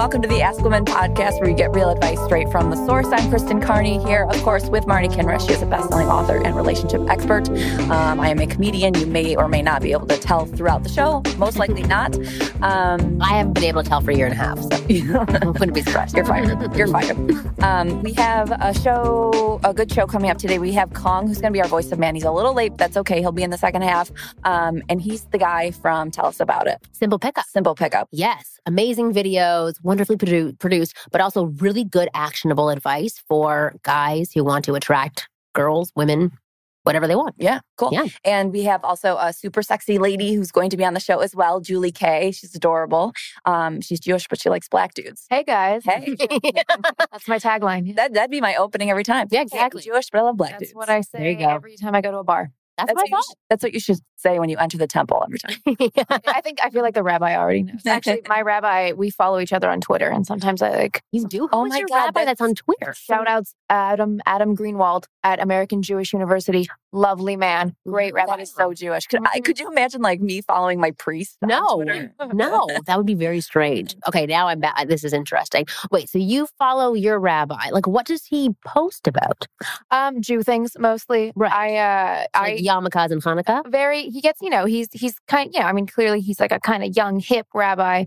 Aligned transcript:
Welcome 0.00 0.22
to 0.22 0.28
the 0.28 0.40
Ask 0.40 0.62
Women 0.62 0.86
podcast, 0.86 1.40
where 1.40 1.50
you 1.50 1.54
get 1.54 1.74
real 1.74 1.90
advice 1.90 2.18
straight 2.24 2.48
from 2.48 2.70
the 2.70 2.86
source. 2.86 3.06
I'm 3.08 3.28
Kristen 3.28 3.60
Carney 3.60 4.02
here, 4.02 4.24
of 4.30 4.42
course, 4.42 4.64
with 4.70 4.86
Marni 4.86 5.12
Kinrys. 5.12 5.46
She 5.46 5.52
is 5.52 5.60
a 5.60 5.66
best-selling 5.66 6.08
author 6.08 6.42
and 6.42 6.56
relationship 6.56 7.02
expert. 7.10 7.50
Um, 7.90 8.18
I 8.18 8.30
am 8.30 8.38
a 8.38 8.46
comedian. 8.46 8.94
You 8.94 9.04
may 9.04 9.36
or 9.36 9.46
may 9.46 9.60
not 9.60 9.82
be 9.82 9.92
able 9.92 10.06
to 10.06 10.16
tell 10.16 10.46
throughout 10.46 10.84
the 10.84 10.88
show. 10.88 11.22
Most 11.36 11.58
likely 11.58 11.82
not. 11.82 12.16
Um, 12.62 13.20
I 13.20 13.36
haven't 13.36 13.52
been 13.52 13.64
able 13.64 13.82
to 13.82 13.88
tell 13.90 14.00
for 14.00 14.10
a 14.10 14.16
year 14.16 14.24
and 14.24 14.32
a 14.32 14.38
half, 14.38 14.58
so 14.58 14.70
I 15.28 15.44
wouldn't 15.44 15.74
be 15.74 15.82
surprised. 15.82 16.16
You're 16.16 16.24
fired. 16.24 16.74
You're 16.74 16.88
fired. 16.88 17.62
Um, 17.62 18.02
we 18.02 18.14
have 18.14 18.52
a 18.52 18.72
show, 18.72 19.60
a 19.64 19.74
good 19.74 19.92
show 19.92 20.06
coming 20.06 20.30
up 20.30 20.38
today. 20.38 20.58
We 20.58 20.72
have 20.72 20.94
Kong, 20.94 21.26
who's 21.26 21.42
going 21.42 21.52
to 21.52 21.56
be 21.58 21.60
our 21.60 21.68
voice 21.68 21.92
of 21.92 21.98
man. 21.98 22.14
He's 22.14 22.24
a 22.24 22.32
little 22.32 22.54
late. 22.54 22.78
That's 22.78 22.96
okay. 22.96 23.20
He'll 23.20 23.32
be 23.32 23.42
in 23.42 23.50
the 23.50 23.58
second 23.58 23.82
half. 23.82 24.10
Um, 24.44 24.82
and 24.88 25.02
he's 25.02 25.24
the 25.24 25.36
guy 25.36 25.72
from 25.72 26.10
Tell 26.10 26.24
Us 26.24 26.40
About 26.40 26.68
It. 26.68 26.78
Simple 26.92 27.18
Pickup. 27.18 27.44
Simple 27.44 27.74
Pickup. 27.74 28.08
Yes. 28.12 28.58
Amazing 28.64 29.12
videos 29.12 29.74
wonderfully 29.90 30.16
produ- 30.16 30.56
produced, 30.60 30.96
but 31.10 31.20
also 31.20 31.46
really 31.66 31.82
good 31.84 32.08
actionable 32.14 32.68
advice 32.70 33.20
for 33.28 33.74
guys 33.82 34.30
who 34.32 34.44
want 34.44 34.64
to 34.64 34.74
attract 34.76 35.28
girls, 35.52 35.90
women, 35.96 36.30
whatever 36.84 37.08
they 37.08 37.16
want. 37.16 37.34
Yeah, 37.38 37.58
cool. 37.76 37.90
Yeah. 37.92 38.06
And 38.24 38.52
we 38.52 38.62
have 38.62 38.84
also 38.84 39.16
a 39.18 39.32
super 39.32 39.62
sexy 39.62 39.98
lady 39.98 40.32
who's 40.34 40.52
going 40.52 40.70
to 40.70 40.76
be 40.76 40.84
on 40.84 40.94
the 40.94 41.00
show 41.00 41.18
as 41.18 41.34
well, 41.34 41.58
Julie 41.60 41.90
Kay. 41.90 42.30
She's 42.30 42.54
adorable. 42.54 43.12
Um, 43.44 43.80
she's 43.80 43.98
Jewish, 43.98 44.28
but 44.28 44.40
she 44.40 44.48
likes 44.48 44.68
black 44.68 44.94
dudes. 44.94 45.26
Hey 45.28 45.42
guys. 45.42 45.82
Hey. 45.84 46.14
That's 47.10 47.26
my 47.26 47.38
tagline. 47.38 47.96
That, 47.96 48.14
that'd 48.14 48.30
be 48.30 48.40
my 48.40 48.54
opening 48.54 48.90
every 48.90 49.04
time. 49.04 49.26
Yeah, 49.32 49.42
exactly. 49.42 49.82
Jewish, 49.82 50.08
but 50.10 50.20
I 50.20 50.22
love 50.22 50.36
black 50.36 50.52
That's 50.52 50.62
dudes. 50.70 50.74
what 50.74 50.88
I 50.88 51.00
say 51.00 51.18
There 51.18 51.30
you 51.32 51.38
go. 51.38 51.48
every 51.48 51.76
time 51.76 51.94
I 51.96 52.00
go 52.00 52.12
to 52.12 52.18
a 52.18 52.24
bar. 52.24 52.52
That's, 52.86 52.88
That's 52.88 52.96
what 52.96 53.08
I 53.08 53.12
what, 53.12 53.24
thought. 53.24 53.36
that's 53.50 53.62
what 53.62 53.74
you 53.74 53.80
should 53.80 53.98
say 54.16 54.38
when 54.38 54.48
you 54.48 54.56
enter 54.56 54.78
the 54.78 54.86
temple 54.86 55.22
every 55.24 55.38
time. 55.38 55.56
I 56.26 56.40
think 56.40 56.58
I 56.62 56.70
feel 56.70 56.82
like 56.82 56.94
the 56.94 57.02
rabbi 57.02 57.36
already 57.36 57.62
knows. 57.64 57.86
Actually, 57.86 58.22
my 58.28 58.40
rabbi, 58.40 58.92
we 58.92 59.10
follow 59.10 59.38
each 59.40 59.52
other 59.52 59.68
on 59.70 59.80
Twitter, 59.80 60.08
and 60.08 60.26
sometimes 60.26 60.62
I 60.62 60.70
like 60.70 61.02
You 61.12 61.26
do? 61.26 61.48
Oh 61.52 61.66
my 61.66 61.78
your 61.78 61.88
God, 61.88 62.04
rabbi 62.06 62.24
that's 62.24 62.40
on 62.40 62.54
Twitter? 62.54 62.94
shout 62.94 63.28
outs 63.28 63.54
Adam 63.68 64.20
Adam 64.26 64.56
Greenwald 64.56 65.04
at 65.22 65.40
American 65.40 65.82
Jewish 65.82 66.12
University. 66.12 66.68
Lovely 66.92 67.36
man, 67.36 67.76
great 67.86 68.12
rabbi. 68.12 68.32
That 68.32 68.40
is 68.42 68.52
so 68.52 68.74
Jewish. 68.74 69.06
Could, 69.06 69.20
I, 69.32 69.40
could 69.40 69.60
you 69.60 69.70
imagine 69.70 70.02
like 70.02 70.20
me 70.20 70.40
following 70.40 70.80
my 70.80 70.90
priest? 70.92 71.38
No, 71.40 71.84
no, 72.32 72.66
that 72.86 72.96
would 72.96 73.06
be 73.06 73.14
very 73.14 73.40
strange. 73.40 73.94
Okay, 74.10 74.26
now 74.26 74.48
I'm 74.48 74.58
back. 74.58 74.88
This 74.88 75.04
is 75.04 75.12
interesting. 75.12 75.66
Wait, 75.92 76.08
so 76.08 76.18
you 76.18 76.48
follow 76.58 76.94
your 76.94 77.20
rabbi? 77.20 77.68
Like, 77.70 77.86
what 77.86 78.06
does 78.06 78.24
he 78.24 78.50
post 78.66 79.06
about? 79.06 79.46
Um, 79.92 80.20
Jew 80.20 80.42
things 80.42 80.72
mostly. 80.78 81.32
Right. 81.36 81.52
I 81.52 81.76
uh 81.76 82.24
Like 82.40 82.58
I 82.58 82.62
yarmulkes 82.62 83.12
and 83.12 83.22
Hanukkah? 83.22 83.70
very 83.70 84.04
he 84.04 84.20
gets 84.20 84.40
you 84.40 84.50
know 84.50 84.64
he's 84.64 84.88
he's 84.92 85.14
kind 85.28 85.50
yeah 85.52 85.68
I 85.68 85.72
mean 85.72 85.86
clearly 85.86 86.20
he's 86.20 86.40
like 86.40 86.50
a 86.50 86.58
kind 86.58 86.82
of 86.82 86.96
young 86.96 87.20
hip 87.20 87.46
rabbi. 87.54 88.04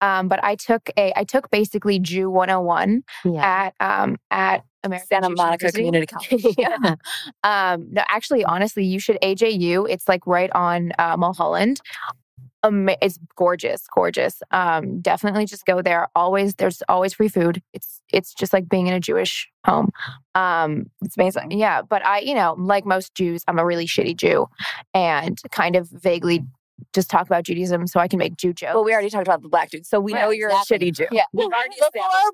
Um, 0.00 0.28
but 0.28 0.42
I 0.44 0.54
took 0.56 0.90
a 0.96 1.12
I 1.16 1.24
took 1.24 1.50
basically 1.50 1.98
Jew 1.98 2.30
101 2.30 3.02
Yeah. 3.24 3.44
at 3.44 3.74
um 3.80 4.16
at 4.30 4.64
American 4.84 5.06
Santa 5.08 5.28
Jewish 5.28 5.36
Monica 5.38 5.70
University. 5.74 6.16
Community 6.28 6.46
College. 6.52 6.54
yeah. 6.58 6.94
Um, 7.72 7.88
no, 7.90 8.02
actually, 8.08 8.44
honestly, 8.44 8.84
you 8.84 9.00
should 9.00 9.18
AJU. 9.22 9.86
It's 9.90 10.08
like 10.08 10.26
right 10.26 10.50
on 10.52 10.92
uh, 10.98 11.16
Mulholland. 11.16 11.80
Um, 12.62 12.88
it's 13.00 13.18
gorgeous, 13.36 13.84
gorgeous. 13.94 14.42
Um, 14.50 15.00
definitely 15.00 15.46
just 15.46 15.66
go 15.66 15.82
there. 15.82 16.08
Always, 16.16 16.54
there's 16.56 16.82
always 16.88 17.14
free 17.14 17.28
food. 17.28 17.62
It's 17.72 18.00
it's 18.12 18.32
just 18.34 18.52
like 18.52 18.68
being 18.68 18.86
in 18.86 18.94
a 18.94 19.00
Jewish 19.00 19.48
home. 19.64 19.90
Um, 20.34 20.90
It's 21.02 21.16
amazing. 21.16 21.52
yeah, 21.52 21.82
but 21.82 22.04
I, 22.04 22.20
you 22.20 22.34
know, 22.34 22.54
like 22.58 22.84
most 22.84 23.14
Jews, 23.14 23.42
I'm 23.48 23.58
a 23.58 23.64
really 23.64 23.86
shitty 23.86 24.16
Jew, 24.16 24.46
and 24.94 25.38
kind 25.50 25.76
of 25.76 25.88
vaguely 25.90 26.44
just 26.92 27.10
talk 27.10 27.26
about 27.26 27.44
Judaism 27.44 27.86
so 27.86 28.00
I 28.00 28.08
can 28.08 28.18
make 28.18 28.36
Jew 28.36 28.52
jokes. 28.52 28.74
Well, 28.74 28.84
we 28.84 28.92
already 28.92 29.10
talked 29.10 29.26
about 29.26 29.42
the 29.42 29.48
black 29.48 29.70
dude, 29.70 29.86
so 29.86 29.98
we 30.00 30.12
Right, 30.12 30.22
know 30.22 30.30
you're 30.30 30.50
exactly. 30.50 30.88
a 30.88 30.90
shitty 30.92 30.94
Jew. 30.96 31.06
Yeah. 31.10 31.24
Before 31.32 31.50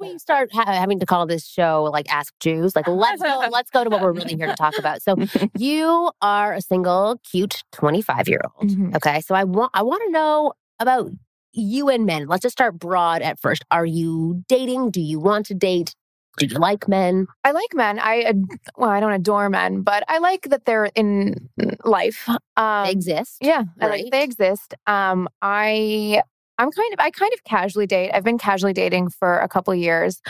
we 0.01 0.19
start 0.19 0.51
ha- 0.53 0.65
having 0.67 0.99
to 1.01 1.07
call 1.07 1.27
this 1.27 1.47
show 1.47 1.89
like 1.93 2.13
Ask 2.13 2.35
Jews, 2.41 2.75
like 2.77 2.89
let's 2.89 3.23
go, 3.23 3.49
let's 3.51 3.71
go 3.71 3.85
to 3.85 3.91
what 3.91 4.01
we're 4.01 4.13
really 4.13 4.35
here 4.37 4.47
to 4.47 4.55
talk 4.55 4.79
about. 4.79 5.03
So 5.03 5.17
you 5.59 6.11
are 6.21 6.55
a 6.55 6.61
single, 6.61 7.21
cute 7.31 7.63
25 7.73 8.29
year 8.29 8.41
old. 8.59 8.71
Mhm. 8.71 8.97
Okay. 8.97 9.21
So 9.21 9.35
I 9.35 9.45
want 9.45 9.71
I 9.75 9.83
want 9.83 10.03
to 10.07 10.11
know 10.11 10.53
about 10.81 11.11
you 11.53 11.89
and 11.91 12.07
men. 12.07 12.27
Let's 12.29 12.43
just 12.43 12.55
start 12.55 12.79
broad 12.79 13.21
at 13.23 13.39
first. 13.39 13.63
Are 13.71 13.85
you 13.87 14.43
dating? 14.49 14.91
Do 14.91 15.01
you 15.01 15.21
want 15.21 15.47
to 15.47 15.55
date? 15.55 15.95
Do 16.39 16.47
you 16.47 16.59
like 16.59 16.89
men? 16.89 17.27
I 17.45 17.53
like 17.53 17.75
men. 17.75 17.99
I 18.01 18.33
well, 18.77 18.91
I 18.91 19.01
don't 19.01 19.13
adore 19.13 19.51
men, 19.51 19.83
but 19.83 20.03
I 20.09 20.19
like 20.19 20.49
that 20.51 20.65
they're 20.65 20.91
in 20.95 21.49
life. 21.85 22.29
Um, 22.57 22.85
They 22.85 22.91
exist. 22.91 23.37
Yeah, 23.41 23.65
I 23.81 23.87
like 23.89 24.11
they 24.11 24.25
exist. 24.25 24.75
Um, 24.87 25.29
I 25.43 26.23
I'm 26.59 26.71
kind 26.71 26.93
of 26.95 27.01
I 27.01 27.11
kind 27.11 27.33
of 27.35 27.45
casually 27.45 27.87
date. 27.87 28.13
I've 28.15 28.25
been 28.25 28.39
casually 28.39 28.73
dating 28.73 29.11
for 29.11 29.39
a 29.39 29.49
couple 29.49 29.75
years. 29.75 30.21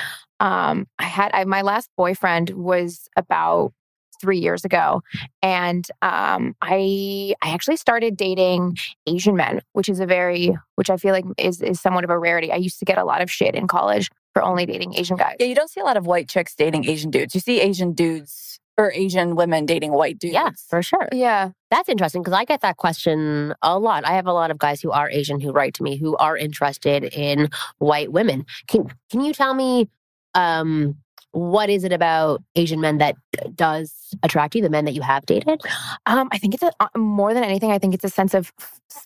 Um, 0.40 0.86
I 0.98 1.04
had 1.04 1.30
I, 1.34 1.44
my 1.44 1.62
last 1.62 1.88
boyfriend 1.96 2.50
was 2.50 3.08
about 3.16 3.72
three 4.20 4.38
years 4.38 4.64
ago, 4.64 5.02
and 5.40 5.86
um, 6.00 6.54
I 6.62 7.34
I 7.42 7.50
actually 7.50 7.76
started 7.76 8.16
dating 8.16 8.76
Asian 9.06 9.36
men, 9.36 9.60
which 9.72 9.88
is 9.88 10.00
a 10.00 10.06
very 10.06 10.56
which 10.76 10.90
I 10.90 10.96
feel 10.96 11.12
like 11.12 11.24
is 11.38 11.62
is 11.62 11.80
somewhat 11.80 12.04
of 12.04 12.10
a 12.10 12.18
rarity. 12.18 12.50
I 12.50 12.56
used 12.56 12.80
to 12.80 12.84
get 12.84 12.98
a 12.98 13.04
lot 13.04 13.20
of 13.22 13.30
shit 13.30 13.54
in 13.54 13.68
college 13.68 14.08
for 14.32 14.42
only 14.42 14.66
dating 14.66 14.94
Asian 14.94 15.16
guys. 15.16 15.36
Yeah, 15.38 15.46
you 15.46 15.54
don't 15.54 15.70
see 15.70 15.80
a 15.80 15.84
lot 15.84 15.96
of 15.96 16.06
white 16.06 16.28
chicks 16.28 16.54
dating 16.54 16.88
Asian 16.88 17.10
dudes. 17.10 17.34
You 17.34 17.40
see 17.40 17.60
Asian 17.60 17.92
dudes 17.92 18.58
or 18.78 18.90
Asian 18.92 19.36
women 19.36 19.66
dating 19.66 19.92
white 19.92 20.18
dudes. 20.18 20.34
Yeah, 20.34 20.50
for 20.68 20.82
sure. 20.82 21.08
Yeah. 21.12 21.50
That's 21.70 21.88
interesting 21.88 22.22
because 22.22 22.34
I 22.34 22.44
get 22.44 22.62
that 22.62 22.76
question 22.76 23.54
a 23.62 23.78
lot. 23.78 24.04
I 24.04 24.12
have 24.12 24.26
a 24.26 24.32
lot 24.32 24.50
of 24.50 24.58
guys 24.58 24.80
who 24.80 24.90
are 24.90 25.10
Asian 25.10 25.40
who 25.40 25.52
write 25.52 25.74
to 25.74 25.82
me 25.82 25.96
who 25.96 26.16
are 26.16 26.36
interested 26.36 27.04
in 27.04 27.50
white 27.78 28.12
women. 28.12 28.46
Can 28.68 28.88
can 29.10 29.20
you 29.20 29.32
tell 29.32 29.54
me 29.54 29.88
um 30.34 30.96
what 31.32 31.70
is 31.70 31.84
it 31.84 31.92
about 31.92 32.42
Asian 32.54 32.80
men 32.80 32.98
that 32.98 33.16
does 33.54 34.14
attract 34.22 34.54
you, 34.54 34.62
the 34.62 34.70
men 34.70 34.84
that 34.84 34.92
you 34.92 35.02
have 35.02 35.24
dated? 35.26 35.60
Um, 36.06 36.28
I 36.30 36.38
think 36.38 36.54
it's 36.54 36.62
a, 36.62 36.72
uh, 36.78 36.88
more 36.96 37.34
than 37.34 37.42
anything. 37.42 37.70
I 37.70 37.78
think 37.78 37.94
it's 37.94 38.04
a 38.04 38.10
sense 38.10 38.34
of 38.34 38.52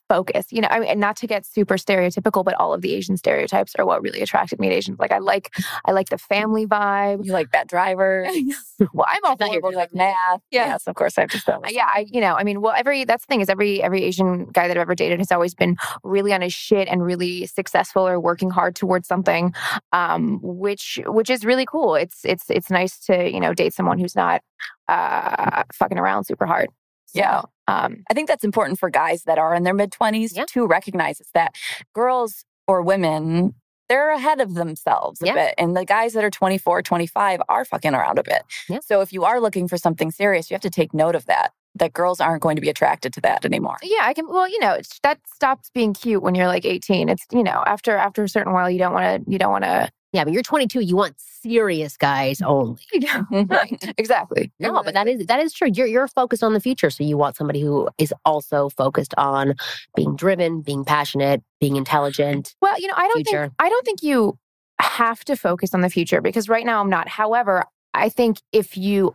focus. 0.09 0.47
You 0.51 0.61
know, 0.61 0.69
I 0.69 0.81
mean, 0.81 0.99
not 0.99 1.17
to 1.19 1.27
get 1.27 1.47
super 1.47 1.77
stereotypical, 1.77 2.45
but 2.45 2.55
all 2.55 2.75
of 2.75 2.83
the 2.83 2.95
Asian 2.95 3.17
stereotypes 3.17 3.75
are 3.79 3.87
what 3.87 4.03
really 4.03 4.21
attracted 4.21 4.59
me 4.59 4.69
to 4.69 4.75
Asians. 4.75 4.99
Like, 4.99 5.13
I 5.13 5.19
like, 5.19 5.55
I 5.85 5.93
like 5.93 6.09
the 6.09 6.19
family 6.19 6.67
vibe. 6.67 7.25
You 7.25 7.33
like 7.33 7.51
bad 7.51 7.69
drivers. 7.69 8.29
well, 8.93 9.07
I'm 9.09 9.25
all 9.25 9.37
thought 9.37 9.53
you 9.53 9.61
for 9.61 9.73
like 9.73 9.95
math. 9.95 10.41
Yeah. 10.51 10.67
Yes, 10.67 10.87
of 10.87 10.95
course 10.97 11.17
I 11.19 11.23
have 11.23 11.31
to 11.31 11.39
say. 11.39 11.53
Uh, 11.53 11.61
yeah, 11.69 11.87
I, 11.87 12.07
you 12.09 12.21
know, 12.21 12.35
I 12.35 12.45
mean, 12.45 12.61
well, 12.61 12.75
every 12.77 13.05
that's 13.05 13.25
the 13.25 13.31
thing 13.31 13.41
is 13.41 13.49
every 13.49 13.83
every 13.83 14.03
Asian 14.03 14.47
guy 14.47 14.69
that 14.69 14.77
I've 14.77 14.83
ever 14.83 14.95
dated 14.95 15.21
has 15.21 15.31
always 15.31 15.55
been 15.55 15.77
really 16.03 16.33
on 16.33 16.43
his 16.43 16.53
shit 16.53 16.89
and 16.89 17.05
really 17.05 17.47
successful 17.47 18.07
or 18.07 18.19
working 18.19 18.51
hard 18.51 18.75
towards 18.75 19.07
something, 19.07 19.55
um, 19.93 20.41
which 20.43 20.99
which 21.07 21.31
is 21.31 21.45
really 21.45 21.67
cool. 21.67 21.95
It's 21.95 22.16
it's 22.25 22.44
it's 22.50 22.71
nice 22.71 22.99
to 23.06 23.31
you 23.31 23.41
know 23.41 23.53
date 23.54 23.75
someone 23.75 23.99
who's 23.99 24.16
not 24.16 24.43
uh, 24.88 25.62
fucking 25.72 25.99
around 25.99 26.25
super 26.25 26.47
hard. 26.47 26.69
So, 27.06 27.21
Yeah. 27.21 27.43
um, 27.69 28.03
I 28.10 28.15
think 28.15 28.28
that's 28.28 28.44
important 28.44 28.78
for 28.78 28.91
guys 28.91 29.22
that 29.25 29.38
are 29.38 29.54
in 29.54 29.62
their 29.62 29.75
mid 29.75 29.91
20s 29.93 30.32
Yeah. 30.37 30.44
to 30.50 30.66
recognize 30.66 31.21
that 31.34 31.54
girls 31.95 32.45
or 32.68 32.83
women, 32.83 33.54
they're 33.89 34.10
ahead 34.10 34.41
of 34.41 34.54
themselves 34.54 35.22
a 35.22 35.27
Yeah. 35.27 35.34
bit. 35.34 35.54
And 35.59 35.77
the 35.77 35.84
guys 35.84 36.13
that 36.15 36.24
are 36.24 36.30
24, 36.30 36.83
25 36.83 37.41
are 37.48 37.65
fucking 37.65 37.95
around 37.95 38.19
a 38.19 38.24
bit. 38.24 38.42
Yeah. 38.69 38.80
So 38.84 39.01
if 39.01 39.12
you 39.12 39.24
are 39.24 39.41
looking 39.41 39.69
for 39.69 39.78
something 39.78 40.10
serious, 40.10 40.51
you 40.51 40.54
have 40.54 40.60
to 40.62 40.71
take 40.71 40.92
note 40.92 41.15
of 41.15 41.27
that, 41.27 41.53
that 41.77 41.92
girls 41.92 42.21
aren't 42.21 42.42
going 42.42 42.57
to 42.57 42.62
be 42.62 42.69
attracted 42.69 43.12
to 43.15 43.21
that 43.21 43.45
anymore. 43.45 43.77
yeah, 43.83 44.01
I 44.03 44.12
can. 44.15 44.28
Well, 44.28 44.48
you 44.48 44.59
know, 44.59 44.72
it's, 44.72 44.98
that 45.04 45.19
stops 45.33 45.71
being 45.72 45.95
cute 45.95 46.22
when 46.22 46.34
you're 46.34 46.48
like 46.48 46.65
18. 46.65 47.09
It's 47.09 47.24
you 47.30 47.45
know 47.45 47.62
after 47.66 47.97
after 47.97 48.24
a 48.24 48.28
certain 48.28 48.53
while, 48.53 48.69
you 48.69 48.78
don't 48.78 48.92
want 48.92 49.24
to 49.24 49.30
you 49.30 49.39
don't 49.39 49.53
want 49.53 49.65
to. 49.65 49.91
Yeah, 50.16 50.24
but 50.24 50.33
you're 50.33 50.42
22. 50.42 50.80
You 50.80 50.97
want 50.97 51.15
serious 51.21 51.98
guys 51.98 52.41
only. 52.41 52.80
right. 53.30 53.95
Exactly. 53.98 54.51
No, 54.59 54.83
but 54.83 54.95
that 54.95 55.07
is 55.07 55.27
that 55.27 55.41
is 55.41 55.53
true. 55.53 55.68
You're 55.71 55.86
you're 55.86 56.09
focused 56.09 56.42
on 56.42 56.54
the 56.54 56.60
future, 56.60 56.89
so 56.89 57.04
you 57.04 57.18
want 57.18 57.36
somebody 57.36 57.60
who 57.60 57.89
is 57.98 58.15
also 58.24 58.71
focused 58.71 59.13
on 59.18 59.54
being 59.95 60.16
driven, 60.16 60.63
being 60.63 60.86
passionate, 60.86 61.42
being 61.60 61.77
intelligent. 61.77 62.54
Well, 62.63 62.80
you 62.80 62.86
know, 62.86 62.95
I 62.97 63.09
don't 63.09 63.27
Future. 63.27 63.42
think 63.42 63.53
I 63.59 63.68
don't 63.68 63.84
think 63.84 64.03
you 64.03 64.39
have 64.80 65.22
to 65.27 65.36
focus 65.36 65.74
on 65.74 65.83
the 65.83 65.91
future 65.91 66.22
because 66.22 66.48
right 66.48 66.65
now 66.65 66.80
I'm 66.80 66.89
not. 66.89 67.09
However, 67.09 67.65
I 67.92 68.09
think 68.09 68.39
if 68.53 68.78
you 68.78 69.15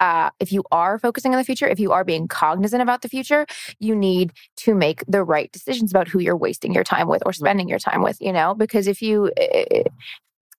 uh, 0.00 0.30
if 0.40 0.50
you 0.52 0.64
are 0.72 0.98
focusing 0.98 1.32
on 1.32 1.38
the 1.38 1.44
future, 1.44 1.68
if 1.68 1.78
you 1.78 1.92
are 1.92 2.04
being 2.04 2.26
cognizant 2.26 2.82
about 2.82 3.02
the 3.02 3.08
future, 3.08 3.46
you 3.78 3.94
need 3.94 4.32
to 4.56 4.74
make 4.74 5.04
the 5.06 5.22
right 5.22 5.52
decisions 5.52 5.92
about 5.92 6.08
who 6.08 6.18
you're 6.18 6.36
wasting 6.36 6.74
your 6.74 6.84
time 6.84 7.06
with 7.06 7.22
or 7.24 7.32
spending 7.32 7.68
your 7.68 7.78
time 7.78 8.02
with. 8.02 8.20
You 8.20 8.32
know, 8.32 8.54
because 8.54 8.88
if 8.88 9.00
you 9.00 9.30
eh, 9.36 9.84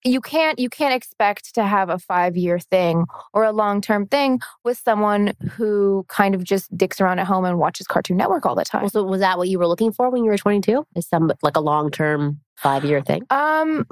you 0.03 0.21
can't 0.21 0.59
you 0.59 0.69
can't 0.69 0.94
expect 0.94 1.53
to 1.56 1.63
have 1.63 1.89
a 1.89 2.00
five 2.00 2.36
year 2.36 2.59
thing 2.59 3.06
or 3.33 3.44
a 3.44 3.51
long 3.51 3.81
term 3.81 4.07
thing 4.07 4.39
with 4.63 4.77
someone 4.77 5.33
who 5.51 6.06
kind 6.07 6.33
of 6.36 6.44
just 6.44 6.75
dicks 6.75 7.00
around 7.00 7.19
at 7.19 7.27
home 7.27 7.45
and 7.45 7.59
watches 7.59 7.88
Cartoon 7.88 8.18
Network 8.18 8.45
all 8.45 8.56
the 8.56 8.65
time. 8.65 8.81
Well, 8.81 8.89
so 8.89 9.03
was 9.03 9.21
that 9.21 9.38
what 9.38 9.50
you 9.50 9.59
were 9.59 9.68
looking 9.68 9.92
for 9.92 10.09
when 10.09 10.24
you 10.24 10.31
were 10.31 10.38
22? 10.38 10.86
Is 10.95 11.07
some 11.07 11.31
like 11.42 11.56
a 11.56 11.62
long 11.62 11.92
term 11.92 12.39
five 12.57 12.83
year 12.83 13.01
thing? 13.01 13.24
Um, 13.30 13.86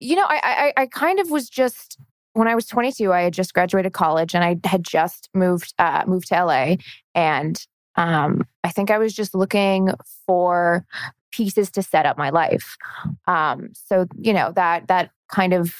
you 0.00 0.16
know, 0.16 0.26
I, 0.28 0.72
I 0.76 0.82
I 0.82 0.86
kind 0.86 1.18
of 1.20 1.30
was 1.30 1.48
just 1.48 1.98
when 2.34 2.46
I 2.48 2.54
was 2.54 2.66
22, 2.66 3.12
I 3.12 3.22
had 3.22 3.32
just 3.32 3.52
graduated 3.52 3.92
college 3.92 4.34
and 4.34 4.44
I 4.44 4.58
had 4.64 4.84
just 4.84 5.28
moved 5.34 5.74
uh, 5.78 6.04
moved 6.06 6.28
to 6.28 6.44
LA, 6.44 6.76
and 7.14 7.60
um, 7.96 8.46
I 8.62 8.70
think 8.70 8.90
I 8.90 8.98
was 8.98 9.12
just 9.12 9.34
looking 9.34 9.90
for 10.24 10.84
pieces 11.32 11.70
to 11.72 11.82
set 11.82 12.06
up 12.06 12.18
my 12.18 12.30
life. 12.30 12.76
Um, 13.26 13.70
so 13.74 14.06
you 14.18 14.32
know 14.32 14.52
that 14.52 14.88
that 14.88 15.10
kind 15.28 15.52
of 15.52 15.74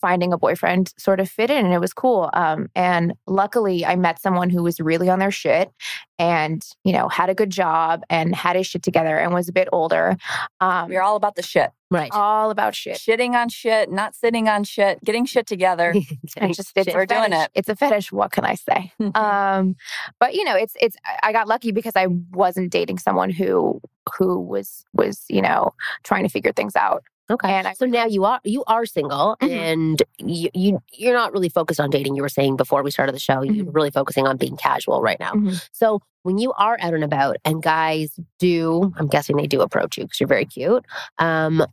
finding 0.00 0.32
a 0.32 0.38
boyfriend 0.38 0.92
sort 0.98 1.20
of 1.20 1.28
fit 1.28 1.50
in 1.50 1.64
and 1.64 1.74
it 1.74 1.80
was 1.80 1.92
cool. 1.92 2.30
Um, 2.32 2.68
and 2.74 3.14
luckily, 3.26 3.84
I 3.84 3.96
met 3.96 4.20
someone 4.20 4.50
who 4.50 4.62
was 4.62 4.80
really 4.80 5.08
on 5.08 5.18
their 5.18 5.30
shit 5.30 5.70
and, 6.18 6.64
you 6.84 6.92
know, 6.92 7.08
had 7.08 7.30
a 7.30 7.34
good 7.34 7.50
job 7.50 8.02
and 8.10 8.34
had 8.34 8.56
his 8.56 8.66
shit 8.66 8.82
together 8.82 9.18
and 9.18 9.32
was 9.32 9.48
a 9.48 9.52
bit 9.52 9.68
older. 9.72 10.16
Um, 10.60 10.88
We're 10.88 11.02
all 11.02 11.16
about 11.16 11.36
the 11.36 11.42
shit. 11.42 11.70
Right. 11.90 12.10
all 12.12 12.50
about 12.50 12.74
shit. 12.74 12.98
Shitting 12.98 13.32
on 13.32 13.48
shit, 13.48 13.90
not 13.90 14.14
sitting 14.14 14.46
on 14.46 14.64
shit, 14.64 15.02
getting 15.02 15.24
shit 15.24 15.46
together. 15.46 15.94
And 16.36 16.54
just 16.54 16.72
it's 16.76 16.92
We're 16.92 17.02
a 17.02 17.06
doing 17.06 17.32
it. 17.32 17.50
It's 17.54 17.68
a 17.68 17.74
fetish. 17.74 18.12
What 18.12 18.30
can 18.30 18.44
I 18.44 18.54
say? 18.54 18.92
um, 19.14 19.74
but 20.20 20.34
you 20.34 20.44
know, 20.44 20.54
it's 20.54 20.74
it's. 20.80 20.96
I 21.22 21.32
got 21.32 21.48
lucky 21.48 21.72
because 21.72 21.94
I 21.96 22.06
wasn't 22.30 22.70
dating 22.70 22.98
someone 22.98 23.30
who 23.30 23.80
who 24.16 24.40
was 24.40 24.84
was 24.92 25.24
you 25.28 25.42
know 25.42 25.72
trying 26.04 26.24
to 26.24 26.28
figure 26.30 26.52
things 26.52 26.76
out. 26.76 27.02
Okay. 27.30 27.50
And 27.52 27.66
I- 27.68 27.74
so 27.74 27.84
now 27.84 28.06
you 28.06 28.24
are 28.24 28.40
you 28.44 28.64
are 28.66 28.86
single 28.86 29.36
Mhm. 29.42 29.50
and 29.50 30.02
you, 30.18 30.48
you 30.54 30.82
you're 30.92 31.12
not 31.14 31.32
really 31.32 31.48
focused 31.50 31.78
on 31.80 31.90
dating. 31.90 32.14
You 32.16 32.22
were 32.22 32.28
saying 32.30 32.56
before 32.56 32.82
we 32.82 32.90
started 32.90 33.14
the 33.14 33.18
show, 33.18 33.42
you're 33.42 33.66
Mhm. 33.66 33.74
really 33.74 33.90
focusing 33.90 34.26
on 34.26 34.36
being 34.38 34.56
casual 34.56 35.02
right 35.02 35.20
now. 35.20 35.32
Mhm. 35.32 35.68
So 35.72 36.00
when 36.22 36.38
you 36.38 36.52
are 36.54 36.78
out 36.80 36.94
and 36.94 37.04
about 37.04 37.36
and 37.44 37.62
guys 37.62 38.18
do, 38.38 38.92
I'm 38.96 39.08
guessing 39.08 39.36
they 39.36 39.46
do 39.46 39.60
approach 39.60 39.98
you 39.98 40.04
because 40.04 40.20
you're 40.20 40.26
very 40.28 40.46
cute. 40.46 40.84
Um, 41.18 41.64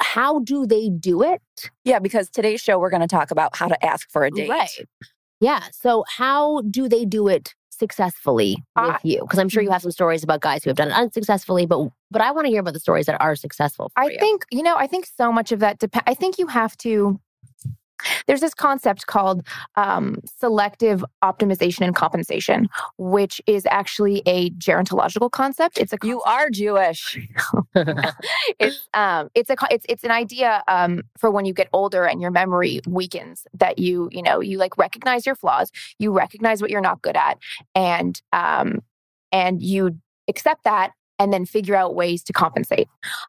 how 0.00 0.40
do 0.40 0.66
they 0.66 0.88
do 0.88 1.22
it? 1.22 1.40
Yeah, 1.84 1.98
because 2.00 2.28
today's 2.28 2.60
show, 2.60 2.78
we're 2.78 2.90
going 2.90 3.02
to 3.02 3.06
talk 3.08 3.30
about 3.30 3.56
how 3.56 3.68
to 3.68 3.84
ask 3.84 4.10
for 4.10 4.24
a 4.24 4.30
date. 4.30 4.50
Right. 4.50 4.68
Yeah. 5.40 5.62
So 5.72 6.04
how 6.18 6.62
do 6.62 6.88
they 6.88 7.04
do 7.04 7.28
it 7.28 7.54
successfully 7.82 8.56
with 8.76 8.94
I- 8.94 8.98
you? 9.02 9.20
Because 9.22 9.38
I'm 9.40 9.48
sure 9.48 9.62
you 9.62 9.68
mm-hmm. 9.68 9.72
have 9.72 9.82
some 9.82 9.90
stories 9.90 10.22
about 10.22 10.40
guys 10.40 10.62
who 10.62 10.70
have 10.70 10.76
done 10.76 10.88
it 10.88 10.94
unsuccessfully, 10.94 11.66
but 11.66 11.88
but 12.10 12.22
I 12.22 12.30
want 12.30 12.46
to 12.46 12.50
hear 12.50 12.60
about 12.60 12.74
the 12.74 12.80
stories 12.80 13.06
that 13.06 13.20
are 13.20 13.34
successful 13.34 13.90
for 13.94 14.02
I 14.02 14.10
you. 14.10 14.18
think 14.18 14.44
you 14.50 14.62
know. 14.62 14.76
I 14.76 14.86
think 14.86 15.06
so 15.06 15.32
much 15.32 15.50
of 15.52 15.58
that 15.60 15.78
depends. 15.78 16.04
I 16.06 16.14
think 16.14 16.38
you 16.38 16.46
have 16.46 16.76
to. 16.78 17.20
There's 18.26 18.40
this 18.40 18.54
concept 18.54 19.06
called 19.06 19.46
um, 19.76 20.18
selective 20.38 21.04
optimization 21.22 21.82
and 21.82 21.94
compensation, 21.94 22.68
which 22.98 23.40
is 23.46 23.66
actually 23.70 24.22
a 24.26 24.50
gerontological 24.52 25.30
concept. 25.30 25.78
It's 25.78 25.92
a 25.92 25.98
You 26.02 26.22
are 26.22 26.50
Jewish. 26.50 27.18
it's 28.58 28.88
um 28.94 29.28
it's 29.34 29.50
a 29.50 29.56
it's 29.70 29.86
it's 29.88 30.04
an 30.04 30.10
idea 30.10 30.62
um 30.68 31.02
for 31.18 31.30
when 31.30 31.44
you 31.44 31.52
get 31.54 31.68
older 31.72 32.04
and 32.04 32.20
your 32.20 32.30
memory 32.30 32.80
weakens 32.86 33.46
that 33.54 33.78
you 33.78 34.08
you 34.12 34.22
know 34.22 34.40
you 34.40 34.58
like 34.58 34.76
recognize 34.76 35.24
your 35.26 35.34
flaws 35.34 35.70
you 35.98 36.12
recognize 36.12 36.60
what 36.60 36.70
you're 36.70 36.80
not 36.80 37.00
good 37.02 37.16
at 37.16 37.38
and 37.74 38.20
um 38.32 38.80
and 39.30 39.62
you 39.62 39.98
accept 40.28 40.64
that 40.64 40.92
and 41.18 41.32
then 41.32 41.44
figure 41.46 41.74
out 41.74 41.94
ways 41.94 42.22
to 42.22 42.32
compensate 42.32 42.88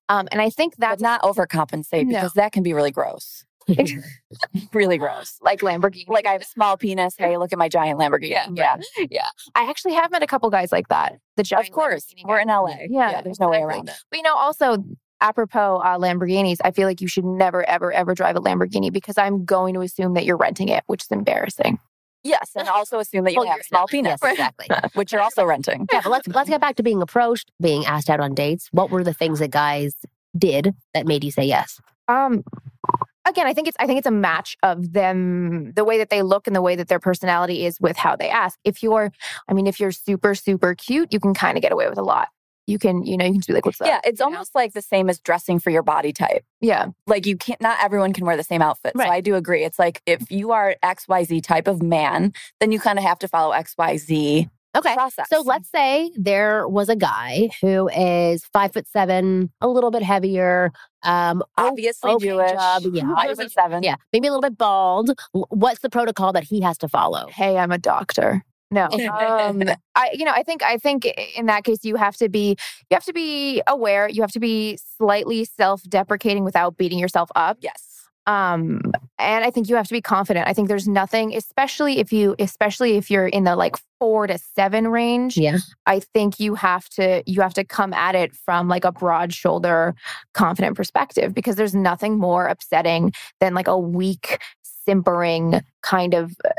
um 0.10 0.28
and 0.31 0.42
i 0.42 0.50
think 0.50 0.74
But 0.78 0.90
that's 0.90 1.02
not 1.02 1.22
overcompensate 1.22 2.06
No. 2.06 2.16
because 2.16 2.34
that 2.34 2.52
can 2.52 2.64
be 2.64 2.74
really 2.74 2.92
gross. 2.92 3.46
really 4.74 4.98
gross. 4.98 5.38
like 5.42 5.62
lamborghini 5.62 6.07
Like 6.07 6.25
I 6.25 6.31
have 6.33 6.42
a 6.42 6.45
small 6.45 6.77
penis. 6.77 7.15
Hey, 7.18 7.38
look 7.38 7.54
at 7.54 7.60
my 7.60 7.69
giant 7.69 8.00
Lamborghini. 8.00 8.30
Yeah. 8.31 8.48
yeah 8.54 8.75
yeah. 9.10 9.27
i 9.56 9.69
actually 9.69 9.94
have 9.94 10.12
met 10.12 10.24
a 10.24 10.27
couple 10.27 10.50
guys 10.50 10.71
like 10.71 10.88
that 10.89 11.18
the 11.38 11.44
giant 11.44 11.69
Of 11.69 11.74
course. 11.74 12.13
We're 12.25 12.39
in 12.39 12.48
LA. 12.48 12.75
Yeah, 12.89 13.21
there's 13.21 13.39
no 13.39 13.50
way 13.50 13.62
around 13.62 13.89
it. 13.89 13.95
But 14.10 14.18
you 14.18 14.24
know, 14.24 14.36
also 14.36 14.77
apropos 15.21 15.77
uh, 15.83 15.98
Lamborghinis, 15.98 16.57
I 16.63 16.71
feel 16.71 16.88
like 16.88 17.00
you 17.01 17.07
should 17.07 17.24
never, 17.25 17.68
ever, 17.68 17.92
ever 17.94 18.13
drive 18.13 18.36
a 18.36 18.42
Lamborghini 18.42 18.92
because 18.92 19.18
I'm 19.18 19.45
going 19.45 19.74
to 19.75 19.81
assume 19.81 20.13
that 20.15 20.25
you're 20.25 20.38
renting 20.38 20.68
it, 20.69 20.83
which 20.88 21.04
is 21.04 21.07
embarrassing. 21.12 21.80
Yes, 22.25 22.51
and 22.56 22.69
also 22.69 23.00
assume 23.00 23.24
that 23.25 23.33
you 23.33 23.39
Well, 23.39 23.50
have 23.50 23.60
a 23.62 23.63
small 23.63 23.88
penis, 23.88 24.19
Yes, 24.21 24.31
exactly. 24.31 24.68
which 24.94 25.12
you're 25.12 25.21
also 25.21 25.44
renting. 25.44 25.88
yeah, 25.92 26.01
but 26.04 26.10
let's 26.10 26.27
let's 26.27 26.50
get 26.50 26.62
back 26.62 26.75
to 26.77 26.83
being 26.83 27.01
approached, 27.01 27.51
being 27.62 27.86
asked 27.86 28.10
out 28.10 28.19
on 28.19 28.33
dates. 28.33 28.68
What 28.71 28.92
were 28.92 29.04
the 29.04 29.13
things 29.13 29.39
that 29.39 29.51
guys 29.51 29.94
did 30.38 30.74
that 30.94 31.06
made 31.07 31.24
you 31.24 31.31
say 31.31 31.44
yes? 31.45 31.80
Um, 32.07 32.44
again, 33.28 33.48
I 33.48 33.54
think 33.54 33.68
it's 33.68 33.78
I 33.80 33.88
think 33.88 33.98
it's 34.00 34.08
a 34.08 34.12
match 34.12 34.58
of 34.64 34.94
them, 34.94 35.72
the 35.74 35.84
way 35.84 35.98
that 35.98 36.10
they 36.10 36.22
look 36.22 36.48
and 36.48 36.56
the 36.56 36.62
way 36.62 36.75
that 36.75 36.88
their 36.88 37.00
personality 37.00 37.66
is 37.66 37.80
with 37.80 37.98
how 37.98 38.16
they 38.16 38.30
ask. 38.30 38.60
If 38.64 38.84
you're, 38.84 39.12
I 39.48 39.54
mean, 39.54 39.68
if 39.68 39.80
you're 39.80 39.92
super, 39.92 40.36
super 40.36 40.75
cute, 40.75 41.14
you 41.14 41.20
can 41.20 41.34
kind 41.34 41.58
of 41.58 41.62
get 41.62 41.72
away 41.72 41.88
with 41.90 41.98
a 41.98 42.04
lot. 42.04 42.30
You 42.66 42.80
can, 42.80 43.04
you 43.06 43.18
know, 43.18 43.25
you 43.25 43.31
can 43.31 43.42
just 43.42 43.48
be 43.50 43.54
like, 43.54 43.66
"What's 43.66 43.81
up?" 43.81 43.88
Yeah, 43.88 44.00
it's 44.06 44.22
you 44.22 44.25
know? 44.25 44.31
almost 44.31 44.56
like 44.56 44.72
the 44.74 44.81
same 44.81 45.10
as 45.10 45.20
dressing 45.20 45.60
for 45.60 45.70
your 45.70 45.84
body 45.84 46.14
type. 46.14 46.46
yeah, 46.62 46.88
Like 47.08 47.25
you 47.25 47.36
can't 47.36 47.60
not 47.60 47.78
everyone 47.84 48.14
can 48.14 48.25
wear 48.25 48.38
the 48.38 48.44
same 48.44 48.62
outfit. 48.62 48.94
Right. 48.96 49.08
So 49.08 49.12
I 49.12 49.20
do 49.20 49.36
agree. 49.36 49.66
It's 49.66 49.78
like 49.78 50.02
if 50.06 50.31
you 50.31 50.52
are 50.52 50.75
XYZ 50.84 51.44
type 51.44 51.68
of 51.68 51.84
man, 51.84 52.31
then 52.62 52.72
you 52.72 52.80
kind 52.80 52.98
of 52.98 53.04
have 53.04 53.20
to 53.20 53.28
follow 53.28 53.54
XYZ 53.54 54.50
Okay. 54.75 54.94
process. 54.96 55.28
So 55.30 55.42
let's 55.42 55.70
say 55.70 56.12
there 56.16 56.68
was 56.68 56.90
a 56.90 56.96
guy 56.96 57.50
who 57.62 57.90
is 57.90 58.44
five 58.46 58.74
foot 58.74 58.88
seven, 58.88 59.52
a 59.62 59.68
little 59.68 59.92
bit 59.92 60.02
heavier, 60.04 60.72
um, 61.04 61.44
obviously 61.58 62.12
okay 62.12 62.28
Jewish. 62.28 62.52
job, 62.52 62.84
yeah, 62.92 63.14
Five 63.16 63.36
foot 63.38 63.52
seven. 63.52 63.84
yeah, 63.84 63.96
maybe 64.12 64.28
a 64.28 64.31
little 64.31 64.42
bit 64.42 64.58
bald. 64.58 65.12
What's 65.31 65.80
the 65.81 65.90
protocol 65.90 66.34
that 66.34 66.44
he 66.44 66.62
has 66.62 66.78
to 66.80 66.88
follow? 66.88 67.28
hey, 67.30 67.58
I'm 67.58 67.72
a 67.72 67.78
doctor. 67.78 68.44
No, 68.72 68.86
um, 68.92 69.62
I, 69.94 70.10
you 70.14 70.25
know, 70.25 70.31
I 70.31 70.42
think, 70.42 70.64
I 70.64 70.78
think 70.78 71.06
in 71.38 71.46
that 71.46 71.64
case, 71.64 71.84
you 71.84 71.96
have 71.96 72.16
to 72.18 72.28
be, 72.28 72.56
you 72.90 72.96
have 72.96 73.06
to 73.06 73.14
be 73.14 73.62
aware. 73.68 74.10
You 74.10 74.22
have 74.22 74.31
to 74.31 74.40
be 74.40 74.80
slightly 74.98 75.46
self-deprecating 75.46 76.44
without 76.44 76.78
beating 76.78 76.98
yourself 76.98 77.30
up. 77.36 77.58
Yes. 77.62 78.08
um 78.25 78.81
and 79.19 79.44
i 79.45 79.51
think 79.51 79.69
you 79.69 79.75
have 79.75 79.88
to 79.88 79.94
be 79.94 80.01
confident 80.01 80.48
i 80.48 80.54
think 80.54 80.68
there's 80.68 80.88
nothing 80.88 81.36
especially 81.36 82.00
if 82.00 82.12
you 82.12 82.36
especially 82.39 82.98
if 82.98 83.10
you're 83.12 83.27
in 83.27 83.44
the 83.44 83.56
like 83.56 83.75
four 84.00 84.27
to 84.27 84.38
seven 84.56 84.88
range 84.88 85.38
Yeah. 85.38 85.57
i 85.86 86.00
think 86.00 86.39
you 86.39 86.56
have 86.56 86.89
to 86.89 87.24
you 87.25 87.42
have 87.42 87.54
to 87.56 87.63
come 87.63 87.94
at 87.94 88.15
it 88.15 88.33
from 88.36 88.68
like 88.68 88.86
a 88.86 88.92
broad 88.92 89.33
shoulder 89.33 89.95
confident 90.33 90.75
perspective 90.75 91.34
because 91.34 91.55
there's 91.55 91.75
nothing 91.75 92.17
more 92.17 92.48
upsetting 92.48 93.13
than 93.39 93.53
like 93.53 93.67
a 93.67 93.77
weak 93.77 94.39
simpering 94.86 95.62
kind 95.82 96.13
of 96.13 96.36
uh, 96.43 96.50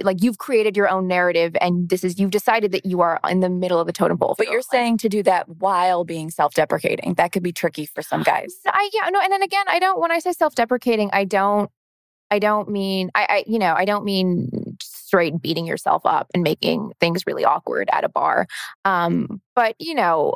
like 0.00 0.22
you've 0.22 0.36
created 0.36 0.76
your 0.76 0.86
own 0.88 1.06
narrative 1.08 1.56
and 1.62 1.88
this 1.88 2.04
is 2.04 2.18
you've 2.18 2.30
decided 2.30 2.72
that 2.72 2.84
you 2.84 3.00
are 3.00 3.18
in 3.30 3.40
the 3.40 3.48
middle 3.48 3.80
of 3.80 3.86
the 3.86 3.92
totem 3.92 4.18
pole 4.18 4.34
But 4.36 4.48
you're 4.48 4.60
saying 4.60 4.98
to 4.98 5.08
do 5.08 5.22
that 5.22 5.48
while 5.48 6.04
being 6.04 6.30
self-deprecating. 6.30 7.14
That 7.14 7.32
could 7.32 7.42
be 7.42 7.52
tricky 7.52 7.86
for 7.86 8.02
some 8.02 8.22
guys. 8.22 8.54
I 8.66 8.90
yeah 8.92 9.08
no, 9.08 9.18
and 9.20 9.32
then 9.32 9.42
again, 9.42 9.64
I 9.68 9.78
don't. 9.78 9.98
When 9.98 10.10
I 10.12 10.18
say 10.18 10.32
self-deprecating, 10.32 11.08
I 11.12 11.24
don't. 11.24 11.70
I 12.34 12.38
don't 12.38 12.68
mean 12.68 13.10
I, 13.14 13.26
I. 13.30 13.44
You 13.46 13.58
know, 13.58 13.74
I 13.76 13.84
don't 13.84 14.04
mean 14.04 14.76
straight 14.82 15.40
beating 15.40 15.66
yourself 15.66 16.02
up 16.04 16.26
and 16.34 16.42
making 16.42 16.92
things 17.00 17.22
really 17.26 17.44
awkward 17.44 17.88
at 17.92 18.02
a 18.04 18.08
bar. 18.08 18.46
Um, 18.84 19.40
but 19.54 19.76
you 19.78 19.94
know, 19.94 20.34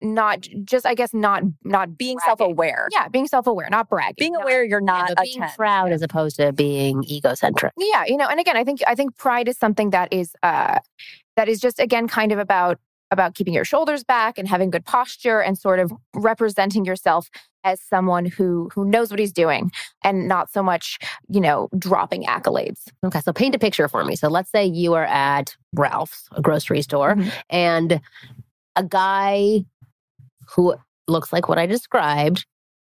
not 0.00 0.46
just. 0.64 0.84
I 0.84 0.94
guess 0.94 1.14
not 1.14 1.42
not 1.64 1.96
Being 1.96 2.16
bragging. 2.18 2.36
self-aware. 2.38 2.88
Yeah, 2.92 3.08
being 3.08 3.26
self-aware, 3.26 3.68
not 3.70 3.88
bragging. 3.88 4.16
Being 4.18 4.32
not- 4.32 4.42
aware 4.42 4.64
you're 4.64 4.80
not 4.80 5.12
being 5.22 5.40
10. 5.40 5.50
proud 5.56 5.92
as 5.92 6.02
opposed 6.02 6.36
to 6.36 6.52
being 6.52 7.04
egocentric. 7.08 7.72
yeah 7.78 8.04
you 8.06 8.16
know 8.16 8.26
and 8.28 8.40
again 8.40 8.56
i 8.56 8.64
think 8.64 8.80
i 8.86 8.94
think 8.94 9.16
pride 9.16 9.48
is 9.48 9.56
something 9.58 9.90
that 9.90 10.12
is 10.12 10.34
uh 10.42 10.78
that 11.36 11.48
is 11.48 11.60
just 11.60 11.78
again 11.80 12.06
kind 12.08 12.32
of 12.32 12.38
about 12.38 12.78
about 13.12 13.34
keeping 13.34 13.54
your 13.54 13.64
shoulders 13.64 14.02
back 14.02 14.38
and 14.38 14.48
having 14.48 14.70
good 14.70 14.84
posture 14.84 15.40
and 15.40 15.56
sort 15.56 15.78
of 15.78 15.92
representing 16.14 16.84
yourself 16.84 17.28
as 17.64 17.80
someone 17.80 18.24
who 18.24 18.68
who 18.74 18.84
knows 18.84 19.10
what 19.10 19.20
he's 19.20 19.32
doing 19.32 19.70
and 20.02 20.26
not 20.26 20.50
so 20.50 20.62
much 20.64 20.98
you 21.28 21.40
know 21.40 21.68
dropping 21.78 22.24
accolades 22.24 22.88
Okay, 23.04 23.20
so 23.20 23.32
paint 23.32 23.54
a 23.54 23.58
picture 23.58 23.86
for 23.86 24.04
me. 24.04 24.16
So 24.16 24.26
let's 24.28 24.50
say 24.50 24.64
you 24.66 24.94
are 24.94 25.04
at 25.04 25.54
Ralph's, 25.74 26.28
a 26.32 26.42
grocery 26.42 26.82
store, 26.82 27.14
Mhm. 27.14 27.32
and 27.50 28.00
a 28.74 28.82
guy 28.82 29.64
who 30.48 30.74
looks 31.06 31.32
like 31.32 31.48
what 31.48 31.58
I 31.58 31.66
described 31.66 32.46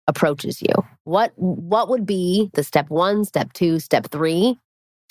approaches 0.09 0.61
you. 0.63 0.75
What 1.05 1.33
what 1.37 1.89
would 1.89 2.07
be 2.07 2.51
the 2.55 2.65
step 2.65 2.91
one, 2.91 3.25
step 3.25 3.53
two, 3.53 3.79
step 3.79 4.09
three 4.11 4.59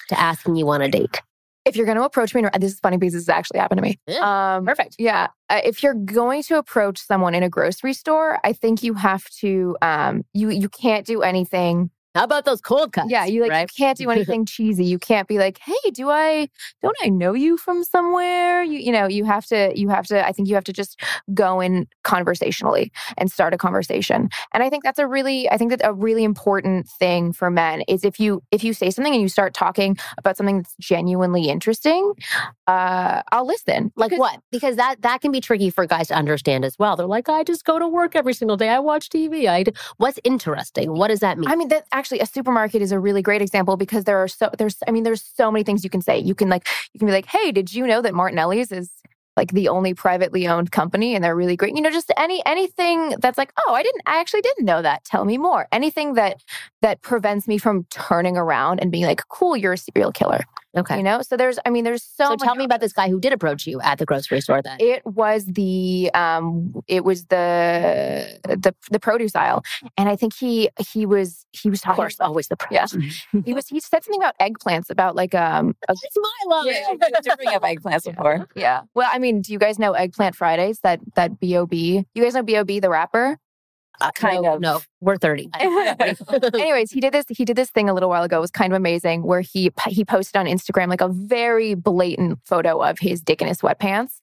to 0.10 0.20
asking 0.20 0.56
you 0.58 0.68
on 0.70 0.82
a 0.82 0.90
date? 0.90 1.22
If 1.66 1.76
you're 1.76 1.86
going 1.86 1.98
to 1.98 2.04
approach 2.04 2.36
me 2.36 2.44
and 2.44 2.64
this 2.64 2.74
is 2.74 2.80
funny 2.80 2.98
because 2.98 3.14
this 3.14 3.24
has 3.24 3.30
actually 3.30 3.60
happened 3.60 3.78
to 3.78 3.84
me 3.84 4.00
um 4.20 4.66
Perfect. 4.66 4.96
Yeah. 5.00 5.28
Uh, 5.50 5.62
if 5.64 5.84
you're 5.84 5.94
going 5.94 6.44
to 6.44 6.58
approach 6.58 7.00
someone 7.00 7.36
in 7.36 7.44
a 7.44 7.50
grocery 7.50 7.94
store, 7.94 8.40
I 8.44 8.54
think 8.54 8.84
you 8.84 8.94
have 8.96 9.30
to 9.42 9.78
um 9.82 10.24
you 10.34 10.50
you 10.50 10.70
can't 10.70 11.06
do 11.06 11.22
anything 11.22 11.90
How 12.16 12.24
about 12.26 12.46
those 12.46 12.62
cold 12.62 12.94
cuts? 12.94 13.10
Yeah, 13.10 13.26
you 13.26 13.42
like 13.42 13.52
right? 13.52 13.62
you 13.62 13.86
can't 13.86 13.98
do 13.98 14.10
anything 14.16 14.46
cheesy. 14.46 14.86
You 14.86 15.00
can't 15.00 15.28
be 15.28 15.40
like, 15.40 15.58
"Hey, 15.60 15.90
do 15.94 16.10
I 16.10 16.48
don't 16.82 16.96
I 17.04 17.10
know 17.10 17.34
you 17.34 17.58
from 17.58 17.84
somewhere?" 17.84 18.64
You 18.64 18.80
you 18.80 18.92
know, 18.92 19.08
you 19.08 19.26
have 19.26 19.46
to 19.48 19.72
you 19.76 19.90
have 19.90 20.06
to 20.08 20.26
I 20.26 20.32
think 20.32 20.48
you 20.48 20.56
have 20.56 20.64
to 20.66 20.74
just 20.74 21.00
go 21.34 21.60
in 21.60 21.88
conversationally 22.04 22.92
and 23.18 23.32
start 23.32 23.54
a 23.54 23.58
conversation. 23.58 24.30
And 24.54 24.62
I 24.64 24.70
think 24.70 24.84
that's 24.84 25.00
a 25.00 25.08
really 25.08 25.50
I 25.50 25.58
think 25.58 25.72
that 25.72 25.82
a 25.84 25.94
really 25.94 26.24
important 26.24 26.88
thing 27.00 27.34
for 27.34 27.50
men 27.50 27.82
is 27.88 28.04
if 28.04 28.20
you 28.20 28.42
if 28.52 28.64
you 28.64 28.74
say 28.74 28.90
something 28.92 29.14
and 29.14 29.22
you 29.22 29.30
start 29.30 29.54
talking 29.54 29.98
about 30.18 30.38
something 30.38 30.58
that's 30.58 30.76
genuinely 30.80 31.50
interesting, 31.50 32.14
uh 32.68 33.22
I'll 33.32 33.48
listen. 33.48 33.92
Like 33.96 34.12
Because- 34.12 34.20
what? 34.20 34.40
Because 34.52 34.76
that 34.76 35.02
that 35.02 35.22
can 35.22 35.32
be 35.32 35.42
tricky 35.42 35.70
for 35.72 35.86
guys 35.88 36.10
to 36.10 36.14
understand 36.16 36.64
as 36.64 36.78
well. 36.78 36.96
They're 36.96 37.08
like, 37.08 37.28
I 37.30 37.44
just 37.44 37.66
go 37.66 37.80
to 37.80 37.88
work 37.88 38.16
every 38.16 38.34
single 38.34 38.58
day. 38.58 38.70
I 38.70 38.80
watch 38.80 39.10
TV. 39.10 39.48
I 39.50 39.64
d-" 39.64 39.74
what's 39.98 40.20
interesting? 40.24 40.92
What 40.94 41.08
does 41.08 41.20
that 41.22 41.38
mean? 41.40 41.50
I 41.50 41.56
mean, 41.56 41.70
that 41.70 41.86
actually 42.04 42.20
a 42.20 42.26
supermarket 42.26 42.82
is 42.82 42.92
a 42.92 43.00
really 43.00 43.22
great 43.22 43.42
example 43.42 43.78
because 43.78 44.04
there 44.04 44.18
are 44.18 44.28
so 44.28 44.50
there's 44.58 44.76
I 44.86 44.92
mean, 44.92 45.04
there's 45.04 45.24
so 45.24 45.50
many 45.50 45.64
things 45.64 45.86
you 45.86 45.90
can 45.90 46.02
say. 46.02 46.20
You 46.20 46.36
can 46.36 46.50
like 46.50 46.68
you 46.92 47.00
can 47.00 47.08
be 47.08 47.14
like, 47.14 47.28
hey, 47.28 47.54
did 47.54 47.74
you 47.74 47.88
know 47.88 48.02
that 48.02 48.14
Martinelli's 48.14 48.74
is 48.74 48.92
like 49.38 49.54
the 49.54 49.70
only 49.70 49.94
privately 49.94 50.46
owned 50.46 50.74
company 50.74 51.16
and 51.16 51.24
they're 51.24 51.36
really 51.36 51.56
great. 51.56 51.76
You 51.78 51.82
know, 51.82 51.92
just 51.92 52.12
any 52.18 52.46
anything 52.46 53.16
that's 53.20 53.38
like, 53.38 53.54
oh, 53.66 53.74
I 53.74 53.84
didn't 53.84 54.02
I 54.06 54.20
actually 54.20 54.42
didn't 54.42 54.66
know 54.66 54.82
that. 54.82 55.06
Tell 55.06 55.24
me 55.24 55.38
more. 55.38 55.70
Anything 55.72 56.16
that 56.16 56.44
that 56.82 57.02
prevents 57.02 57.48
me 57.48 57.58
from 57.58 57.86
turning 57.90 58.36
around 58.36 58.82
and 58.82 58.92
being 58.92 59.06
like, 59.06 59.22
cool, 59.30 59.56
you're 59.56 59.74
a 59.74 59.78
serial 59.78 60.12
killer. 60.12 60.44
Okay. 60.76 60.98
You 60.98 61.04
know? 61.04 61.22
So 61.22 61.38
there's 61.38 61.60
I 61.66 61.70
mean, 61.70 61.84
there's 61.84 62.04
so 62.04 62.26
So 62.26 62.30
much 62.32 62.40
tell 62.42 62.56
me 62.56 62.66
about 62.66 62.80
this 62.82 62.94
guy 62.94 63.10
who 63.10 63.20
did 63.20 63.34
approach 63.34 63.66
you 63.68 63.80
at 63.82 63.98
the 64.00 64.06
grocery 64.06 64.42
store 64.42 64.62
then. 64.62 64.78
it 64.80 65.06
was 65.06 65.46
the 65.46 66.10
um 66.14 66.74
it 66.88 67.04
was 67.04 67.26
the 67.26 68.40
the 68.44 68.74
the 68.92 69.00
produce 69.00 69.36
aisle. 69.36 69.64
And 69.98 70.10
I 70.10 70.16
think 70.16 70.34
he 70.36 70.70
he 70.94 71.06
was 71.06 71.46
he 71.52 71.70
was 71.70 71.82
talking. 71.82 71.94
of 71.94 71.98
course, 71.98 72.20
always 72.20 72.48
the 72.48 72.58
Yeah. 72.72 72.86
press. 72.88 72.98
he 73.46 73.54
was 73.54 73.68
he 73.68 73.80
said 73.80 74.04
something 74.04 74.22
about 74.22 74.38
eggplants 74.40 74.90
about 74.90 75.16
like 75.16 75.34
um 75.36 75.76
a, 75.90 75.94
It's 75.94 76.18
my 76.18 76.56
love. 76.56 76.66
Yeah, 76.66 76.94
did 77.22 77.38
bring 77.38 77.50
up 77.56 77.62
eggplants 77.64 78.04
before. 78.10 78.48
yeah 78.56 78.82
well 78.96 79.10
i 79.12 79.20
mean 79.20 79.42
do 79.42 79.52
you 79.54 79.60
guys 79.60 79.80
know 79.80 79.94
eggplant 79.94 80.36
fridays 80.36 80.80
that 80.80 81.00
that 81.16 81.40
bob 81.40 81.74
you 81.74 82.04
guys 82.16 82.34
know 82.34 82.44
bob 82.44 82.68
the 82.68 82.90
rapper 82.90 83.38
Uh, 84.02 84.12
Kind 84.16 84.44
no, 84.44 84.56
of. 84.56 84.62
No, 84.62 84.82
we're 85.02 85.18
30. 85.18 85.50
anyways 86.54 86.92
he 86.92 87.00
did 87.00 87.14
this 87.14 87.26
he 87.30 87.46
did 87.46 87.56
this 87.56 87.70
thing 87.70 87.90
a 87.90 87.94
little 87.94 88.10
while 88.10 88.24
ago 88.24 88.38
it 88.38 88.42
was 88.42 88.52
kind 88.52 88.74
of 88.74 88.78
amazing 88.78 89.24
where 89.24 89.42
he 89.42 89.72
he 89.88 90.04
posted 90.04 90.36
on 90.36 90.46
instagram 90.46 90.90
like 90.90 91.02
a 91.02 91.08
very 91.08 91.74
blatant 91.74 92.40
photo 92.46 92.82
of 92.82 92.98
his 93.00 93.22
dick 93.22 93.42
in 93.42 93.48
his 93.48 93.62
sweatpants 93.62 94.20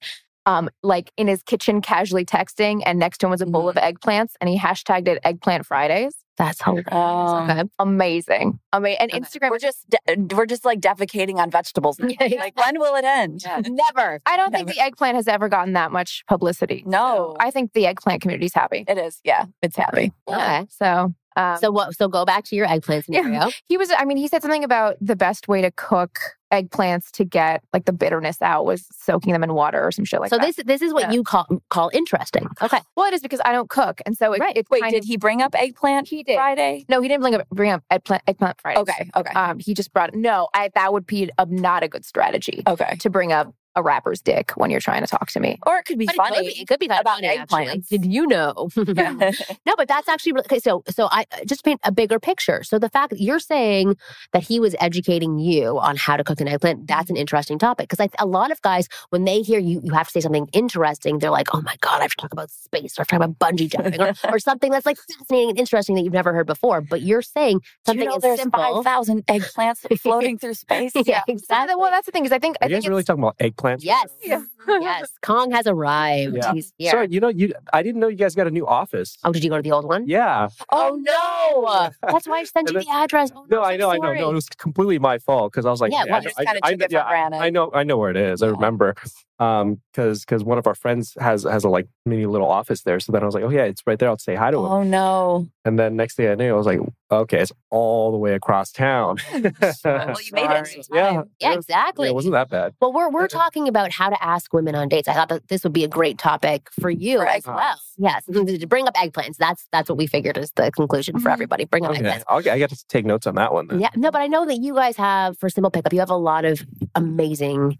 um 0.46 0.68
like 0.82 1.12
in 1.16 1.28
his 1.28 1.42
kitchen 1.42 1.80
casually 1.80 2.24
texting 2.24 2.82
and 2.84 2.98
next 2.98 3.18
to 3.18 3.26
him 3.26 3.30
was 3.30 3.40
a 3.40 3.46
bowl 3.46 3.68
of 3.68 3.76
eggplants 3.76 4.32
and 4.40 4.48
he 4.48 4.58
hashtagged 4.58 5.08
it 5.08 5.18
eggplant 5.24 5.64
fridays 5.64 6.16
That's 6.40 6.62
hilarious. 6.62 6.86
Um, 6.90 7.50
okay. 7.50 7.62
amazing 7.78 8.58
amazing 8.72 8.98
and 9.00 9.10
Okay. 9.12 9.20
instagram 9.20 9.50
We're 9.50 9.58
just 9.58 9.84
de- 9.90 10.34
we're 10.34 10.46
just 10.46 10.64
like 10.64 10.80
defecating 10.80 11.36
on 11.36 11.50
vegetables. 11.50 11.98
Yeah, 12.20 12.40
like 12.40 12.56
when 12.58 12.78
will 12.80 12.94
it 12.96 13.04
end? 13.04 13.44
Never. 13.68 14.20
I 14.24 14.36
don't 14.38 14.50
think 14.52 14.68
the 14.68 14.80
eggplant 14.80 15.16
has 15.16 15.28
ever 15.28 15.48
gotten 15.50 15.74
that 15.74 15.92
much 15.92 16.24
publicity. 16.28 16.82
No. 16.86 17.34
So 17.34 17.36
I 17.40 17.50
think 17.50 17.74
the 17.74 17.86
eggplant 17.86 18.22
community's 18.22 18.54
happy. 18.54 18.84
It 18.88 18.96
is. 18.96 19.20
Yeah, 19.22 19.44
it's 19.62 19.76
happy. 19.76 20.12
Okay. 20.26 20.66
So, 20.70 21.14
um, 21.36 21.56
So 21.58 21.70
what? 21.70 21.96
So 21.96 22.08
go 22.08 22.24
back 22.24 22.44
to 22.44 22.56
your 22.56 22.66
eggplant 22.66 23.04
Yeah. 23.08 23.48
he 23.68 23.76
was, 23.76 23.90
I 23.96 24.04
mean, 24.04 24.16
he 24.16 24.28
said 24.28 24.42
something 24.42 24.64
about 24.64 24.96
the 25.00 25.16
best 25.16 25.48
way 25.48 25.62
to 25.62 25.70
cook 25.70 26.18
eggplants 26.52 27.12
to 27.12 27.24
get 27.24 27.62
like 27.72 27.84
the 27.84 27.92
bitterness 27.92 28.42
out 28.42 28.64
was 28.66 28.84
soaking 28.90 29.32
them 29.32 29.44
in 29.44 29.54
water 29.54 29.80
or 29.86 29.92
some 29.92 30.04
shit 30.04 30.20
like 30.20 30.30
so 30.30 30.36
that. 30.36 30.54
So 30.56 30.62
this 30.64 30.80
this 30.80 30.82
is 30.82 30.92
what 30.92 31.02
Yeah. 31.04 31.12
you 31.12 31.22
call 31.22 31.46
call 31.70 31.90
interesting. 31.94 32.48
Okay. 32.60 32.80
well, 32.96 33.06
it 33.06 33.14
is 33.14 33.20
because 33.20 33.40
I 33.44 33.52
don't 33.52 33.70
cook. 33.70 34.00
And 34.04 34.16
so 34.16 34.32
it, 34.32 34.40
Right. 34.40 34.56
it 34.56 34.66
Wait, 34.68 34.82
did 34.90 35.02
of, 35.02 35.04
he 35.04 35.16
bring 35.16 35.42
up 35.42 35.54
eggplant 35.54 36.08
He 36.08 36.24
did. 36.24 36.34
Friday? 36.34 36.84
No, 36.88 37.00
he 37.00 37.06
didn't 37.08 37.20
bring 37.22 37.34
up, 37.36 37.48
bring 37.50 37.70
up 37.70 37.84
eggplant, 37.90 38.22
eggplant 38.26 38.60
Fridays. 38.60 38.80
Okay. 38.82 39.10
Okay. 39.14 39.32
Um, 39.32 39.60
he 39.60 39.74
just 39.74 39.92
brought, 39.92 40.12
no, 40.14 40.48
I, 40.52 40.70
that 40.74 40.92
would 40.92 41.06
be 41.06 41.30
a, 41.38 41.46
not 41.46 41.84
a 41.84 41.88
good 41.88 42.04
strategy 42.04 42.64
okay. 42.66 42.96
to 42.98 43.10
bring 43.10 43.30
up 43.32 43.54
a 43.76 43.82
rapper's 43.82 44.20
dick 44.20 44.52
when 44.56 44.70
you're 44.70 44.80
trying 44.80 45.02
to 45.02 45.06
talk 45.06 45.30
to 45.30 45.40
me. 45.40 45.58
Or 45.66 45.78
it 45.78 45.84
could 45.84 45.98
be 45.98 46.06
But 46.06 46.16
funny. 46.16 46.36
It 46.38 46.38
could 46.38 46.54
be, 46.54 46.60
it 46.62 46.68
could 46.68 46.80
be 46.80 46.88
kind 46.88 46.98
of 47.00 47.02
about 47.02 47.14
funny, 47.16 47.28
actually. 47.28 47.66
eggplants. 47.66 47.88
Did 47.88 48.04
you 48.04 48.26
know? 48.26 48.68
no, 49.66 49.74
but 49.76 49.88
that's 49.88 50.08
actually 50.08 50.32
okay. 50.40 50.58
So, 50.58 50.82
so 50.88 51.08
I 51.10 51.24
uh, 51.32 51.44
just 51.46 51.64
paint 51.64 51.80
a 51.84 51.92
bigger 51.92 52.18
picture. 52.18 52.62
So 52.62 52.78
the 52.78 52.88
fact 52.88 53.10
that 53.10 53.20
you're 53.20 53.38
saying 53.40 53.96
that 54.32 54.42
he 54.42 54.60
was 54.60 54.74
educating 54.80 55.38
you 55.38 55.78
on 55.78 55.96
how 55.96 56.16
to 56.16 56.24
cook 56.24 56.40
an 56.40 56.48
eggplant, 56.48 56.86
that's 56.88 57.10
an 57.10 57.16
interesting 57.16 57.58
topic. 57.58 57.88
Because 57.88 58.08
a 58.18 58.26
lot 58.26 58.50
of 58.50 58.60
guys, 58.62 58.88
when 59.10 59.24
they 59.24 59.42
hear 59.42 59.58
you, 59.60 59.80
you 59.84 59.92
have 59.92 60.06
to 60.08 60.12
say 60.12 60.20
something 60.20 60.48
interesting, 60.52 61.18
they're 61.18 61.30
like, 61.30 61.48
"Oh 61.54 61.60
my 61.62 61.76
god, 61.80 61.98
I 62.00 62.02
have 62.02 62.10
to 62.12 62.16
talk 62.16 62.32
about 62.32 62.50
space, 62.50 62.98
or 62.98 63.02
I 63.02 63.02
have 63.02 63.08
to 63.08 63.16
talk 63.18 63.22
about 63.24 63.38
bungee 63.38 63.70
jumping, 63.70 64.00
or, 64.00 64.14
or 64.32 64.38
something 64.38 64.70
that's 64.72 64.86
like 64.86 64.98
fascinating 64.98 65.50
and 65.50 65.58
interesting 65.58 65.94
that 65.96 66.02
you've 66.02 66.12
never 66.12 66.32
heard 66.32 66.46
before." 66.46 66.80
But 66.80 67.02
you're 67.02 67.22
saying 67.22 67.60
Do 67.60 67.64
something 67.86 68.04
you 68.04 68.10
know 68.10 68.16
is 68.16 68.22
there's 68.22 68.40
simple. 68.40 68.60
five 68.60 68.84
thousand 68.84 69.26
eggplants 69.26 69.86
floating 70.00 70.38
through 70.38 70.54
space? 70.54 70.92
yeah, 71.06 71.22
So, 71.26 71.32
exactly. 71.32 71.74
well, 71.76 71.90
that's 71.90 72.06
the 72.06 72.12
thing 72.12 72.24
is 72.26 72.32
I 72.32 72.38
think, 72.38 72.56
I 72.62 72.66
Are 72.66 72.70
you 72.70 72.76
think 72.76 72.84
guys 72.84 72.88
really 72.88 73.04
talking 73.04 73.22
about 73.22 73.38
eggplants? 73.38 73.59
Yes, 73.80 74.08
Yeah. 74.22 74.42
yes. 74.68 75.10
Kong 75.22 75.50
has 75.52 75.66
arrived. 75.66 76.36
Yeah. 76.36 76.52
He's 76.52 76.72
here. 76.78 76.90
Sorry, 76.90 77.08
you 77.10 77.20
know, 77.20 77.28
you 77.28 77.52
I 77.72 77.82
didn't 77.82 78.00
know 78.00 78.08
you 78.08 78.16
guys 78.16 78.34
got 78.34 78.46
a 78.46 78.50
new 78.50 78.66
office. 78.66 79.18
Oh, 79.24 79.32
did 79.32 79.42
you 79.44 79.50
go 79.50 79.56
to 79.56 79.62
the 79.62 79.72
old 79.72 79.84
one? 79.86 80.06
Yeah. 80.06 80.48
Oh 80.70 80.98
no! 81.00 81.90
That's 82.10 82.26
why 82.28 82.38
I 82.40 82.44
sent 82.44 82.70
you 82.70 82.76
And 82.76 82.86
the 82.86 82.90
address. 82.90 83.30
Oh, 83.34 83.46
No, 83.50 83.62
I'm 83.62 83.68
I 83.70 83.72
so 83.74 83.78
know, 83.78 83.90
I 83.90 83.96
know. 83.98 84.14
No, 84.14 84.30
it 84.30 84.34
was 84.34 84.48
completely 84.48 84.98
my 84.98 85.18
fault 85.18 85.52
because 85.52 85.66
I 85.66 85.70
was 85.70 85.80
like, 85.80 85.92
Yeah, 85.92 86.04
yeah, 86.06 86.12
well, 86.12 86.20
I, 86.36 86.42
know- 86.44 86.50
I, 86.62 86.70
I, 86.70 86.76
yeah. 86.90 87.28
I 87.40 87.50
know, 87.50 87.70
I 87.72 87.82
know 87.84 87.96
where 87.98 88.10
it 88.10 88.16
is. 88.16 88.42
I 88.42 88.48
remember, 88.48 88.94
um, 89.40 89.80
because 89.92 90.20
because 90.20 90.44
one 90.44 90.58
of 90.58 90.66
our 90.66 90.74
friends 90.76 91.16
has 91.18 91.42
has 91.44 91.64
a 91.64 91.68
like 91.68 91.88
mini 92.06 92.26
little 92.26 92.48
office 92.48 92.82
there. 92.82 93.00
So 93.00 93.10
then 93.10 93.22
I 93.22 93.26
was 93.26 93.34
like, 93.34 93.42
oh 93.44 93.48
yeah, 93.50 93.64
it's 93.64 93.82
right 93.86 93.98
there. 93.98 94.08
I'll 94.08 94.18
say 94.18 94.34
hi 94.36 94.50
to 94.52 94.58
him. 94.58 94.64
Oh 94.66 94.82
no. 94.84 95.48
And 95.64 95.78
then 95.78 95.96
next 95.96 96.14
thing 96.14 96.28
I 96.28 96.34
knew, 96.36 96.50
I 96.54 96.56
was 96.56 96.66
like, 96.66 96.80
okay, 97.10 97.40
it's 97.40 97.52
all 97.70 98.12
the 98.12 98.16
way 98.18 98.34
across 98.34 98.70
town. 98.70 99.16
Well, 99.84 100.14
you 100.22 100.32
made 100.32 100.50
it 100.50 100.74
in 100.76 100.82
yeah, 100.92 101.10
time. 101.10 101.30
Yeah, 101.40 101.52
it- 101.52 101.56
exactly. 101.56 102.08
It 102.08 102.14
wasn't 102.14 102.32
that 102.32 102.48
bad. 102.50 102.74
Well, 102.80 102.92
we're 102.92 103.08
we're 103.10 103.28
talking 103.42 103.66
about 103.68 103.90
how 103.92 104.10
to 104.10 104.22
ask 104.24 104.52
women 104.52 104.74
on 104.74 104.88
dates. 104.88 105.08
I 105.08 105.14
thought 105.14 105.28
that 105.30 105.48
this 105.48 105.64
would 105.64 105.72
be 105.72 105.84
a 105.84 105.88
great 105.88 106.18
topic 106.18 106.68
for 106.80 106.90
you 106.90 107.18
For 107.18 107.26
as 107.26 107.46
well. 107.46 107.76
Yes, 107.98 108.24
to 108.26 108.66
bring 108.66 108.86
up 108.88 108.94
eggplants. 108.94 109.36
That's 109.36 109.66
that's 109.72 109.88
what 109.88 109.96
we 109.98 110.06
figured 110.06 110.36
is 110.38 110.52
the 110.52 110.70
conclusion 110.70 111.18
for 111.18 111.28
Mhm. 111.28 111.32
everybody. 111.32 111.64
Bring 111.64 111.84
up 111.84 111.92
Okay, 111.92 112.02
eggplants. 112.02 112.22
I'll, 112.28 112.38
I 112.38 112.58
got 112.58 112.70
to 112.70 112.86
take 112.88 113.04
notes 113.06 113.26
on 113.26 113.34
that 113.36 113.52
one. 113.52 113.66
Then. 113.68 113.80
Yeah, 113.80 113.90
no, 113.96 114.10
but 114.10 114.20
I 114.20 114.26
know 114.26 114.44
that 114.46 114.58
you 114.60 114.74
guys 114.74 114.96
have 114.96 115.38
for 115.38 115.48
Simple 115.48 115.70
Pickup, 115.70 115.92
you 115.92 116.00
have 116.00 116.10
a 116.10 116.16
lot 116.16 116.44
of 116.44 116.64
amazing 116.94 117.78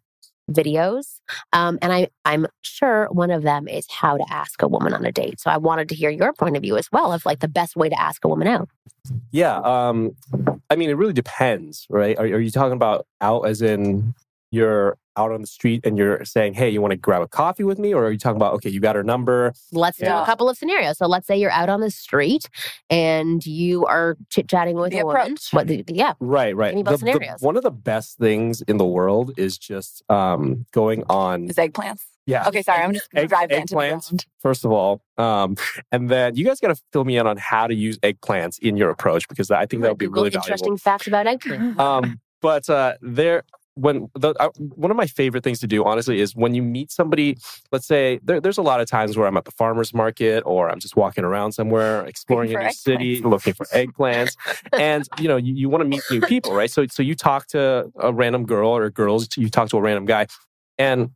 videos, 0.50 1.20
um, 1.52 1.78
and 1.82 1.92
I 1.92 2.08
I'm 2.24 2.46
sure 2.62 3.08
one 3.10 3.30
of 3.30 3.42
them 3.42 3.68
is 3.68 3.86
how 3.90 4.16
to 4.16 4.24
ask 4.30 4.62
a 4.62 4.68
woman 4.68 4.92
on 4.92 5.04
a 5.04 5.12
date. 5.12 5.40
So 5.40 5.50
I 5.50 5.56
wanted 5.56 5.88
to 5.90 5.94
hear 5.94 6.10
your 6.10 6.32
point 6.32 6.56
of 6.56 6.62
view 6.62 6.76
as 6.76 6.90
well 6.92 7.12
of 7.12 7.24
like 7.24 7.40
the 7.40 7.48
best 7.48 7.76
way 7.76 7.88
to 7.88 8.00
ask 8.00 8.24
a 8.24 8.28
woman 8.28 8.48
out. 8.48 8.68
Yeah. 9.30 9.56
Um, 9.58 10.16
I 10.68 10.76
mean, 10.76 10.90
it 10.90 10.94
really 10.94 11.12
depends, 11.12 11.86
right? 11.88 12.18
Are, 12.18 12.24
are 12.24 12.40
you 12.40 12.50
talking 12.50 12.72
about 12.72 13.06
out 13.20 13.42
as 13.42 13.62
in 13.62 14.14
you're 14.50 14.96
out 15.20 15.32
on 15.32 15.40
the 15.40 15.46
street 15.46 15.80
and 15.84 15.96
you're 15.98 16.24
saying, 16.24 16.54
hey, 16.54 16.68
you 16.68 16.80
want 16.80 16.92
to 16.92 16.96
grab 16.96 17.22
a 17.22 17.28
coffee 17.28 17.64
with 17.64 17.78
me? 17.78 17.92
Or 17.94 18.04
are 18.06 18.10
you 18.10 18.18
talking 18.18 18.36
about, 18.36 18.54
okay, 18.54 18.70
you 18.70 18.80
got 18.80 18.96
her 18.96 19.04
number? 19.04 19.52
Let's 19.72 19.98
do 19.98 20.06
a 20.06 20.24
couple 20.24 20.48
of 20.48 20.56
scenarios. 20.56 20.98
So 20.98 21.06
let's 21.06 21.26
say 21.26 21.36
you're 21.36 21.50
out 21.50 21.68
on 21.68 21.80
the 21.80 21.90
street 21.90 22.48
and 22.88 23.44
you 23.46 23.86
are 23.86 24.16
chit 24.30 24.48
chatting 24.48 24.76
with 24.76 24.92
The 24.92 25.00
a 25.00 25.06
woman. 25.06 25.36
What? 25.52 25.66
The, 25.66 25.84
yeah. 25.88 26.14
Right, 26.20 26.54
right. 26.56 26.74
me 26.74 26.82
both 26.82 27.00
scenarios. 27.00 27.40
one 27.40 27.56
of 27.56 27.62
the 27.62 27.70
best 27.70 28.18
things 28.18 28.62
in 28.62 28.76
the 28.78 28.86
world 28.86 29.32
is 29.36 29.58
just 29.58 30.02
um, 30.10 30.66
going 30.72 31.04
on. 31.08 31.48
Is 31.48 31.56
eggplants? 31.56 32.02
Yeah. 32.26 32.46
Okay, 32.46 32.62
sorry. 32.62 32.82
I'm 32.82 32.92
just 32.92 33.08
Egg- 33.14 33.28
drive 33.28 33.48
that 33.48 33.60
into 33.60 33.74
the 33.74 33.80
eggplants. 33.80 34.26
First 34.40 34.64
of 34.64 34.70
all, 34.72 35.02
um, 35.18 35.56
and 35.90 36.08
then 36.08 36.36
you 36.36 36.44
guys 36.44 36.60
got 36.60 36.68
to 36.68 36.80
fill 36.92 37.04
me 37.04 37.16
in 37.16 37.26
on 37.26 37.36
how 37.36 37.66
to 37.66 37.74
use 37.74 37.98
eggplants 37.98 38.58
in 38.60 38.76
your 38.76 38.90
approach 38.90 39.28
because 39.28 39.50
I 39.50 39.66
think 39.66 39.82
that 39.82 39.90
would 39.90 39.98
be 39.98 40.06
really 40.06 40.28
interesting 40.28 40.76
valuable. 40.76 40.78
facts 40.78 41.06
about 41.06 41.26
eggplants. 41.26 41.78
um, 41.78 42.20
but 42.40 42.68
uh, 42.70 42.94
there, 43.00 43.42
when 43.80 44.10
the 44.14 44.34
uh, 44.38 44.50
one 44.56 44.90
of 44.90 44.96
my 44.96 45.06
favorite 45.06 45.42
things 45.42 45.58
to 45.60 45.66
do, 45.66 45.84
honestly, 45.84 46.20
is 46.20 46.36
when 46.36 46.54
you 46.54 46.62
meet 46.62 46.90
somebody. 46.90 47.38
Let's 47.72 47.86
say 47.86 48.20
there, 48.22 48.40
there's 48.40 48.58
a 48.58 48.62
lot 48.62 48.80
of 48.80 48.88
times 48.88 49.16
where 49.16 49.26
I'm 49.26 49.36
at 49.36 49.44
the 49.44 49.50
farmers 49.52 49.94
market 49.94 50.42
or 50.46 50.68
I'm 50.68 50.80
just 50.80 50.96
walking 50.96 51.24
around 51.24 51.52
somewhere, 51.52 52.04
exploring 52.14 52.54
a 52.54 52.62
new 52.62 52.72
city, 52.72 53.20
looking 53.22 53.54
for 53.54 53.64
eggplants, 53.74 54.36
and 54.72 55.08
you 55.18 55.28
know 55.28 55.36
you, 55.36 55.54
you 55.54 55.68
want 55.68 55.82
to 55.82 55.88
meet 55.88 56.02
new 56.10 56.20
people, 56.20 56.54
right? 56.54 56.70
So 56.70 56.86
so 56.86 57.02
you 57.02 57.14
talk 57.14 57.46
to 57.48 57.90
a 57.98 58.12
random 58.12 58.44
girl 58.44 58.70
or 58.70 58.88
girls, 58.90 59.28
you 59.36 59.48
talk 59.48 59.68
to 59.70 59.78
a 59.78 59.80
random 59.80 60.04
guy, 60.04 60.26
and 60.78 61.10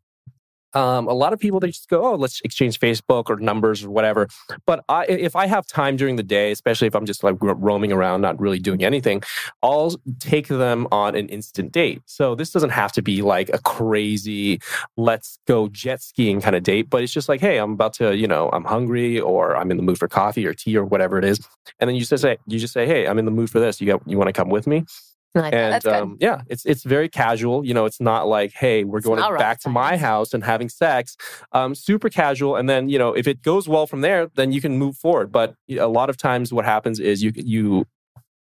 um, 0.74 1.08
a 1.08 1.12
lot 1.12 1.32
of 1.32 1.38
people 1.38 1.60
they 1.60 1.68
just 1.68 1.88
go, 1.88 2.04
oh, 2.04 2.14
let's 2.14 2.40
exchange 2.42 2.80
Facebook 2.80 3.30
or 3.30 3.36
numbers 3.36 3.84
or 3.84 3.90
whatever. 3.90 4.28
But 4.66 4.84
I, 4.88 5.06
if 5.06 5.36
I 5.36 5.46
have 5.46 5.66
time 5.66 5.96
during 5.96 6.16
the 6.16 6.22
day, 6.22 6.50
especially 6.50 6.86
if 6.86 6.94
I'm 6.94 7.06
just 7.06 7.22
like 7.22 7.36
roaming 7.40 7.92
around, 7.92 8.20
not 8.20 8.40
really 8.40 8.58
doing 8.58 8.84
anything, 8.84 9.22
I'll 9.62 9.94
take 10.20 10.48
them 10.48 10.86
on 10.92 11.14
an 11.14 11.28
instant 11.28 11.72
date. 11.72 12.02
So 12.06 12.34
this 12.34 12.50
doesn't 12.50 12.70
have 12.70 12.92
to 12.92 13.02
be 13.02 13.22
like 13.22 13.48
a 13.50 13.58
crazy, 13.58 14.60
let's 14.96 15.38
go 15.46 15.68
jet 15.68 16.02
skiing 16.02 16.40
kind 16.40 16.56
of 16.56 16.62
date, 16.62 16.90
but 16.90 17.02
it's 17.02 17.12
just 17.12 17.28
like, 17.28 17.40
hey, 17.40 17.58
I'm 17.58 17.72
about 17.72 17.94
to, 17.94 18.16
you 18.16 18.26
know, 18.26 18.50
I'm 18.52 18.64
hungry 18.64 19.20
or 19.20 19.56
I'm 19.56 19.70
in 19.70 19.76
the 19.76 19.82
mood 19.82 19.98
for 19.98 20.08
coffee 20.08 20.46
or 20.46 20.54
tea 20.54 20.76
or 20.76 20.84
whatever 20.84 21.18
it 21.18 21.24
is, 21.24 21.46
and 21.80 21.88
then 21.88 21.94
you 21.96 22.04
just 22.04 22.22
say, 22.22 22.38
you 22.46 22.58
just 22.58 22.72
say, 22.72 22.86
hey, 22.86 23.06
I'm 23.06 23.18
in 23.18 23.24
the 23.24 23.30
mood 23.30 23.50
for 23.50 23.60
this. 23.60 23.80
You 23.80 23.86
got, 23.86 24.02
you 24.06 24.18
want 24.18 24.28
to 24.28 24.32
come 24.32 24.48
with 24.48 24.66
me? 24.66 24.84
Like. 25.44 25.52
And 25.52 25.84
um, 25.86 26.16
yeah, 26.20 26.42
it's 26.48 26.64
it's 26.64 26.84
very 26.84 27.08
casual. 27.08 27.64
You 27.66 27.74
know, 27.74 27.86
it's 27.86 28.00
not 28.00 28.28
like, 28.28 28.52
hey, 28.52 28.84
we're 28.84 28.98
It's 28.98 29.06
going 29.06 29.20
back 29.36 29.58
to 29.60 29.68
my 29.68 29.96
house 29.96 30.32
and 30.32 30.44
having 30.44 30.68
sex. 30.68 31.16
Um, 31.50 31.74
super 31.74 32.08
casual. 32.08 32.54
And 32.54 32.68
then 32.68 32.88
you 32.88 33.00
know, 33.00 33.12
if 33.14 33.26
it 33.26 33.42
goes 33.42 33.68
well 33.68 33.88
from 33.88 34.00
there, 34.00 34.28
then 34.36 34.52
you 34.52 34.60
can 34.60 34.78
move 34.78 34.96
forward. 34.96 35.32
But 35.32 35.56
a 35.68 35.88
lot 35.88 36.08
of 36.08 36.16
times, 36.16 36.52
what 36.52 36.64
happens 36.64 37.00
is 37.00 37.20
you 37.20 37.32
you 37.34 37.84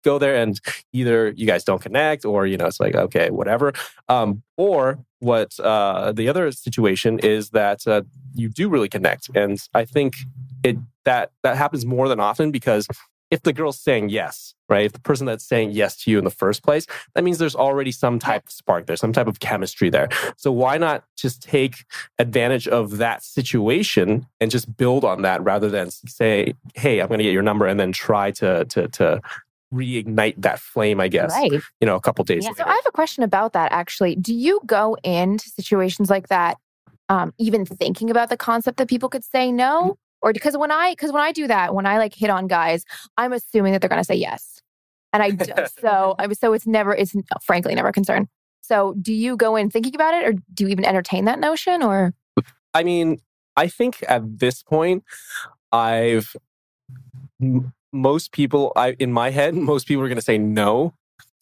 go 0.04 0.20
there 0.20 0.36
and 0.36 0.62
either 0.94 1.34
you 1.36 1.48
guys 1.48 1.64
don't 1.64 1.82
connect 1.82 2.24
or 2.24 2.46
you 2.46 2.56
know 2.56 2.68
it's 2.68 2.80
like 2.80 2.96
okay 2.96 3.32
whatever 3.32 3.74
um, 4.08 4.44
or 4.56 5.00
what 5.20 5.60
uh, 5.60 6.12
the 6.12 6.30
other 6.30 6.52
situation 6.52 7.18
is 7.20 7.50
that 7.50 7.86
uh, 7.88 8.04
you 8.36 8.48
do 8.48 8.70
really 8.70 8.88
connect 8.88 9.30
and 9.36 9.60
i 9.74 9.84
think 9.84 10.16
it 10.64 10.78
that 11.06 11.32
that 11.42 11.58
happens 11.58 11.86
more 11.86 12.08
than 12.08 12.20
often 12.20 12.52
because 12.52 12.88
if 13.32 13.42
the 13.42 13.54
girl's 13.54 13.80
saying 13.80 14.10
yes, 14.10 14.54
right? 14.70 14.86
If 14.86 14.94
the 14.94 15.00
person 15.00 15.26
that's 15.26 15.44
saying 15.46 15.72
yes 15.72 15.98
to 16.04 16.12
you 16.12 16.18
in 16.18 16.24
the 16.24 16.30
first 16.32 16.64
place, 16.64 16.86
that 17.14 17.24
means 17.24 17.38
there's 17.38 17.56
already 17.56 17.92
some 17.92 18.20
type 18.20 18.46
of 18.46 18.52
spark 18.52 18.86
there, 18.86 18.96
some 18.96 19.14
type 19.14 19.28
of 19.28 19.40
chemistry 19.40 19.90
there. 19.90 20.10
So 20.38 20.52
why 20.52 20.78
not 20.78 21.04
just 21.18 21.42
take 21.42 21.86
advantage 22.20 22.68
of 22.68 22.98
that 22.98 23.24
situation 23.24 24.28
and 24.40 24.52
just 24.52 24.78
build 24.78 25.04
on 25.04 25.24
that 25.24 25.44
rather 25.44 25.70
than 25.70 25.90
say, 25.92 26.54
"Hey, 26.76 27.02
I'm 27.02 27.08
going 27.08 27.18
to 27.18 27.24
get 27.24 27.34
your 27.34 27.42
number," 27.42 27.66
and 27.66 27.80
then 27.80 27.92
try 27.92 28.32
to 28.32 28.66
to 28.66 28.88
to 28.90 29.22
reignite 29.74 30.36
that 30.38 30.60
flame, 30.60 31.00
I 31.00 31.08
guess. 31.08 31.32
Right. 31.32 31.52
You 31.52 31.86
know, 31.88 31.96
a 31.96 32.02
couple 32.02 32.24
days 32.24 32.44
Yeah. 32.44 32.52
later. 32.52 32.64
So 32.64 32.70
I 32.70 32.74
have 32.76 32.86
a 32.88 32.92
question 32.92 33.24
about 33.24 33.54
that 33.54 33.72
actually. 33.72 34.16
Do 34.16 34.34
you 34.34 34.62
go 34.66 34.96
into 35.04 35.50
situations 35.50 36.10
like 36.10 36.30
that 36.30 36.58
um, 37.10 37.34
even 37.38 37.66
thinking 37.66 38.10
about 38.10 38.30
the 38.30 38.38
concept 38.38 38.78
that 38.78 38.88
people 38.88 39.10
could 39.10 39.24
say 39.24 39.52
no? 39.52 39.98
Or 40.26 40.34
because 40.34 40.58
when 40.58 40.72
I 40.72 40.92
because 40.94 41.12
when 41.12 41.22
I 41.22 41.32
do 41.32 41.46
that, 41.48 41.76
when 41.76 41.86
I 41.86 42.00
like 42.00 42.16
hit 42.16 42.32
on 42.32 42.48
guys, 42.48 42.84
I'm 43.16 43.32
assuming 43.32 43.74
that 43.74 43.82
they're 43.82 43.90
gonna 43.90 44.04
say 44.04 44.16
yes. 44.16 44.60
And 45.14 45.22
I 45.22 45.30
do, 45.30 45.54
so 45.80 46.16
I 46.18 46.28
so 46.34 46.54
it's 46.54 46.66
never 46.66 46.94
it's 46.96 47.14
frankly 47.42 47.76
never 47.76 47.90
a 47.90 47.94
concern. 47.94 48.28
So 48.62 48.96
do 49.00 49.14
you 49.14 49.38
go 49.38 49.56
in 49.56 49.70
thinking 49.70 49.94
about 49.94 50.16
it 50.16 50.28
or 50.28 50.34
do 50.52 50.64
you 50.64 50.70
even 50.70 50.84
entertain 50.84 51.26
that 51.26 51.40
notion 51.40 51.84
or 51.84 52.16
I 52.74 52.84
mean, 52.84 53.22
I 53.56 53.68
think 53.68 54.04
at 54.10 54.40
this 54.40 54.64
point, 54.64 55.04
I've 55.72 56.36
m- 57.42 57.72
most 57.94 58.32
people, 58.32 58.74
I 58.76 58.96
in 59.00 59.14
my 59.14 59.30
head, 59.30 59.54
most 59.72 59.88
people 59.88 60.04
are 60.04 60.08
going 60.08 60.18
to 60.18 60.22
say 60.24 60.40
no. 60.40 60.96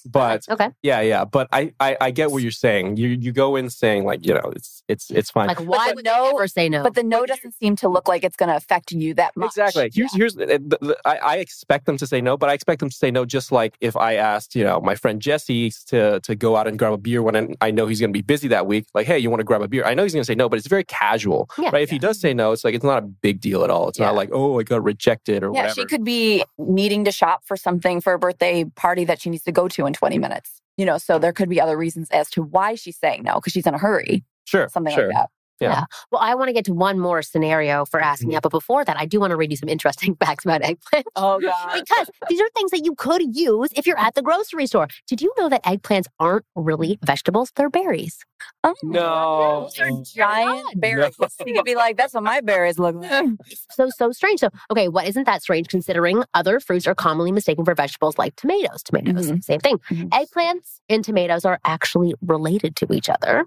But 0.05 0.47
Okay. 0.49 0.69
yeah, 0.81 1.01
yeah. 1.01 1.25
But 1.25 1.47
I, 1.51 1.73
I, 1.79 1.97
I 1.99 2.11
get 2.11 2.31
what 2.31 2.41
you're 2.43 2.51
saying. 2.51 2.97
You, 2.97 3.09
you 3.09 3.31
go 3.31 3.55
in 3.55 3.69
saying 3.69 4.05
like, 4.05 4.25
you 4.25 4.33
know, 4.33 4.51
it's, 4.55 4.83
it's, 4.87 5.09
it's 5.11 5.31
fine. 5.31 5.47
Like, 5.47 5.59
why 5.61 5.89
the 5.89 5.95
would 5.95 6.05
no- 6.05 6.23
they 6.23 6.29
ever 6.29 6.47
say 6.47 6.69
no? 6.69 6.83
But 6.83 6.95
the 6.95 7.03
no 7.03 7.25
doesn't 7.25 7.53
seem 7.55 7.75
to 7.77 7.89
look 7.89 8.07
like 8.07 8.23
it's 8.23 8.35
going 8.35 8.49
to 8.49 8.55
affect 8.55 8.91
you 8.91 9.13
that 9.15 9.35
much. 9.35 9.47
Exactly. 9.51 9.89
Here's 9.93 10.13
here's 10.15 10.35
the, 10.35 10.45
the, 10.45 10.77
the- 10.81 10.97
I, 11.05 11.15
I 11.17 11.35
expect 11.37 11.85
them 11.85 11.97
to 11.97 12.07
say 12.07 12.21
no, 12.21 12.37
but 12.37 12.49
I 12.49 12.53
expect 12.53 12.79
them 12.79 12.89
to 12.89 12.95
say 12.95 13.11
no 13.11 13.25
just 13.25 13.51
like 13.51 13.75
if 13.81 13.95
I 13.95 14.15
asked, 14.15 14.55
you 14.55 14.63
know, 14.63 14.79
my 14.81 14.95
friend 14.95 15.21
Jesse 15.21 15.71
to 15.87 16.19
to 16.21 16.35
go 16.35 16.55
out 16.55 16.67
and 16.67 16.77
grab 16.77 16.93
a 16.93 16.97
beer 16.97 17.21
when 17.21 17.35
I- 17.35 17.47
I 17.61 17.71
know 17.71 17.87
he's 17.87 17.99
going 17.99 18.11
to 18.11 18.17
be 18.17 18.21
busy 18.21 18.47
that 18.49 18.67
week. 18.67 18.85
Like, 18.93 19.07
hey, 19.07 19.17
you 19.19 19.29
want 19.29 19.39
to 19.39 19.45
grab 19.45 19.61
a 19.61 19.67
beer? 19.67 19.85
I 19.85 19.93
know 19.93 20.03
he's 20.03 20.13
going 20.13 20.21
to 20.23 20.27
say 20.27 20.35
no, 20.35 20.49
but 20.49 20.59
it's 20.59 20.67
very 20.67 20.83
casual, 20.83 21.49
Yeah. 21.57 21.69
right? 21.71 21.81
If 21.83 21.89
he 21.89 21.99
does 21.99 22.19
say 22.19 22.33
no, 22.33 22.51
it's 22.51 22.63
like 22.63 22.75
it's 22.75 22.83
not 22.83 23.03
a 23.03 23.05
big 23.05 23.39
deal 23.39 23.63
at 23.63 23.69
all. 23.69 23.87
It's 23.89 23.99
Yeah. 23.99 24.07
not 24.07 24.15
like 24.15 24.29
oh, 24.33 24.59
I 24.59 24.63
got 24.63 24.83
rejected 24.83 25.43
or 25.43 25.47
Yeah, 25.47 25.61
whatever. 25.61 25.75
she 25.75 25.85
could 25.85 26.03
be 26.03 26.43
needing 26.57 27.05
to 27.05 27.11
shop 27.11 27.43
for 27.45 27.55
something 27.55 28.01
for 28.01 28.13
a 28.13 28.19
birthday 28.19 28.65
party 28.75 29.05
that 29.05 29.21
she 29.21 29.29
needs 29.29 29.43
to 29.43 29.51
go 29.51 29.67
to 29.69 29.85
in 29.93 29.97
20 29.97 30.17
minutes. 30.17 30.61
You 30.77 30.85
know, 30.85 30.97
so 30.97 31.19
there 31.19 31.33
could 31.33 31.49
be 31.49 31.61
other 31.61 31.77
reasons 31.77 32.09
as 32.09 32.29
to 32.31 32.41
why 32.41 32.73
she's 32.75 32.97
saying 32.97 33.23
no 33.23 33.35
because 33.35 33.53
she's 33.53 33.67
in 33.67 33.75
a 33.75 33.77
hurry, 33.77 34.25
sure, 34.45 34.67
something 34.69 34.93
sure. 34.93 35.07
like 35.07 35.15
that. 35.15 35.29
Yeah. 35.63 35.85
Well, 36.11 36.21
I 36.21 36.35
want 36.35 36.49
to 36.49 36.53
get 36.53 36.65
to 36.65 36.73
one 36.73 36.99
more 36.99 37.21
scenario 37.21 37.85
for 37.85 37.99
asking 37.99 38.29
Mhm. 38.29 38.33
that. 38.33 38.43
But 38.43 38.51
before 38.51 38.83
that, 38.85 38.97
I 38.97 39.05
do 39.05 39.19
want 39.19 39.31
to 39.31 39.37
read 39.37 39.51
you 39.51 39.57
some 39.57 39.69
interesting 39.69 40.15
facts 40.23 40.45
about 40.45 40.61
eggplant. 40.63 41.05
Oh, 41.15 41.39
God. 41.39 41.73
because 41.73 42.09
these 42.29 42.39
are 42.41 42.49
things 42.55 42.71
that 42.71 42.83
you 42.85 42.95
could 42.95 43.21
use 43.35 43.69
if 43.75 43.85
you're 43.87 43.99
at 43.99 44.15
the 44.15 44.21
grocery 44.21 44.67
store. 44.67 44.87
Did 45.07 45.21
you 45.21 45.33
know 45.37 45.49
that 45.49 45.63
eggplants 45.63 46.05
aren't 46.19 46.45
really 46.55 46.99
vegetables? 47.05 47.51
They're 47.55 47.69
berries. 47.69 48.17
Oh, 48.63 48.75
No. 48.83 49.69
Those 49.75 49.79
are 49.79 50.01
giant 50.03 50.81
berries. 50.81 51.15
You 51.45 51.53
could 51.53 51.63
be 51.65 51.75
like, 51.75 51.95
that's 51.97 52.13
what 52.13 52.23
my 52.23 52.41
berries 52.41 52.77
look 52.79 52.95
like. 52.95 53.29
So, 53.71 53.89
so 53.89 54.11
strange. 54.11 54.39
So, 54.41 54.49
okay, 54.71 54.87
what 54.87 55.07
isn't 55.07 55.23
that 55.25 55.41
strange 55.41 55.67
considering 55.67 56.23
other 56.33 56.59
fruits 56.59 56.85
are 56.87 56.93
commonly 56.95 57.31
mistaken 57.31 57.63
for 57.65 57.73
vegetables 57.73 58.17
like 58.17 58.35
tomatoes? 58.35 58.83
Tomatoes, 58.83 59.31
Mhm. 59.31 59.43
same 59.43 59.59
thing. 59.59 59.77
Mhm. 59.89 60.09
Eggplants 60.09 60.79
and 60.89 61.03
tomatoes 61.03 61.45
are 61.45 61.59
actually 61.65 62.13
related 62.21 62.75
to 62.77 62.87
each 62.93 63.09
other. 63.09 63.45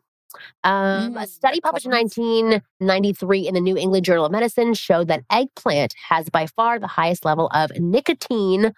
Um, 0.65 1.17
a 1.17 1.21
Mm, 1.21 1.29
study 1.29 1.61
published 1.61 1.87
in 1.87 1.93
1993 1.93 3.49
in 3.49 3.55
the 3.55 3.61
New 3.61 3.77
England 3.77 4.05
Journal 4.05 4.27
of 4.27 4.33
Medicine 4.33 4.75
showed 4.75 5.09
that 5.09 5.23
eggplant 5.31 5.95
has 6.09 6.29
by 6.31 6.47
far 6.47 6.79
the 6.79 6.87
highest 6.87 7.25
level 7.25 7.49
of 7.55 7.71
nicotine 7.79 8.73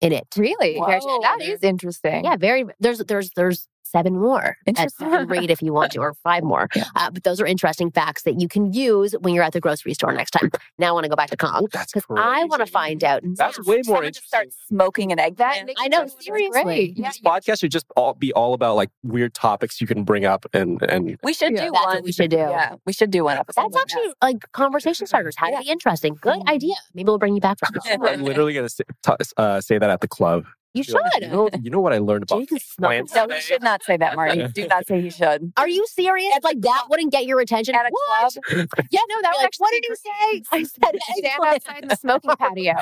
in 0.00 0.12
it. 0.12 0.26
really? 0.36 0.78
Whoa. 0.78 1.20
That 1.22 1.40
is 1.40 1.62
interesting. 1.62 2.24
Yeah, 2.24 2.36
very. 2.36 2.64
There's 2.80 2.98
there's 2.98 3.30
there's 3.36 3.68
seven 3.84 4.18
more. 4.18 4.56
that 4.66 4.70
Interesting. 4.70 5.12
You 5.12 5.20
read 5.26 5.50
if 5.50 5.62
you 5.62 5.72
want 5.72 5.92
to, 5.92 6.00
or 6.00 6.14
five 6.24 6.42
more. 6.42 6.68
Yeah. 6.74 6.84
Uh, 6.96 7.10
but 7.10 7.22
those 7.24 7.40
are 7.40 7.46
interesting 7.46 7.90
facts 7.90 8.22
that 8.22 8.40
you 8.40 8.48
can 8.48 8.72
use 8.72 9.12
when 9.20 9.34
you're 9.34 9.44
at 9.44 9.52
the 9.52 9.60
grocery 9.60 9.94
store 9.94 10.12
next 10.12 10.30
time. 10.32 10.50
Now 10.78 10.88
I 10.88 10.92
want 10.92 11.04
to 11.04 11.10
go 11.10 11.16
back 11.16 11.30
to 11.30 11.36
Kong 11.36 11.66
because 11.70 12.04
I 12.10 12.44
want 12.44 12.60
to 12.60 12.70
find 12.70 13.02
out. 13.04 13.22
That's 13.24 13.58
now- 13.58 13.64
way 13.64 13.82
more 13.86 14.02
interesting. 14.04 14.12
just 14.14 14.26
start 14.28 14.48
smoking 14.68 15.12
an 15.12 15.18
egg. 15.18 15.36
That 15.36 15.54
plant. 15.64 15.70
I 15.78 15.88
know, 15.88 16.00
That's 16.00 16.24
seriously. 16.24 16.94
Yeah, 16.96 17.08
This 17.08 17.20
podcast 17.20 17.60
should 17.60 17.70
just 17.72 17.86
all 17.96 18.14
be 18.14 18.32
all 18.32 18.54
about 18.54 18.76
like 18.76 18.90
weird 19.02 19.34
topics 19.34 19.80
you 19.80 19.86
can 19.86 20.04
bring 20.04 20.24
up 20.24 20.44
and 20.52 20.82
and 20.82 21.16
We 21.22 21.32
should 21.34 21.52
Yeah. 21.52 21.66
do 21.66 21.70
That's 21.72 21.84
one. 21.86 21.94
what 21.96 22.04
we 22.04 22.12
should 22.12 22.30
do. 22.30 22.36
Yeah, 22.36 22.74
we 22.86 22.92
should 22.92 23.10
do 23.10 23.24
one 23.24 23.36
episode. 23.38 23.62
That's 23.62 23.74
like 23.74 23.86
that. 23.88 23.96
actually 23.96 24.14
like 24.22 24.52
conversation 24.52 25.06
starters. 25.06 25.34
How 25.36 25.50
to 25.50 25.58
be 25.62 25.68
interesting. 25.70 26.16
Good 26.20 26.40
Mhm. 26.40 26.48
idea. 26.48 26.74
Maybe 26.94 27.06
we'll 27.06 27.18
bring 27.18 27.34
you 27.34 27.40
back 27.40 27.58
for 27.58 27.66
that. 27.72 27.98
I'm 28.10 28.22
literally 28.24 28.54
gonna 28.54 28.68
say, 28.68 28.84
t- 29.02 29.12
uh, 29.36 29.60
say 29.60 29.78
that 29.78 29.90
at 29.90 30.00
the 30.00 30.08
club. 30.08 30.44
You 30.74 30.82
Be 30.84 30.92
like, 30.92 31.12
should. 31.14 31.22
You 31.22 31.28
know, 31.28 31.48
you 31.62 31.70
know 31.70 31.80
what 31.80 31.92
I 31.92 31.98
learned 31.98 32.24
about 32.24 32.40
Jesus, 32.48 32.64
smell 32.64 32.88
plants 32.90 33.14
No, 33.14 33.22
today? 33.22 33.36
he 33.36 33.40
should 33.42 33.62
not 33.62 33.82
say 33.84 33.96
that, 33.96 34.16
Marty. 34.16 34.46
Do 34.54 34.66
not 34.66 34.86
say 34.88 35.00
he 35.00 35.10
should. 35.10 35.52
Are 35.56 35.68
you 35.68 35.86
serious? 35.86 36.34
Like 36.42 36.60
that 36.62 36.86
wouldn't 36.90 37.12
get 37.12 37.26
your 37.26 37.40
attention? 37.40 37.74
At 37.76 37.86
a 37.86 37.90
What? 37.90 38.32
club, 38.34 38.44
yeah, 38.90 39.00
no, 39.08 39.22
that 39.22 39.32
You're 39.32 39.32
would 39.32 39.42
like, 39.42 39.52
what 39.58 39.70
did 39.70 39.84
you 39.88 39.94
say? 39.96 40.42
I 40.52 40.62
said 40.64 40.98
Stand 41.16 41.54
outside 41.54 41.82
in 41.84 41.88
the 41.88 41.96
smoking 41.96 42.30
patio. 42.36 42.72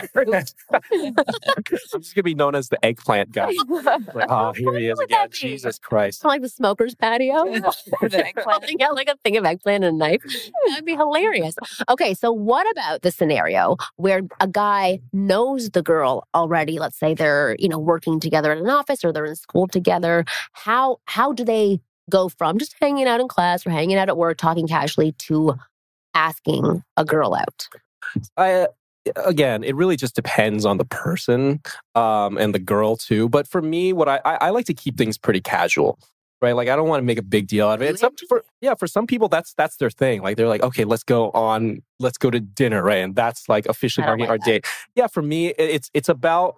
I'm 0.93 1.63
just 2.01 2.15
gonna 2.15 2.23
be 2.23 2.35
known 2.35 2.55
as 2.55 2.69
the 2.69 2.83
eggplant 2.85 3.33
guy. 3.33 3.51
Like, 4.15 4.27
oh, 4.31 4.53
here 4.53 4.75
he 4.79 4.89
is 4.89 4.99
again. 4.99 5.19
that 5.19 5.31
be? 5.33 5.37
Jesus 5.39 5.79
Christ. 5.79 6.25
like 6.25 6.43
the 6.43 6.49
smoker's 6.49 6.95
patio. 6.95 7.45
The 7.45 8.25
eggplant. 8.27 8.49
Holding 8.51 8.83
out 8.83 8.95
like 8.95 9.09
a 9.09 9.17
thing 9.25 9.37
of 9.37 9.45
eggplant 9.45 9.85
and 9.85 9.95
a 9.97 9.99
knife. 9.99 10.23
That'd 10.69 10.85
be 10.85 10.95
hilarious. 10.95 11.55
Okay, 11.89 12.15
so 12.15 12.33
what 12.33 12.67
about 12.73 13.03
the 13.03 13.11
scenario 13.11 13.77
where 13.97 14.23
a 14.41 14.49
guy 14.49 15.01
knows 15.13 15.71
the 15.71 15.83
girl 15.83 16.27
already? 16.35 16.79
Let's 16.79 16.99
say 16.99 17.15
they're, 17.15 17.57
you 17.59 17.69
know, 17.69 17.79
working 17.83 18.21
together 18.21 18.53
in 18.53 18.59
an 18.59 18.71
office 18.71 19.05
or 19.05 19.13
they're 19.13 19.25
in 19.25 19.37
school 19.37 19.67
together. 19.67 20.25
How 20.53 20.99
how 21.07 21.33
do 21.33 21.45
they 21.45 21.81
go 22.11 22.29
from 22.29 22.59
just 22.59 22.75
hanging 22.81 23.07
out 23.07 23.21
in 23.21 23.29
class 23.29 23.67
or 23.67 23.71
hanging 23.71 23.97
out 23.97 24.09
at 24.09 24.17
work, 24.17 24.39
talking 24.39 24.67
casually 24.67 25.13
to 25.13 25.55
asking 26.15 26.83
a 26.97 27.05
girl 27.05 27.35
out? 27.35 27.69
I 28.37 28.53
uh, 28.53 28.67
again, 29.25 29.65
it 29.65 29.75
really 29.75 29.97
just 29.97 30.15
depends 30.15 30.65
on 30.65 30.79
the 30.79 30.85
person 30.85 31.61
um, 31.95 32.39
and 32.39 32.55
the 32.55 32.59
girl 32.59 32.97
too. 32.97 33.29
But 33.29 33.49
for 33.49 33.61
me, 33.61 33.93
what 33.93 34.09
I, 34.09 34.21
I 34.25 34.35
I 34.35 34.51
like 34.51 34.67
to 34.67 34.75
keep 34.75 34.97
things 34.97 35.19
pretty 35.19 35.41
casual. 35.41 35.99
Right, 36.41 36.57
like 36.57 36.69
I 36.69 36.75
don't 36.75 36.89
want 36.89 36.99
to 36.99 37.05
make 37.05 37.19
a 37.19 37.23
big 37.23 37.47
deal 37.47 37.69
out 37.69 37.81
of 37.81 37.83
it. 37.83 38.01
Some, 38.01 38.17
for, 38.29 38.43
yeah, 38.61 38.75
for 38.75 38.89
some 38.89 39.07
people, 39.07 39.29
that's 39.29 39.55
that's 39.55 39.77
their 39.77 39.91
thing. 39.91 40.23
Like 40.23 40.37
they're 40.37 40.49
like, 40.49 40.65
okay, 40.65 40.83
let's 40.85 41.05
go 41.05 41.31
on, 41.31 41.85
let's 42.01 42.19
go 42.19 42.33
to 42.33 42.41
dinner, 42.41 42.83
right? 42.83 42.97
And 42.97 43.15
that's 43.15 43.49
like 43.49 43.65
officially 43.67 44.05
marking 44.05 44.27
like 44.27 44.31
our 44.31 44.39
date. 44.39 44.67
Yeah, 44.97 45.07
for 45.07 45.23
me, 45.23 45.51
it's 45.51 45.89
it's 45.95 46.09
about 46.09 46.57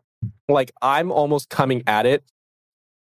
like 0.48 0.72
I'm 0.82 1.10
almost 1.12 1.48
coming 1.50 1.82
at 1.86 2.06
it. 2.06 2.24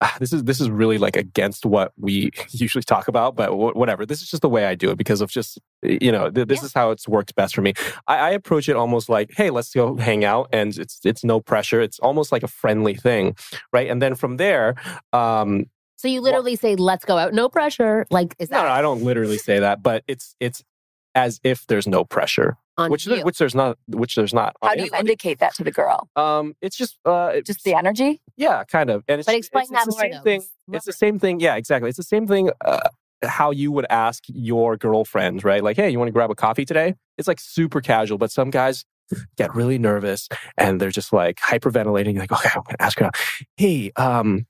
Ah, 0.04 0.16
This 0.18 0.32
is 0.32 0.42
this 0.44 0.61
is 0.61 0.68
really 0.68 0.98
like 0.98 1.14
against 1.16 1.64
what 1.64 1.92
we 1.96 2.30
usually 2.50 2.82
talk 2.82 3.06
about, 3.08 3.37
but 3.37 3.50
wh- 3.50 3.76
whatever. 3.76 4.04
This 4.04 4.20
is 4.20 4.28
just 4.28 4.42
the 4.42 4.48
way 4.48 4.66
I 4.66 4.74
do 4.74 4.90
it 4.90 4.98
because 4.98 5.20
of 5.20 5.30
just 5.30 5.58
you 5.82 6.11
know 6.11 6.28
th- 6.30 6.48
this 6.48 6.61
Yeah. 6.61 6.66
is 6.66 6.72
how 6.72 6.90
it's 6.90 7.06
worked 7.06 7.35
best 7.37 7.54
for 7.54 7.62
me. 7.62 7.72
I, 8.08 8.16
I 8.16 8.30
approach 8.30 8.68
it 8.68 8.74
almost 8.76 9.08
like, 9.08 9.30
hey, 9.37 9.50
let's 9.50 9.72
go 9.72 9.96
hang 9.96 10.24
out, 10.24 10.48
and 10.52 10.76
it's 10.76 10.98
it's 11.04 11.22
no 11.22 11.40
pressure. 11.40 11.80
It's 11.80 12.00
almost 12.00 12.32
like 12.32 12.42
a 12.42 12.48
friendly 12.48 12.94
thing, 12.94 13.37
right? 13.72 13.88
And 13.88 14.02
then 14.02 14.16
from 14.16 14.38
there, 14.38 14.74
um, 15.12 15.66
So 15.98 16.08
you 16.08 16.20
literally 16.20 16.56
say, 16.56 16.74
"Let's 16.74 17.04
go 17.04 17.16
out, 17.16 17.32
no 17.32 17.48
pressure." 17.48 18.04
Like, 18.11 18.35
is 18.40 18.50
no, 18.50 18.56
that 18.58 18.64
no, 18.64 18.70
I 18.70 18.82
don't 18.82 19.02
literally 19.04 19.38
say 19.38 19.61
that, 19.61 19.85
but 19.85 20.02
it's 20.08 20.35
it's 20.40 20.64
as 21.14 21.40
if 21.44 21.66
there's 21.66 21.87
no 21.87 22.05
pressure, 22.05 22.57
on 22.79 22.90
which 22.90 23.05
there, 23.05 23.25
which 23.25 23.38
there's 23.38 23.55
not, 23.55 23.79
which 23.88 24.14
there's 24.14 24.33
not. 24.35 24.57
How 24.62 24.70
do 24.75 24.79
you 24.79 24.83
anybody. 24.85 25.01
indicate 25.01 25.38
that 25.40 25.55
to 25.57 25.64
the 25.64 25.70
girl? 25.70 26.09
Um, 26.16 26.55
it's 26.62 26.77
just 26.77 26.98
uh, 27.05 27.33
it's, 27.35 27.46
Just 27.48 27.64
the 27.64 27.75
energy? 27.75 28.20
yeah, 28.37 28.64
kind 28.64 28.90
of. 28.90 29.05
And 29.09 29.18
it's 29.20 29.27
But 29.27 29.35
explain 29.37 29.62
it's, 29.64 29.70
that 29.72 29.87
it's 29.87 29.87
the 29.87 29.92
more, 29.92 30.01
same 30.01 30.11
though. 30.12 30.22
thing. 30.22 30.42
It's 30.72 30.87
the 30.87 30.92
same 30.92 31.18
thing. 31.18 31.40
Yeah, 31.40 31.57
exactly. 31.57 31.88
It's 31.88 31.98
the 31.98 32.03
same 32.03 32.27
thing. 32.27 32.51
Uh, 32.64 32.81
how 33.25 33.51
you 33.53 33.70
would 33.70 33.87
ask 33.88 34.25
your 34.27 34.77
girlfriend, 34.77 35.44
right? 35.44 35.62
Like, 35.62 35.77
hey, 35.77 35.90
you 35.90 35.98
want 35.98 36.09
to 36.09 36.12
grab 36.12 36.31
a 36.31 36.35
coffee 36.35 36.64
today? 36.64 36.94
It's 37.18 37.29
like 37.29 37.38
super 37.40 37.81
casual, 37.81 38.18
but 38.18 38.33
some 38.33 38.51
guys 38.51 38.85
get 39.37 39.55
really 39.55 39.79
nervous 39.79 40.29
and 40.57 40.81
they're 40.81 40.90
just 40.90 41.12
like 41.12 41.37
hyperventilating. 41.37 42.18
Like, 42.18 42.33
okay, 42.33 42.48
I'm 42.55 42.62
gonna 42.62 42.77
ask 42.81 42.98
her. 42.98 43.11
Hey, 43.57 43.92
um, 43.96 44.46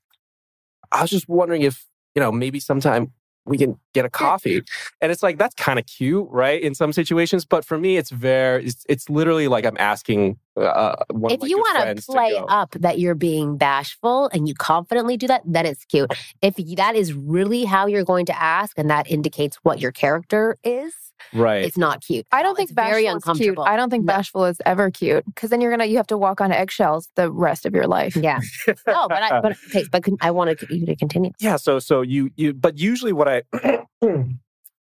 I 0.91 1.01
was 1.01 1.09
just 1.11 1.27
wondering 1.27 1.63
if 1.63 1.85
you 2.15 2.21
know 2.21 2.31
maybe 2.31 2.59
sometime 2.59 3.11
we 3.45 3.57
can 3.57 3.77
get 3.93 4.05
a 4.05 4.09
coffee. 4.09 4.61
And 5.01 5.11
it's 5.11 5.23
like 5.23 5.37
that's 5.37 5.55
kind 5.55 5.79
of 5.79 5.85
cute, 5.85 6.27
right? 6.29 6.61
In 6.61 6.75
some 6.75 6.93
situations, 6.93 7.45
but 7.45 7.65
for 7.65 7.77
me, 7.77 7.97
it's 7.97 8.09
very, 8.09 8.65
it's, 8.65 8.85
it's 8.89 9.09
literally 9.09 9.47
like 9.47 9.65
I'm 9.65 9.77
asking 9.77 10.37
uh, 10.55 10.95
one 11.09 11.31
of 11.31 11.35
if 11.35 11.41
my 11.41 11.47
you 11.47 11.57
want 11.57 11.97
to 11.97 12.03
play 12.05 12.39
up 12.47 12.71
that 12.79 12.99
you're 12.99 13.15
being 13.15 13.57
bashful 13.57 14.29
and 14.33 14.47
you 14.47 14.53
confidently 14.53 15.17
do 15.17 15.27
that, 15.27 15.41
then 15.45 15.65
it's 15.65 15.85
cute. 15.85 16.11
If 16.41 16.55
that 16.77 16.95
is 16.95 17.13
really 17.13 17.65
how 17.65 17.87
you're 17.87 18.03
going 18.03 18.25
to 18.27 18.41
ask 18.41 18.77
and 18.77 18.89
that 18.89 19.09
indicates 19.09 19.57
what 19.63 19.79
your 19.79 19.91
character 19.91 20.57
is, 20.63 20.93
right. 21.33 21.65
it's 21.65 21.77
not 21.77 22.01
cute. 22.01 22.27
I 22.31 22.43
don't 22.43 22.55
think 22.55 22.69
it's 22.69 22.75
very 22.75 23.05
bashful 23.05 23.31
is 23.33 23.37
cute. 23.39 23.57
I 23.59 23.75
don't 23.75 23.89
think 23.89 24.05
No. 24.05 24.13
bashful 24.13 24.45
is 24.45 24.61
ever 24.65 24.91
cute 24.91 25.25
because 25.25 25.49
then 25.49 25.61
you're 25.61 25.71
gonna 25.71 25.85
you 25.85 25.97
have 25.97 26.07
to 26.07 26.17
walk 26.17 26.41
on 26.41 26.51
eggshells 26.51 27.09
the 27.15 27.31
rest 27.31 27.65
of 27.65 27.73
your 27.73 27.87
life. 27.87 28.15
Yeah. 28.15 28.39
no, 28.67 29.07
but 29.07 29.23
I, 29.23 29.41
but 29.41 29.57
okay, 29.69 29.85
but 29.91 30.03
con- 30.03 30.17
I 30.21 30.31
wanted 30.31 30.61
you 30.69 30.85
to 30.85 30.95
continue. 30.95 31.31
Yeah, 31.39 31.55
so 31.55 31.79
so 31.79 32.01
you 32.01 32.29
you 32.35 32.53
but 32.53 32.77
usually 32.77 33.13
what 33.13 33.27
I 33.27 33.43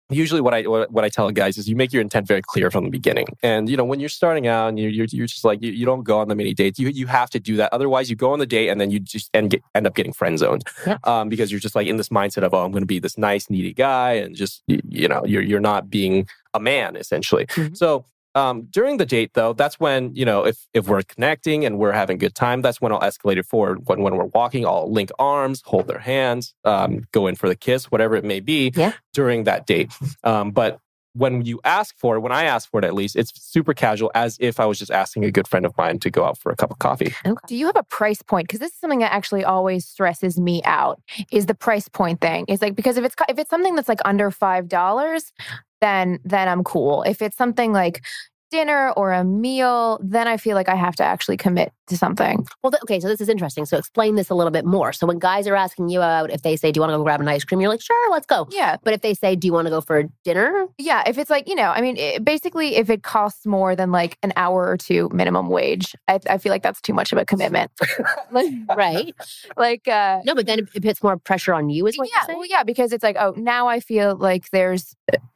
usually 0.09 0.41
what 0.41 0.53
I 0.53 0.63
what, 0.63 1.03
I 1.03 1.09
tell 1.09 1.29
guys 1.31 1.57
is 1.57 1.67
you 1.67 1.75
make 1.75 1.91
your 1.91 2.01
intent 2.01 2.27
very 2.27 2.41
clear 2.41 2.71
from 2.71 2.85
the 2.85 2.89
beginning. 2.89 3.27
And 3.43 3.69
you 3.69 3.75
know, 3.75 3.83
when 3.83 3.99
you're 3.99 4.09
starting 4.09 4.47
out 4.47 4.69
and 4.69 4.79
you're 4.79 4.89
you're, 4.89 5.07
you're 5.09 5.27
just 5.27 5.43
like 5.43 5.61
you, 5.61 5.71
you 5.71 5.85
don't 5.85 6.03
go 6.03 6.19
on 6.19 6.27
the 6.29 6.35
many 6.35 6.53
dates. 6.53 6.79
You 6.79 6.89
you 6.89 7.07
have 7.07 7.29
to 7.31 7.39
do 7.39 7.57
that. 7.57 7.73
Otherwise, 7.73 8.09
you 8.09 8.15
go 8.15 8.31
on 8.31 8.39
the 8.39 8.45
date 8.45 8.69
and 8.69 8.79
then 8.79 8.91
you 8.91 8.99
just 8.99 9.29
end 9.33 9.51
get, 9.51 9.63
end 9.75 9.85
up 9.87 9.95
getting 9.95 10.13
friend 10.13 10.39
zoned. 10.39 10.63
Yeah. 10.85 10.97
Um, 11.03 11.29
because 11.29 11.51
you're 11.51 11.59
just 11.59 11.75
like 11.75 11.87
in 11.87 11.97
this 11.97 12.09
mindset 12.09 12.43
of 12.43 12.53
oh, 12.53 12.63
I'm 12.63 12.71
going 12.71 12.83
to 12.83 12.87
be 12.87 12.99
this 12.99 13.17
nice 13.17 13.49
needy 13.49 13.73
guy 13.73 14.13
and 14.13 14.35
just 14.35 14.63
you, 14.67 14.79
you 14.87 15.07
know, 15.07 15.25
you're 15.25 15.43
you're 15.43 15.59
not 15.59 15.89
being 15.89 16.27
a 16.53 16.59
man 16.59 16.95
essentially. 16.95 17.45
Mhm. 17.47 17.75
So 17.75 18.05
um, 18.37 18.67
during 18.69 18.97
the 18.97 19.05
date, 19.05 19.31
though, 19.33 19.53
that's 19.53 19.79
when 19.79 20.15
you 20.15 20.23
know 20.23 20.45
if 20.45 20.67
if 20.73 20.87
we're 20.87 21.01
connecting 21.01 21.65
and 21.65 21.79
we're 21.79 21.91
having 21.91 22.17
a 22.17 22.19
good 22.19 22.35
time, 22.35 22.61
that's 22.61 22.79
when 22.79 22.91
I'll 22.91 22.99
escalate 22.99 23.37
it 23.37 23.45
forward. 23.47 23.87
When 23.87 24.01
when 24.01 24.15
we're 24.15 24.25
walking, 24.25 24.65
I'll 24.65 24.91
link 24.91 25.09
arms, 25.17 25.63
hold 25.65 25.87
their 25.87 25.99
hands, 25.99 26.53
um, 26.63 27.05
go 27.11 27.25
in 27.25 27.35
for 27.35 27.49
the 27.49 27.55
kiss, 27.55 27.85
whatever 27.85 28.15
it 28.15 28.23
may 28.23 28.39
be. 28.39 28.71
Yeah. 28.75 28.93
During 29.13 29.45
that 29.45 29.65
date, 29.65 29.91
um, 30.23 30.51
but 30.51 30.79
when 31.17 31.43
you 31.43 31.59
ask 31.63 31.97
for 31.97 32.15
it, 32.15 32.19
when 32.19 32.31
I 32.31 32.43
ask 32.43 32.69
for 32.69 32.79
it, 32.79 32.85
at 32.85 32.93
least 32.93 33.15
it's 33.15 33.31
super 33.41 33.73
casual, 33.73 34.11
as 34.13 34.37
if 34.39 34.59
I 34.59 34.65
was 34.65 34.77
just 34.77 34.91
asking 34.91 35.25
a 35.25 35.31
good 35.31 35.47
friend 35.47 35.65
of 35.65 35.75
mine 35.77 35.97
to 35.99 36.11
go 36.11 36.23
out 36.23 36.37
for 36.37 36.51
a 36.51 36.55
cup 36.55 36.69
of 36.69 36.77
coffee. 36.77 37.13
Do 37.47 37.55
you 37.55 37.65
have 37.65 37.75
a 37.75 37.83
price 37.83 38.21
point? 38.21 38.47
Because 38.47 38.59
this 38.59 38.71
is 38.71 38.79
something 38.79 38.99
that 38.99 39.11
actually 39.11 39.43
always 39.43 39.85
stresses 39.85 40.39
me 40.39 40.61
out. 40.63 41.01
Is 41.31 41.47
the 41.47 41.55
price 41.55 41.87
point 41.89 42.21
thing? 42.21 42.45
Is 42.47 42.61
like 42.61 42.75
because 42.75 42.97
if 42.97 43.03
it's 43.03 43.15
if 43.27 43.39
it's 43.39 43.49
something 43.49 43.75
that's 43.75 43.89
like 43.89 44.01
under 44.05 44.29
five 44.29 44.67
dollars, 44.67 45.33
then 45.81 46.19
then 46.23 46.47
I'm 46.47 46.63
cool. 46.63 47.03
If 47.03 47.21
it's 47.21 47.37
something 47.37 47.71
like 47.73 48.03
dinner 48.49 48.91
or 48.91 49.11
a 49.11 49.25
meal, 49.25 49.99
then 50.01 50.25
I 50.25 50.37
feel 50.37 50.55
like 50.55 50.69
I 50.69 50.75
have 50.75 50.95
to 50.97 51.03
actually 51.03 51.35
commit 51.35 51.73
to 51.87 51.97
something. 51.97 52.47
Well, 52.63 52.71
th- 52.71 52.81
okay, 52.83 52.99
so 53.01 53.09
this 53.09 53.19
is 53.19 53.27
interesting. 53.27 53.65
So 53.65 53.77
explain 53.77 54.15
this 54.15 54.29
a 54.29 54.35
little 54.35 54.51
bit 54.51 54.63
more. 54.63 54.93
So 54.93 55.05
when 55.05 55.19
guys 55.19 55.47
are 55.47 55.55
asking 55.55 55.89
you 55.89 56.01
out, 56.01 56.29
if 56.31 56.43
they 56.43 56.55
say, 56.55 56.71
"Do 56.71 56.77
you 56.77 56.81
want 56.81 56.91
to 56.93 56.97
go 56.97 57.03
grab 57.03 57.19
an 57.19 57.27
ice 57.27 57.43
cream?" 57.43 57.59
You're 57.59 57.69
like, 57.69 57.81
"Sure, 57.81 58.11
let's 58.11 58.25
go." 58.25 58.47
Yeah, 58.49 58.77
But 58.83 58.93
if 58.93 59.01
they 59.01 59.13
say, 59.13 59.35
"Do 59.35 59.47
you 59.47 59.53
want 59.53 59.65
to 59.65 59.69
go 59.69 59.81
for 59.81 60.03
dinner?" 60.23 60.67
yeah. 60.77 61.03
If 61.07 61.17
it's 61.17 61.29
like 61.29 61.47
you 61.47 61.55
know, 61.55 61.69
I 61.71 61.81
mean, 61.81 61.97
it, 61.97 62.23
basically, 62.23 62.75
if 62.77 62.89
it 62.89 63.03
costs 63.03 63.45
more 63.45 63.75
than 63.75 63.91
like 63.91 64.17
an 64.23 64.31
hour 64.37 64.65
or 64.67 64.77
two 64.77 65.09
minimum 65.13 65.49
wage, 65.49 65.93
I, 66.07 66.19
I 66.29 66.37
feel 66.37 66.51
like 66.51 66.63
that's 66.63 66.79
too 66.81 66.93
much 66.93 67.11
of 67.11 67.17
a 67.17 67.25
commitment. 67.25 67.69
like, 68.31 68.53
Right? 68.75 69.13
like 69.57 69.87
uh, 69.89 70.21
No, 70.25 70.35
but 70.35 70.45
then 70.45 70.59
it, 70.59 70.69
it 70.73 70.83
puts 70.83 71.03
more 71.03 71.17
pressure 71.17 71.53
on 71.53 71.69
you. 71.69 71.85
Is 71.87 71.97
what 71.97 72.09
yeah, 72.13 72.33
well, 72.33 72.45
yeah, 72.45 72.63
because 72.63 72.91
it's 72.93 73.03
like, 73.03 73.17
oh, 73.19 73.33
now 73.35 73.67
I 73.67 73.79
feel 73.81 74.15
like 74.15 74.49
there's 74.51 74.95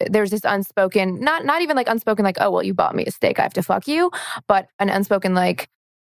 there's 0.09 0.31
this 0.31 0.41
unspoken, 0.43 1.19
not 1.19 1.45
not 1.45 1.61
even 1.61 1.75
like 1.75 1.87
unspoken, 1.87 2.25
like, 2.25 2.37
oh, 2.39 2.51
well, 2.51 2.63
you 2.63 2.73
bought 2.73 2.95
me 2.95 3.05
a 3.05 3.11
steak, 3.11 3.39
I 3.39 3.43
have 3.43 3.53
to 3.53 3.63
fuck 3.63 3.87
you, 3.87 4.11
but 4.47 4.67
an 4.79 4.89
unspoken 4.89 5.33
like, 5.33 5.69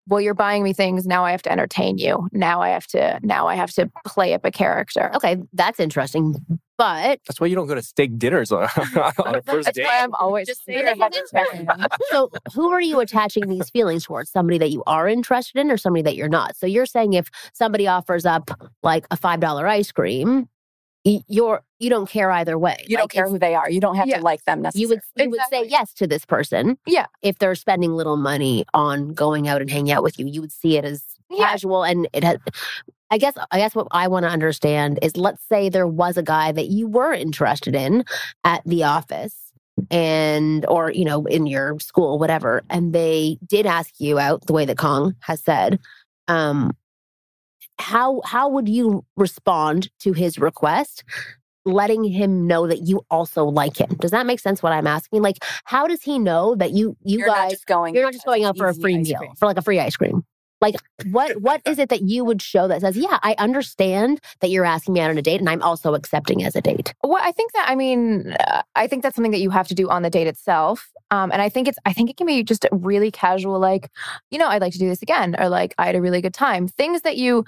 well, 0.07 0.21
you're 0.21 0.33
buying 0.33 0.63
me 0.63 0.73
things, 0.73 1.05
now 1.05 1.23
I 1.25 1.31
have 1.31 1.41
to 1.43 1.51
entertain 1.51 1.97
you, 1.97 2.27
now 2.31 2.61
I 2.61 2.69
have 2.69 2.87
to 2.87 3.19
now 3.23 3.47
I 3.47 3.55
have 3.55 3.71
to 3.73 3.91
play 4.05 4.33
up 4.33 4.45
a 4.45 4.51
character. 4.51 5.11
Okay, 5.15 5.37
that's 5.53 5.79
interesting. 5.79 6.35
But 6.77 7.19
That's 7.27 7.41
why 7.41 7.47
you 7.47 7.55
don't 7.55 7.67
go 7.67 7.75
to 7.75 7.81
steak 7.81 8.17
dinners 8.17 8.53
on, 8.53 8.63
on 9.25 9.35
a 9.35 9.41
first 9.41 9.65
That's 9.65 9.77
date. 9.77 9.83
why 9.83 9.99
I'm 10.01 10.13
always 10.15 10.47
Just 10.47 10.65
just 10.65 11.29
say 11.31 11.65
that. 11.65 11.91
so 12.09 12.31
who 12.55 12.69
are 12.69 12.79
you 12.79 13.01
attaching 13.01 13.49
these 13.49 13.69
feelings 13.69 14.05
towards? 14.05 14.31
Somebody 14.31 14.57
that 14.59 14.71
you 14.71 14.81
are 14.87 15.05
interested 15.09 15.59
in 15.59 15.69
or 15.71 15.75
somebody 15.77 16.03
that 16.03 16.15
you're 16.15 16.29
not? 16.29 16.55
So 16.55 16.65
you're 16.65 16.85
saying 16.85 17.13
if 17.13 17.27
somebody 17.53 17.85
offers 17.85 18.25
up 18.25 18.49
like 18.81 19.05
a 19.11 19.17
$5 19.17 19.65
ice 19.67 19.91
cream, 19.91 20.37
y- 20.37 20.45
you're 21.03 21.61
you 21.79 21.89
don't 21.89 22.09
care 22.09 22.29
either 22.31 22.57
way. 22.57 22.83
You 22.87 22.95
Like, 22.97 23.01
don't 23.03 23.11
care 23.11 23.29
who 23.29 23.39
they 23.39 23.55
are. 23.55 23.69
You 23.69 23.79
don't 23.79 23.95
have 23.95 24.07
Yeah. 24.07 24.17
to 24.17 24.23
like 24.23 24.43
them 24.45 24.61
necessarily. 24.61 24.81
you 24.81 24.89
would 24.89 25.23
you 25.25 25.29
would 25.31 25.39
say 25.49 25.65
yes 25.67 25.93
to 25.95 26.07
this 26.07 26.25
person. 26.25 26.77
Yeah. 26.85 27.05
If 27.21 27.39
they're 27.39 27.55
spending 27.55 27.93
little 27.93 28.17
money 28.17 28.65
on 28.73 29.13
going 29.13 29.47
out 29.47 29.61
and 29.61 29.69
hanging 29.69 29.91
out 29.93 30.03
with 30.03 30.19
you, 30.19 30.25
you 30.27 30.41
would 30.41 30.51
see 30.51 30.77
it 30.77 30.85
as 30.85 31.03
Yeah. 31.29 31.45
casual 31.47 31.83
and 31.83 32.07
it 32.13 32.23
has 32.23 32.37
I 33.11 33.17
guess 33.17 33.33
I 33.51 33.57
guess 33.57 33.73
what 33.75 33.87
I 33.91 34.07
want 34.07 34.23
to 34.25 34.29
understand 34.29 34.99
is 35.01 35.15
let's 35.17 35.41
say 35.47 35.69
there 35.69 35.87
was 35.87 36.17
a 36.17 36.23
guy 36.23 36.51
that 36.51 36.67
you 36.67 36.87
were 36.87 37.13
interested 37.13 37.75
in 37.75 38.03
at 38.43 38.61
the 38.65 38.83
office 38.83 39.35
and 39.89 40.65
or 40.67 40.91
you 40.91 41.05
know 41.05 41.25
in 41.25 41.47
your 41.47 41.79
school 41.79 42.19
whatever 42.19 42.61
and 42.69 42.91
they 42.93 43.37
did 43.47 43.65
ask 43.65 43.93
you 43.99 44.19
out 44.19 44.45
the 44.45 44.53
way 44.53 44.65
that 44.65 44.77
Kong 44.77 45.15
has 45.21 45.41
said 45.41 45.79
um 46.27 46.75
how 47.79 48.21
how 48.25 48.49
would 48.49 48.67
you 48.69 49.05
respond 49.15 49.89
to 49.99 50.13
his 50.13 50.37
request 50.37 51.03
letting 51.65 52.03
him 52.03 52.47
know 52.47 52.67
that 52.67 52.79
you 52.87 53.01
also 53.09 53.45
like 53.45 53.77
him 53.79 53.89
does 53.99 54.11
that 54.11 54.25
make 54.25 54.39
sense 54.39 54.61
what 54.63 54.71
i'm 54.73 54.87
asking 54.87 55.21
like 55.21 55.37
how 55.65 55.87
does 55.87 56.01
he 56.01 56.17
know 56.19 56.55
that 56.55 56.71
you 56.71 56.95
you 57.03 57.19
You're 57.19 57.27
not 57.27 57.37
guys 57.37 57.51
just 57.51 57.65
going. 57.65 57.93
you're 57.93 58.03
not 58.03 58.13
just 58.13 58.25
going 58.25 58.43
out 58.43 58.57
for 58.57 58.67
a 58.67 58.73
free 58.73 58.97
meal 58.97 59.17
cream. 59.17 59.35
for 59.35 59.45
like 59.45 59.57
a 59.57 59.61
free 59.61 59.79
ice 59.79 59.95
cream 59.95 60.23
like 60.61 60.75
what 61.11 61.41
what 61.41 61.61
is 61.65 61.79
it 61.79 61.89
that 61.89 62.01
you 62.01 62.23
would 62.25 62.41
show 62.41 62.67
that 62.67 62.81
says 62.81 62.97
yeah 62.97 63.19
i 63.23 63.35
understand 63.37 64.19
that 64.41 64.49
you're 64.49 64.65
asking 64.65 64.93
me 64.93 64.99
out 64.99 65.09
on 65.09 65.17
a 65.17 65.21
date 65.21 65.39
and 65.39 65.49
i'm 65.49 65.61
also 65.61 65.93
accepting 65.93 66.43
as 66.43 66.55
a 66.55 66.61
date 66.61 66.93
Well, 67.03 67.21
I 67.21 67.31
think 67.31 67.53
that 67.53 67.65
I 67.67 67.75
mean, 67.75 68.35
I 68.75 68.87
think 68.87 69.03
that's 69.03 69.15
something 69.15 69.31
that 69.31 69.39
you 69.39 69.49
have 69.49 69.67
to 69.67 69.75
do 69.75 69.89
on 69.89 70.01
the 70.01 70.09
date 70.09 70.27
itself. 70.27 70.91
Um, 71.11 71.31
and 71.31 71.41
I 71.41 71.49
think 71.49 71.67
it's, 71.67 71.77
I 71.85 71.93
think 71.93 72.09
it 72.09 72.17
can 72.17 72.27
be 72.27 72.43
just 72.43 72.65
really 72.71 73.11
casual, 73.11 73.59
like, 73.59 73.89
you 74.29 74.37
know, 74.37 74.47
I'd 74.47 74.61
like 74.61 74.73
to 74.73 74.79
do 74.79 74.87
this 74.87 75.01
again, 75.01 75.35
or 75.39 75.49
like, 75.49 75.73
I 75.77 75.85
had 75.87 75.95
a 75.95 76.01
really 76.01 76.21
good 76.21 76.33
time. 76.33 76.67
Things 76.67 77.01
that 77.01 77.17
you, 77.17 77.45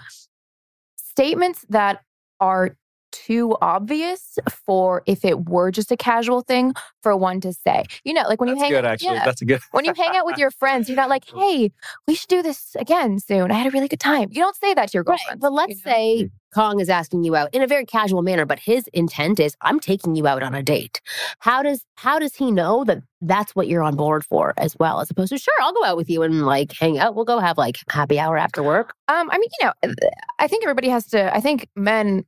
statements 0.95 1.65
that 1.69 2.01
are 2.39 2.75
too 3.11 3.55
obvious 3.61 4.37
for 4.49 5.03
if 5.05 5.23
it 5.25 5.49
were 5.49 5.71
just 5.71 5.91
a 5.91 5.97
casual 5.97 6.41
thing 6.41 6.73
for 7.03 7.15
one 7.15 7.41
to 7.41 7.53
say. 7.53 7.85
You 8.03 8.13
know, 8.13 8.23
like 8.23 8.39
when 8.39 8.49
That's 8.49 8.59
you 8.59 8.63
hang 8.65 8.71
good, 8.73 8.85
actually. 8.85 9.15
yeah. 9.15 9.25
That's 9.25 9.41
a 9.41 9.45
good. 9.45 9.61
when 9.71 9.85
you 9.85 9.93
hang 9.95 10.15
out 10.15 10.25
with 10.25 10.37
your 10.43 10.51
friends, 10.51 10.89
you're 10.89 10.95
not 10.95 11.09
like, 11.09 11.25
hey, 11.29 11.71
we 12.07 12.15
should 12.15 12.29
do 12.29 12.41
this 12.41 12.75
again 12.77 13.19
soon. 13.19 13.51
I 13.51 13.55
had 13.55 13.67
a 13.67 13.71
really 13.71 13.87
good 13.87 13.99
time. 13.99 14.29
You 14.31 14.41
don't 14.41 14.55
say 14.55 14.73
that 14.73 14.89
to 14.89 14.93
your 14.97 15.03
girlfriend. 15.03 15.39
but 15.41 15.51
let's 15.53 15.81
say 15.83 16.29
kong 16.53 16.81
is 16.81 16.89
asking 16.89 17.23
you 17.23 17.33
out 17.33 17.47
in 17.53 17.61
a 17.61 17.67
very 17.67 17.85
casual 17.85 18.21
manner 18.21 18.45
but 18.45 18.59
his 18.59 18.85
intent 18.91 19.39
is 19.39 19.55
i'm 19.61 19.79
taking 19.79 20.17
you 20.17 20.27
out 20.27 20.43
on 20.43 20.53
a 20.53 20.61
date 20.61 20.99
how 21.39 21.63
does 21.63 21.85
how 21.95 22.19
does 22.19 22.35
he 22.35 22.51
know 22.51 22.83
that 22.83 23.01
that's 23.21 23.55
what 23.55 23.69
you're 23.69 23.81
on 23.81 23.95
board 23.95 24.25
for 24.25 24.53
as 24.57 24.75
well 24.77 24.99
as 24.99 25.09
opposed 25.09 25.31
to 25.31 25.37
sure 25.37 25.53
i'll 25.61 25.71
go 25.71 25.85
out 25.85 25.95
with 25.95 26.09
you 26.09 26.21
and 26.23 26.45
like 26.45 26.73
hang 26.73 26.99
out 26.99 27.15
we'll 27.15 27.23
go 27.23 27.39
have 27.39 27.57
like 27.57 27.77
happy 27.89 28.19
hour 28.19 28.37
after 28.37 28.61
work 28.61 28.93
Um, 29.07 29.29
I 29.31 29.37
mean, 29.37 29.49
you 29.61 29.67
know, 29.67 29.93
I 30.39 30.47
think 30.49 30.63
everybody 30.65 30.89
has 30.89 31.05
to. 31.07 31.33
I 31.33 31.39
think 31.41 31.67
men 31.75 32.25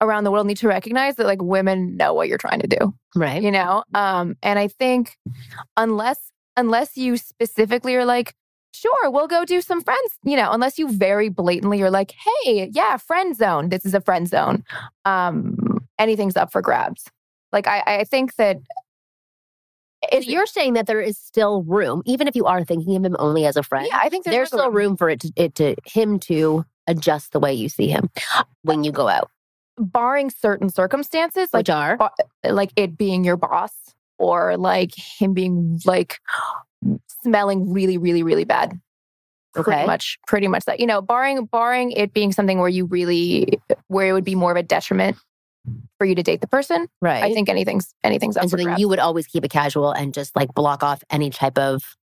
around 0.00 0.24
the 0.24 0.30
world 0.30 0.46
need 0.46 0.56
to 0.58 0.68
recognize 0.68 1.16
that 1.16 1.26
like 1.26 1.42
women 1.42 1.96
know 1.96 2.14
what 2.14 2.28
you're 2.28 2.38
trying 2.38 2.60
to 2.60 2.66
do. 2.66 2.94
right 3.14 3.42
You 3.42 3.50
know, 3.50 3.84
um, 3.94 4.36
and 4.42 4.58
I 4.58 4.68
think 4.68 5.16
unless 5.76 6.30
unless 6.56 6.96
you 6.96 7.16
specifically 7.16 7.94
are 7.94 8.04
like, 8.04 8.34
sure, 8.72 9.10
we'll 9.10 9.28
go 9.28 9.44
do 9.44 9.60
some 9.60 9.82
friends. 9.82 10.18
You 10.24 10.36
know, 10.36 10.50
unless 10.52 10.78
you 10.78 10.90
very 10.90 11.28
blatantly 11.28 11.82
are 11.82 11.90
like, 11.90 12.12
hey, 12.44 12.70
yeah, 12.72 12.96
friend 12.96 13.36
zone. 13.36 13.68
This 13.68 13.84
is 13.84 13.94
a 13.94 14.00
friend 14.00 14.28
zone. 14.28 14.64
Um, 15.04 15.86
anything's 15.98 16.36
up 16.36 16.52
for 16.52 16.62
grabs. 16.62 17.04
Like 17.52 17.66
I, 17.66 17.82
I 17.86 18.04
think 18.04 18.36
that. 18.36 18.58
if 20.12 20.26
you're 20.26 20.46
saying 20.46 20.74
that 20.74 20.86
there 20.86 21.00
is 21.00 21.18
still 21.18 21.64
room 21.64 22.02
even 22.06 22.28
if 22.28 22.36
you 22.36 22.44
are 22.44 22.62
thinking 22.64 22.94
of 22.94 23.04
him 23.04 23.16
only 23.18 23.44
as 23.44 23.56
a 23.56 23.64
friend 23.64 23.88
yeah, 23.90 23.98
I 24.00 24.08
think 24.08 24.24
there's, 24.24 24.34
there's 24.34 24.48
still 24.48 24.70
room 24.70 24.96
for 24.96 25.10
it 25.10 25.18
to, 25.20 25.32
it 25.34 25.56
to 25.56 25.74
him 25.84 26.20
to 26.20 26.64
adjust 26.86 27.32
the 27.32 27.40
way 27.40 27.52
you 27.52 27.68
see 27.68 27.88
him 27.88 28.08
when 28.62 28.84
you 28.84 28.92
go 28.92 29.08
out 29.08 29.28
barring 29.78 30.30
certain 30.30 30.68
circumstances, 30.70 31.48
like 31.52 31.60
which 31.60 31.70
are 31.70 31.96
bo- 31.96 32.10
like 32.44 32.72
it 32.76 32.96
being 32.98 33.24
your 33.24 33.36
boss 33.36 33.72
or 34.18 34.56
like 34.56 34.92
him 34.94 35.32
being 35.34 35.78
like 35.84 36.18
smelling 37.22 37.72
really 37.72 37.98
really 37.98 38.22
really 38.22 38.44
bad 38.44 38.78
Okay. 39.56 39.64
pretty 39.72 39.86
much 39.86 40.18
pretty 40.26 40.46
much 40.48 40.64
that 40.66 40.78
you 40.78 40.86
know 40.86 41.00
barring 41.00 41.46
barring 41.46 41.90
it 41.92 42.12
being 42.12 42.30
something 42.32 42.58
where 42.58 42.68
you 42.68 42.84
really 42.84 43.58
where 43.88 44.08
it 44.08 44.12
would 44.12 44.24
be 44.24 44.34
more 44.36 44.52
of 44.52 44.56
a 44.56 44.62
detriment 44.62 45.16
for 45.98 46.04
you 46.04 46.14
to 46.14 46.22
date 46.22 46.40
the 46.40 46.46
person 46.46 46.86
right 47.00 47.24
i 47.24 47.32
think 47.34 47.48
anything's 47.48 47.92
anything's 48.04 48.36
up 48.36 48.42
and 48.42 48.50
so 48.50 48.56
then 48.56 48.66
grabs. 48.66 48.80
you 48.80 48.88
would 48.88 48.98
always 49.00 49.26
keep 49.26 49.44
it 49.44 49.50
casual 49.50 49.90
and 49.90 50.14
just 50.14 50.36
like 50.36 50.52
block 50.54 50.82
off 50.84 51.02
any 51.10 51.30
type 51.30 51.58
of 51.58 51.96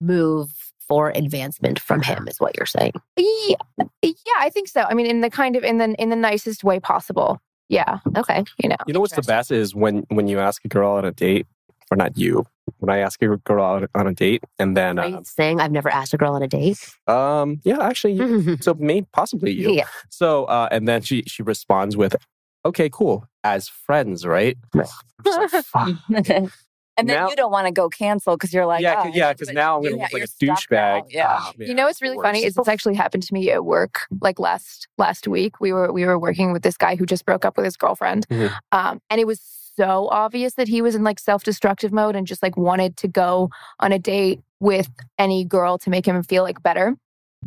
move 0.00 0.65
for 0.88 1.10
advancement 1.10 1.78
from 1.80 2.02
him 2.02 2.28
is 2.28 2.38
what 2.40 2.56
you're 2.56 2.66
saying. 2.66 2.92
Yeah, 3.16 3.56
yeah 4.02 4.38
i 4.38 4.50
think 4.50 4.68
so. 4.68 4.82
I 4.82 4.94
mean 4.94 5.06
in 5.06 5.20
the 5.20 5.30
kind 5.30 5.56
of 5.56 5.64
in 5.64 5.78
the 5.78 5.94
in 6.00 6.10
the 6.10 6.16
nicest 6.16 6.64
way 6.64 6.80
possible. 6.80 7.40
Yeah 7.68 7.98
okay 8.16 8.44
you 8.62 8.68
know. 8.68 8.76
You 8.86 8.94
know 8.94 9.00
what's 9.00 9.16
the 9.16 9.22
best 9.22 9.50
is 9.50 9.74
when 9.74 10.06
when 10.08 10.28
you 10.28 10.38
ask 10.38 10.64
a 10.64 10.68
girl 10.68 10.92
on 10.92 11.04
a 11.04 11.12
date, 11.12 11.46
or 11.90 11.96
not 11.96 12.16
you. 12.16 12.46
When 12.78 12.90
I 12.90 12.98
ask 12.98 13.22
a 13.22 13.36
girl 13.36 13.64
out 13.64 13.88
on 13.94 14.06
a 14.08 14.12
date, 14.12 14.42
and 14.58 14.76
then 14.76 14.98
Are 14.98 15.08
you 15.08 15.16
uh, 15.18 15.22
saying 15.22 15.60
i've 15.60 15.70
never 15.70 15.88
asked 15.88 16.12
a 16.14 16.16
girl 16.16 16.34
on 16.34 16.42
a 16.42 16.48
date? 16.48 16.78
Um, 17.06 17.60
yeah, 17.64 17.80
actually, 17.80 18.56
so 18.60 18.74
me 18.74 19.02
possibly 19.12 19.52
you. 19.52 19.72
yeah. 19.72 19.86
So 20.10 20.44
uh, 20.46 20.68
and 20.72 20.88
then 20.88 21.02
she 21.02 21.22
she 21.26 21.42
responds 21.44 21.96
with, 21.96 22.16
"Okay, 22.64 22.88
cool, 22.90 23.24
as 23.44 23.68
friends, 23.68 24.26
right?" 24.26 24.58
Right. 26.96 27.02
I'm 27.02 27.08
just 27.08 27.08
like, 27.08 27.08
"Fuck." 27.08 27.08
And 27.08 27.08
then 27.08 27.16
Now- 27.16 27.28
you 27.30 27.36
don't 27.36 27.52
want 27.52 27.66
to 27.66 27.72
go 27.72 27.88
cancel 27.88 28.36
because 28.36 28.52
you're 28.52 28.66
like, 28.66 28.80
yeah, 28.82 28.96
oh, 28.98 29.02
'cause- 29.04 29.14
yeah, 29.16 29.32
because 29.32 29.50
now 29.52 29.76
I'm 29.76 29.82
gonna 29.82 29.96
look 29.96 30.12
like 30.12 30.22
a 30.24 30.26
you're 30.40 30.50
now. 30.50 30.56
douchebag. 30.56 31.02
Yeah. 31.10 31.26
Ah, 31.40 31.52
man, 31.56 31.68
you 31.68 31.74
know 31.74 31.84
what's 31.84 31.96
it's 31.98 32.02
really 32.02 32.16
funny 32.16 32.38
worst. 32.40 32.46
is 32.48 32.56
it's 32.58 32.68
actually 32.68 32.94
happened 32.94 33.22
to 33.24 33.34
me 33.34 33.50
at 33.50 33.64
work 33.64 34.06
like 34.20 34.38
last 34.38 34.88
last 34.98 35.28
week 35.28 35.60
we 35.60 35.72
were 35.72 35.92
we 35.92 36.04
were 36.04 36.18
working 36.18 36.52
with 36.52 36.62
this 36.62 36.76
guy 36.76 36.96
who 36.96 37.04
just 37.06 37.24
broke 37.24 37.44
up 37.44 37.56
with 37.56 37.64
his 37.64 37.76
girlfriend 37.76 38.26
Mhm. 38.28 38.52
um, 38.72 39.00
and 39.10 39.20
it 39.20 39.26
was 39.26 39.40
so 39.76 40.08
obvious 40.10 40.54
that 40.54 40.68
he 40.68 40.80
was 40.80 40.94
in 40.94 41.04
like 41.04 41.18
self-destructive 41.18 41.92
mode 41.92 42.16
and 42.16 42.26
just 42.26 42.42
like 42.42 42.56
wanted 42.56 42.96
to 42.96 43.08
go 43.08 43.50
on 43.78 43.92
a 43.92 43.98
date 43.98 44.40
with 44.58 44.88
any 45.18 45.44
girl 45.44 45.76
to 45.76 45.90
make 45.90 46.06
him 46.06 46.22
feel 46.22 46.42
like 46.42 46.62
better 46.62 46.96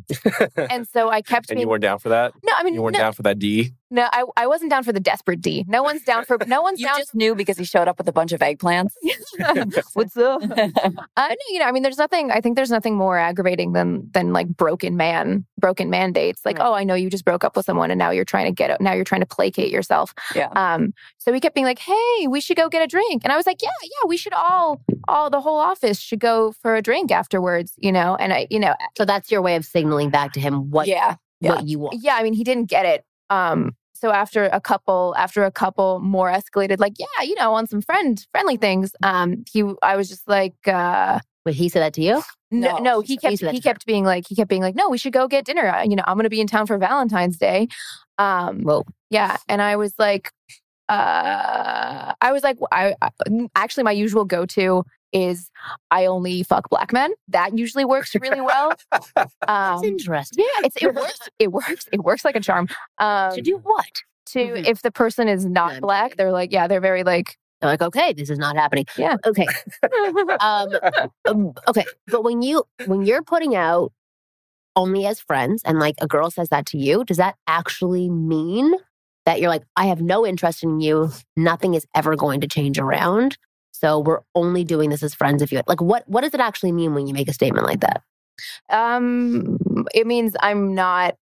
and 0.70 0.88
so 0.88 1.10
i 1.10 1.22
kept 1.22 1.50
and 1.50 1.58
being 1.58 1.66
you 1.66 1.70
weren't 1.70 1.82
down 1.82 2.00
for 2.00 2.10
that. 2.10 2.34
no 2.44 2.54
i 2.58 2.64
mean 2.64 2.74
You 2.74 2.82
weren't 2.82 2.94
no, 2.94 3.00
down 3.00 3.14
for 3.14 3.24
that 3.24 3.40
D. 3.40 3.72
no 3.92 4.08
I, 4.12 4.24
I 4.38 4.48
wasn't 4.48 4.72
down 4.72 4.84
for 4.84 4.92
the 4.94 5.00
desperate 5.00 5.42
d 5.42 5.66
no 5.68 5.82
one's 5.84 6.04
down 6.04 6.26
for 6.26 6.38
no 6.48 6.62
one's 6.62 6.80
You 6.80 6.88
down 6.88 6.98
just 7.00 7.16
knew 7.16 7.36
because 7.36 7.58
he 7.58 7.64
showed 7.66 7.88
up 7.88 7.98
with 7.98 8.08
a 8.08 8.12
bunch 8.14 8.32
of 8.32 8.40
eggplants. 8.42 8.92
What's 9.94 10.18
up? 10.18 10.42
Uh, 10.44 10.48
no, 11.18 11.36
you 11.50 11.60
know, 11.60 11.66
I 11.66 11.72
mean, 11.72 11.84
there's 11.84 11.98
nothing. 11.98 12.32
I 12.32 12.42
think 12.42 12.56
there's 12.56 12.70
nothing 12.72 12.96
more 12.96 13.18
aggravating 13.18 13.74
than 13.74 14.10
than 14.14 14.34
like 14.34 14.48
broken 14.48 14.98
man, 14.98 15.46
broken 15.60 15.90
man 15.90 16.12
dates. 16.12 16.46
Like, 16.46 16.58
Right. 16.60 16.68
oh, 16.68 16.74
I 16.74 16.84
know 16.84 16.94
you 16.96 17.10
just 17.10 17.26
broke 17.26 17.44
up 17.44 17.56
with 17.56 17.66
someone, 17.66 17.92
and 17.92 17.98
now 18.00 18.12
you're 18.12 18.26
trying 18.26 18.46
to 18.46 18.52
get. 18.52 18.80
Now 18.82 18.94
you're 18.94 19.04
trying 19.06 19.22
to 19.22 19.28
placate 19.28 19.72
yourself. 19.72 20.14
Yeah. 20.36 20.50
Um. 20.56 20.94
So 21.18 21.32
he 21.34 21.40
kept 21.40 21.56
being 21.56 21.66
like, 21.66 21.80
"Hey, 21.80 22.28
we 22.28 22.42
should 22.42 22.58
go 22.58 22.70
get 22.70 22.82
a 22.84 22.88
drink," 22.88 23.24
and 23.24 23.32
I 23.32 23.38
was 23.38 23.46
like, 23.46 23.62
"Yeah, 23.62 23.70
yeah, 23.84 24.08
we 24.08 24.18
should 24.18 24.34
all, 24.34 24.82
all 25.10 25.30
the 25.30 25.41
whole 25.41 25.58
office 25.58 26.00
should 26.00 26.19
go 26.19 26.54
for 26.62 26.76
a 26.76 26.82
drink 26.82 27.12
afterwards." 27.12 27.74
You 27.78 27.91
know, 27.91 28.15
and 28.15 28.32
I, 28.34 28.48
you 28.50 28.60
know, 28.60 28.74
So 28.98 29.06
that's 29.06 29.32
your 29.32 29.41
way 29.41 29.56
of 29.56 29.65
signaling 29.65 30.10
back 30.10 30.32
to 30.34 30.39
him 30.39 30.69
what 30.72 30.88
yeah. 30.88 31.15
yeah. 31.41 31.50
what 31.52 31.67
you 31.67 31.80
want. 31.80 31.95
yeah, 32.02 32.15
I 32.15 32.24
mean, 32.24 32.34
he 32.34 32.43
didn't 32.43 32.65
get 32.69 32.86
it. 32.86 33.04
Um. 33.30 33.76
So 33.93 34.12
after 34.12 34.45
a 34.45 34.62
couple, 34.62 35.13
after 35.17 35.43
a 35.43 35.52
couple 35.52 36.00
more 36.00 36.32
escalated, 36.32 36.80
like, 36.80 36.93
yeah, 36.98 37.22
you 37.24 37.36
know, 37.36 37.54
on 37.54 37.67
some 37.67 37.82
friend 37.82 38.26
friendly 38.32 38.56
things, 38.56 38.93
um, 39.04 39.43
he, 39.52 39.62
I 39.84 39.98
was 39.98 40.08
just 40.08 40.26
like, 40.26 40.56
uh, 40.65 41.19
But 41.43 41.54
he 41.54 41.67
said 41.67 41.82
that 41.82 41.93
to 41.95 42.02
you. 42.02 42.24
No, 42.50 42.78
No, 42.78 42.78
no, 42.78 43.02
he 43.02 43.17
kept 43.17 43.32
you 43.32 43.38
said 43.38 43.48
that 43.48 43.54
he 43.56 43.60
to 43.60 43.67
her. 43.67 43.74
kept 43.74 43.86
being 43.86 44.06
like 44.06 44.26
he 44.30 44.36
kept 44.36 44.48
being 44.50 44.62
like, 44.62 44.74
no, 44.76 44.88
we 44.88 44.98
should 44.98 45.12
go 45.12 45.28
get 45.28 45.43
dinner. 45.43 45.67
Uh, 45.67 45.84
You 45.84 45.98
know, 45.98 46.04
I'm 46.08 46.15
gonna 46.17 46.30
be 46.30 46.39
in 46.39 46.48
town 46.48 46.65
for 46.65 46.78
Valentine's 46.78 47.38
Day. 47.38 47.67
Um, 48.17 48.62
Whoa. 48.62 48.86
yeah, 49.10 49.36
and 49.50 49.62
I 49.62 49.76
was 49.76 49.93
like, 50.00 50.32
uh, 50.88 52.13
I 52.22 52.32
was 52.32 52.43
like, 52.43 52.58
I, 52.72 52.95
I 53.02 53.10
actually 53.56 53.84
my 53.84 53.91
usual 53.91 54.26
go 54.26 54.45
to 54.45 54.84
is 55.13 55.50
I 55.91 56.06
only 56.06 56.43
fuck 56.43 56.69
black 56.69 56.93
men. 56.93 57.12
That 57.28 57.58
usually 57.58 57.86
works 57.86 58.13
really 58.15 58.41
well. 58.41 58.74
That's 59.15 59.34
Um, 59.48 59.84
interesting. 59.84 60.45
yeah, 60.45 60.65
it's 60.67 60.78
it 60.82 60.93
works. 60.93 61.19
It 61.39 61.52
works. 61.52 61.88
It 61.91 62.04
works 62.04 62.24
like 62.26 62.36
a 62.36 62.39
charm. 62.41 62.67
Um, 63.00 63.34
to 63.36 63.41
do 63.41 63.58
what? 63.58 63.86
to 64.28 64.39
Mhm. 64.39 64.67
if 64.67 64.84
the 64.84 64.91
person 64.91 65.28
is 65.28 65.45
not 65.45 65.82
black, 65.82 66.15
they're 66.15 66.32
like, 66.32 66.52
yeah, 66.52 66.67
they're 66.67 66.80
very 66.82 67.04
like, 67.04 67.36
They're 67.62 67.69
like, 67.72 67.82
okay, 67.82 68.13
this 68.13 68.30
is 68.30 68.38
not 68.38 68.56
happening. 68.56 68.86
Yeah. 68.98 69.15
Okay. 69.26 69.48
um, 70.39 70.69
um, 71.28 71.54
okay. 71.67 71.86
But 72.08 72.24
when 72.24 72.41
you 72.43 72.63
when 72.86 73.04
you're 73.06 73.24
putting 73.24 73.56
out 73.56 73.91
only 74.76 75.06
as 75.08 75.19
friends 75.19 75.62
and 75.65 75.80
like 75.80 75.95
a 76.02 76.08
girl 76.08 76.30
says 76.30 76.50
that 76.50 76.65
to 76.67 76.78
you, 76.78 77.04
does 77.04 77.17
that 77.17 77.36
actually 77.48 78.10
mean 78.10 78.76
that 79.26 79.39
you're 79.41 79.50
like, 79.50 79.63
I 79.76 79.88
have 79.88 80.02
no 80.02 80.26
interest 80.26 80.63
in 80.63 80.80
you. 80.80 81.10
Nothing 81.36 81.74
is 81.74 81.86
ever 81.95 82.15
going 82.15 82.39
to 82.41 82.48
change 82.48 82.78
around. 82.80 83.38
So 83.80 84.00
we're 84.00 84.20
only 84.36 84.63
doing 84.63 84.89
this 84.89 85.04
as 85.04 85.13
friends 85.13 85.42
if 85.42 85.52
you 85.52 85.62
like 85.68 85.82
what 85.82 86.04
what 86.08 86.22
does 86.22 86.34
it 86.34 86.39
actually 86.39 86.72
mean 86.74 86.94
when 86.94 87.08
you 87.08 87.13
make 87.13 87.30
a 87.30 87.34
statement 87.34 87.65
like 87.65 87.80
that? 87.80 88.02
Um, 88.70 89.58
it 89.94 90.06
means 90.08 90.36
I'm 90.42 90.74
not. 90.76 91.15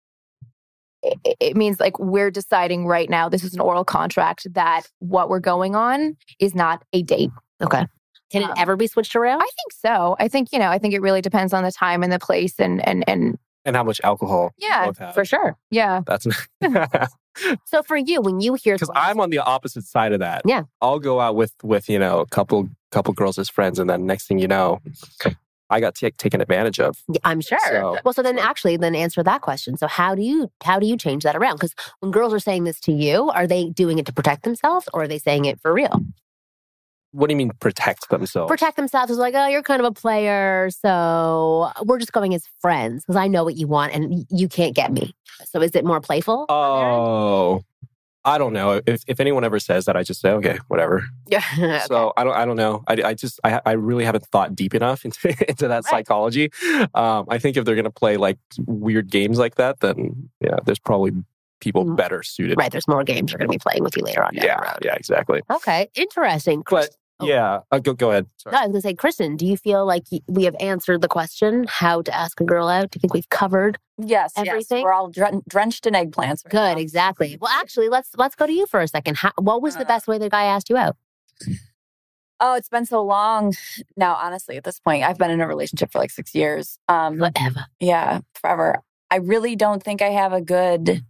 It, 1.03 1.55
means 1.55 1.81
like 1.81 1.99
we're 1.99 2.31
deciding 2.31 2.87
right 2.87 3.11
now. 3.11 3.29
This 3.29 3.45
is 3.45 3.53
an 3.53 3.61
oral 3.61 3.85
contract 3.85 4.47
that 4.55 4.88
what 5.01 5.29
we're 5.29 5.38
going 5.38 5.77
on 5.77 6.17
is 6.40 6.55
not 6.55 6.83
a 6.95 7.03
date. 7.03 7.29
Okay. 7.61 7.87
Can 8.31 8.43
it 8.43 8.49
Um, 8.49 8.55
ever 8.57 8.75
be 8.75 8.87
switched 8.87 9.14
around? 9.14 9.43
I 9.43 9.45
think 9.45 9.73
so. 9.73 10.17
I 10.19 10.29
think 10.29 10.51
you 10.51 10.59
know. 10.59 10.71
I 10.71 10.79
think 10.79 10.95
it 10.95 11.03
really 11.03 11.21
depends 11.21 11.53
on 11.53 11.62
the 11.62 11.71
time 11.73 12.03
and 12.03 12.11
the 12.12 12.19
place 12.19 12.59
and 12.59 12.87
and 12.88 13.05
and 13.07 13.38
and 13.64 13.77
how 13.77 13.83
much 13.83 14.00
alcohol 14.05 14.53
Yeah, 14.59 14.92
for 15.12 15.24
sure. 15.24 15.57
Yeah. 15.70 16.03
That's 16.07 16.27
so 17.66 17.83
for 17.83 17.96
you, 17.96 18.20
when 18.20 18.40
you 18.40 18.55
hear 18.55 18.74
because 18.77 18.90
I'm 18.94 19.20
on 19.20 19.31
the 19.31 19.38
opposite 19.38 19.85
side 19.85 20.12
of 20.12 20.20
that. 20.20 20.42
Yeah. 20.44 20.64
I'll 20.81 20.98
go 20.98 21.20
out 21.20 21.37
with 21.37 21.53
with 21.62 21.88
you 21.88 21.98
know 21.98 22.20
a 22.20 22.27
couple 22.27 22.68
couple 22.92 23.12
girls 23.14 23.38
as 23.38 23.48
friends, 23.48 23.79
and 23.79 23.88
then 23.90 24.07
next 24.07 24.27
thing 24.29 24.38
you 24.38 24.46
know, 24.48 24.81
I 25.70 25.81
got 25.81 25.96
ta- 25.96 26.11
taken 26.16 26.40
advantage 26.40 26.79
of. 26.79 26.96
Yeah, 27.09 27.18
I'm 27.24 27.40
sure. 27.40 27.59
So- 27.66 27.98
well, 28.05 28.14
so 28.14 28.22
then 28.22 28.38
actually, 28.38 28.77
then 28.77 28.94
answer 28.94 29.22
that 29.22 29.40
question. 29.40 29.77
So 29.77 29.87
how 29.88 30.14
do 30.14 30.22
you 30.22 30.50
how 30.62 30.79
do 30.79 30.87
you 30.87 30.96
change 30.96 31.24
that 31.24 31.35
around? 31.37 31.57
Because 31.57 31.74
when 32.00 32.12
girls 32.12 32.33
are 32.33 32.38
saying 32.40 32.64
this 32.64 32.79
to 32.81 32.92
you, 32.92 33.31
are 33.31 33.46
they 33.46 33.70
doing 33.70 33.98
it 33.98 34.07
to 34.07 34.12
protect 34.12 34.44
themselves, 34.44 34.88
or 34.94 35.03
are 35.03 35.09
they 35.09 35.18
saying 35.18 35.46
it 35.46 35.61
for 35.61 35.72
real? 35.72 36.00
What 37.14 37.29
do 37.29 37.33
you 37.33 37.37
mean 37.37 37.50
protect 37.61 38.09
themselves? 38.11 38.50
Protect 38.50 38.77
themselves 38.77 39.11
is 39.12 39.18
like, 39.18 39.35
oh, 39.35 39.46
you're 39.46 39.62
kind 39.62 39.81
of 39.81 39.87
a 39.87 39.92
player, 39.92 40.68
so 40.70 41.70
we're 41.85 41.98
just 41.98 42.12
going 42.12 42.35
as 42.35 42.44
friends 42.61 43.05
because 43.05 43.16
I 43.16 43.29
know 43.29 43.44
what 43.44 43.55
you 43.57 43.68
want 43.68 43.92
and 43.94 44.27
you 44.31 44.48
can't 44.48 44.74
get 44.74 44.92
me. 44.92 45.14
So 45.46 45.61
is 45.62 45.74
it 45.74 45.85
more 45.85 46.00
playful? 46.00 46.46
Oh, 46.48 47.62
I 48.24 48.38
don't 48.38 48.53
know. 48.53 48.81
If 48.87 49.03
if 49.07 49.20
anyone 49.20 49.44
ever 49.44 49.61
says 49.61 49.85
that, 49.85 49.96
I 49.96 50.03
just 50.03 50.20
say 50.20 50.31
okay, 50.31 50.59
whatever. 50.68 51.05
Yeah. 51.27 51.81
So 51.87 52.12
I 52.16 52.24
don't 52.24 52.35
I 52.35 52.44
don't 52.44 52.57
know. 52.57 52.83
I, 52.87 52.94
I 53.05 53.14
just 53.14 53.38
I, 53.44 53.61
I 53.64 53.72
really 53.72 54.05
haven't 54.05 54.27
thought 54.27 54.55
deep 54.57 54.74
enough 54.74 55.05
into 55.05 55.29
into 55.48 55.68
that 55.68 55.85
Right. 55.85 55.90
psychology. 55.90 56.50
Um, 56.94 57.27
I 57.29 57.38
think 57.38 57.57
if 57.57 57.64
they're 57.64 57.77
gonna 57.77 57.90
play 57.90 58.16
like 58.16 58.38
weird 58.66 59.11
games 59.11 59.38
like 59.38 59.55
that, 59.57 59.81
then 59.81 60.31
yeah, 60.40 60.57
there's 60.64 60.79
probably 60.81 61.12
people 61.61 61.85
Mm. 61.85 61.96
better 61.96 62.22
suited. 62.22 62.59
right. 62.59 62.70
There's 62.72 62.87
more 62.88 63.05
games 63.05 63.31
you're 63.33 63.38
going 63.38 63.48
to 63.50 63.53
be 63.55 63.59
playing 63.59 63.83
with 63.85 63.96
you 63.96 64.03
later 64.03 64.22
on 64.22 64.35
Yeah. 64.35 64.74
Yeah. 64.83 64.94
Exactly. 64.96 65.40
Okay. 65.50 65.88
Interesting. 65.94 66.62
But 66.68 66.90
Oh. 67.20 67.27
yeah, 67.27 67.61
uh, 67.70 67.79
go 67.79 67.92
go 67.94 68.11
ahead. 68.11 68.27
Sorry. 68.38 68.53
No, 68.55 68.59
I 68.59 68.62
was 68.62 68.72
going 68.72 68.83
to 68.83 68.88
say, 68.88 68.94
Kristen, 68.94 69.37
do 69.37 69.46
you 69.46 69.57
feel 69.57 69.87
like 69.87 70.03
we 70.27 70.44
have 70.44 70.57
answered 70.59 71.00
the 71.00 71.07
question 71.09 71.64
how 71.68 72.03
to 72.03 72.12
ask 72.14 72.40
a 72.40 72.44
girl 72.44 72.66
out? 72.68 72.90
Do 72.90 72.96
you 72.96 73.00
think 73.00 73.14
we've 73.14 73.29
covered 73.31 73.79
Yes, 73.98 74.33
Everything? 74.37 74.79
Yes. 74.79 74.85
We're 74.85 74.92
all 74.92 75.09
dren- 75.11 75.42
drenched 75.48 75.87
in 75.87 75.94
eggplants. 75.94 76.44
right 76.44 76.50
Good, 76.50 76.74
now. 76.74 76.79
exactly. 76.79 77.38
Well, 77.40 77.53
actually, 77.53 77.88
let's 77.88 78.11
let's 78.16 78.35
go 78.35 78.46
to 78.46 78.53
you 78.53 78.66
for 78.66 78.81
a 78.81 78.88
second. 78.88 79.16
How, 79.18 79.31
what 79.38 79.62
was 79.62 79.77
the 79.77 79.83
Uh, 79.85 79.88
best 79.88 80.09
way 80.09 80.18
the 80.18 80.29
guy 80.29 80.44
asked 80.44 80.68
you 80.68 80.77
out? 80.77 80.96
Oh, 82.40 82.55
it's 82.57 82.68
been 82.68 82.85
so 82.85 83.03
long 83.03 83.55
now. 83.96 84.14
Honestly, 84.16 84.57
at 84.57 84.64
this 84.64 84.81
point, 84.81 85.05
I've 85.05 85.16
been 85.18 85.31
in 85.31 85.40
a 85.40 85.46
relationship 85.46 85.92
for 85.92 86.00
like 86.00 86.11
six 86.11 86.35
years. 86.35 86.79
Um, 86.88 87.18
Whatever. 87.18 87.66
yeah, 87.81 88.20
forever. 88.35 88.81
I 89.11 89.16
really 89.16 89.55
don't 89.55 89.83
think 89.83 90.03
I 90.03 90.09
have 90.09 90.33
a 90.33 90.40
good. 90.40 91.05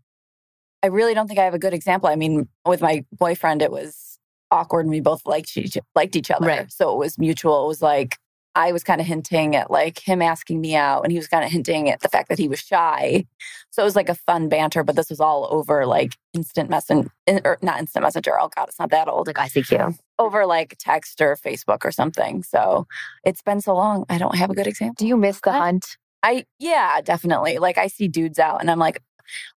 I 0.82 0.88
really 0.88 1.14
don't 1.14 1.26
think 1.28 1.40
I 1.40 1.44
have 1.44 1.54
a 1.54 1.58
good 1.58 1.72
example. 1.72 2.10
I 2.10 2.16
mean, 2.16 2.46
with 2.66 2.82
my 2.82 3.06
boyfriend, 3.10 3.62
it 3.62 3.70
was 3.72 4.13
awkward, 4.54 4.82
and 4.86 4.90
we 4.90 5.00
both 5.00 5.22
liked 5.26 5.56
each 5.56 5.76
liked 5.94 6.16
each 6.16 6.30
other, 6.30 6.46
Right. 6.46 6.72
so 6.72 6.92
it 6.92 6.98
was 6.98 7.18
mutual. 7.18 7.64
It 7.64 7.68
was 7.68 7.82
like 7.82 8.16
I 8.56 8.70
was 8.70 8.84
kind 8.84 9.00
of 9.00 9.06
hinting 9.08 9.56
at 9.56 9.68
like 9.68 9.98
him 9.98 10.22
asking 10.22 10.60
me 10.60 10.76
out, 10.76 11.02
and 11.02 11.10
he 11.10 11.18
was 11.18 11.26
kind 11.26 11.44
of 11.44 11.50
hinting 11.50 11.90
at 11.90 12.00
the 12.02 12.08
fact 12.08 12.28
that 12.28 12.38
he 12.38 12.46
was 12.48 12.60
shy. 12.60 13.26
So 13.70 13.82
it 13.82 13.84
was 13.84 13.96
like 13.96 14.08
a 14.08 14.14
fun 14.14 14.48
banter, 14.48 14.84
but 14.84 14.94
this 14.94 15.10
was 15.10 15.18
all 15.20 15.48
over 15.50 15.84
like 15.86 16.12
instant 16.32 16.70
messenger, 16.70 17.10
or 17.44 17.58
not 17.62 17.80
instant 17.80 18.04
messenger. 18.04 18.38
Oh 18.40 18.48
God, 18.54 18.68
it's 18.68 18.78
not 18.78 18.90
that 18.90 19.08
old. 19.08 19.26
Like 19.26 19.36
ICQ. 19.36 19.98
Over 20.20 20.46
like 20.46 20.76
text 20.78 21.20
or 21.20 21.36
Facebook 21.36 21.84
or 21.84 21.90
something. 21.90 22.44
So 22.44 22.86
it's 23.24 23.42
been 23.42 23.60
so 23.60 23.74
long. 23.74 24.04
I 24.08 24.18
don't 24.18 24.36
have 24.36 24.50
a 24.50 24.54
good 24.54 24.68
example. 24.68 24.94
Do 24.98 25.08
you 25.08 25.16
miss 25.16 25.40
the 25.40 25.50
hunt? 25.52 25.96
I 26.22 26.44
yeah, 26.60 27.00
definitely. 27.00 27.58
Like 27.58 27.76
I 27.76 27.88
see 27.88 28.06
dudes 28.06 28.38
out 28.38 28.60
and 28.60 28.70
I'm 28.70 28.78
like 28.78 29.02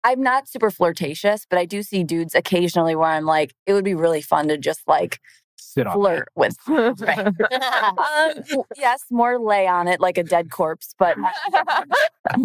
I'm 0.05 0.23
not 0.23 0.49
super 0.49 0.71
flirtatious, 0.71 1.47
but 1.49 1.59
I 1.59 1.65
do 1.65 1.83
see 1.83 2.05
dudes 2.05 2.35
occasionally 2.35 2.95
where 2.97 3.09
I'm 3.11 3.25
like 3.25 3.55
it 3.67 3.73
would 3.73 3.85
be 3.85 3.95
really 3.95 4.23
fun 4.23 4.49
to 4.49 4.59
just 4.59 4.81
like 4.87 5.21
Sit 5.57 5.87
on. 5.87 5.95
flirt 5.95 6.29
with. 6.35 6.57
Right. 6.69 7.27
um, 7.27 8.63
yes, 8.77 9.05
more 9.11 9.39
lay 9.39 9.67
on 9.67 9.89
it 9.89 10.01
like 10.01 10.19
a 10.19 10.23
dead 10.23 10.51
corpse, 10.51 10.95
but 10.99 11.17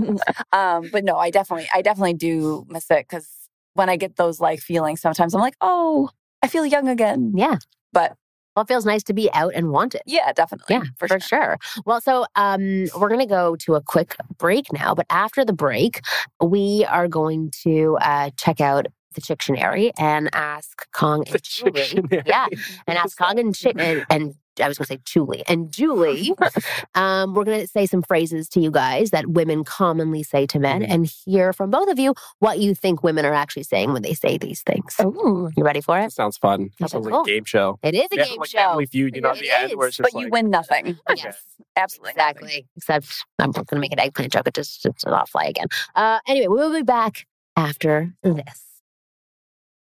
um 0.54 0.90
but 0.92 1.04
no, 1.04 1.18
I 1.18 1.30
definitely 1.30 1.68
I 1.74 1.82
definitely 1.82 2.14
do 2.14 2.66
miss 2.70 2.90
it 2.92 3.08
cuz 3.08 3.28
when 3.74 3.90
I 3.90 3.96
get 3.98 4.16
those 4.16 4.40
like 4.40 4.60
feelings 4.60 5.02
sometimes 5.02 5.34
I'm 5.34 5.42
like, 5.42 5.56
"Oh, 5.62 6.10
I 6.42 6.48
feel 6.48 6.66
young 6.66 6.88
again." 6.88 7.34
yeah. 7.36 7.58
But 7.94 8.16
Well, 8.56 8.64
it 8.64 8.68
feels 8.68 8.86
nice 8.86 9.04
to 9.04 9.14
be 9.14 9.32
out 9.34 9.54
and 9.56 9.72
wanted. 9.72 10.02
yeah, 10.06 10.34
definitely. 10.34 10.76
Yeah, 10.76 10.84
for, 10.98 11.08
for, 11.08 11.20
sure. 11.20 11.58
sure. 11.58 11.58
Well, 11.86 12.02
so 12.02 12.26
um, 12.36 12.88
we're 12.98 13.08
going 13.10 13.20
to 13.20 13.26
go 13.26 13.56
to 13.58 13.76
a 13.76 13.82
quick 13.82 14.16
break 14.38 14.74
now, 14.74 14.94
but 14.94 15.06
after 15.10 15.46
the 15.46 15.54
break, 15.54 16.02
we 16.42 16.86
are 16.90 17.08
going 17.08 17.52
to 17.64 17.98
uh, 18.02 18.32
check 18.38 18.60
out 18.60 18.88
the 19.14 19.22
Chictionary 19.22 19.92
and 19.98 20.30
ask 20.34 20.90
Kong 20.92 21.24
and 21.32 21.42
Julie. 21.44 22.04
Yeah, 22.26 22.48
and 22.88 22.98
ask 22.98 23.18
Kong 23.18 23.40
and, 23.40 23.58
Chi- 23.58 23.74
and, 23.78 24.06
and 24.10 24.36
I 24.62 24.68
was 24.68 24.78
going 24.78 24.86
to 24.88 24.94
say 24.94 25.00
Julie 25.06 25.44
and 25.48 25.72
Julie. 25.72 26.34
um, 26.96 27.34
we're 27.34 27.44
going 27.44 27.62
to 27.62 27.68
say 27.68 27.86
some 27.86 28.02
phrases 28.02 28.48
to 28.50 28.60
you 28.60 28.72
guys 28.72 29.12
that 29.12 29.28
women 29.28 29.64
commonly 29.64 30.24
say 30.24 30.46
to 30.48 30.60
men, 30.60 30.82
Mhm. 30.82 30.90
and 30.90 31.06
hear 31.26 31.54
from 31.54 31.70
both 31.72 31.90
of 31.90 31.98
you 32.00 32.14
what 32.40 32.60
you 32.60 32.74
think 32.76 33.04
women 33.04 33.26
are 33.26 33.34
actually 33.34 33.64
saying 33.64 33.94
when 33.94 34.02
they 34.02 34.14
say 34.14 34.38
these 34.38 34.62
things. 34.62 34.96
Oh, 35.00 35.50
You 35.56 35.64
ready 35.64 35.82
for 35.82 35.98
it? 35.98 36.02
That 36.04 36.12
sounds 36.14 36.38
fun. 36.38 36.72
Okay, 36.82 36.88
sounds 36.88 37.06
like 37.06 37.14
cool. 37.14 37.22
a 37.22 37.26
game 37.26 37.46
show. 37.46 37.80
It 37.84 37.96
is 37.96 38.08
a 38.12 38.16
Yeah, 38.18 38.24
game 38.26 38.40
like 38.40 38.50
show. 38.50 38.58
Family 38.60 38.86
Feud, 38.86 39.16
you 39.16 39.22
know, 39.22 39.32
It 39.32 39.40
the 39.40 39.52
end 39.52 39.74
where 39.76 39.88
it's 39.88 39.98
just 39.98 40.12
But 40.14 40.22
you 40.22 40.30
win 40.30 40.50
nothing. 40.50 40.98
Yes. 41.16 41.38
Absolutely. 41.76 42.14
nothing. 42.18 42.32
Exactly. 42.44 42.68
Except 42.78 43.26
I'm 43.40 43.52
going 43.52 43.66
to 43.66 43.76
make 43.80 43.94
an 43.94 44.00
eggplant 44.00 44.32
joke. 44.34 44.48
It 44.48 44.54
just 44.54 44.86
it's 44.86 45.06
not 45.06 45.30
fly 45.30 45.46
again. 45.46 45.68
Uh, 45.96 46.20
anyway, 46.28 46.48
we'll 46.48 46.74
be 46.74 46.82
back 46.84 47.26
after 47.56 48.14
this. 48.24 48.66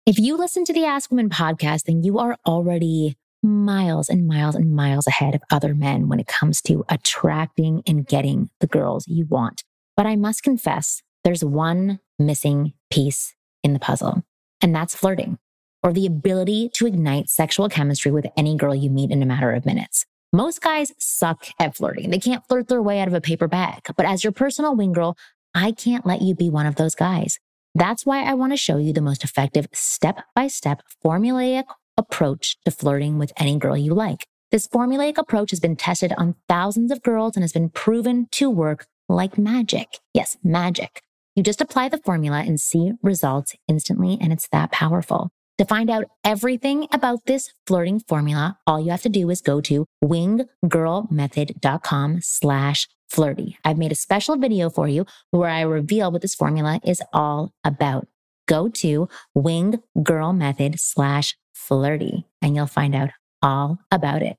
If 0.06 0.18
you 0.20 0.36
listen 0.36 0.66
to 0.66 0.74
the 0.74 0.84
Ask 0.86 1.12
Women 1.12 1.30
podcast, 1.30 1.84
then 1.84 2.04
you 2.04 2.18
are 2.18 2.36
already 2.46 3.18
miles 3.44 4.10
and 4.10 4.28
miles 4.28 4.56
and 4.56 4.76
miles 4.76 5.08
ahead 5.08 5.36
of 5.36 5.42
other 5.52 5.74
men 5.74 6.08
when 6.08 6.20
it 6.20 6.28
comes 6.28 6.62
to 6.62 6.86
attracting 6.90 7.82
and 7.88 8.08
getting 8.08 8.50
the 8.60 8.68
girls 8.68 9.08
you 9.08 9.26
want. 9.26 9.64
But 9.98 10.06
I 10.06 10.16
must 10.16 10.44
confess, 10.44 11.02
there's 11.24 11.44
one 11.44 12.00
missing 12.20 12.74
piece 12.90 13.36
in 13.64 13.74
the 13.74 13.80
puzzle, 13.80 14.24
and 14.62 14.76
that's 14.76 14.96
flirting 14.96 15.38
or 15.84 15.94
the 15.94 16.06
ability 16.06 16.70
to 16.76 16.86
ignite 16.86 17.30
sexual 17.30 17.70
chemistry 17.70 18.12
with 18.12 18.28
any 18.38 18.56
girl 18.56 18.76
you 18.76 18.90
meet 18.90 19.12
in 19.12 19.24
a 19.24 19.26
matter 19.26 19.52
of 19.52 19.66
minutes. 19.66 20.06
Most 20.34 20.62
guys 20.62 20.94
suck 20.98 21.48
at 21.60 21.76
flirting. 21.76 22.10
They 22.10 22.20
can't 22.20 22.48
flirt 22.48 22.68
their 22.68 22.82
way 22.82 23.00
out 23.00 23.08
of 23.08 23.14
a 23.14 23.22
paper 23.22 23.48
bag. 23.48 23.82
But 23.98 24.06
as 24.06 24.24
your 24.24 24.32
personal 24.32 24.76
wing 24.76 24.94
girl, 24.94 25.18
I 25.54 25.72
can't 25.72 26.06
let 26.06 26.22
you 26.22 26.36
be 26.36 26.50
one 26.50 26.66
of 26.66 26.76
those 26.76 26.96
guys. 26.96 27.40
That's 27.76 28.06
why 28.06 28.24
I 28.24 28.34
want 28.34 28.54
to 28.54 28.58
show 28.58 28.78
you 28.78 28.94
the 28.94 29.02
most 29.02 29.24
effective 29.24 29.68
step 29.74 30.24
by 30.36 30.48
step 30.48 30.84
formulaic 31.04 31.66
approach 31.98 32.58
to 32.66 32.72
flirting 32.72 33.18
with 33.18 33.32
any 33.38 33.58
girl 33.58 33.78
you 33.78 33.94
like. 33.94 34.26
This 34.52 34.68
formulaic 34.68 35.18
approach 35.18 35.52
has 35.52 35.60
been 35.60 35.76
tested 35.76 36.14
on 36.18 36.36
thousands 36.50 36.92
of 36.92 37.02
girls 37.02 37.36
and 37.36 37.44
has 37.44 37.54
been 37.54 37.70
proven 37.70 38.28
to 38.32 38.50
work 38.50 38.86
like 39.08 39.38
magic. 39.38 40.00
Yes, 40.14 40.38
magic. 40.44 41.02
You 41.36 41.44
just 41.44 41.62
apply 41.62 41.90
the 41.90 42.00
formula 42.00 42.42
and 42.42 42.60
see 42.60 42.94
results 43.02 43.56
instantly, 43.68 44.18
and 44.20 44.34
it's 44.34 44.48
that 44.52 44.72
powerful. 44.72 45.30
To 45.58 45.66
find 45.66 45.90
out 45.90 46.06
everything 46.24 46.88
about 46.92 47.26
this 47.28 47.54
flirting 47.68 48.00
formula, 48.02 48.58
all 48.66 48.82
you 48.82 48.92
have 48.92 49.04
to 49.04 49.10
do 49.10 49.30
is 49.30 49.42
go 49.42 49.62
to 49.62 49.86
winggirlmethod.com 50.04 52.20
slash 52.22 52.88
flirty. 53.10 53.58
I've 53.64 53.78
made 53.78 53.92
a 53.92 53.96
special 53.96 54.38
video 54.38 54.70
for 54.70 54.88
you 54.88 55.06
where 55.30 55.50
I 55.50 55.62
reveal 55.62 56.12
what 56.12 56.24
this 56.24 56.36
formula 56.36 56.80
is 56.84 57.02
all 57.14 57.54
about. 57.64 58.08
Go 58.48 58.70
to 58.70 59.08
winggirlmethod 59.38 60.80
slash 60.80 61.36
flirty 61.54 62.26
and 62.42 62.56
you'll 62.56 62.66
find 62.68 62.96
out 62.96 63.10
all 63.42 63.80
about 63.92 64.22
it. 64.22 64.38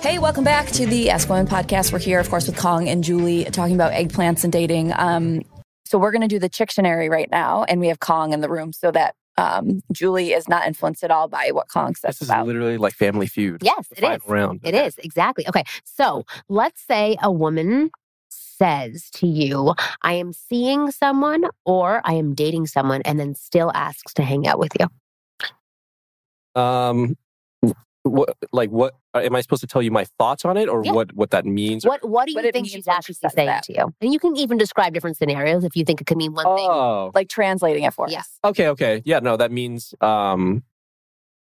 Hey, 0.00 0.18
welcome 0.18 0.44
back 0.44 0.66
to 0.72 0.86
the 0.86 1.08
Ask 1.10 1.28
Women 1.28 1.46
podcast. 1.46 1.92
We're 1.92 1.98
here, 1.98 2.20
of 2.20 2.28
course, 2.28 2.46
with 2.46 2.56
Kong 2.58 2.88
and 2.88 3.02
Julie 3.02 3.44
talking 3.44 3.74
about 3.74 3.92
eggplants 3.92 4.44
and 4.44 4.52
dating. 4.52 4.92
Um, 4.94 5.42
so 5.86 5.98
we're 5.98 6.10
going 6.12 6.22
to 6.22 6.28
do 6.28 6.38
the 6.38 6.50
Chictionary 6.50 7.08
right 7.10 7.30
now, 7.30 7.64
and 7.64 7.80
we 7.80 7.88
have 7.88 8.00
Kong 8.00 8.32
in 8.32 8.40
the 8.40 8.48
room 8.48 8.72
so 8.72 8.90
that 8.90 9.14
um, 9.38 9.80
Julie 9.92 10.32
is 10.34 10.48
not 10.48 10.66
influenced 10.66 11.02
at 11.02 11.10
all 11.10 11.26
by 11.28 11.50
what 11.52 11.68
Kong 11.68 11.94
says 11.94 12.16
This 12.18 12.22
is 12.22 12.28
about. 12.28 12.46
literally 12.46 12.76
like 12.76 12.92
Family 12.94 13.26
Feud. 13.26 13.62
Yes, 13.62 13.88
the 13.88 13.96
it 13.98 14.00
final 14.02 14.16
is. 14.26 14.28
round. 14.30 14.60
It 14.62 14.74
is 14.74 14.98
exactly. 14.98 15.48
Okay. 15.48 15.64
So 15.84 16.24
let's 16.50 16.82
say 16.82 17.16
a 17.22 17.32
woman 17.32 17.90
says 18.62 19.10
to 19.14 19.26
you, 19.26 19.74
I 20.02 20.12
am 20.14 20.32
seeing 20.32 20.90
someone 20.90 21.44
or 21.64 22.00
I 22.04 22.14
am 22.14 22.34
dating 22.34 22.66
someone, 22.68 23.02
and 23.04 23.18
then 23.18 23.34
still 23.34 23.72
asks 23.74 24.14
to 24.14 24.22
hang 24.22 24.46
out 24.46 24.58
with 24.58 24.72
you. 24.78 24.86
Um, 26.60 27.16
what 28.04 28.36
like 28.52 28.70
what 28.70 28.94
uh, 29.14 29.18
am 29.20 29.34
I 29.36 29.40
supposed 29.40 29.60
to 29.62 29.66
tell 29.66 29.80
you 29.80 29.90
my 29.90 30.04
thoughts 30.18 30.44
on 30.44 30.56
it, 30.56 30.68
or 30.68 30.84
Yeah. 30.84 30.92
what 30.92 31.12
what 31.14 31.30
that 31.30 31.44
means? 31.46 31.84
What 31.86 32.06
What 32.08 32.26
do 32.26 32.32
you 32.32 32.38
it 32.40 32.52
think 32.52 32.66
she's 32.66 32.74
when 32.74 32.82
she 32.82 32.90
actually 32.90 33.14
saying 33.14 33.46
that. 33.46 33.62
to 33.64 33.72
you? 33.74 33.94
And 34.00 34.12
you 34.12 34.18
can 34.18 34.36
even 34.36 34.58
describe 34.58 34.92
different 34.92 35.16
scenarios 35.16 35.64
if 35.64 35.76
you 35.76 35.84
think 35.84 36.00
it 36.00 36.06
could 36.06 36.18
mean 36.18 36.32
one 36.32 36.44
thing. 36.44 36.68
Oh, 36.68 37.10
like 37.14 37.28
translating 37.28 37.84
it 37.84 37.94
for 37.94 38.08
Yeah. 38.08 38.20
us. 38.20 38.38
okay, 38.44 38.68
okay, 38.68 39.02
yeah, 39.04 39.20
no, 39.20 39.36
that 39.36 39.50
means 39.52 39.94
um, 40.00 40.62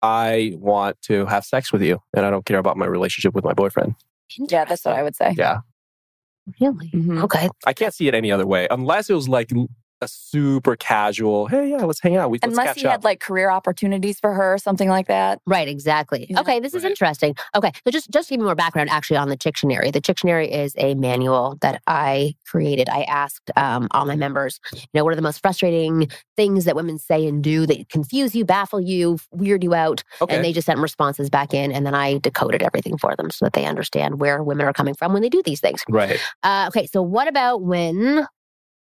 I 0.02 0.54
want 0.56 1.02
to 1.04 1.26
have 1.26 1.46
sex 1.46 1.72
with 1.74 1.82
you, 1.82 2.00
and 2.16 2.26
I 2.26 2.30
don't 2.30 2.46
care 2.46 2.60
about 2.60 2.78
my 2.78 2.86
relationship 2.86 3.34
with 3.34 3.44
my 3.44 3.54
boyfriend. 3.54 3.96
Yeah, 4.38 4.66
that's 4.66 4.86
what 4.86 4.96
I 4.96 5.04
would 5.04 5.16
say. 5.16 5.34
Yeah, 5.38 5.60
Really? 6.60 6.90
Mhm. 6.94 7.24
Okay. 7.24 7.50
I 7.66 7.74
can't 7.74 7.94
see 7.94 8.08
it 8.08 8.16
any 8.16 8.32
other 8.32 8.48
way, 8.48 8.68
unless 8.72 9.10
it 9.10 9.14
was 9.14 9.30
like 9.30 9.50
a 10.02 10.08
super 10.08 10.76
casual. 10.76 11.48
Hey, 11.48 11.70
yeah, 11.70 11.78
let's 11.84 12.00
hang 12.02 12.16
out. 12.16 12.30
We, 12.32 12.40
let's 12.42 12.52
Unless 12.52 12.68
catch 12.68 12.80
he 12.82 12.86
up. 12.88 12.92
had 12.92 13.04
like 13.04 13.20
career 13.20 13.50
opportunities 13.52 14.20
for 14.20 14.34
her 14.34 14.56
or 14.56 14.58
something 14.58 14.90
like 14.90 15.08
that. 15.08 15.40
Right, 15.46 15.68
exactly. 15.68 16.28
Yeah. 16.30 16.40
Okay, 16.42 16.60
this 16.60 16.74
is 16.74 16.84
Right. 16.84 16.90
interesting. 16.92 17.36
Okay, 17.56 17.72
so 17.86 17.92
just 17.92 18.10
just 18.10 18.28
to 18.30 18.34
give 18.34 18.40
you 18.40 18.46
more 18.46 18.56
background 18.56 18.90
actually 18.90 19.18
on 19.18 19.30
the 19.30 19.38
Chictionary. 19.38 19.94
The 19.94 20.02
Chictionary 20.02 20.50
is 20.50 20.74
a 20.78 20.96
manual 20.96 21.58
that 21.62 21.82
I 21.88 22.36
created. 22.46 22.90
I 22.90 23.04
asked 23.04 23.52
um, 23.56 23.88
all 23.92 24.06
my 24.06 24.16
members, 24.16 24.60
you 24.74 24.82
know, 24.94 25.04
what 25.04 25.14
are 25.14 25.16
the 25.16 25.22
most 25.22 25.42
frustrating 25.42 26.10
things 26.36 26.66
that 26.66 26.76
women 26.76 26.98
say 26.98 27.28
and 27.28 27.44
do 27.44 27.66
that 27.68 27.90
confuse 27.90 28.34
you, 28.36 28.44
baffle 28.46 28.82
you, 28.82 29.20
weird 29.32 29.64
you 29.64 29.74
out, 29.74 30.04
okay. 30.22 30.36
and 30.36 30.44
they 30.44 30.52
just 30.54 30.66
sent 30.66 30.80
responses 30.80 31.30
back 31.30 31.54
in, 31.54 31.72
and 31.72 31.86
then 31.86 31.94
I 31.94 32.18
decoded 32.18 32.64
everything 32.64 32.98
for 32.98 33.16
them 33.16 33.30
so 33.30 33.46
that 33.46 33.54
they 33.54 33.66
understand 33.66 34.20
where 34.20 34.42
women 34.44 34.66
are 34.66 34.74
coming 34.74 34.96
from 34.96 35.14
when 35.14 35.22
they 35.22 35.30
do 35.30 35.42
these 35.46 35.60
things. 35.60 35.84
right. 35.90 36.20
Uh, 36.44 36.66
okay, 36.70 36.88
so 36.88 37.02
what 37.02 37.28
about 37.28 37.62
when 37.62 38.26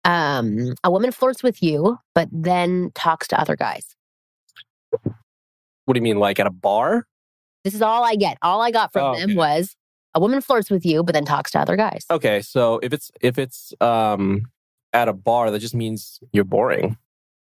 um, 0.05 0.75
a 0.85 0.91
woman 0.91 1.13
flirts 1.13 1.43
with 1.43 1.63
you, 1.63 1.99
but 2.15 2.29
then 2.33 2.91
talks 2.95 3.29
to 3.29 3.41
other 3.41 3.57
guys? 3.57 3.95
What 5.85 5.95
do 5.95 5.99
you 5.99 6.03
mean, 6.03 6.19
like 6.19 6.39
at 6.39 6.47
a 6.47 6.51
bar? 6.51 7.07
This 7.65 7.75
is 7.75 7.83
all 7.83 8.05
I 8.05 8.15
get. 8.17 8.39
All 8.43 8.61
I 8.61 8.71
got 8.71 8.93
from 8.93 9.03
Oh, 9.05 9.15
them 9.17 9.31
okay. 9.31 9.35
was 9.37 9.77
a 10.15 10.21
woman 10.21 10.41
flirts 10.41 10.71
with 10.71 10.85
you, 10.85 11.03
but 11.03 11.13
then 11.15 11.25
talks 11.25 11.51
to 11.53 11.61
other 11.61 11.77
guys. 11.77 12.05
Okay, 12.11 12.41
so 12.43 12.79
if 12.83 12.93
it's 12.93 13.11
if 13.21 13.39
it's 13.39 13.73
um 13.81 14.43
at 14.93 15.09
a 15.09 15.13
bar, 15.13 15.51
that 15.51 15.59
just 15.61 15.75
means 15.75 16.21
you're 16.33 16.45
boring. 16.45 16.85
You- 16.91 16.97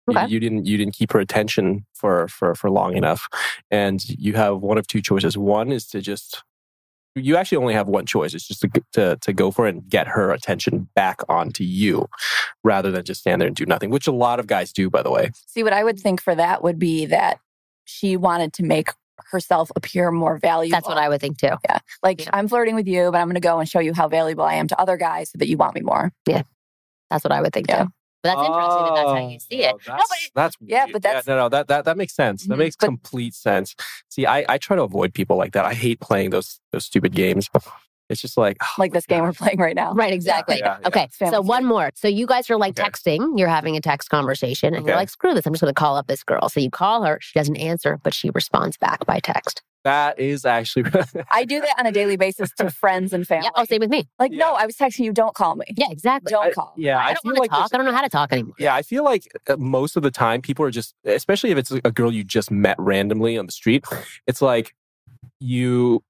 Okay. 0.07 0.27
You, 0.27 0.39
didn't 0.39 0.67
you 0.67 0.77
didn't 0.77 0.93
keep 0.93 1.13
her 1.13 1.19
attention 1.19 1.87
for 1.95 2.29
for 2.29 2.55
for 2.55 2.69
long 2.71 2.95
enough, 2.95 3.27
and 3.71 4.07
you 4.07 4.35
have 4.35 4.59
one 4.61 4.77
of 4.77 4.87
two 4.87 5.01
choices. 5.01 5.39
One 5.39 5.73
is 5.73 5.87
to 5.89 6.03
just 6.03 6.43
you 7.15 7.37
actually 7.37 7.59
only 7.59 7.75
have 7.75 7.89
one 7.89 8.07
choice. 8.07 8.35
It's 8.35 8.47
just 8.49 8.61
to 8.63 8.71
to 8.93 9.17
to 9.17 9.33
go 9.33 9.51
for 9.51 9.67
it 9.67 9.75
and 9.75 9.89
get 9.89 10.07
her 10.09 10.31
attention 10.33 10.89
back 10.95 11.21
onto 11.29 11.65
you, 11.65 12.09
rather 12.63 12.91
than 12.91 13.05
just 13.05 13.21
stand 13.21 13.41
there 13.41 13.47
and 13.49 13.57
do 13.57 13.67
nothing, 13.67 13.91
which 13.91 14.07
a 14.07 14.13
lot 14.13 14.41
of 14.41 14.47
guys 14.47 14.73
do, 14.73 14.91
by 14.91 15.03
the 15.03 15.11
way. 15.11 15.31
See, 15.47 15.63
what 15.63 15.73
I 15.73 15.85
would 15.85 15.99
think 15.99 16.21
for 16.21 16.35
that 16.35 16.63
would 16.63 16.79
be 16.79 17.07
that 17.07 17.39
she 17.85 18.17
wanted 18.17 18.53
to 18.55 18.63
make 18.63 18.89
herself 19.31 19.71
appear 19.77 20.11
more 20.11 20.39
valuable. 20.39 20.75
That's 20.77 20.89
what 20.89 20.99
I 20.99 21.09
would 21.09 21.21
think 21.21 21.39
too. 21.39 21.53
Yeah. 21.65 21.79
Like. 22.03 22.23
Yeah. 22.23 22.31
I'm 22.33 22.49
flirting 22.49 22.75
with 22.75 22.89
you, 22.89 23.11
but 23.13 23.19
I'm 23.19 23.27
going 23.27 23.35
to 23.35 23.41
go 23.41 23.59
and 23.61 23.69
show 23.69 23.79
you 23.79 23.95
how 23.95 24.09
valuable 24.09 24.45
I 24.45 24.55
am 24.55 24.67
to 24.69 24.81
other 24.81 24.97
guys 24.97 25.31
so 25.31 25.39
that 25.39 25.49
you 25.49 25.57
want 25.57 25.75
me 25.75 25.83
more. 25.83 26.13
Yeah. 26.27 26.43
That's 27.11 27.23
what 27.23 27.33
I 27.33 27.41
would 27.41 27.53
think 27.53 27.69
Yeah. 27.69 27.85
too. 27.85 27.91
But 28.25 28.35
that's 28.37 28.49
interesting 28.49 28.85
that 28.85 28.95
that's 28.97 29.09
how 29.11 29.29
you 29.29 29.39
see 29.39 29.63
it. 29.65 29.75
Oh, 29.75 29.79
No, 29.87 29.97
That's, 29.97 30.09
but 30.09 30.19
it- 30.25 30.31
that's 30.35 30.57
Yeah, 30.63 30.87
but 30.93 31.03
that's- 31.03 31.27
no, 31.27 31.37
no, 31.37 31.49
that 31.51 31.69
that 31.69 31.85
that 31.85 31.97
makes 31.99 32.15
sense. 32.15 32.47
That 32.47 32.55
Mhm, 32.55 32.59
makes 32.59 32.77
but- 32.77 32.87
complete 32.87 33.35
sense. 33.35 33.77
See, 34.09 34.25
I 34.27 34.45
I 34.49 34.57
try 34.59 34.77
to 34.77 34.83
avoid 34.83 35.13
people 35.15 35.37
like 35.37 35.53
that. 35.53 35.65
I 35.67 35.75
hate 35.75 36.01
playing 36.01 36.31
those 36.31 36.59
those 36.73 36.87
stupid 36.87 37.15
games. 37.15 37.51
It's 38.11 38.21
just 38.21 38.37
like 38.37 38.57
oh 38.63 38.67
Like 38.79 38.93
this 38.93 39.05
my 39.09 39.17
game 39.17 39.25
we're 39.25 39.33
playing 39.33 39.59
right 39.59 39.77
now. 39.77 39.93
Right, 39.95 40.13
exactly. 40.13 40.57
Yeah, 40.59 40.79
yeah. 40.81 40.89
Okay, 40.89 41.09
Family 41.13 41.35
so 41.35 41.41
one 41.43 41.65
more. 41.65 41.91
So 41.95 42.09
you 42.09 42.27
guys 42.27 42.51
are 42.51 42.57
like 42.59 42.79
Okay. 42.79 42.89
texting. 42.89 43.39
You're 43.39 43.49
having 43.49 43.77
a 43.77 43.81
text 43.81 44.09
conversation, 44.11 44.75
and 44.75 44.87
you're 44.87 44.97
like, 44.97 45.09
"Screw 45.11 45.33
this! 45.35 45.47
I'm 45.47 45.53
just 45.55 45.63
going 45.63 45.73
to 45.75 45.79
call 45.79 45.97
up 45.97 46.07
this 46.07 46.23
girl." 46.25 46.49
So 46.49 46.61
you 46.61 46.71
call 46.71 47.03
her. 47.05 47.19
She 47.23 47.39
doesn't 47.39 47.57
answer, 47.57 47.99
but 48.03 48.13
she 48.15 48.31
responds 48.31 48.77
back 48.79 49.05
by 49.07 49.21
text. 49.21 49.63
That 49.85 50.19
is 50.19 50.45
actually 50.47 50.85
I 51.31 51.45
do 51.45 51.61
that 51.61 51.75
on 51.79 51.87
a 51.87 51.93
daily 51.93 52.17
basis 52.17 52.51
to 52.59 52.71
friends 52.83 53.13
and 53.13 53.27
family. 53.27 53.45
Yeah. 53.45 53.51
Oh, 53.55 53.65
same 53.65 53.81
with 53.81 53.91
me. 53.91 54.09
like, 54.19 54.33
Yeah. 54.33 54.39
no, 54.39 54.55
I 54.55 54.65
was 54.67 54.77
texting 54.77 55.01
you. 55.05 55.13
Don't 55.13 55.35
call 55.35 55.57
me. 55.57 55.67
Yeah, 55.77 55.87
exactly. 55.91 56.31
Don't 56.31 56.47
I- 56.47 56.51
call. 56.53 56.73
yeah. 56.77 56.99
I, 56.99 57.03
I, 57.11 57.15
don't 57.15 57.25
want 57.27 57.37
to 57.37 57.41
like 57.43 57.51
talk. 57.51 57.71
I 57.73 57.77
don't 57.77 57.87
know 57.87 57.93
how 57.93 58.03
to 58.03 58.09
talk 58.09 58.33
anymore. 58.33 58.55
Yeah, 58.59 58.75
I 58.75 58.83
feel 58.83 59.05
like 59.05 59.29
uh, 59.49 59.57
most 59.59 59.97
of 59.97 60.03
the 60.03 60.11
time 60.11 60.41
people 60.43 60.65
are 60.65 60.71
just, 60.71 60.95
especially 61.05 61.51
if 61.51 61.59
it's 61.59 61.71
a 61.71 61.91
girl 61.93 62.13
you 62.13 62.25
just 62.25 62.51
met 62.51 62.77
randomly 62.79 63.37
on 63.37 63.47
the 63.47 63.53
street, 63.53 63.85
it's 64.27 64.41
like 64.41 64.75
you, 65.41 66.03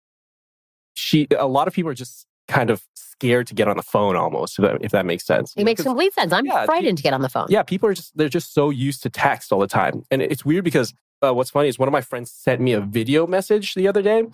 she, 0.94 1.26
a 1.36 1.46
lot 1.46 1.66
of 1.68 1.74
people 1.74 1.90
are 1.90 1.94
just 1.94 2.26
kind 2.46 2.70
of 2.70 2.82
scared 2.94 3.46
to 3.48 3.54
get 3.54 3.68
on 3.68 3.76
the 3.76 3.82
phone 3.82 4.16
almost, 4.16 4.58
if 4.58 4.62
that, 4.64 4.78
if 4.84 4.92
that 4.92 5.06
makes 5.06 5.24
sense. 5.24 5.52
It 5.56 5.64
makes 5.64 5.82
complete 5.82 6.12
sense. 6.14 6.32
I'm 6.32 6.44
Yeah, 6.46 6.60
pe- 6.60 6.66
frightened 6.66 6.98
to 6.98 7.02
get 7.02 7.12
on 7.14 7.22
the 7.22 7.28
phone. 7.28 7.46
yeah, 7.48 7.62
people 7.62 7.88
are 7.88 7.94
just 7.94 8.16
they're 8.16 8.28
just 8.28 8.52
so 8.54 8.70
used 8.70 9.02
to 9.04 9.10
text 9.10 9.50
all 9.52 9.60
the 9.60 9.66
time, 9.66 10.04
and 10.10 10.20
it's 10.22 10.44
weird 10.44 10.64
because 10.64 10.92
uh, 11.24 11.32
what's 11.32 11.50
funny 11.50 11.68
is 11.68 11.78
one 11.78 11.88
of 11.88 11.92
my 11.92 12.00
friends 12.00 12.30
sent 12.30 12.60
me 12.60 12.72
a 12.72 12.80
video 12.80 13.26
message 13.26 13.74
the 13.74 13.88
other 13.88 14.02
day, 14.02 14.24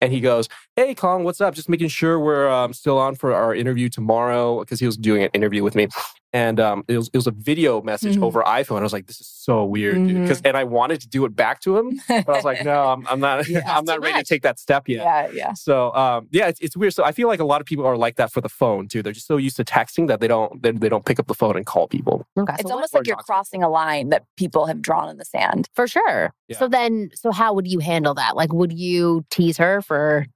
and 0.00 0.12
he 0.12 0.20
goes, 0.20 0.48
"Hey, 0.76 0.94
Kong, 0.94 1.24
what's 1.24 1.40
up? 1.40 1.54
Just 1.54 1.68
making 1.68 1.88
sure 1.88 2.18
we're 2.18 2.48
um, 2.48 2.72
still 2.72 2.98
on 2.98 3.14
for 3.14 3.34
our 3.34 3.54
interview 3.54 3.88
tomorrow 3.88 4.60
because 4.60 4.80
he 4.80 4.86
was 4.86 4.96
doing 4.96 5.22
an 5.22 5.30
interview 5.32 5.62
with 5.62 5.74
me." 5.74 5.88
And 6.36 6.60
um, 6.60 6.84
it, 6.86 6.96
was, 6.98 7.08
it 7.14 7.16
was 7.16 7.26
a 7.26 7.30
video 7.30 7.80
message 7.80 8.16
Mhm. 8.16 8.22
over 8.22 8.42
iPhone. 8.42 8.80
I 8.80 8.82
was 8.82 8.92
like, 8.92 9.06
"This 9.06 9.20
is 9.20 9.26
so 9.26 9.64
weird," 9.64 9.94
dude. 10.06 10.20
Because 10.22 10.42
and 10.42 10.54
I 10.56 10.64
wanted 10.64 11.00
to 11.00 11.08
do 11.08 11.24
it 11.24 11.34
back 11.34 11.60
to 11.62 11.78
him, 11.78 11.98
but 12.08 12.28
I 12.28 12.32
was 12.32 12.44
like, 12.44 12.62
"No, 12.64 12.88
I'm, 12.92 13.06
I'm 13.06 13.20
not. 13.20 13.48
Yeah, 13.48 13.60
I'm 13.76 13.84
not 13.84 13.94
too 13.96 14.00
ready 14.02 14.16
much. 14.16 14.26
to 14.28 14.34
take 14.34 14.42
that 14.42 14.58
step 14.58 14.86
yet." 14.86 15.02
yeah, 15.02 15.28
yeah. 15.32 15.52
So 15.54 15.94
um, 15.94 16.28
yeah, 16.30 16.48
it's, 16.48 16.60
it's 16.60 16.76
weird. 16.76 16.92
So 16.92 17.04
I 17.04 17.12
feel 17.12 17.26
like 17.28 17.40
a 17.40 17.44
lot 17.44 17.60
of 17.62 17.66
people 17.66 17.86
are 17.86 17.96
like 17.96 18.16
that 18.16 18.30
for 18.32 18.40
the 18.42 18.48
phone 18.50 18.86
too. 18.86 19.02
They're 19.02 19.14
just 19.14 19.26
so 19.26 19.38
used 19.38 19.56
to 19.56 19.64
texting 19.64 20.08
that 20.08 20.20
they 20.20 20.28
don't 20.28 20.62
they, 20.62 20.72
they 20.72 20.88
don't 20.90 21.04
pick 21.06 21.18
up 21.18 21.26
the 21.26 21.34
phone 21.34 21.56
and 21.56 21.64
call 21.64 21.88
people. 21.88 22.26
Okay. 22.38 22.54
It's 22.58 22.68
so 22.68 22.74
almost 22.74 22.92
like 22.92 23.06
you're 23.06 23.16
crossing 23.16 23.62
a 23.62 23.68
line 23.70 24.10
that 24.10 24.24
people 24.36 24.66
have 24.66 24.82
drawn 24.82 25.08
in 25.08 25.16
the 25.16 25.24
sand. 25.24 25.68
For 25.74 25.86
sure. 25.88 26.32
Yeah. 26.48 26.58
So 26.58 26.68
then, 26.68 27.10
so 27.14 27.32
how 27.32 27.54
would 27.54 27.66
you 27.66 27.78
handle 27.78 28.14
that? 28.14 28.36
Like, 28.36 28.52
would 28.52 28.72
you 28.72 29.24
tease 29.30 29.56
her 29.56 29.80
for 29.80 30.26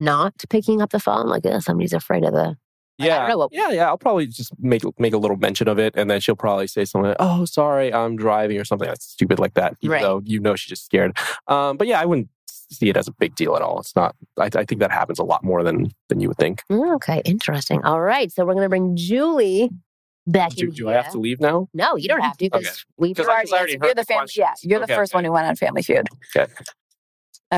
not 0.00 0.34
picking 0.50 0.82
up 0.82 0.90
the 0.90 1.00
phone? 1.00 1.26
Like, 1.28 1.46
uh, 1.46 1.60
somebody's 1.60 1.92
afraid 1.92 2.24
of 2.24 2.32
the. 2.32 2.56
Like, 2.98 3.10
I 3.10 3.14
don't 3.16 3.22
Yeah, 3.24 3.28
know 3.28 3.38
what- 3.38 3.48
yeah, 3.52 3.70
yeah. 3.70 3.86
I'll 3.88 3.98
probably 3.98 4.26
just 4.26 4.52
make 4.60 4.82
make 5.00 5.12
a 5.14 5.18
little 5.18 5.36
mention 5.36 5.66
of 5.68 5.78
it, 5.78 5.94
and 5.96 6.08
then 6.10 6.20
she'll 6.20 6.36
probably 6.36 6.66
say 6.68 6.84
something. 6.84 7.08
Like, 7.08 7.16
oh, 7.20 7.44
sorry, 7.44 7.92
I'm 7.92 8.16
driving, 8.16 8.58
or 8.60 8.64
something 8.64 8.86
that's 8.88 9.04
stupid 9.04 9.38
like 9.38 9.54
that. 9.54 9.74
Even 9.80 9.92
Right. 9.94 10.02
though 10.02 10.20
you 10.24 10.38
know 10.40 10.54
she's 10.56 10.68
just 10.70 10.84
scared. 10.84 11.16
Um, 11.48 11.76
but 11.76 11.86
yeah, 11.88 12.00
I 12.00 12.04
wouldn't 12.04 12.28
see 12.46 12.88
it 12.88 12.96
as 12.96 13.08
a 13.08 13.12
big 13.12 13.34
deal 13.34 13.56
at 13.56 13.62
all. 13.62 13.80
It's 13.80 13.94
not. 13.96 14.14
I, 14.38 14.44
I 14.54 14.64
think 14.64 14.80
that 14.80 14.90
happens 14.92 15.18
a 15.18 15.24
lot 15.24 15.42
more 15.44 15.62
than 15.64 15.88
than 16.08 16.20
you 16.20 16.28
would 16.28 16.36
think. 16.38 16.62
Mm, 16.70 16.94
Okay, 16.96 17.20
interesting. 17.24 17.82
All 17.84 18.00
right, 18.00 18.30
so 18.32 18.44
we're 18.44 18.54
gonna 18.54 18.68
bring 18.68 18.94
Julie 18.96 19.70
back 20.26 20.52
Do, 20.52 20.70
do 20.70 20.88
I 20.88 20.94
have 20.94 21.10
to 21.12 21.18
leave 21.18 21.40
now? 21.40 21.68
No, 21.74 21.96
you 21.96 22.08
don't 22.08 22.22
have 22.22 22.36
to 22.38 22.44
because 22.46 22.62
Okay. 22.66 22.70
we've 22.96 23.16
'Cause 23.16 23.26
You 23.26 23.30
I- 23.32 23.34
already 23.34 23.52
I 23.52 23.56
already 23.56 23.72
answered. 23.74 23.80
heard 23.82 23.86
You're 23.88 23.94
the 23.94 24.00
the 24.00 24.04
fam- 24.06 24.18
questions. 24.20 24.38
yeah, 24.64 24.70
you're 24.70 24.80
the 24.80 24.86
first 24.86 25.12
okay. 25.12 25.16
one 25.18 25.24
who 25.24 25.32
went 25.32 25.46
on 25.48 25.56
Family 25.56 25.82
Feud. 25.82 26.06
Okay. 26.36 26.50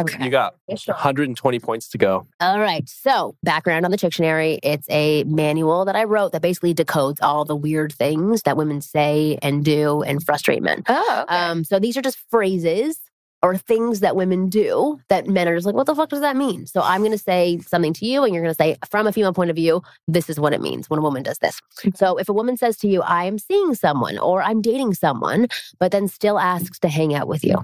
Okay. 0.00 0.24
You 0.24 0.30
got 0.30 0.54
120 0.66 1.58
points 1.60 1.88
to 1.90 1.98
go. 1.98 2.26
All 2.40 2.60
right. 2.60 2.88
So, 2.88 3.36
background 3.42 3.84
on 3.84 3.90
the 3.90 3.96
Chictionary. 3.96 4.58
It's 4.62 4.86
a 4.90 5.24
manual 5.24 5.84
that 5.84 5.96
I 5.96 6.04
wrote 6.04 6.32
that 6.32 6.42
basically 6.42 6.74
decodes 6.74 7.18
all 7.22 7.44
the 7.44 7.56
weird 7.56 7.92
things 7.92 8.42
that 8.42 8.56
women 8.56 8.80
say 8.80 9.38
and 9.42 9.64
do 9.64 10.02
and 10.02 10.22
frustrate 10.22 10.62
men. 10.62 10.82
Oh, 10.88 11.24
okay. 11.28 11.36
Um, 11.36 11.64
so 11.64 11.78
these 11.78 11.96
are 11.96 12.02
just 12.02 12.18
phrases 12.30 13.00
or 13.42 13.56
things 13.56 14.00
that 14.00 14.16
women 14.16 14.48
do 14.48 14.98
that 15.08 15.28
men 15.28 15.46
are 15.46 15.54
just 15.54 15.66
like, 15.66 15.74
what 15.74 15.86
the 15.86 15.94
fuck 15.94 16.08
does 16.08 16.20
that 16.20 16.36
mean? 16.36 16.66
So 16.66 16.80
I'm 16.82 17.00
going 17.00 17.12
to 17.12 17.18
say 17.18 17.58
something 17.58 17.92
to 17.94 18.06
you, 18.06 18.24
and 18.24 18.34
you're 18.34 18.42
going 18.42 18.54
to 18.54 18.56
say, 18.56 18.76
from 18.90 19.06
a 19.06 19.12
female 19.12 19.32
point 19.32 19.50
of 19.50 19.56
view, 19.56 19.82
this 20.08 20.28
is 20.30 20.40
what 20.40 20.52
it 20.52 20.60
means 20.60 20.88
when 20.90 20.98
a 20.98 21.02
woman 21.02 21.22
does 21.22 21.38
this. 21.38 21.60
So 21.94 22.16
if 22.16 22.28
a 22.28 22.32
woman 22.32 22.56
says 22.56 22.76
to 22.78 22.88
you, 22.88 23.02
I 23.02 23.24
am 23.24 23.38
seeing 23.38 23.74
someone 23.74 24.18
or 24.18 24.42
I'm 24.42 24.62
dating 24.62 24.94
someone, 24.94 25.48
but 25.78 25.92
then 25.92 26.08
still 26.08 26.38
asks 26.38 26.78
to 26.80 26.88
hang 26.88 27.14
out 27.14 27.28
with 27.28 27.44
you, 27.44 27.56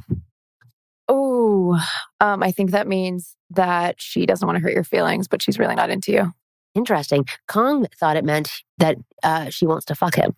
oh, 1.12 1.78
um, 2.20 2.42
I 2.42 2.50
think 2.52 2.70
that 2.70 2.88
means 2.88 3.36
that 3.50 3.96
she 4.00 4.24
doesn't 4.26 4.46
want 4.46 4.56
to 4.56 4.62
hurt 4.62 4.72
your 4.72 4.84
feelings, 4.84 5.28
but 5.28 5.42
she's 5.42 5.58
really 5.58 5.74
not 5.74 5.90
into 5.90 6.10
you. 6.12 6.32
interesting. 6.74 7.26
Kong 7.48 7.86
thought 8.00 8.16
it 8.16 8.24
meant 8.24 8.50
that 8.78 8.96
uh, 9.22 9.50
she 9.50 9.66
wants 9.66 9.84
to 9.86 9.94
fuck 9.94 10.14
him. 10.14 10.34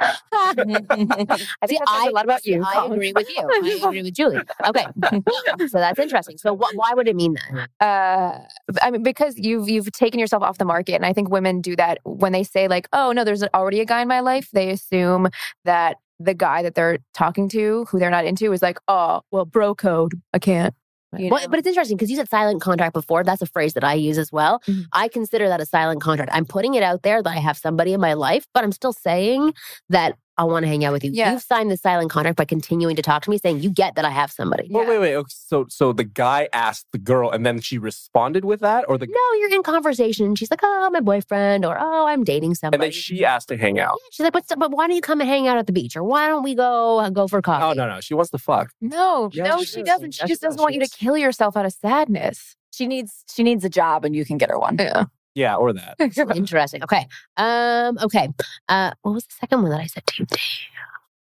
I 0.00 0.54
think 0.56 0.68
See, 1.02 1.78
that 1.78 1.88
says 1.88 2.06
a 2.06 2.10
lot 2.10 2.24
about 2.24 2.44
you. 2.46 2.62
I 2.62 2.74
Colin. 2.74 2.92
agree 2.92 3.12
with 3.12 3.28
you. 3.28 3.42
I 3.42 3.76
agree 3.88 4.02
with 4.02 4.14
Julie. 4.14 4.38
Okay, 4.66 4.86
so 5.66 5.78
that's 5.78 5.98
interesting. 5.98 6.38
So 6.38 6.56
wh- 6.56 6.76
why 6.76 6.92
would 6.94 7.08
it 7.08 7.16
mean 7.16 7.34
that? 7.34 7.68
uh 7.84 8.38
i 8.82 8.90
mean 8.92 9.02
because 9.02 9.34
you've 9.38 9.68
you've 9.68 9.90
taken 9.92 10.20
yourself 10.20 10.42
off 10.42 10.58
the 10.58 10.64
market 10.64 10.94
and 10.94 11.04
i 11.06 11.12
think 11.12 11.30
women 11.30 11.60
do 11.60 11.74
that 11.76 11.98
when 12.04 12.32
they 12.32 12.44
say 12.44 12.68
like 12.68 12.88
oh 12.92 13.12
no 13.12 13.24
there's 13.24 13.42
already 13.54 13.80
a 13.80 13.84
guy 13.84 14.00
in 14.02 14.08
my 14.08 14.20
life 14.20 14.48
they 14.52 14.70
assume 14.70 15.28
that 15.64 15.96
the 16.18 16.34
guy 16.34 16.62
that 16.62 16.74
they're 16.74 16.98
talking 17.14 17.48
to 17.48 17.84
who 17.88 17.98
they're 17.98 18.10
not 18.10 18.24
into 18.24 18.52
is 18.52 18.62
like 18.62 18.78
oh 18.88 19.20
well 19.30 19.44
bro 19.44 19.74
code 19.74 20.20
i 20.32 20.38
can't 20.38 20.74
you 21.16 21.30
Well, 21.30 21.48
but 21.48 21.58
it's 21.58 21.66
interesting 21.66 21.96
because 21.96 22.10
you 22.10 22.16
said 22.16 22.28
silent 22.28 22.60
contract 22.60 22.92
before. 22.92 23.24
That's 23.24 23.40
a 23.40 23.46
phrase 23.46 23.72
that 23.72 23.82
I 23.82 23.94
use 23.94 24.18
as 24.18 24.30
well. 24.30 24.60
Mhm. 24.66 24.84
I 24.92 25.08
consider 25.08 25.48
that 25.48 25.58
a 25.58 25.64
silent 25.64 26.02
contract. 26.02 26.30
I'm 26.34 26.44
putting 26.44 26.74
it 26.74 26.82
out 26.82 27.02
there 27.02 27.22
that 27.22 27.30
I 27.30 27.38
have 27.38 27.56
somebody 27.56 27.94
in 27.94 28.00
my 28.00 28.12
life, 28.12 28.46
but 28.52 28.62
I'm 28.62 28.72
still 28.72 28.92
saying 28.92 29.54
that 29.88 30.16
I 30.38 30.44
want 30.44 30.62
to 30.62 30.68
hang 30.68 30.84
out 30.84 30.92
with 30.92 31.04
you. 31.04 31.10
Yeah. 31.12 31.32
You've 31.32 31.42
signed 31.42 31.70
the 31.70 31.76
silent 31.76 32.10
contract 32.10 32.36
by 32.36 32.44
continuing 32.44 32.94
to 32.96 33.02
talk 33.02 33.22
to 33.24 33.30
me, 33.30 33.38
saying 33.38 33.60
you 33.60 33.70
get 33.70 33.96
that 33.96 34.04
I 34.04 34.10
have 34.10 34.30
somebody. 34.30 34.68
Well, 34.70 34.84
Yeah. 34.84 34.90
wait, 34.90 34.98
wait. 35.00 35.14
okay, 35.16 35.26
So, 35.30 35.66
so 35.68 35.92
the 35.92 36.04
guy 36.04 36.48
asked 36.52 36.86
the 36.92 36.98
girl, 36.98 37.28
and 37.30 37.44
then 37.44 37.60
she 37.60 37.76
responded 37.76 38.44
with 38.44 38.60
that, 38.60 38.84
or 38.88 38.96
the 38.98 39.06
No, 39.06 39.38
you're 39.38 39.52
in 39.52 39.62
conversation. 39.64 40.26
and 40.26 40.38
She's 40.38 40.50
like, 40.50 40.60
oh, 40.62 40.90
my 40.92 41.00
boyfriend, 41.00 41.64
or 41.64 41.76
oh, 41.78 42.06
I'm 42.06 42.22
dating 42.24 42.54
somebody. 42.54 42.76
and 42.76 42.82
then 42.84 42.92
she 42.92 43.24
asked 43.24 43.48
to 43.48 43.56
hang 43.56 43.80
out. 43.80 43.98
She's 44.12 44.22
like, 44.24 44.32
but, 44.32 44.44
but 44.56 44.70
why 44.70 44.86
don't 44.86 44.94
you 44.96 45.02
come 45.02 45.20
and 45.20 45.28
hang 45.28 45.48
out 45.48 45.58
at 45.58 45.66
the 45.66 45.72
beach? 45.72 45.96
Or 45.96 46.04
why 46.04 46.28
don't 46.28 46.44
we 46.44 46.54
go 46.54 47.00
uh, 47.00 47.10
go 47.10 47.26
for 47.26 47.42
coffee? 47.42 47.64
Oh 47.64 47.72
no, 47.72 47.88
no, 47.92 48.00
she 48.00 48.14
wants 48.14 48.30
to 48.30 48.38
fuck. 48.38 48.70
no 48.80 49.30
Yeah, 49.32 49.44
no 49.48 49.58
she 49.58 49.64
she 49.66 49.76
does. 49.82 49.86
doesn't 49.88 50.12
she 50.14 50.18
just 50.20 50.28
she 50.28 50.34
doesn't 50.34 50.50
does. 50.50 50.58
want 50.58 50.74
She 50.74 50.78
you 50.80 50.86
to 50.86 50.90
kill 50.96 51.16
yourself 51.18 51.56
out 51.56 51.66
of 51.66 51.72
sadness 51.72 52.54
she 52.72 52.86
needs 52.86 53.24
she 53.34 53.42
needs 53.42 53.64
a 53.64 53.68
job 53.68 54.04
and 54.04 54.14
you 54.14 54.24
can 54.24 54.38
get 54.38 54.50
her 54.50 54.58
one. 54.58 54.76
yeah 54.78 55.06
Yeah, 55.38 55.54
or 55.56 55.72
that. 55.72 55.94
Interesting. 56.36 56.82
Okay. 56.82 57.06
Um, 57.36 57.96
okay. 58.02 58.28
Uh, 58.68 58.90
what 59.02 59.12
was 59.14 59.24
the 59.24 59.34
second 59.40 59.62
one 59.62 59.70
that 59.70 59.80
I 59.80 59.86
said 59.86 60.04
to 60.06 60.14
you? 60.22 60.26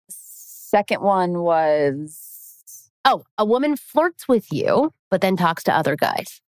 Second 0.09 1.01
one 1.01 1.39
was 1.41 2.31
Oh, 3.03 3.23
a 3.37 3.45
woman 3.45 3.75
flirts 3.77 4.27
with 4.27 4.51
you, 4.51 4.93
but 5.11 5.21
then 5.21 5.35
talks 5.37 5.63
to 5.65 5.73
other 5.75 5.95
guys. 5.95 6.41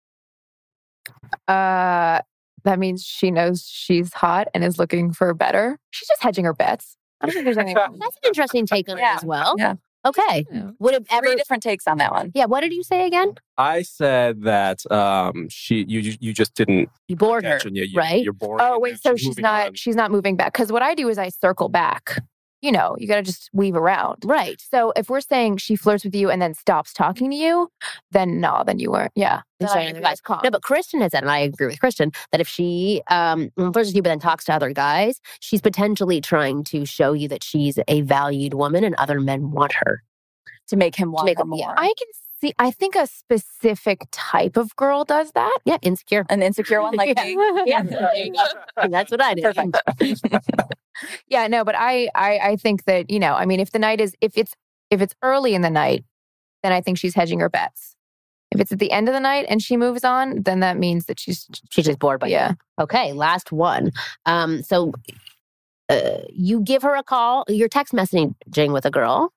uh 1.47 2.19
that 2.63 2.79
means 2.79 3.03
she 3.05 3.31
knows 3.31 3.63
she's 3.65 4.13
hot 4.13 4.47
and 4.53 4.63
is 4.63 4.77
looking 4.77 5.13
for 5.13 5.33
better 5.33 5.77
she's 5.91 6.07
just 6.07 6.21
hedging 6.21 6.43
her 6.43 6.53
bets 6.53 6.97
i 7.21 7.25
don't 7.25 7.33
think 7.33 7.45
there's 7.45 7.57
anything 7.57 7.77
wrong 7.77 7.91
with 7.93 8.01
That's 8.01 8.15
an 8.17 8.21
interesting 8.27 8.65
take 8.65 8.89
on 8.89 8.97
Yeah, 8.97 9.13
it 9.13 9.17
as 9.17 9.23
well. 9.25 9.55
yeah. 9.57 9.75
Okay. 10.05 10.45
Yeah. 10.51 10.71
Would 10.79 10.93
it 10.93 11.07
ever? 11.09 11.27
three 11.27 11.35
different 11.35 11.63
takes 11.63 11.87
on 11.87 11.97
that 11.97 12.11
one. 12.11 12.31
Yeah. 12.33 12.45
What 12.45 12.61
did 12.61 12.71
you 12.73 12.83
say 12.83 13.05
again? 13.07 13.33
I 13.57 13.81
said 13.81 14.43
that 14.43 14.89
um, 14.91 15.47
she 15.49 15.83
you 15.87 15.99
you- 15.99 16.17
you 16.19 16.33
just 16.33 16.53
didn't 16.55 16.89
You 17.07 17.15
bored 17.15 17.43
her. 17.43 17.55
attention. 17.57 17.75
Yeah, 17.75 17.83
you, 17.83 17.97
right? 17.97 18.23
You're 18.23 18.33
boring. 18.33 18.59
Oh 18.61 18.79
wait, 18.79 18.99
so 19.01 19.15
she's 19.15 19.27
she's 19.27 19.37
not 19.39 19.67
on. 19.67 19.73
she's 19.73 19.95
not 19.95 20.11
moving 20.11 20.35
back 20.35 20.53
because 20.53 20.71
what 20.71 20.81
I 20.81 20.93
do 20.95 21.09
is 21.09 21.17
I 21.17 21.29
circle 21.29 21.67
back. 21.69 22.19
You 22.61 22.71
know, 22.71 22.95
you 22.97 23.07
got 23.07 23.17
to 23.17 23.21
just 23.21 23.49
weave 23.53 23.75
around. 23.75 24.23
Right. 24.25 24.59
So 24.59 24.91
if 24.95 25.09
we're 25.09 25.21
saying 25.21 25.57
she 25.57 25.75
flirts 25.75 26.03
with 26.03 26.15
you 26.15 26.31
and 26.31 26.41
then 26.41 26.55
stops 26.55 26.91
talking 26.91 27.29
to 27.29 27.35
you, 27.35 27.69
then 28.11 28.39
no, 28.39 28.63
then 28.65 28.79
you 28.79 28.89
weren't. 28.91 29.11
Yeah, 29.15 29.41
then 29.59 29.69
Sorry, 29.69 29.85
I 29.85 29.89
other 29.91 30.01
guys. 30.01 30.21
No, 30.43 30.49
but 30.49 30.63
Kristen 30.63 31.01
has 31.01 31.11
said, 31.11 31.21
and 31.23 31.29
I 31.31 31.37
agree 31.39 31.67
with 31.67 31.79
Kristen, 31.79 32.11
that 32.31 32.41
if 32.41 32.47
she 32.47 33.01
um, 33.11 33.51
flirts 33.57 33.89
with 33.89 33.95
you 33.95 34.01
but 34.01 34.09
then 34.09 34.19
talks 34.19 34.45
to 34.45 34.53
other 34.53 34.71
guys, 34.73 35.21
she's 35.39 35.61
potentially 35.61 36.19
trying 36.19 36.63
to 36.65 36.83
show 36.85 37.13
you 37.13 37.27
that 37.27 37.43
she's 37.43 37.77
a 37.87 38.01
valued 38.01 38.55
woman 38.55 38.83
and 38.83 38.95
other 38.95 39.19
men 39.19 39.51
want 39.51 39.73
her. 39.73 40.01
To 40.69 40.75
make 40.75 40.95
him 40.95 41.11
want 41.13 41.27
make 41.27 41.37
her 41.37 41.43
him- 41.43 41.49
more. 41.49 41.59
yeah. 41.59 41.73
I 41.77 41.93
can 41.97 42.07
see. 42.39 42.53
I 42.59 42.71
think 42.71 42.95
a 42.95 43.07
specific 43.07 44.01
type 44.11 44.57
of 44.57 44.75
girl 44.75 45.03
does 45.05 45.31
that. 45.33 45.57
Yeah, 45.65 45.77
insecure. 45.81 46.25
An 46.29 46.41
insecure 46.41 46.81
one 46.81 46.95
like 46.95 47.15
me. 47.23 47.35
Yeah, 47.65 47.83
there 47.83 48.15
you 48.15 48.33
go. 48.33 48.87
That's 48.89 49.11
what 49.11 49.21
I 49.21 49.33
did. 49.33 49.43
Perfect. 49.43 49.77
Yeah, 51.27 51.45
no, 51.45 51.63
but 51.63 51.75
I, 51.77 52.09
I, 52.15 52.39
I 52.39 52.55
think 52.55 52.85
that 52.85 53.11
you 53.11 53.19
know, 53.19 53.35
I 53.35 53.45
mean, 53.45 53.59
if 53.59 53.69
the 53.71 53.77
night 53.77 54.01
is 54.01 54.15
if 54.19 54.35
it's 54.35 54.55
if 54.89 54.99
it's 54.99 55.13
early 55.21 55.53
in 55.53 55.61
the 55.61 55.69
night, 55.69 56.03
then 56.63 56.71
I 56.71 56.81
think 56.81 56.97
she's 56.97 57.13
hedging 57.13 57.39
her 57.39 57.49
bets. 57.49 57.95
If 58.49 58.59
it's 58.59 58.71
at 58.71 58.79
the 58.79 58.91
end 58.91 59.07
of 59.07 59.13
the 59.13 59.19
night 59.19 59.45
and 59.47 59.61
she 59.61 59.77
moves 59.77 60.03
on, 60.03 60.41
then 60.41 60.59
that 60.61 60.77
means 60.77 61.05
that 61.05 61.19
she's 61.19 61.47
She's 61.69 61.85
just 61.85 61.99
bored 61.99 62.19
by 62.19 62.27
you. 62.27 62.33
yeah. 62.33 62.53
Okay, 62.79 63.13
last 63.13 63.51
one. 63.51 63.91
Um, 64.25 64.63
so 64.63 64.91
uh, 65.89 66.19
you 66.33 66.61
give 66.61 66.81
her 66.81 66.95
a 66.95 67.03
call. 67.03 67.43
You're 67.47 67.69
text 67.69 67.93
messaging 67.93 68.73
with 68.73 68.85
a 68.85 68.91
girl, 68.91 69.31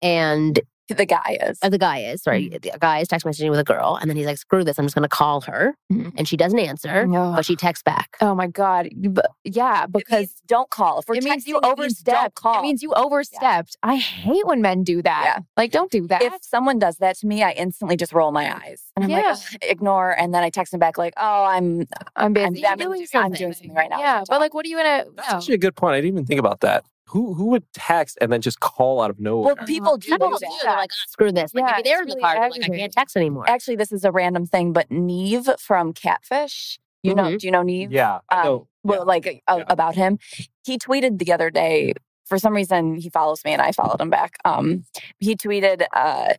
and 0.00 0.60
the 0.88 1.06
guy 1.06 1.38
is. 1.42 1.58
uh, 1.62 1.68
the 1.68 1.78
guy 1.78 1.98
is 2.00 2.22
sorry, 2.22 2.50
Mm-hmm. 2.50 2.70
the 2.72 2.78
guy 2.78 2.98
is 2.98 3.08
text 3.08 3.24
messaging 3.26 3.50
with 3.50 3.58
a 3.58 3.64
girl, 3.64 3.98
and 4.00 4.10
then 4.10 4.16
he's 4.16 4.26
like, 4.26 4.38
"Screw 4.38 4.62
this! 4.64 4.78
I'm 4.78 4.84
just 4.84 4.94
going 4.94 5.02
to 5.04 5.08
call 5.08 5.40
her," 5.42 5.74
Mhm. 5.90 6.12
and 6.18 6.28
she 6.28 6.36
doesn't 6.36 6.58
answer, 6.58 7.06
No. 7.06 7.32
but 7.34 7.44
she 7.46 7.56
texts 7.56 7.82
back. 7.82 8.16
Oh 8.20 8.34
my 8.34 8.46
god! 8.46 8.88
You- 8.92 9.14
Yeah, 9.44 9.86
Because 9.86 10.02
because 10.04 10.34
don't 10.46 10.68
call. 10.70 10.98
If 10.98 11.08
we're 11.08 11.14
it 11.16 11.24
means 11.24 11.46
you 11.46 11.56
it 11.58 11.62
means 11.62 11.98
don't 12.02 12.14
overstepped. 12.16 12.34
call. 12.34 12.58
It 12.58 12.62
means 12.62 12.82
you 12.82 12.92
overstepped. 12.94 13.76
I 13.82 13.96
hate 13.96 14.46
when 14.46 14.60
men 14.60 14.82
do 14.84 15.02
that. 15.02 15.22
Yeah. 15.24 15.38
Like, 15.56 15.70
don't 15.70 15.90
do 15.90 16.06
that. 16.08 16.20
if 16.22 16.34
someone 16.42 16.78
does 16.78 16.96
that 16.98 17.16
to 17.18 17.26
me, 17.26 17.42
I 17.42 17.52
instantly 17.52 17.96
just 17.96 18.12
roll 18.12 18.32
my 18.32 18.54
eyes 18.54 18.82
and 18.96 19.04
I'm 19.04 19.10
Yeah. 19.10 19.16
like, 19.18 19.26
"Ugh," 19.36 19.58
ignore. 19.62 20.10
And 20.18 20.34
then 20.34 20.42
I 20.42 20.50
text 20.50 20.74
him 20.74 20.80
back 20.80 20.98
like, 20.98 21.14
"Oh, 21.16 21.44
I'm 21.44 21.86
I'm 22.16 22.32
busy. 22.32 22.66
I'm, 22.66 22.72
I'm 22.72 22.78
doing 22.78 22.90
doing, 22.98 23.00
I'm 23.02 23.06
something. 23.06 23.38
doing 23.38 23.52
something 23.54 23.74
right 23.74 23.88
now." 23.90 23.98
yeah, 23.98 24.22
but 24.28 24.40
like, 24.40 24.52
what 24.54 24.66
are 24.66 24.68
you 24.68 24.76
gonna? 24.76 25.04
That's 25.16 25.30
no. 25.30 25.36
actually 25.38 25.54
a 25.54 25.58
good 25.58 25.76
point. 25.76 25.94
I 25.94 25.98
didn't 26.00 26.14
even 26.14 26.26
think 26.26 26.40
about 26.40 26.60
that. 26.60 26.84
Who 27.12 27.34
who 27.34 27.46
would 27.46 27.64
text 27.74 28.18
and 28.20 28.32
then 28.32 28.40
just 28.40 28.60
call 28.60 29.00
out 29.02 29.10
of 29.10 29.20
nowhere? 29.20 29.54
well, 29.54 29.66
people 29.66 29.96
do 29.98 30.10
people 30.10 30.30
do. 30.30 30.36
that. 30.40 30.60
They're 30.62 30.72
like, 30.76 30.90
"Ah, 30.92 31.04
"Screw 31.08 31.30
this!" 31.32 31.54
Like 31.54 31.64
Yeah, 31.66 31.72
maybe 31.76 31.82
they're 31.88 32.02
in 32.02 32.08
the 32.08 32.14
really 32.14 32.22
car. 32.22 32.34
They're 32.34 32.50
like, 32.50 32.64
"I 32.64 32.68
can't 32.76 32.92
text 32.92 33.16
anymore." 33.16 33.44
Actually, 33.48 33.76
this 33.76 33.92
is 33.92 34.04
a 34.04 34.10
random 34.10 34.46
thing, 34.46 34.72
but 34.72 34.90
Nev 34.90 35.48
from 35.60 35.92
Catfish, 35.92 36.78
you 37.02 37.14
know, 37.14 37.24
Mhm. 37.24 37.38
do 37.40 37.46
you 37.46 37.50
know 37.50 37.62
Nev? 37.62 37.92
Yeah, 37.92 38.20
Um, 38.30 38.44
know. 38.44 38.68
well, 38.82 38.98
Yeah. 39.00 39.04
like 39.04 39.42
uh, 39.46 39.56
Yeah. 39.58 39.64
about 39.68 39.94
him. 39.94 40.18
He 40.64 40.78
tweeted 40.78 41.18
the 41.18 41.32
other 41.32 41.50
day. 41.50 41.94
For 42.26 42.38
some 42.38 42.54
reason, 42.54 42.96
he 42.96 43.10
follows 43.10 43.44
me, 43.44 43.52
and 43.52 43.60
I 43.60 43.72
followed 43.72 44.00
him 44.00 44.08
back. 44.08 44.38
Um, 44.46 44.84
he 45.18 45.36
tweeted, 45.36 45.84
uh, 45.92 46.34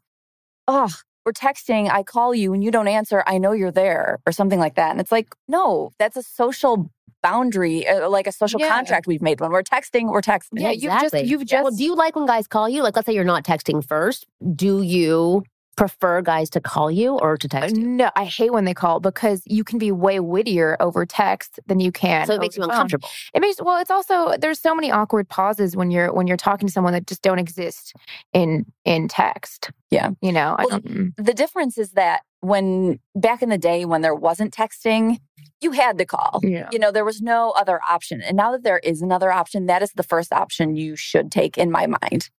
"Oh, 0.68 0.90
we're 1.26 1.34
texting. 1.34 1.90
I 1.92 2.02
call 2.04 2.34
you, 2.34 2.52
and 2.54 2.64
you 2.64 2.72
don't 2.72 2.88
answer. 2.88 3.24
I 3.28 3.38
know 3.38 3.52
you're 3.52 3.72
there, 3.72 4.20
or 4.26 4.32
something 4.32 4.60
like 4.60 4.74
that." 4.76 4.90
And 4.92 5.00
it's 5.00 5.12
like, 5.12 5.28
no, 5.48 5.92
that's 6.00 6.18
a 6.18 6.24
social 6.24 6.90
boundary, 7.24 7.88
uh, 7.88 8.08
like 8.10 8.28
a 8.28 8.32
social 8.32 8.60
Yeah. 8.60 8.70
contract 8.70 9.08
we've 9.08 9.22
made. 9.22 9.40
When 9.40 9.52
we're 9.52 9.64
texting, 9.64 10.12
we're 10.12 10.22
texting. 10.22 10.60
Yeah, 10.60 10.72
you've 10.72 11.00
just- 11.02 11.26
you've 11.26 11.46
well, 11.52 11.64
just- 11.66 11.78
do 11.78 11.84
you 11.84 11.96
like 11.96 12.16
when 12.16 12.28
guys 12.28 12.48
call 12.48 12.70
you? 12.70 12.84
Like, 12.84 12.96
let's 12.96 13.06
say 13.08 13.14
you're 13.14 13.24
not 13.24 13.44
texting 13.44 13.84
first. 13.86 14.28
Do 14.56 14.82
you 14.84 15.44
prefer 15.76 16.22
guys 16.22 16.52
to 16.52 16.62
call 16.62 16.92
you 16.92 17.18
or 17.18 17.36
to 17.36 17.48
text 17.48 17.76
you? 17.76 17.82
No, 17.88 18.12
I 18.16 18.26
hate 18.26 18.54
when 18.54 18.64
they 18.66 18.76
call 18.76 19.00
because 19.00 19.42
you 19.48 19.64
can 19.64 19.80
be 19.80 19.92
way 19.92 20.20
wittier 20.20 20.78
over 20.80 21.04
text 21.04 21.60
than 21.66 21.80
you 21.80 21.92
can. 21.92 22.28
So 22.28 22.36
it 22.36 22.40
makes 22.42 22.56
you 22.56 22.62
the 22.62 22.68
phone. 22.68 22.76
uncomfortable. 22.76 23.10
It 23.34 23.40
makes 23.40 23.60
well. 23.60 23.80
It's 23.82 23.90
also 23.90 24.36
there's 24.38 24.60
so 24.60 24.76
many 24.76 24.92
awkward 24.92 25.28
pauses 25.30 25.76
when 25.76 25.90
you're 25.90 26.14
when 26.14 26.28
you're 26.28 26.38
talking 26.38 26.68
to 26.68 26.72
someone 26.72 26.94
that 26.94 27.08
just 27.08 27.24
don't 27.24 27.40
exist 27.40 27.94
in 28.34 28.68
in 28.86 29.08
text. 29.08 29.72
Yeah. 29.90 30.12
you 30.22 30.32
know. 30.32 30.56
I 30.60 30.66
don't. 30.66 30.86
mm. 30.86 31.14
the 31.18 31.34
difference 31.34 31.80
is 31.80 31.94
that 31.94 32.22
when 32.42 33.00
back 33.16 33.42
in 33.42 33.50
the 33.50 33.58
day 33.58 33.86
when 33.86 34.02
there 34.02 34.14
wasn't 34.16 34.54
texting, 34.54 35.18
you 35.64 35.72
had 35.72 35.98
to 35.98 36.06
call. 36.06 36.40
Yeah. 36.44 36.70
You 36.72 36.80
know, 36.80 36.92
there 36.92 37.06
was 37.06 37.22
no 37.22 37.52
other 37.52 37.80
option. 37.90 38.22
And 38.22 38.36
now 38.38 38.52
that 38.52 38.64
there 38.64 38.80
is 38.80 39.02
another 39.02 39.32
option, 39.32 39.66
that 39.68 39.82
is 39.82 39.92
the 39.94 40.04
first 40.04 40.32
option 40.34 40.76
you 40.76 40.96
should 40.96 41.32
take 41.32 41.58
in 41.58 41.72
my 41.72 41.88
mind. 41.88 42.30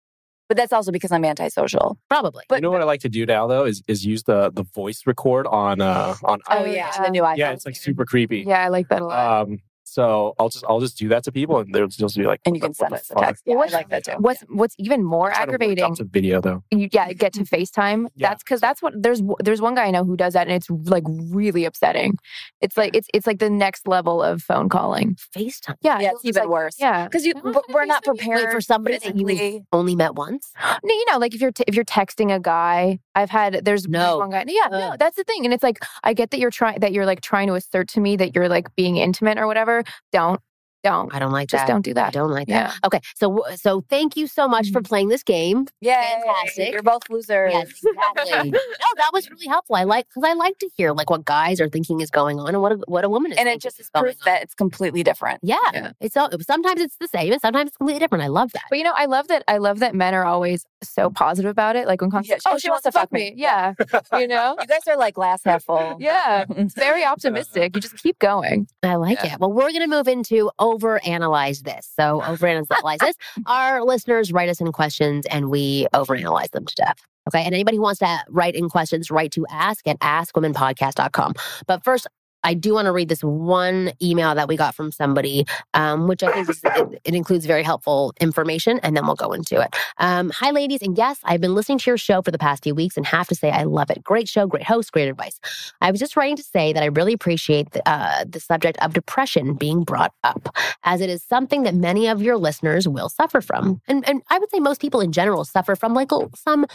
But 0.48 0.58
that's 0.58 0.72
also 0.74 0.92
because 0.92 1.10
I'm 1.10 1.24
antisocial. 1.24 1.98
Probably. 2.10 2.44
But 2.50 2.56
you 2.56 2.60
know 2.60 2.70
what 2.70 2.82
I 2.82 2.84
like 2.84 3.00
to 3.00 3.08
do 3.08 3.24
now 3.24 3.46
though 3.46 3.64
is 3.64 3.82
is 3.88 4.04
use 4.04 4.24
the 4.24 4.50
the 4.52 4.62
voice 4.62 5.02
record 5.06 5.46
on 5.46 5.80
uh 5.80 6.14
on 6.24 6.40
Oh, 6.48 6.58
oh 6.58 6.64
yeah. 6.66 6.90
yeah, 6.94 7.02
the 7.02 7.10
new 7.10 7.22
iPhone. 7.22 7.38
yeah 7.38 7.52
it's 7.52 7.64
like 7.64 7.76
super 7.76 8.04
creepy. 8.04 8.44
Yeah, 8.46 8.62
I 8.62 8.68
like 8.68 8.88
that 8.88 9.00
a 9.00 9.06
lot. 9.06 9.48
Um, 9.48 9.58
So 9.94 10.34
I'll 10.40 10.48
just 10.48 10.64
I'll 10.68 10.80
just 10.80 10.98
do 10.98 11.08
that 11.10 11.22
to 11.24 11.30
people, 11.30 11.58
and 11.60 11.72
they'll 11.72 11.86
just 11.86 12.16
be 12.16 12.24
like, 12.24 12.40
And 12.44 12.56
you 12.56 12.60
can 12.60 12.74
send 12.74 12.92
us 12.94 13.08
a 13.10 13.14
fuck?" 13.14 13.22
text. 13.26 13.44
Yeah, 13.46 13.54
I 13.54 13.56
What's- 13.58 13.72
like 13.72 13.88
that 13.90 14.04
too. 14.04 14.12
What's 14.18 14.40
what's 14.48 14.74
even 14.78 15.04
more 15.04 15.30
I 15.30 15.34
try 15.34 15.46
to 15.46 15.52
aggravating? 15.52 15.84
up 15.84 15.94
to 15.94 16.04
video 16.04 16.40
though. 16.40 16.64
you, 16.72 16.88
yeah, 16.90 17.12
get 17.12 17.32
to 17.34 17.40
mm-hmm. 17.44 17.54
FaceTime. 17.54 18.08
Yeah. 18.16 18.30
That's 18.30 18.42
because 18.42 18.60
that's 18.60 18.82
what 18.82 18.92
there's 19.00 19.22
there's 19.38 19.60
one 19.62 19.76
guy 19.76 19.84
I 19.84 19.92
know 19.92 20.02
who 20.04 20.16
does 20.16 20.32
that, 20.32 20.48
and 20.48 20.56
it's 20.56 20.68
like 20.68 21.04
really 21.06 21.64
upsetting. 21.64 22.18
It's 22.60 22.76
like 22.76 22.96
it's 22.96 23.06
it's 23.14 23.26
like 23.26 23.38
the 23.38 23.50
next 23.50 23.86
level 23.86 24.20
of 24.20 24.42
phone 24.42 24.68
calling. 24.68 25.16
FaceTime. 25.36 25.76
Yeah, 25.82 26.00
Yeah, 26.00 26.10
it's 26.10 26.24
even 26.24 26.42
like- 26.42 26.50
worse. 26.50 26.74
Yeah, 26.80 27.04
Because 27.04 27.24
you, 27.24 27.34
we're 27.68 27.84
not 27.84 28.02
FaceTime 28.02 28.18
prepared 28.18 28.50
for 28.52 28.60
somebody 28.60 28.98
that 28.98 29.14
you 29.16 29.64
only 29.72 29.94
met 29.94 30.16
once? 30.16 30.52
No, 30.82 30.92
you 30.92 31.04
know, 31.12 31.18
like 31.18 31.34
if 31.36 31.40
you're 31.40 31.52
t- 31.52 31.64
if 31.68 31.76
you're 31.76 31.84
texting 31.84 32.34
a 32.34 32.40
guy, 32.40 32.98
I've 33.14 33.30
had 33.30 33.64
there's 33.64 33.86
No. 33.86 34.18
one 34.18 34.30
guy. 34.30 34.44
Yeah, 34.48 34.66
no, 34.70 34.96
that's 34.98 35.14
the 35.16 35.22
thing, 35.24 35.44
and 35.44 35.54
it's 35.54 35.62
like 35.62 35.78
I 36.02 36.14
get 36.14 36.30
that 36.32 36.40
you're 36.40 36.50
trying 36.50 36.80
that 36.80 36.92
you're 36.92 37.06
like 37.06 37.20
trying 37.20 37.46
to 37.46 37.54
assert 37.54 37.86
to 37.90 38.00
me 38.00 38.16
that 38.16 38.34
you're 38.34 38.48
like 38.48 38.74
being 38.74 38.96
intimate 38.96 39.38
or 39.38 39.46
whatever. 39.46 39.83
Don't, 40.12 40.40
don't, 40.84 41.14
I 41.14 41.18
don't 41.18 41.32
like 41.32 41.48
just 41.48 41.66
that. 41.66 41.72
don't 41.72 41.82
do 41.82 41.90
I 41.92 41.94
that. 41.94 42.12
don't 42.12 42.30
like 42.30 42.48
that. 42.48 42.70
Yeah. 42.70 42.86
Okay, 42.86 43.00
so 43.16 43.44
so 43.56 43.84
thank 43.88 44.16
you 44.16 44.26
so 44.26 44.46
much 44.46 44.70
for 44.70 44.80
mm-hmm. 44.80 44.88
playing 44.88 45.08
this 45.08 45.22
game. 45.22 45.66
Yeah, 45.80 46.00
Fantastic. 46.20 46.72
You're 46.72 46.82
both 46.82 47.08
losers. 47.10 47.52
Yes, 47.52 47.68
exactly. 47.84 48.50
no, 48.52 48.58
that 48.96 49.10
was 49.12 49.30
really 49.30 49.46
helpful. 49.46 49.76
I 49.76 49.84
like 49.84 50.06
because 50.08 50.28
I 50.28 50.34
like 50.34 50.58
to 50.58 50.70
hear 50.76 50.92
like 50.92 51.10
what 51.10 51.24
guys 51.24 51.60
are 51.60 51.68
thinking 51.68 52.00
is 52.00 52.10
going 52.10 52.38
on 52.38 52.48
and 52.48 52.62
what 52.62 52.72
a, 52.72 52.76
what 52.86 53.04
a 53.04 53.08
woman 53.08 53.32
is. 53.32 53.38
and 53.38 53.48
it 53.48 53.60
just 53.60 53.80
is 53.80 53.90
proof 53.90 54.14
on. 54.20 54.24
that 54.26 54.42
it's 54.42 54.54
completely 54.54 55.02
different. 55.02 55.40
Yeah, 55.42 55.56
Yeah. 55.72 55.92
it's 56.00 56.16
all, 56.16 56.30
sometimes 56.40 56.80
it's 56.80 56.96
the 56.98 57.08
same 57.08 57.32
and 57.32 57.40
sometimes 57.40 57.68
it's 57.68 57.76
completely 57.76 58.00
different. 58.00 58.24
I 58.24 58.28
love 58.28 58.52
that. 58.52 58.64
But 58.70 58.78
you 58.78 58.84
know, 58.84 58.94
I 58.94 59.06
love 59.06 59.28
that. 59.28 59.42
I 59.48 59.58
love 59.58 59.80
that 59.80 59.94
men 59.94 60.14
are 60.14 60.24
always 60.24 60.64
so 60.82 61.10
positive 61.10 61.50
about 61.50 61.76
it. 61.76 61.86
Like 61.86 62.00
when 62.00 62.10
comes, 62.10 62.28
Yeah, 62.28 62.36
oh, 62.46 62.58
she 62.58 62.70
wants 62.70 62.84
to 62.84 62.92
fuck 62.92 63.10
me. 63.12 63.32
Yeah, 63.36 63.74
you 64.12 64.28
know. 64.28 64.56
You 64.64 64.68
guys 64.68 64.80
are 64.88 64.96
like 64.96 65.14
glass 65.14 65.42
half 65.44 65.64
full. 65.64 65.96
Yeah, 66.00 66.44
it's 66.48 66.74
very 66.74 67.04
optimistic. 67.12 67.74
You 67.74 67.82
just 67.82 68.02
keep 68.02 68.18
going. 68.18 68.66
I 68.82 68.94
like 68.96 69.22
it. 69.24 69.38
Well, 69.38 69.52
we're 69.52 69.70
going 69.70 69.80
to 69.82 69.86
move 69.88 70.08
into 70.08 70.50
oh, 70.58 70.73
overanalyze 70.78 71.62
this. 71.62 71.90
So, 71.94 72.20
overanalyze 72.24 72.98
this. 72.98 73.16
Our 73.46 73.82
listeners 73.84 74.32
write 74.32 74.48
us 74.48 74.60
in 74.60 74.72
questions 74.72 75.26
and 75.26 75.50
we 75.50 75.86
overanalyze 75.94 76.50
them 76.50 76.66
to 76.66 76.74
death. 76.74 76.98
Okay. 77.28 77.42
And 77.42 77.54
anybody 77.54 77.78
who 77.78 77.82
wants 77.82 78.00
to 78.00 78.18
write 78.28 78.54
in 78.54 78.68
questions, 78.68 79.10
write 79.10 79.32
to 79.32 79.46
ask 79.50 79.86
at 79.88 79.98
askwomenpodcast.com. 80.00 81.34
But 81.66 81.82
first, 81.82 82.06
I 82.44 82.54
do 82.54 82.74
want 82.74 82.86
to 82.86 82.92
read 82.92 83.08
this 83.08 83.22
one 83.24 83.92
email 84.02 84.34
that 84.34 84.48
we 84.48 84.56
got 84.56 84.74
from 84.74 84.92
somebody, 84.92 85.46
um, 85.74 86.08
which 86.08 86.22
I 86.22 86.32
think 86.32 86.48
is, 86.48 86.60
it, 86.64 87.00
it 87.04 87.14
includes 87.14 87.46
very 87.46 87.62
helpful 87.64 88.12
information, 88.20 88.78
and 88.84 88.96
then 88.96 89.06
we'll 89.06 89.16
go 89.16 89.32
into 89.32 89.60
it. 89.60 89.74
Um, 89.98 90.30
Hi, 90.36 90.50
ladies, 90.50 90.82
and 90.82 90.96
yes, 90.96 91.18
I've 91.24 91.40
been 91.40 91.54
listening 91.54 91.78
to 91.78 91.90
your 91.90 91.98
show 91.98 92.22
for 92.22 92.30
the 92.30 92.38
past 92.38 92.62
few 92.64 92.74
weeks 92.74 92.96
and 92.96 93.06
have 93.06 93.26
to 93.28 93.34
say 93.34 93.50
I 93.50 93.64
love 93.64 93.90
it. 93.90 94.04
Great 94.04 94.28
show, 94.28 94.46
great 94.46 94.64
host, 94.64 94.92
great 94.92 95.08
advice. 95.08 95.40
I 95.80 95.90
was 95.90 96.00
just 96.00 96.16
writing 96.16 96.36
to 96.36 96.42
say 96.42 96.72
that 96.72 96.82
I 96.82 96.86
really 96.86 97.12
appreciate 97.12 97.70
the, 97.72 97.88
uh, 97.88 98.24
the 98.28 98.40
subject 98.40 98.78
of 98.82 98.94
depression 98.94 99.54
being 99.54 99.82
brought 99.84 100.12
up, 100.22 100.48
as 100.84 101.00
it 101.00 101.10
is 101.10 101.22
something 101.24 101.64
that 101.64 101.74
many 101.74 102.08
of 102.08 102.22
your 102.22 102.36
listeners 102.36 102.86
will 102.88 103.08
suffer 103.08 103.40
from, 103.40 103.80
and 103.88 104.06
and 104.08 104.22
I 104.30 104.38
would 104.38 104.50
say 104.50 104.60
most 104.60 104.80
people 104.80 105.00
in 105.00 105.12
general 105.12 105.44
suffer 105.44 105.76
from 105.76 105.94
like 105.94 106.10
some. 106.36 106.66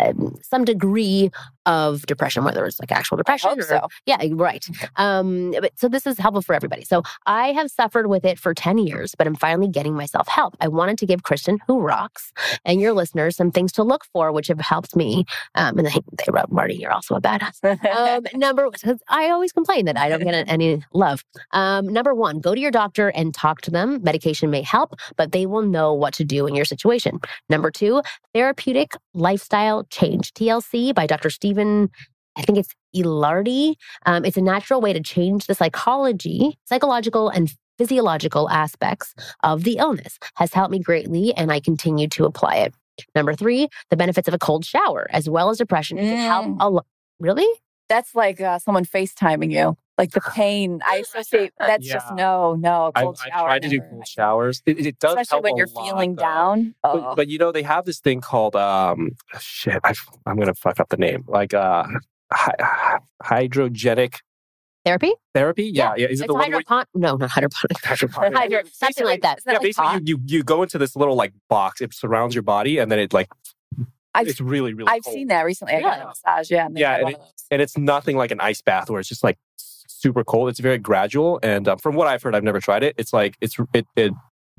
um, 0.00 0.36
Some 0.42 0.64
degree 0.64 1.30
of 1.66 2.06
depression, 2.06 2.44
whether 2.44 2.64
it's 2.64 2.80
like 2.80 2.92
actual 2.92 3.16
depression 3.16 3.50
or 3.58 3.62
so. 3.62 3.88
yeah, 4.06 4.18
right. 4.32 4.64
Um, 4.96 5.52
but 5.60 5.72
so 5.78 5.88
this 5.88 6.06
is 6.06 6.18
helpful 6.18 6.42
for 6.42 6.54
everybody. 6.54 6.84
So 6.84 7.02
I 7.26 7.48
have 7.48 7.70
suffered 7.70 8.06
with 8.06 8.24
it 8.24 8.38
for 8.38 8.54
10 8.54 8.78
years, 8.78 9.14
but 9.16 9.26
I'm 9.26 9.34
finally 9.34 9.68
getting 9.68 9.94
myself 9.94 10.28
help. 10.28 10.56
I 10.60 10.68
wanted 10.68 10.98
to 10.98 11.06
give 11.06 11.24
Kristen, 11.24 11.58
who 11.66 11.80
rocks, 11.80 12.32
and 12.64 12.80
your 12.80 12.92
listeners 12.92 13.36
some 13.36 13.50
things 13.50 13.72
to 13.72 13.82
look 13.82 14.04
for, 14.12 14.32
which 14.32 14.46
have 14.48 14.60
helped 14.60 14.96
me. 14.96 15.24
Um, 15.54 15.78
and 15.78 15.86
they, 15.86 15.92
they 15.92 16.30
wrote, 16.30 16.50
Marty, 16.50 16.74
you're 16.74 16.92
also 16.92 17.16
a 17.16 17.20
badass. 17.20 17.62
Um, 17.64 18.24
number, 18.34 18.68
I 19.08 19.30
always 19.30 19.52
complain 19.52 19.84
that 19.86 19.98
I 19.98 20.08
don't 20.08 20.22
get 20.22 20.34
any 20.48 20.84
love. 20.94 21.24
Um, 21.52 21.88
number 21.88 22.14
one, 22.14 22.40
go 22.40 22.54
to 22.54 22.60
your 22.60 22.70
doctor 22.70 23.08
and 23.08 23.34
talk 23.34 23.60
to 23.62 23.70
them. 23.70 24.02
Medication 24.02 24.50
may 24.50 24.62
help, 24.62 24.94
but 25.16 25.32
they 25.32 25.46
will 25.46 25.62
know 25.62 25.92
what 25.92 26.14
to 26.14 26.24
do 26.24 26.46
in 26.46 26.54
your 26.54 26.64
situation. 26.64 27.20
Number 27.50 27.70
two, 27.70 28.02
therapeutic 28.34 28.94
lifestyle 29.14 29.84
change. 29.90 30.32
TLC 30.34 30.94
by 30.94 31.06
Dr. 31.06 31.30
Stephen, 31.56 31.90
I 32.36 32.42
think 32.42 32.58
it's 32.58 32.74
Ilardi. 32.94 33.76
Um, 34.04 34.26
it's 34.26 34.36
a 34.36 34.42
natural 34.42 34.82
way 34.82 34.92
to 34.92 35.00
change 35.00 35.46
the 35.46 35.54
psychology, 35.54 36.58
psychological 36.66 37.30
and 37.30 37.50
physiological 37.78 38.50
aspects 38.50 39.14
of 39.42 39.64
the 39.64 39.78
illness. 39.78 40.18
Has 40.36 40.52
helped 40.52 40.70
me 40.70 40.78
greatly, 40.78 41.32
and 41.34 41.50
I 41.50 41.60
continue 41.60 42.08
to 42.08 42.26
apply 42.26 42.56
it. 42.56 42.74
Number 43.14 43.32
three, 43.34 43.68
the 43.88 43.96
benefits 43.96 44.28
of 44.28 44.34
a 44.34 44.38
cold 44.38 44.66
shower, 44.66 45.06
as 45.10 45.30
well 45.30 45.48
as 45.48 45.56
depression, 45.58 45.96
can 45.96 46.16
help 46.18 46.46
Mm. 46.46 46.56
a 46.60 46.68
lot. 46.68 46.86
Really? 47.20 47.48
That's 47.88 48.14
like 48.14 48.40
uh, 48.40 48.58
someone 48.58 48.84
FaceTiming 48.84 49.50
you. 49.50 49.76
Like 49.98 50.10
the 50.12 50.20
pain. 50.34 50.80
I 50.86 50.96
associate 50.98 51.52
that's 51.58 51.86
just 51.86 52.06
Yeah. 52.10 52.14
no, 52.16 52.54
no. 52.54 52.92
I, 52.94 53.02
Cold 53.02 53.18
I 53.24 53.28
shower. 53.30 53.46
tried 53.48 53.62
to 53.62 53.68
do 53.68 53.80
cold 53.80 54.06
showers. 54.06 54.62
It, 54.66 54.86
it 54.86 54.98
does 54.98 55.12
Especially 55.12 55.34
help 55.36 55.44
when 55.44 55.56
you're 55.56 55.66
lot, 55.68 55.86
feeling 55.86 56.14
though. 56.16 56.22
down. 56.22 56.74
Oh. 56.84 57.00
But, 57.00 57.14
but 57.16 57.28
you 57.28 57.38
know 57.38 57.50
they 57.52 57.62
have 57.62 57.84
this 57.86 57.98
thing 58.00 58.20
called 58.20 58.56
um 58.56 59.12
shit. 59.40 59.78
I, 59.84 59.94
I'm 60.26 60.36
gonna 60.38 60.54
fuck 60.54 60.80
up 60.80 60.88
the 60.90 60.96
name. 60.98 61.24
Like 61.26 61.54
uh, 61.54 61.84
hy- 62.32 62.98
hydrogenic 63.22 64.16
Therapy? 64.84 65.12
therapy. 65.34 65.64
Yeah, 65.64 65.94
yeah. 65.96 66.06
Is 66.06 66.20
it 66.20 66.24
it's 66.24 66.26
the 66.28 66.34
one 66.34 66.42
where 66.42 66.50
hydroponic? 66.58 66.86
No, 66.94 67.16
not 67.16 67.30
hydroponic. 67.30 67.76
hydroponic? 67.84 68.34
Hydro- 68.34 68.62
something 68.72 69.04
like 69.04 69.22
that. 69.22 69.38
Isn't 69.38 69.46
that 69.46 69.52
Yeah, 69.54 69.58
like 69.58 69.62
basically 69.62 69.86
hot? 69.88 70.06
you, 70.06 70.16
you 70.26 70.36
you 70.38 70.42
go 70.44 70.62
into 70.62 70.78
this 70.78 70.94
little 70.94 71.16
like 71.16 71.32
box. 71.48 71.80
It 71.80 71.92
surrounds 71.92 72.36
your 72.36 72.42
body, 72.42 72.78
and 72.78 72.92
then 72.92 73.00
it 73.00 73.12
like 73.12 73.28
I've- 74.14 74.30
it's 74.30 74.40
really 74.40 74.74
really. 74.74 74.88
I've 74.90 75.02
cold. 75.02 75.14
seen 75.14 75.26
that 75.28 75.42
recently. 75.42 75.74
I 75.74 75.80
got 75.80 76.00
a 76.02 76.06
massage. 76.06 76.50
Yeah. 76.52 76.66
and 76.66 76.78
Yeah, 76.78 76.94
and 76.94 77.02
one 77.04 77.14
of 77.14 77.20
those. 77.20 77.32
and 77.50 77.60
it's 77.62 77.76
nothing 77.76 78.16
like 78.16 78.30
an 78.30 78.40
ice 78.40 78.62
bath 78.62 78.88
where 78.88 79.00
it's 79.00 79.08
just 79.08 79.24
like 79.24 79.38
s- 79.58 79.65
super 80.06 80.22
cold. 80.24 80.48
It's 80.48 80.60
very 80.60 80.78
gradual, 80.78 81.40
and 81.42 81.66
um, 81.66 81.78
from 81.78 81.96
what 81.96 82.06
I've 82.06 82.22
heard, 82.22 82.34
I've 82.34 82.44
never 82.44 82.60
tried 82.60 82.82
it. 82.84 82.94
It's 82.96 83.12
like 83.12 83.36
it's 83.40 83.56
it 83.74 83.86
it 83.96 84.12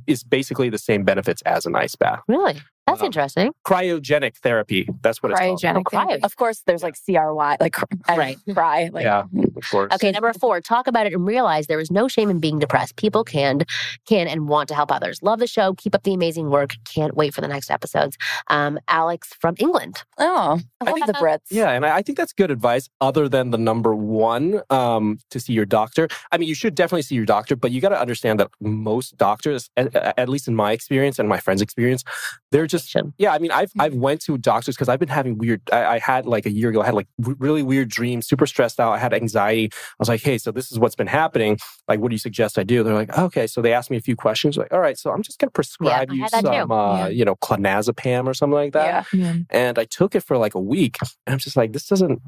is 0.06 0.24
basically 0.24 0.70
the 0.70 0.78
same 0.78 1.04
benefits 1.04 1.42
as 1.44 1.66
an 1.66 1.76
ice 1.76 1.96
bath. 1.96 2.22
Really? 2.28 2.56
That's 2.88 3.02
Um, 3.02 3.06
interesting. 3.08 3.52
Cryogenic 3.66 4.38
therapy. 4.38 4.88
That's 5.02 5.22
what 5.22 5.34
it's 5.34 5.42
called. 5.42 5.62
Cryogenic. 5.62 5.84
Oh, 5.94 6.18
Of 6.24 6.36
course, 6.38 6.64
there's 6.66 6.84
like 6.84 6.96
CRY, 6.96 7.58
like 7.60 7.76
I 8.10 8.16
Right. 8.18 8.38
cry. 8.54 8.90
Like, 8.94 9.04
yeah, 9.04 9.24
of 9.58 9.70
course. 9.70 9.94
Okay, 9.94 10.12
number 10.12 10.32
four, 10.40 10.62
talk 10.62 10.88
about 10.88 11.06
it 11.06 11.14
and 11.14 11.26
realize 11.26 11.68
there 11.68 11.80
is 11.82 11.92
no 11.92 12.08
shame 12.08 12.30
in 12.30 12.40
being 12.40 12.60
depressed. 12.60 12.96
People 12.96 13.24
can, 13.24 13.62
can 14.08 14.28
and 14.28 14.48
want 14.48 14.70
to 14.70 14.76
help 14.76 14.92
others. 14.92 15.22
Love 15.22 15.40
the 15.40 15.48
show. 15.48 15.74
Keep 15.74 15.96
up 15.96 16.04
the 16.04 16.14
amazing 16.14 16.50
work. 16.50 16.76
Can't 16.86 17.16
wait 17.16 17.34
for 17.34 17.42
the 17.42 17.48
next 17.50 17.70
episodes. 17.70 18.18
Um, 18.48 18.80
Alex 18.88 19.34
from 19.40 19.56
England. 19.60 20.04
Oh, 20.18 20.60
I 20.82 20.86
think 20.86 21.02
love 21.02 21.08
the 21.08 21.14
Brits. 21.14 21.40
Yeah, 21.52 21.72
and 21.72 21.86
I 21.86 21.98
I 21.98 22.02
think 22.04 22.18
that's 22.18 22.32
good 22.32 22.52
advice. 22.52 22.90
Other 23.02 23.28
than 23.28 23.50
the 23.52 23.58
number 23.58 23.94
one, 23.96 24.62
um, 24.70 25.18
to 25.32 25.40
see 25.40 25.52
your 25.52 25.66
doctor. 25.66 26.08
I 26.32 26.38
mean, 26.38 26.48
you 26.48 26.56
should 26.56 26.74
definitely 26.76 27.02
see 27.02 27.16
your 27.16 27.26
doctor, 27.26 27.56
but 27.56 27.72
you 27.72 27.82
got 27.82 27.90
to 27.90 28.00
understand 28.00 28.40
that 28.40 28.50
most 28.62 29.18
doctors, 29.18 29.70
at, 29.76 29.94
at 29.96 30.30
least 30.30 30.48
in 30.48 30.56
my 30.56 30.72
experience 30.72 31.18
and 31.20 31.28
my 31.28 31.40
friends' 31.40 31.62
experience, 31.62 32.04
they're 32.52 32.68
just 32.68 32.77
Fiction. 32.84 33.14
yeah. 33.18 33.34
I 33.34 33.40
mean, 33.40 33.52
I've 33.52 33.72
I've 33.80 33.94
went 33.94 34.22
to 34.22 34.38
doctors 34.38 34.76
because 34.76 34.90
I've 34.90 35.00
been 35.00 35.10
having 35.10 35.38
weird. 35.38 35.62
I, 35.72 35.86
I 35.96 36.00
had 36.00 36.26
like 36.26 36.46
a 36.46 36.52
year 36.52 36.70
ago, 36.70 36.82
I 36.82 36.86
had 36.86 36.94
like 36.96 37.08
w- 37.20 37.38
really 37.40 37.64
weird 37.64 37.90
dreams, 37.90 38.28
super 38.28 38.46
stressed 38.46 38.80
out. 38.80 38.92
I 38.92 38.98
had 38.98 39.14
anxiety. 39.14 39.70
I 39.74 39.78
was 40.00 40.10
like, 40.10 40.22
hey, 40.22 40.38
so 40.38 40.52
this 40.52 40.72
is 40.72 40.80
what's 40.80 40.96
been 40.96 41.08
happening. 41.08 41.58
Like, 41.88 42.00
what 42.00 42.10
do 42.10 42.16
you 42.16 42.20
suggest 42.20 42.58
I 42.60 42.64
do? 42.64 42.84
They're 42.84 42.94
like, 42.94 43.18
okay. 43.18 43.48
So 43.48 43.62
they 43.62 43.74
asked 43.74 43.90
me 43.92 43.98
a 43.98 44.02
few 44.02 44.16
questions. 44.16 44.58
Like, 44.58 44.74
all 44.74 44.80
right, 44.80 44.98
so 44.98 45.12
I'm 45.12 45.22
just 45.22 45.40
gonna 45.40 45.52
prescribe 45.52 46.10
I 46.12 46.14
you 46.14 46.22
had 46.24 46.32
that 46.32 46.42
too. 46.42 46.48
some, 46.48 46.72
uh, 46.72 46.98
Yeah. 46.98 47.08
you 47.10 47.26
know, 47.26 47.36
clonazepam 47.36 48.28
or 48.28 48.34
something 48.34 48.54
like 48.56 48.74
that. 48.74 49.06
Yeah. 49.14 49.20
Yeah. 49.24 49.36
And 49.50 49.80
I 49.80 49.86
took 49.86 50.16
it 50.16 50.22
for 50.22 50.38
like 50.38 50.56
a 50.56 50.60
week, 50.60 50.98
and 51.02 51.34
I'm 51.34 51.40
just 51.40 51.56
like, 51.58 51.74
this 51.74 51.88
doesn't 51.88 52.22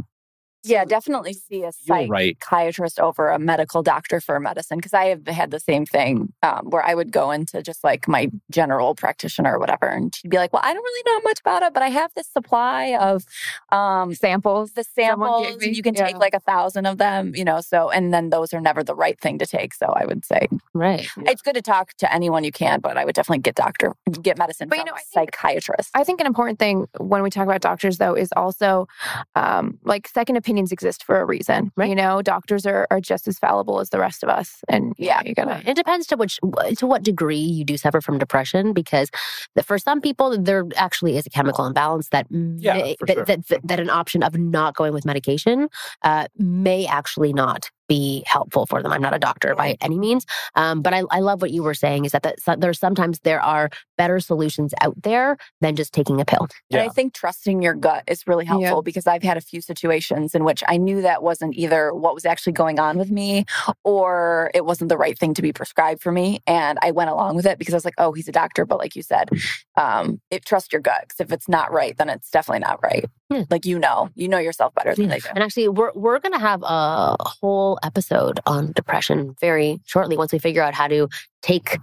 Yeah, 0.64 0.84
definitely 0.86 1.34
see 1.34 1.64
a 1.64 1.72
feel 1.72 2.07
right. 2.07 2.38
psychiatrist 2.41 2.99
over 2.99 3.30
a 3.30 3.39
medical 3.39 3.82
doctor 3.82 4.20
for 4.20 4.39
medicine 4.39 4.78
because 4.78 4.93
I 4.93 5.05
have 5.05 5.26
had 5.28 5.51
the 5.51 5.60
same 5.60 5.86
thing 5.86 6.34
um, 6.43 6.68
where 6.70 6.84
I 6.86 6.93
would 6.95 7.12
go 7.12 7.32
into 7.32 7.62
just 7.62 7.84
like 7.84 8.07
my 8.07 8.30
general 8.51 8.93
practitioner 8.95 9.55
or 9.55 9.60
whatever, 9.60 9.86
and 9.88 10.14
she'd 10.14 10.30
be 10.30 10.38
like, 10.38 10.51
"Well, 10.51 10.62
I 10.66 10.74
don't 10.74 10.84
really 10.84 11.03
know 11.05 11.22
much 11.24 11.39
about 11.39 11.64
it, 11.64 11.74
but 11.74 11.82
I 11.84 11.89
have 11.89 12.14
this 12.16 12.28
supply 12.28 12.95
of 12.99 13.24
um, 13.72 14.14
Samples. 14.14 14.74
the 14.74 14.84
samples. 14.84 15.64
You 15.64 15.82
can 15.82 15.93
take 15.93 16.18
like 16.18 16.34
a 16.34 16.39
thousand 16.39 16.86
of 16.86 16.97
them, 16.97 17.34
you 17.36 17.45
know. 17.45 17.62
So, 17.62 17.89
and 17.89 18.14
then 18.14 18.30
those 18.30 18.53
are 18.53 18.60
never 18.62 18.84
the 18.84 18.95
right 18.95 19.20
thing 19.20 19.38
to 19.39 19.45
take. 19.45 19.74
So, 19.74 19.88
I 19.88 20.05
would 20.05 20.26
say 20.26 20.47
Right. 20.74 21.07
it's 21.20 21.41
good 21.41 21.55
to 21.55 21.62
talk 21.62 21.93
to 21.99 22.14
anyone 22.14 22.43
you 22.43 22.51
can, 22.51 22.80
but 22.82 22.97
I 22.97 23.05
would 23.05 23.16
definitely 23.16 23.41
get 23.41 23.55
doctor, 23.55 23.93
get 24.22 24.38
medicine 24.38 24.68
But, 24.70 24.80
you 24.80 24.84
know, 24.86 24.91
a 24.91 24.95
I 24.95 24.99
think- 24.99 25.32
psychiatrist. 25.36 25.89
I 25.93 26.03
think 26.03 26.20
an 26.20 26.28
important 26.28 26.60
thing 26.60 26.88
when 26.99 27.24
we 27.24 27.30
talk 27.30 27.43
about 27.45 27.62
doctors, 27.62 27.97
though, 27.97 28.14
is 28.14 28.30
also 28.36 28.88
um, 29.36 29.80
like 29.84 30.07
second 30.07 30.36
opinions 30.50 30.72
exist 30.72 31.04
for 31.04 31.22
a 31.22 31.26
reason. 31.26 31.72
Right. 31.76 31.89
You 31.89 31.95
know, 31.95 32.24
doctors 32.24 32.66
are, 32.66 32.88
are 32.89 33.00
just 33.00 33.28
as 33.28 33.38
fallible 33.38 33.80
as 33.80 33.89
the 33.91 34.00
rest 34.00 34.24
of 34.24 34.30
us, 34.30 34.64
and 34.68 34.93
yeah, 34.97 35.22
you 35.24 35.36
gotta. 35.36 35.62
It 35.70 35.76
depends 35.76 36.08
to 36.08 36.18
which 36.18 36.39
to 36.78 36.88
what 36.88 37.04
degree 37.04 37.38
you 37.38 37.64
do 37.64 37.78
suffer 37.78 38.02
from 38.02 38.18
depression, 38.18 38.74
because 38.74 39.10
the- 39.56 39.62
for 39.64 39.78
some 39.78 40.02
people 40.02 40.36
there 40.41 40.66
actually 40.76 41.18
is 41.18 41.26
a 41.28 41.30
chemical 41.30 41.66
imbalance 41.66 42.10
that 42.10 42.26
Yeah, 42.32 42.74
may, 42.74 42.95
that, 43.02 43.16
sure. 43.16 43.26
that, 43.26 43.47
that 43.47 43.68
that 43.68 43.80
an 43.80 43.89
option 43.91 44.24
of 44.24 44.38
not 44.38 44.76
going 44.76 44.93
with 44.93 45.06
medication 45.06 45.68
uh, 46.04 46.26
may 46.38 46.86
actually 46.88 47.32
not 47.34 47.70
be 47.90 48.24
helpful 48.26 48.66
for 48.66 48.82
them. 48.82 48.94
I'm 48.94 49.02
not 49.02 49.14
a 49.14 49.20
doctor 49.20 49.54
by 49.56 49.76
any 49.82 50.00
means, 50.00 50.26
um, 50.56 50.82
but 50.82 50.94
I, 50.94 51.02
I 51.12 51.20
love 51.20 51.42
what 51.42 51.52
you 51.52 51.64
were 51.64 51.74
saying 51.74 52.06
is 52.06 52.14
that, 52.14 52.24
that 52.24 52.40
so- 52.40 52.56
there's 52.56 52.80
sometimes 52.80 53.20
there 53.22 53.42
are 53.42 53.70
better 53.98 54.22
solutions 54.22 54.74
out 54.80 54.96
there 55.04 55.36
than 55.60 55.76
just 55.76 55.92
taking 55.92 56.22
a 56.22 56.26
pill. 56.26 56.48
And 56.72 56.82
I 56.82 56.88
think 56.88 57.14
trusting 57.14 57.62
your 57.62 57.74
gut 57.74 58.04
is 58.08 58.26
really 58.28 58.46
helpful 58.46 58.78
Yeah. 58.78 58.82
because 58.86 59.08
I've 59.08 59.24
had 59.24 59.36
a 59.36 59.42
few 59.42 59.60
situations 59.60 60.34
in 60.36 60.46
which 60.46 60.64
I 60.68 60.78
knew 60.78 61.02
that 61.02 61.22
wasn't 61.24 61.56
either 61.56 61.94
what 61.94 62.14
was 62.14 62.26
actually 62.26 62.54
going 62.54 62.80
on 62.80 62.98
with 62.98 63.12
me 63.12 63.44
or 63.84 64.52
it 64.54 64.64
wasn't 64.66 64.90
the 64.90 64.98
right 64.98 65.18
thing 65.18 65.34
to 65.34 65.42
be 65.42 65.52
prescribed 65.52 66.02
for 66.02 66.12
me. 66.12 66.40
And 66.48 66.78
I 66.82 66.92
went 66.92 67.10
along 67.10 67.36
with 67.36 67.46
it 67.46 67.58
because 67.58 67.74
I 67.74 67.78
was 67.78 67.86
like, 67.86 67.96
oh, 67.98 68.14
he's 68.14 68.28
a 68.28 68.32
doctor. 68.32 68.66
But 68.66 68.78
like 68.78 68.96
you 68.96 69.02
said, 69.02 69.30
um, 69.76 70.22
it, 70.30 70.46
trust 70.46 70.72
your 70.72 70.82
gut. 70.82 71.02
Because 71.08 71.20
if 71.20 71.32
it's 71.34 71.50
not 71.50 71.72
right, 71.74 71.98
then 71.98 72.08
it's 72.10 72.30
definitely 72.30 72.60
not 72.60 72.82
right. 72.84 73.06
Yeah. 73.30 73.44
Like 73.50 73.66
you 73.66 73.78
know, 73.78 74.10
you 74.16 74.28
know 74.28 74.40
yourself 74.40 74.74
better 74.74 74.96
than 74.96 75.06
Yeah. 75.06 75.12
they 75.12 75.20
do. 75.20 75.30
And 75.36 75.44
actually, 75.44 75.68
we're 75.70 75.92
we're 75.94 76.20
gonna 76.20 76.40
have 76.40 76.64
a 76.64 77.16
whole 77.20 77.78
episode 77.84 78.40
on 78.46 78.72
depression 78.72 79.36
very 79.40 79.80
shortly 79.86 80.18
once 80.18 80.32
we 80.34 80.40
figure 80.40 80.64
out 80.64 80.74
how 80.74 80.88
to 80.88 81.08
take 81.42 81.78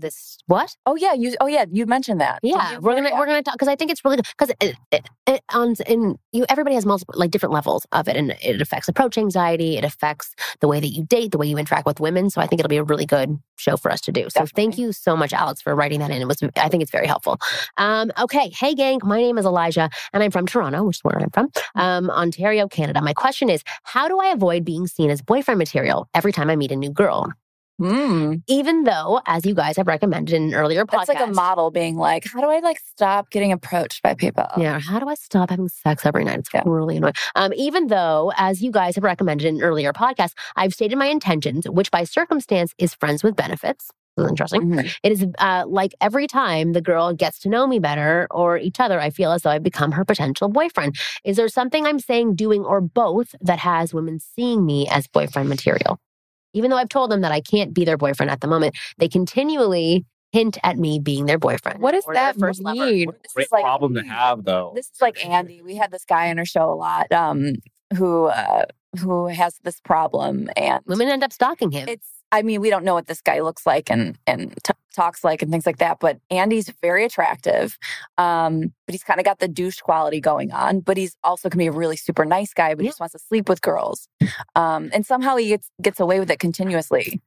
this. 0.00 0.38
What? 0.46 0.76
Oh 0.86 0.96
yeah, 0.96 1.12
you. 1.14 1.34
Oh 1.40 1.46
yeah, 1.46 1.66
you 1.70 1.86
mentioned 1.86 2.20
that. 2.20 2.40
Yeah, 2.42 2.72
you? 2.72 2.80
we're 2.80 2.94
gonna 2.94 3.10
Yeah. 3.10 3.18
we're 3.18 3.26
gonna 3.26 3.42
talk 3.42 3.54
because 3.54 3.68
I 3.68 3.76
think 3.76 3.90
it's 3.90 4.04
really 4.04 4.16
good 4.16 4.26
because 4.38 4.54
it, 4.60 4.76
it, 4.92 5.08
it, 5.26 5.42
on 5.52 5.74
in 5.86 6.18
you 6.32 6.46
everybody 6.48 6.74
has 6.74 6.86
multiple 6.86 7.14
like 7.16 7.30
different 7.30 7.52
levels 7.52 7.86
of 7.92 8.08
it, 8.08 8.16
and 8.16 8.36
it 8.42 8.60
affects 8.60 8.88
approach 8.88 9.18
anxiety. 9.18 9.76
It 9.76 9.84
affects 9.84 10.34
the 10.60 10.68
way 10.68 10.80
that 10.80 10.88
you 10.88 11.04
date, 11.04 11.32
the 11.32 11.38
way 11.38 11.46
you 11.46 11.58
interact 11.58 11.86
with 11.86 12.00
women. 12.00 12.30
So 12.30 12.40
I 12.40 12.46
think 12.46 12.60
it'll 12.60 12.68
be 12.68 12.76
a 12.76 12.84
really 12.84 13.06
good 13.06 13.38
show 13.56 13.76
for 13.76 13.90
us 13.90 14.00
to 14.02 14.12
do. 14.12 14.28
So 14.30 14.46
thank 14.46 14.78
you 14.78 14.92
so 14.92 15.16
much, 15.16 15.32
Alex, 15.32 15.62
for 15.62 15.74
writing 15.74 16.00
that 16.00 16.10
in. 16.10 16.22
It 16.22 16.28
was 16.28 16.42
I 16.56 16.68
think 16.68 16.82
it's 16.82 16.92
very 16.92 17.06
helpful. 17.06 17.38
Um, 17.76 18.12
okay, 18.18 18.50
hey 18.50 18.74
gang, 18.74 19.00
my 19.04 19.18
name 19.20 19.38
is 19.38 19.46
Elijah, 19.46 19.90
and 20.12 20.22
I'm 20.22 20.30
from 20.30 20.46
Toronto, 20.46 20.84
which 20.84 20.98
is 20.98 21.04
where 21.04 21.18
I'm 21.18 21.30
from, 21.30 21.50
um, 21.74 22.10
Ontario, 22.10 22.68
Canada. 22.68 23.00
My 23.02 23.14
question 23.14 23.50
is, 23.50 23.62
how 23.84 24.08
do 24.08 24.18
I 24.20 24.28
avoid 24.28 24.64
being 24.64 24.86
seen 24.86 25.10
as 25.10 25.22
boyfriend 25.22 25.58
material 25.58 26.08
every 26.14 26.32
time 26.32 26.50
I 26.50 26.56
meet 26.56 26.72
a 26.72 26.76
new 26.76 26.90
girl? 26.90 27.32
Mm. 27.80 28.42
Even 28.48 28.84
though, 28.84 29.20
as 29.26 29.46
you 29.46 29.54
guys 29.54 29.76
have 29.76 29.86
recommended 29.86 30.34
in 30.34 30.48
an 30.48 30.54
earlier 30.54 30.84
podcast, 30.84 31.06
That's 31.06 31.20
like 31.20 31.28
a 31.28 31.32
model 31.32 31.70
being 31.70 31.96
like, 31.96 32.24
how 32.32 32.40
do 32.40 32.48
I 32.48 32.58
like 32.58 32.78
stop 32.80 33.30
getting 33.30 33.52
approached 33.52 34.02
by 34.02 34.14
people? 34.14 34.46
Yeah. 34.56 34.80
How 34.80 34.98
do 34.98 35.08
I 35.08 35.14
stop 35.14 35.50
having 35.50 35.68
sex 35.68 36.04
every 36.04 36.24
night? 36.24 36.40
It's 36.40 36.50
Yeah. 36.52 36.62
really 36.66 36.96
annoying. 36.96 37.14
Um, 37.36 37.52
even 37.54 37.86
though, 37.86 38.32
as 38.36 38.62
you 38.62 38.70
guys 38.72 38.96
have 38.96 39.04
recommended 39.04 39.46
in 39.46 39.62
earlier 39.62 39.92
podcasts, 39.92 40.34
I've 40.56 40.72
stated 40.74 40.96
my 40.96 41.06
intentions, 41.06 41.68
which 41.68 41.90
by 41.90 42.04
circumstance 42.04 42.74
is 42.78 42.94
friends 42.94 43.22
with 43.22 43.36
benefits. 43.36 43.90
This 44.16 44.24
is 44.24 44.30
interesting. 44.30 44.62
Mhm. 44.62 44.96
It 45.04 45.12
is 45.12 45.26
uh, 45.38 45.62
like 45.68 45.94
every 46.00 46.26
time 46.26 46.72
the 46.72 46.80
girl 46.80 47.12
gets 47.12 47.38
to 47.40 47.48
know 47.48 47.68
me 47.68 47.78
better 47.78 48.26
or 48.32 48.58
each 48.58 48.80
other, 48.80 48.98
I 49.00 49.10
feel 49.10 49.30
as 49.30 49.42
though 49.42 49.50
I've 49.50 49.62
become 49.62 49.92
her 49.92 50.04
potential 50.04 50.48
boyfriend. 50.48 50.96
Is 51.24 51.36
there 51.36 51.48
something 51.48 51.86
I'm 51.86 52.00
saying, 52.00 52.34
doing, 52.34 52.64
or 52.64 52.80
both 52.80 53.36
that 53.40 53.60
has 53.60 53.94
women 53.94 54.18
seeing 54.18 54.66
me 54.66 54.88
as 54.88 55.06
boyfriend 55.06 55.48
material? 55.48 56.00
Even 56.54 56.70
though 56.70 56.76
I've 56.76 56.88
told 56.88 57.10
them 57.10 57.20
that 57.20 57.32
I 57.32 57.40
can't 57.40 57.74
be 57.74 57.84
their 57.84 57.96
boyfriend 57.96 58.30
at 58.30 58.40
the 58.40 58.46
moment, 58.48 58.76
they 58.98 59.08
continually 59.08 60.04
hint 60.32 60.58
at 60.62 60.76
me 60.78 60.98
being 60.98 61.26
their 61.26 61.38
boyfriend. 61.38 61.80
What 61.80 61.92
does 61.92 62.04
or 62.06 62.14
that 62.14 62.36
first 62.38 62.62
lover. 62.62 62.86
mean? 62.86 63.06
What 63.06 63.16
a 63.16 63.18
This 63.22 63.32
great 63.34 63.46
is 63.46 63.52
like- 63.52 63.62
problem 63.62 63.94
to 63.94 64.02
have, 64.02 64.44
though. 64.44 64.72
This 64.74 64.90
is 64.90 65.00
like 65.00 65.24
Andy. 65.24 65.62
We 65.62 65.76
had 65.76 65.90
this 65.90 66.04
guy 66.04 66.30
on 66.30 66.38
our 66.38 66.44
show 66.44 66.70
a 66.70 66.74
lot, 66.74 67.10
um, 67.12 67.54
who 67.96 68.26
uh, 68.26 68.64
who 68.98 69.26
has 69.26 69.58
this 69.62 69.80
problem, 69.80 70.50
and 70.56 70.82
Women 70.86 71.08
end 71.08 71.24
up 71.24 71.32
stalking 71.32 71.70
him. 71.70 71.88
it's. 71.88 72.08
I 72.30 72.42
mean, 72.42 72.60
we 72.60 72.68
don't 72.68 72.84
know 72.84 72.92
what 72.92 73.06
this 73.06 73.22
guy 73.22 73.40
looks 73.40 73.64
like 73.64 73.90
and 73.90 74.18
and 74.26 74.54
t- 74.62 74.74
talks 74.94 75.24
like 75.24 75.40
and 75.40 75.50
things 75.50 75.64
like 75.64 75.78
that. 75.78 75.98
But 75.98 76.18
Andy's 76.30 76.68
very 76.82 77.06
attractive, 77.06 77.78
um, 78.18 78.74
but 78.86 78.92
he's 78.92 79.02
kind 79.02 79.18
of 79.18 79.24
got 79.24 79.38
the 79.38 79.48
douche 79.48 79.80
quality 79.80 80.20
going 80.20 80.52
on. 80.52 80.80
But 80.80 80.98
he's 80.98 81.16
also 81.24 81.48
can 81.48 81.58
be 81.58 81.68
a 81.68 81.72
really 81.72 81.96
super 81.96 82.26
nice 82.26 82.52
guy, 82.52 82.74
but 82.74 82.82
he 82.82 82.88
just 82.88 83.00
wants 83.00 83.14
to 83.14 83.18
sleep 83.18 83.48
with 83.48 83.62
girls, 83.62 84.08
um, 84.54 84.90
and 84.92 85.06
somehow 85.06 85.36
he 85.36 85.48
gets 85.48 85.70
gets 85.80 86.00
away 86.00 86.20
with 86.20 86.30
it 86.30 86.38
continuously. 86.38 87.20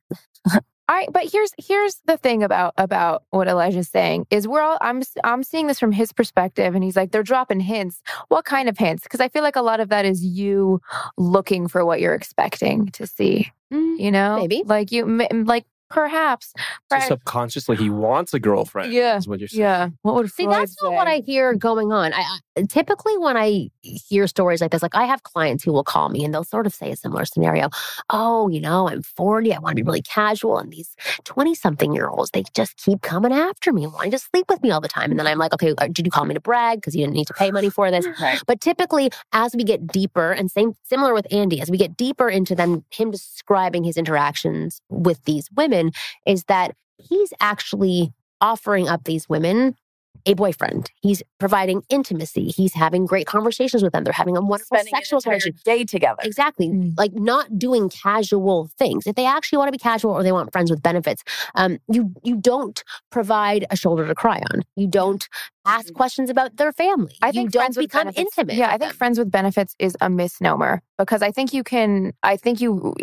I 0.91 1.07
but 1.09 1.23
here's 1.31 1.51
here's 1.57 1.95
the 2.05 2.17
thing 2.17 2.43
about 2.43 2.73
about 2.77 3.23
what 3.29 3.47
Elijah's 3.47 3.87
saying 3.89 4.27
is 4.29 4.47
we're 4.47 4.61
all 4.61 4.77
I'm 4.81 5.01
I'm 5.23 5.41
seeing 5.43 5.67
this 5.67 5.79
from 5.79 5.93
his 5.93 6.11
perspective 6.11 6.75
and 6.75 6.83
he's 6.83 6.97
like 6.97 7.11
they're 7.11 7.23
dropping 7.23 7.61
hints. 7.61 8.01
What 8.27 8.43
kind 8.43 8.67
of 8.67 8.77
hints? 8.77 9.03
Because 9.03 9.21
I 9.21 9.29
feel 9.29 9.41
like 9.41 9.55
a 9.55 9.61
lot 9.61 9.79
of 9.79 9.87
that 9.89 10.03
is 10.05 10.23
you 10.23 10.81
looking 11.17 11.67
for 11.69 11.85
what 11.85 12.01
you're 12.01 12.13
expecting 12.13 12.87
to 12.89 13.07
see. 13.07 13.51
Mm, 13.73 13.99
You 13.99 14.11
know, 14.11 14.35
Maybe. 14.35 14.63
like 14.65 14.91
you 14.91 15.05
like 15.31 15.65
perhaps. 15.91 16.53
So 16.91 16.99
subconsciously, 16.99 17.77
he 17.77 17.89
wants 17.89 18.33
a 18.33 18.39
girlfriend. 18.39 18.93
Yeah, 18.93 19.17
is 19.17 19.27
what 19.27 19.39
you're 19.39 19.47
saying. 19.47 19.61
Yeah. 19.61 19.89
What 20.01 20.15
would 20.15 20.31
See, 20.31 20.43
Freud 20.43 20.57
that's 20.57 20.81
not 20.81 20.93
what? 20.93 21.07
I 21.07 21.17
hear 21.17 21.53
going 21.53 21.91
on. 21.91 22.13
I, 22.13 22.21
I 22.57 22.63
typically 22.63 23.17
when 23.17 23.37
I 23.37 23.69
hear 23.81 24.27
stories 24.27 24.61
like 24.61 24.71
this, 24.71 24.81
like 24.81 24.95
I 24.95 25.05
have 25.05 25.23
clients 25.23 25.63
who 25.63 25.71
will 25.71 25.83
call 25.83 26.09
me 26.09 26.23
and 26.23 26.33
they'll 26.33 26.43
sort 26.43 26.65
of 26.65 26.73
say 26.73 26.91
a 26.91 26.95
similar 26.95 27.25
scenario. 27.25 27.69
Oh, 28.09 28.49
you 28.49 28.61
know, 28.61 28.87
I'm 28.89 29.01
40. 29.01 29.53
I 29.53 29.59
want 29.59 29.75
to 29.77 29.83
be 29.83 29.85
really 29.85 30.01
casual, 30.01 30.57
and 30.57 30.71
these 30.71 30.95
20 31.25 31.55
something 31.55 31.93
year 31.93 32.07
olds 32.07 32.31
they 32.31 32.43
just 32.53 32.77
keep 32.77 33.01
coming 33.01 33.33
after 33.33 33.73
me, 33.73 33.87
wanting 33.87 34.11
to 34.11 34.19
sleep 34.19 34.45
with 34.49 34.61
me 34.61 34.71
all 34.71 34.81
the 34.81 34.87
time. 34.87 35.11
And 35.11 35.19
then 35.19 35.27
I'm 35.27 35.37
like, 35.37 35.53
okay, 35.53 35.73
uh, 35.77 35.87
did 35.87 36.05
you 36.05 36.11
call 36.11 36.25
me 36.25 36.33
to 36.33 36.39
brag 36.39 36.79
because 36.79 36.95
you 36.95 37.03
didn't 37.03 37.15
need 37.15 37.27
to 37.27 37.33
pay 37.33 37.51
money 37.51 37.69
for 37.69 37.89
this? 37.91 38.07
Right. 38.21 38.41
But 38.45 38.61
typically, 38.61 39.09
as 39.33 39.55
we 39.55 39.63
get 39.63 39.87
deeper, 39.87 40.31
and 40.31 40.51
same 40.51 40.73
similar 40.83 41.13
with 41.13 41.27
Andy, 41.31 41.61
as 41.61 41.69
we 41.71 41.77
get 41.77 41.97
deeper 41.97 42.29
into 42.29 42.55
them, 42.55 42.83
him 42.91 43.11
describing 43.11 43.83
his 43.83 43.97
interactions 43.97 44.81
with 44.89 45.23
these 45.25 45.49
women, 45.55 45.80
is 46.27 46.43
that 46.45 46.75
he's 46.97 47.33
actually 47.39 48.13
offering 48.39 48.87
up 48.87 49.03
these 49.05 49.27
women 49.27 49.75
a 50.25 50.33
boyfriend. 50.35 50.91
He's 51.01 51.23
providing 51.39 51.81
intimacy. 51.89 52.49
He's 52.49 52.73
having 52.73 53.05
great 53.05 53.25
conversations 53.25 53.81
with 53.81 53.93
them. 53.93 54.03
They're 54.03 54.13
having 54.13 54.37
a 54.37 54.41
wonderful 54.41 54.77
Spending 54.77 54.93
sexual 54.93 55.17
an 55.17 55.33
entire 55.33 55.39
connection. 55.39 55.61
day 55.65 55.83
together. 55.83 56.21
Exactly. 56.23 56.69
Mm. 56.69 56.93
Like 56.97 57.13
not 57.13 57.57
doing 57.57 57.89
casual 57.89 58.69
things. 58.77 59.07
If 59.07 59.15
they 59.15 59.25
actually 59.25 59.57
want 59.57 59.69
to 59.69 59.71
be 59.71 59.77
casual 59.79 60.11
or 60.11 60.21
they 60.23 60.31
want 60.31 60.51
friends 60.51 60.69
with 60.69 60.83
benefits, 60.83 61.23
um, 61.55 61.79
you 61.91 62.13
you 62.23 62.35
don't 62.35 62.83
provide 63.09 63.65
a 63.71 63.75
shoulder 63.75 64.05
to 64.07 64.13
cry 64.13 64.41
on. 64.53 64.61
You 64.75 64.87
don't 64.87 65.27
ask 65.65 65.87
Mhm. 65.87 65.93
questions 65.95 66.29
about 66.29 66.57
their 66.57 66.71
family. 66.71 67.13
I 67.21 67.27
you 67.27 67.33
think 67.33 67.51
don't 67.51 67.61
friends 67.61 67.77
with 67.77 67.85
become 67.89 68.05
benefits- 68.05 68.37
intimate. 68.37 68.55
Yeah, 68.55 68.67
I 68.67 68.77
think 68.77 68.91
them. 68.91 68.97
friends 68.97 69.19
with 69.19 69.31
benefits 69.31 69.75
is 69.79 69.95
a 70.01 70.09
misnomer 70.09 70.81
because 70.97 71.21
I 71.21 71.31
think 71.31 71.53
you 71.53 71.63
can. 71.63 72.13
I 72.23 72.37
think 72.37 72.61
you. 72.61 72.93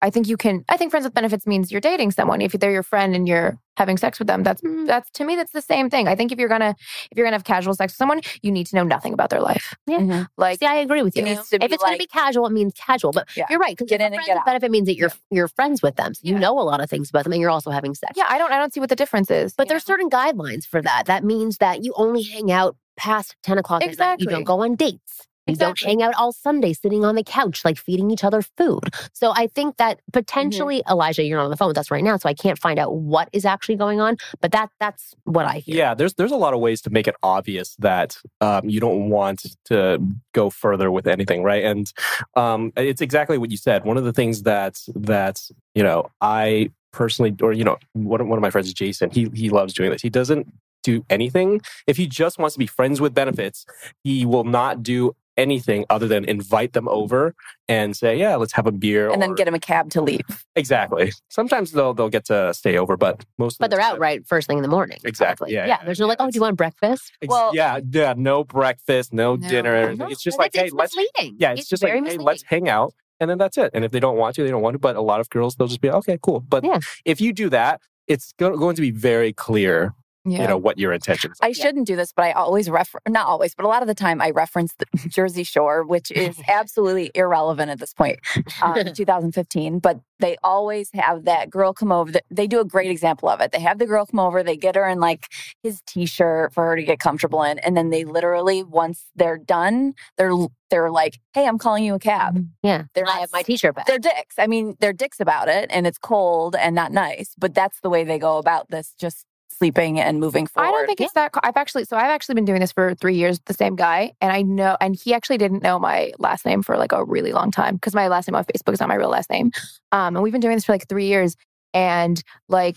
I 0.00 0.10
think 0.10 0.28
you 0.28 0.36
can. 0.36 0.64
I 0.68 0.76
think 0.76 0.92
friends 0.92 1.04
with 1.04 1.14
benefits 1.14 1.44
means 1.46 1.72
you're 1.72 1.80
dating 1.80 2.12
someone. 2.12 2.40
If 2.40 2.52
they're 2.52 2.70
your 2.70 2.84
friend 2.84 3.16
and 3.16 3.26
you're 3.26 3.58
having 3.76 3.96
sex 3.96 4.18
with 4.20 4.28
them, 4.28 4.42
that's 4.44 4.60
that's 4.86 5.10
to 5.12 5.24
me 5.24 5.34
that's 5.36 5.50
the 5.52 5.60
same 5.62 5.90
thing. 5.90 6.06
I 6.06 6.14
think 6.14 6.30
if 6.30 6.38
you're 6.38 6.48
gonna 6.48 6.74
if 7.10 7.16
you're 7.16 7.26
gonna 7.26 7.34
have 7.36 7.44
casual 7.44 7.74
sex 7.74 7.92
with 7.92 7.96
someone, 7.98 8.20
you 8.42 8.52
need 8.52 8.66
to 8.68 8.76
know 8.76 8.84
nothing 8.84 9.12
about 9.12 9.30
their 9.30 9.40
life. 9.40 9.74
Mhm. 9.88 10.26
Like 10.36 10.60
See, 10.60 10.66
I 10.66 10.76
agree 10.76 11.02
with 11.02 11.16
you. 11.16 11.24
to 11.24 11.28
if 11.30 11.52
it's 11.52 11.82
going 11.82 11.92
to 11.94 11.98
be 11.98 12.06
casual, 12.06 12.46
it 12.46 12.52
means 12.52 12.72
casual. 12.76 13.10
But 13.12 13.28
Yeah. 13.36 13.46
you're 13.50 13.58
right 13.58 13.76
Get 13.76 14.00
in 14.00 14.12
and 14.14 14.22
get 14.24 14.36
out. 14.36 14.46
benefit 14.46 14.70
means 14.70 14.86
that 14.86 14.96
you're 14.96 15.12
you're 15.30 15.48
friends 15.48 15.82
with 15.82 15.96
them, 15.96 16.14
so 16.14 16.20
you 16.22 16.34
Yeah. 16.34 16.40
know 16.40 16.58
a 16.60 16.62
lot 16.62 16.80
of 16.80 16.88
things 16.88 17.10
about 17.10 17.24
them, 17.24 17.32
and 17.32 17.40
you're 17.40 17.50
also 17.50 17.70
having 17.70 17.94
sex. 17.94 18.12
yeah, 18.16 18.26
I 18.28 18.38
don't 18.38 18.52
I 18.52 18.58
don't 18.58 18.72
see 18.72 18.80
what 18.80 18.88
the 18.90 18.96
difference 18.96 19.30
is. 19.32 19.52
But 19.54 19.68
there's 19.68 19.86
know? 19.88 19.92
certain 19.94 20.10
guidelines 20.10 20.64
for 20.64 20.80
that. 20.82 21.06
That 21.06 21.24
means 21.24 21.58
that 21.58 21.67
you 21.74 21.92
only 21.96 22.22
hang 22.22 22.50
out 22.50 22.76
past 22.96 23.36
10 23.42 23.58
o'clock 23.58 23.82
night. 23.98 24.20
You 24.20 24.26
don't 24.26 24.44
go 24.44 24.62
on 24.62 24.74
dates. 24.74 25.28
You 25.48 25.56
don't 25.56 25.80
hang 25.80 26.02
out 26.02 26.14
all 26.14 26.32
Sunday 26.32 26.72
sitting 26.72 27.04
on 27.04 27.14
the 27.14 27.22
couch, 27.22 27.64
like 27.64 27.78
feeding 27.78 28.10
each 28.10 28.22
other 28.22 28.42
food. 28.42 28.94
So 29.14 29.32
I 29.34 29.46
think 29.46 29.78
that 29.78 30.00
potentially, 30.12 30.82
Elijah, 30.88 31.24
you're 31.24 31.38
not 31.38 31.44
on 31.44 31.50
the 31.50 31.56
phone 31.56 31.68
with 31.68 31.78
us 31.78 31.90
right 31.90 32.04
now, 32.04 32.16
so 32.18 32.28
I 32.28 32.34
can't 32.34 32.58
find 32.58 32.78
out 32.78 32.94
what 32.96 33.28
is 33.32 33.44
actually 33.44 33.76
going 33.76 34.00
on. 34.00 34.18
But 34.40 34.52
that 34.52 34.70
that's 34.78 35.14
what 35.24 35.46
I 35.46 35.58
hear. 35.58 35.76
Yeah, 35.76 35.94
there's 35.94 36.14
there's 36.14 36.32
a 36.32 36.36
lot 36.36 36.54
of 36.54 36.60
ways 36.60 36.82
to 36.82 36.90
make 36.90 37.08
it 37.08 37.14
obvious 37.22 37.76
that 37.76 38.18
um, 38.40 38.68
you 38.68 38.80
don't 38.80 39.08
want 39.08 39.46
to 39.66 39.98
go 40.32 40.50
further 40.50 40.90
with 40.90 41.06
anything, 41.06 41.42
right? 41.42 41.64
And 41.64 41.90
um, 42.36 42.72
it's 42.76 43.00
exactly 43.00 43.38
what 43.38 43.50
you 43.50 43.56
said. 43.56 43.84
One 43.84 43.96
of 43.96 44.04
the 44.04 44.12
things 44.12 44.42
that 44.42 44.78
that 44.94 45.40
you 45.74 45.82
know 45.82 46.10
I 46.20 46.70
personally, 46.92 47.34
or 47.40 47.52
you 47.52 47.64
know, 47.64 47.78
one 47.94 48.20
of, 48.20 48.26
one 48.26 48.38
of 48.38 48.42
my 48.42 48.50
friends, 48.50 48.72
Jason, 48.72 49.10
he 49.10 49.30
he 49.32 49.48
loves 49.48 49.72
doing 49.72 49.90
this. 49.90 50.02
He 50.02 50.10
doesn't 50.10 50.46
do 50.82 51.04
anything 51.10 51.60
if 51.86 51.96
he 51.96 52.06
just 52.06 52.38
wants 52.38 52.54
to 52.54 52.58
be 52.58 52.66
friends 52.66 53.00
with 53.00 53.14
benefits. 53.14 53.66
He 54.04 54.24
will 54.26 54.44
not 54.44 54.82
do 54.82 55.14
anything 55.36 55.84
other 55.88 56.08
than 56.08 56.24
invite 56.24 56.72
them 56.72 56.88
over 56.88 57.32
and 57.68 57.96
say, 57.96 58.16
"Yeah, 58.18 58.34
let's 58.34 58.52
have 58.54 58.66
a 58.66 58.72
beer," 58.72 59.08
and 59.08 59.22
then 59.22 59.30
or- 59.30 59.34
get 59.34 59.46
him 59.46 59.54
a 59.54 59.60
cab 59.60 59.88
to 59.90 60.00
leave. 60.02 60.44
exactly. 60.56 61.12
Sometimes 61.28 61.70
they'll 61.70 61.94
they'll 61.94 62.08
get 62.08 62.24
to 62.26 62.52
stay 62.54 62.76
over, 62.76 62.96
but 62.96 63.24
most 63.38 63.54
of 63.54 63.58
But 63.60 63.70
the 63.70 63.76
they're 63.76 63.84
time- 63.84 63.92
out 63.94 63.98
right 64.00 64.26
first 64.26 64.48
thing 64.48 64.58
in 64.58 64.62
the 64.62 64.68
morning. 64.68 64.98
Exactly. 65.04 65.52
Yeah, 65.52 65.60
Yeah. 65.60 65.66
yeah, 65.80 65.84
There's 65.84 66.00
no 66.00 66.06
yeah. 66.06 66.08
like, 66.08 66.18
oh, 66.20 66.30
do 66.30 66.34
you 66.36 66.40
want 66.40 66.56
breakfast? 66.56 67.12
Ex- 67.22 67.30
Well- 67.30 67.52
yeah, 67.54 67.78
yeah, 67.88 68.14
no 68.16 68.42
breakfast, 68.42 69.12
no, 69.12 69.36
No. 69.36 69.48
dinner. 69.48 69.94
No, 69.94 70.06
It's 70.08 70.22
just 70.22 70.38
like, 70.38 70.48
it's- 70.48 70.60
hey, 70.60 70.66
it's 70.66 70.74
let's 70.74 70.96
misleading. 70.96 71.36
yeah, 71.38 71.52
it's, 71.52 71.68
just 71.68 71.82
like, 71.84 71.92
very 71.92 72.04
hey, 72.08 72.16
let's 72.18 72.42
hang 72.42 72.68
out, 72.68 72.92
and 73.20 73.30
then 73.30 73.38
that's 73.38 73.56
it. 73.58 73.70
And 73.74 73.84
if 73.84 73.92
they 73.92 74.00
don't 74.00 74.16
want 74.16 74.34
to, 74.36 74.42
they 74.42 74.50
don't 74.50 74.62
want 74.62 74.74
to. 74.74 74.78
But 74.80 74.96
a 74.96 75.00
lot 75.02 75.20
of 75.20 75.30
girls, 75.30 75.54
they'll 75.54 75.68
just 75.68 75.80
be 75.80 75.88
like, 75.88 75.98
okay, 75.98 76.18
cool. 76.20 76.40
But 76.40 76.64
Yeah. 76.64 76.78
if 77.04 77.20
you 77.20 77.32
do 77.32 77.48
that, 77.50 77.80
it's 78.08 78.32
go- 78.38 78.56
going 78.56 78.74
to 78.74 78.82
be 78.82 78.90
very 78.90 79.32
clear 79.32 79.94
Yeah. 80.24 80.42
you 80.42 80.48
know 80.48 80.58
what 80.58 80.78
your 80.78 80.92
intentions. 80.92 81.38
are. 81.40 81.46
I 81.48 81.52
shouldn't 81.52 81.86
do 81.86 81.96
this, 81.96 82.12
but 82.12 82.24
I 82.24 82.32
always 82.32 82.68
refer 82.68 82.98
not 83.08 83.26
always, 83.26 83.54
but 83.54 83.64
a 83.64 83.68
lot 83.68 83.82
of 83.82 83.88
the 83.88 83.94
time 83.94 84.20
I 84.20 84.30
reference 84.30 84.74
the 84.74 84.86
Jersey 85.08 85.42
Shore, 85.44 85.84
which 85.84 86.10
is 86.10 86.38
absolutely 86.48 87.10
irrelevant 87.14 87.70
at 87.70 87.78
this 87.78 87.94
point, 87.94 88.18
um, 88.62 88.74
2015. 88.94 89.78
But 89.78 90.00
they 90.20 90.36
always 90.42 90.90
have 90.94 91.24
that 91.24 91.48
girl 91.48 91.72
come 91.72 91.92
over. 91.92 92.12
They 92.30 92.46
do 92.46 92.60
a 92.60 92.64
great 92.64 92.90
example 92.90 93.28
of 93.28 93.40
it. 93.40 93.52
They 93.52 93.60
have 93.60 93.78
the 93.78 93.86
girl 93.86 94.04
come 94.04 94.20
over, 94.20 94.42
they 94.42 94.56
get 94.56 94.74
her 94.74 94.86
in 94.88 95.00
like 95.00 95.28
his 95.62 95.80
t-shirt 95.86 96.52
for 96.52 96.64
her 96.66 96.76
to 96.76 96.82
get 96.82 96.98
comfortable 96.98 97.42
in, 97.42 97.58
and 97.60 97.76
then 97.76 97.90
they 97.90 98.04
literally 98.04 98.62
once 98.62 99.06
they're 99.14 99.38
done, 99.38 99.94
they're 100.16 100.32
they're 100.70 100.90
like, 100.90 101.18
"Hey, 101.32 101.46
I'm 101.46 101.56
calling 101.56 101.84
you 101.84 101.94
a 101.94 101.98
cab." 101.98 102.44
Yeah. 102.62 102.84
They're 102.94 103.04
not, 103.04 103.16
I 103.16 103.20
have 103.20 103.32
my 103.32 103.42
t-shirt 103.42 103.74
back. 103.74 103.86
they're 103.86 103.98
dicks. 103.98 104.34
I 104.38 104.46
mean, 104.46 104.76
they're 104.80 104.92
dicks 104.92 105.20
about 105.20 105.48
it, 105.48 105.70
and 105.72 105.86
it's 105.86 105.96
cold 105.98 106.54
and 106.56 106.74
not 106.74 106.92
nice. 106.92 107.34
But 107.38 107.54
that's 107.54 107.80
the 107.80 107.88
way 107.88 108.04
they 108.04 108.18
go 108.18 108.36
about 108.38 108.68
this. 108.70 108.92
Just 109.00 109.24
sleeping 109.58 110.00
and 110.00 110.20
moving 110.20 110.46
forward. 110.46 110.68
I 110.68 110.70
don't 110.70 110.86
think 110.86 111.00
it's 111.00 111.12
that. 111.14 111.32
I've 111.42 111.56
actually, 111.56 111.84
so 111.84 111.96
I've 111.96 112.10
actually 112.10 112.36
been 112.36 112.44
doing 112.44 112.60
this 112.60 112.72
for 112.72 112.94
three 112.94 113.16
years, 113.16 113.38
with 113.38 113.44
the 113.44 113.54
same 113.54 113.76
guy, 113.76 114.12
and 114.20 114.32
I 114.32 114.42
know, 114.42 114.76
and 114.80 114.96
he 114.96 115.12
actually 115.12 115.38
didn't 115.38 115.62
know 115.62 115.78
my 115.78 116.12
last 116.18 116.46
name 116.46 116.62
for 116.62 116.76
like 116.76 116.92
a 116.92 117.04
really 117.04 117.32
long 117.32 117.50
time 117.50 117.74
because 117.74 117.94
my 117.94 118.08
last 118.08 118.28
name 118.28 118.36
on 118.36 118.44
Facebook 118.44 118.72
is 118.72 118.80
not 118.80 118.88
my 118.88 118.94
real 118.94 119.10
last 119.10 119.30
name. 119.30 119.50
Um, 119.92 120.16
and 120.16 120.22
we've 120.22 120.32
been 120.32 120.40
doing 120.40 120.56
this 120.56 120.64
for 120.64 120.72
like 120.72 120.88
three 120.88 121.06
years, 121.06 121.36
and 121.74 122.22
like 122.48 122.76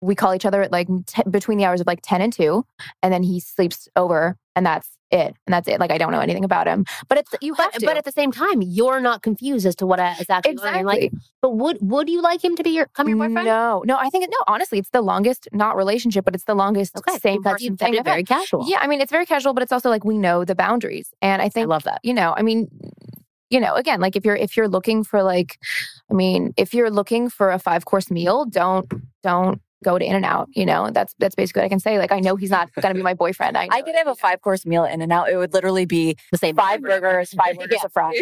we 0.00 0.14
call 0.14 0.34
each 0.34 0.44
other 0.44 0.62
at 0.62 0.72
like 0.72 0.88
t- 1.06 1.22
between 1.30 1.58
the 1.58 1.64
hours 1.64 1.80
of 1.80 1.86
like 1.86 2.00
ten 2.02 2.20
and 2.20 2.32
two, 2.32 2.64
and 3.02 3.12
then 3.12 3.22
he 3.22 3.40
sleeps 3.40 3.88
over, 3.96 4.36
and 4.54 4.66
that's 4.66 4.88
it, 5.10 5.34
and 5.46 5.52
that's 5.54 5.68
it. 5.68 5.78
Like 5.80 5.90
I 5.90 5.98
don't 5.98 6.12
know 6.12 6.20
anything 6.20 6.44
about 6.44 6.66
him, 6.66 6.84
but 7.08 7.18
it's 7.18 7.34
you 7.40 7.54
have 7.54 7.72
But, 7.72 7.80
to. 7.80 7.86
but 7.86 7.96
at 7.96 8.04
the 8.04 8.12
same 8.12 8.32
time, 8.32 8.62
you're 8.62 9.00
not 9.00 9.22
confused 9.22 9.66
as 9.66 9.74
to 9.76 9.86
what 9.86 9.98
is 10.00 10.28
actually 10.30 10.54
going 10.54 10.74
on. 10.74 10.80
Exactly. 10.80 10.84
Like, 10.84 11.12
but 11.42 11.50
would 11.56 11.78
would 11.80 12.08
you 12.08 12.20
like 12.22 12.42
him 12.44 12.56
to 12.56 12.62
be 12.62 12.70
your 12.70 12.86
come 12.94 13.08
your 13.08 13.16
boyfriend? 13.16 13.46
No, 13.46 13.82
no, 13.86 13.96
I 13.98 14.08
think 14.10 14.24
it, 14.24 14.30
no. 14.30 14.38
Honestly, 14.46 14.78
it's 14.78 14.90
the 14.90 15.02
longest 15.02 15.48
not 15.52 15.76
relationship, 15.76 16.24
but 16.24 16.34
it's 16.34 16.44
the 16.44 16.54
longest 16.54 16.96
Okay, 16.96 17.18
same 17.18 17.42
because 17.42 17.54
person 17.54 17.76
thing 17.76 17.94
kept 17.94 18.00
it 18.00 18.04
very 18.04 18.24
casual. 18.24 18.64
Yeah, 18.68 18.78
I 18.80 18.86
mean, 18.86 19.00
it's 19.00 19.12
very 19.12 19.26
casual, 19.26 19.54
but 19.54 19.62
it's 19.62 19.72
also 19.72 19.90
like 19.90 20.04
we 20.04 20.18
know 20.18 20.44
the 20.44 20.54
boundaries. 20.54 21.12
And 21.22 21.40
I 21.42 21.46
I 21.46 21.48
think, 21.48 21.68
love 21.68 21.84
that. 21.84 22.00
you 22.02 22.12
know, 22.14 22.34
I 22.36 22.42
mean, 22.42 22.68
you 23.50 23.60
know, 23.60 23.74
again, 23.74 24.00
like 24.00 24.16
if 24.16 24.24
you're 24.24 24.36
if 24.36 24.56
you're 24.56 24.68
looking 24.68 25.04
for 25.04 25.22
like, 25.22 25.58
I 26.10 26.14
mean, 26.14 26.52
if 26.56 26.74
you're 26.74 26.90
looking 26.90 27.30
for 27.30 27.50
a 27.50 27.58
five 27.58 27.84
course 27.84 28.10
meal, 28.10 28.44
don't 28.44 28.86
don't 29.22 29.60
go 29.86 29.98
to 29.98 30.04
In-N-Out. 30.04 30.48
You 30.54 30.66
know, 30.66 30.90
that's 30.90 31.14
that's 31.18 31.34
basically 31.34 31.60
what 31.60 31.66
I 31.66 31.68
can 31.68 31.78
say. 31.80 31.98
Like, 31.98 32.12
I 32.12 32.20
know 32.20 32.34
he's 32.36 32.50
not 32.50 32.72
going 32.74 32.92
to 32.92 32.94
be 32.94 33.02
my 33.02 33.14
boyfriend. 33.14 33.56
I, 33.56 33.68
I 33.70 33.82
could 33.82 33.94
have 33.94 34.08
a 34.08 34.14
five 34.16 34.42
course 34.42 34.66
meal 34.66 34.84
in 34.84 35.00
and 35.00 35.12
out. 35.12 35.28
It 35.30 35.36
would 35.36 35.52
literally 35.54 35.86
be 35.86 36.16
The 36.32 36.38
same 36.38 36.56
five 36.56 36.82
burgers, 36.82 37.32
five 37.32 37.56
burgers 37.58 37.84
of 37.84 37.92
fries. 37.92 38.20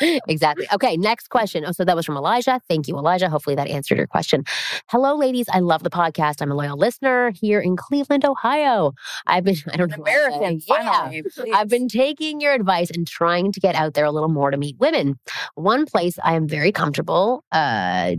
exactly. 0.28 0.66
Okay, 0.72 0.96
next 0.96 1.28
question. 1.30 1.64
Oh, 1.66 1.72
so 1.72 1.84
that 1.84 1.96
was 1.96 2.04
from 2.06 2.16
Elijah. 2.16 2.60
Thank 2.68 2.86
you, 2.88 2.96
Elijah. 2.96 3.28
Hopefully 3.28 3.56
that 3.56 3.68
answered 3.68 3.98
your 3.98 4.06
question. 4.06 4.44
Hello, 4.88 5.16
ladies. 5.16 5.46
I 5.52 5.60
love 5.60 5.82
the 5.82 5.90
podcast. 5.90 6.42
I'm 6.42 6.50
a 6.50 6.54
loyal 6.54 6.76
listener 6.76 7.30
here 7.40 7.60
in 7.60 7.76
Cleveland, 7.76 8.24
Ohio. 8.24 8.92
I've 9.26 9.44
been, 9.44 9.56
I 9.72 9.76
don't 9.76 9.90
know. 9.90 9.96
why 9.98 10.10
I 10.10 10.14
said- 10.14 10.32
American, 10.36 10.60
Yeah. 10.68 11.00
finally. 11.00 11.22
I've 11.54 11.68
been 11.68 11.88
taking 11.88 12.40
your 12.40 12.52
advice 12.52 12.90
and 12.90 13.06
trying 13.06 13.52
to 13.52 13.60
get 13.60 13.74
out 13.74 13.94
there 13.94 14.04
a 14.04 14.10
little 14.12 14.28
more 14.28 14.50
to 14.50 14.56
meet 14.56 14.76
women. 14.78 15.18
One 15.54 15.86
place 15.86 16.18
I 16.22 16.34
am 16.34 16.46
very 16.46 16.72
comfortable 16.72 17.44
uh, 17.52 18.14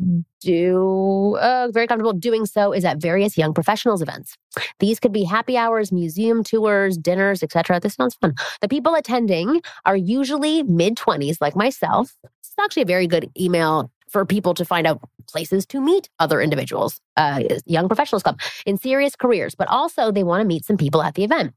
do 0.46 1.38
uh, 1.41 1.70
very 1.74 1.88
comfortable 1.88 2.14
doing 2.14 2.46
so 2.46 2.72
is 2.72 2.86
at 2.86 2.98
various 3.02 3.38
young 3.38 3.54
professionals 3.54 4.02
events. 4.02 4.36
These 4.80 5.00
could 5.00 5.12
be 5.12 5.24
happy 5.24 5.58
hours, 5.58 5.91
museum 5.91 6.43
tours, 6.43 6.98
dinners, 6.98 7.41
etc. 7.41 7.80
This 7.80 7.96
sounds 7.96 8.16
fun. 8.16 8.36
The 8.62 8.68
people 8.68 8.93
attending 8.93 9.62
are 9.86 9.98
usually 9.98 10.64
mid 10.64 10.96
20s 10.96 11.38
like 11.41 11.56
myself. 11.56 12.16
It's 12.24 12.54
actually 12.62 12.84
a 12.84 12.93
very 12.96 13.08
good 13.08 13.30
email 13.39 13.91
for 14.08 14.26
people 14.26 14.54
to 14.54 14.64
find 14.64 14.86
out 14.88 15.02
places 15.28 15.66
to 15.66 15.82
meet 15.82 16.10
other 16.20 16.39
individuals, 16.39 17.02
uh, 17.18 17.41
young 17.66 17.88
professionals 17.88 18.24
club 18.24 18.39
in 18.66 18.78
serious 18.78 19.16
careers, 19.16 19.56
but 19.56 19.68
also 19.68 20.12
they 20.12 20.24
want 20.24 20.41
to 20.41 20.48
meet 20.48 20.64
some 20.64 20.78
people 20.78 21.02
at 21.02 21.16
the 21.16 21.24
event. 21.24 21.54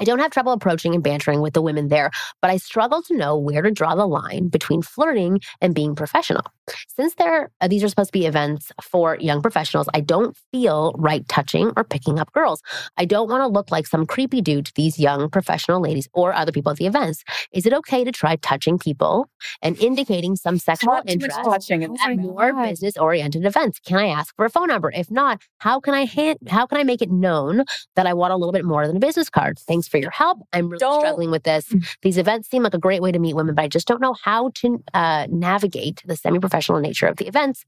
I 0.00 0.04
don't 0.04 0.18
have 0.20 0.30
trouble 0.30 0.52
approaching 0.52 0.94
and 0.94 1.02
bantering 1.02 1.40
with 1.40 1.54
the 1.54 1.62
women 1.62 1.88
there, 1.88 2.10
but 2.40 2.50
I 2.50 2.56
struggle 2.56 3.02
to 3.02 3.16
know 3.16 3.36
where 3.36 3.62
to 3.62 3.70
draw 3.70 3.94
the 3.94 4.06
line 4.06 4.48
between 4.48 4.82
flirting 4.82 5.40
and 5.60 5.74
being 5.74 5.94
professional. 5.94 6.44
Since 6.88 7.14
they're, 7.14 7.50
uh, 7.60 7.68
these 7.68 7.82
are 7.84 7.88
supposed 7.88 8.08
to 8.12 8.18
be 8.18 8.26
events 8.26 8.72
for 8.82 9.16
young 9.20 9.42
professionals, 9.42 9.88
I 9.94 10.00
don't 10.00 10.36
feel 10.52 10.92
right 10.98 11.26
touching 11.28 11.72
or 11.76 11.84
picking 11.84 12.18
up 12.18 12.32
girls. 12.32 12.62
I 12.96 13.04
don't 13.04 13.28
want 13.30 13.42
to 13.42 13.46
look 13.46 13.70
like 13.70 13.86
some 13.86 14.06
creepy 14.06 14.40
dude 14.40 14.66
to 14.66 14.72
these 14.74 14.98
young 14.98 15.28
professional 15.30 15.80
ladies 15.80 16.08
or 16.12 16.32
other 16.32 16.52
people 16.52 16.70
at 16.72 16.78
the 16.78 16.86
events. 16.86 17.24
Is 17.52 17.66
it 17.66 17.72
okay 17.72 18.04
to 18.04 18.12
try 18.12 18.36
touching 18.36 18.78
people 18.78 19.28
and 19.62 19.78
indicating 19.78 20.36
some 20.36 20.58
sexual 20.58 21.00
interest? 21.06 21.38
touching 21.44 21.82
in 21.82 21.90
Oh 21.92 22.10
at 22.10 22.16
more 22.16 22.52
business 22.64 22.96
oriented 22.96 23.44
events. 23.44 23.78
Can 23.80 23.96
I 23.98 24.08
ask 24.08 24.34
for 24.36 24.44
a 24.44 24.50
phone 24.50 24.68
number? 24.68 24.90
If 24.94 25.10
not, 25.10 25.40
how 25.58 25.80
can 25.80 25.94
I 25.94 26.04
hand, 26.04 26.38
how 26.48 26.66
can 26.66 26.78
I 26.78 26.84
make 26.84 27.00
it 27.02 27.10
known 27.10 27.64
that 27.96 28.06
I 28.06 28.14
want 28.14 28.32
a 28.32 28.36
little 28.36 28.52
bit 28.52 28.64
more 28.64 28.86
than 28.86 28.96
a 28.96 29.00
business 29.00 29.30
card? 29.30 29.58
Thanks 29.60 29.88
for 29.88 29.98
your 29.98 30.10
help. 30.10 30.38
I'm 30.52 30.68
really 30.68 30.78
Don't- 30.80 31.00
struggling 31.00 31.30
with 31.30 31.44
this. 31.44 31.72
These 32.02 32.18
events 32.18 32.48
seem 32.50 32.62
like 32.62 32.74
a 32.74 32.78
great 32.78 33.02
way 33.02 33.12
to 33.12 33.18
meet 33.18 33.34
women, 33.34 33.54
but 33.54 33.62
I 33.62 33.68
just 33.68 33.86
don't 33.86 34.00
know 34.00 34.14
how 34.22 34.50
to 34.56 34.82
uh, 34.94 35.26
navigate 35.30 36.02
the 36.04 36.16
semi 36.16 36.38
professional 36.38 36.57
nature 36.80 37.06
of 37.06 37.16
the 37.16 37.26
events. 37.26 37.64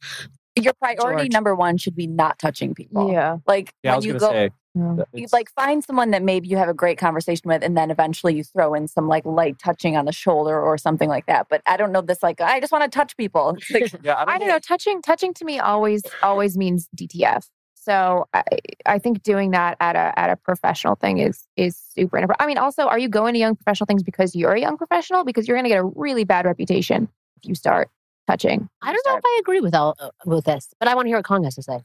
Your 0.56 0.72
priority 0.74 1.22
George. 1.22 1.32
number 1.32 1.54
one 1.54 1.76
should 1.76 1.94
be 1.94 2.06
not 2.06 2.38
touching 2.38 2.74
people. 2.74 3.12
Yeah. 3.12 3.38
Like 3.46 3.72
Yeah, 3.82 3.94
when 3.96 4.04
you 4.04 4.18
go, 4.18 4.30
say. 4.30 4.50
Yeah. 4.74 4.96
you 5.12 5.26
like 5.32 5.50
find 5.50 5.82
someone 5.82 6.10
that 6.10 6.22
maybe 6.22 6.48
you 6.48 6.56
have 6.56 6.68
a 6.68 6.74
great 6.74 6.98
conversation 6.98 7.42
with, 7.48 7.62
and 7.62 7.76
then 7.76 7.90
eventually 7.90 8.34
you 8.36 8.44
throw 8.44 8.74
in 8.74 8.88
some 8.88 9.08
like 9.08 9.24
light 9.24 9.58
touching 9.58 9.96
on 9.96 10.04
the 10.04 10.12
shoulder 10.12 10.60
or 10.60 10.76
something 10.76 11.08
like 11.08 11.26
that. 11.26 11.46
But 11.48 11.62
I 11.66 11.76
don't 11.76 11.92
know 11.92 12.00
this. 12.02 12.22
Like 12.22 12.40
I 12.40 12.60
just 12.60 12.72
want 12.72 12.84
to 12.84 12.90
touch 12.90 13.16
people. 13.16 13.56
Like, 13.70 13.92
yeah, 14.02 14.24
I 14.26 14.38
don't 14.38 14.48
know. 14.48 14.58
Touching, 14.58 15.00
touching 15.02 15.32
to 15.34 15.44
me 15.44 15.60
always, 15.60 16.02
always 16.22 16.56
means 16.56 16.88
DTF. 16.96 17.46
So 17.74 18.26
I, 18.34 18.42
I 18.86 18.98
think 18.98 19.22
doing 19.22 19.52
that 19.52 19.76
at 19.80 19.96
a 19.96 20.18
at 20.18 20.30
a 20.30 20.36
professional 20.36 20.96
thing 20.96 21.18
is 21.18 21.46
is 21.56 21.76
super. 21.76 22.18
inappropriate. 22.18 22.42
I 22.42 22.46
mean, 22.46 22.58
also, 22.58 22.86
are 22.86 22.98
you 22.98 23.08
going 23.08 23.32
to 23.34 23.40
young 23.40 23.54
professional 23.56 23.86
things 23.86 24.02
because 24.02 24.34
you're 24.34 24.52
a 24.52 24.60
young 24.60 24.76
professional? 24.76 25.24
Because 25.24 25.48
you're 25.48 25.56
going 25.56 25.64
to 25.64 25.70
get 25.70 25.78
a 25.80 25.84
really 25.84 26.24
bad 26.24 26.44
reputation 26.44 27.08
if 27.42 27.48
you 27.48 27.54
start 27.54 27.88
touching. 28.30 28.68
I 28.82 28.92
don't 28.92 29.06
know 29.06 29.16
if 29.16 29.24
I 29.24 29.38
agree 29.40 29.60
with 29.60 29.74
all 29.74 29.96
uh, 29.98 30.10
with 30.24 30.44
this, 30.44 30.72
but 30.78 30.88
I 30.88 30.94
want 30.94 31.06
to 31.06 31.10
hear 31.10 31.18
what 31.18 31.24
Kong 31.24 31.44
has 31.44 31.56
to 31.56 31.62
say. 31.62 31.80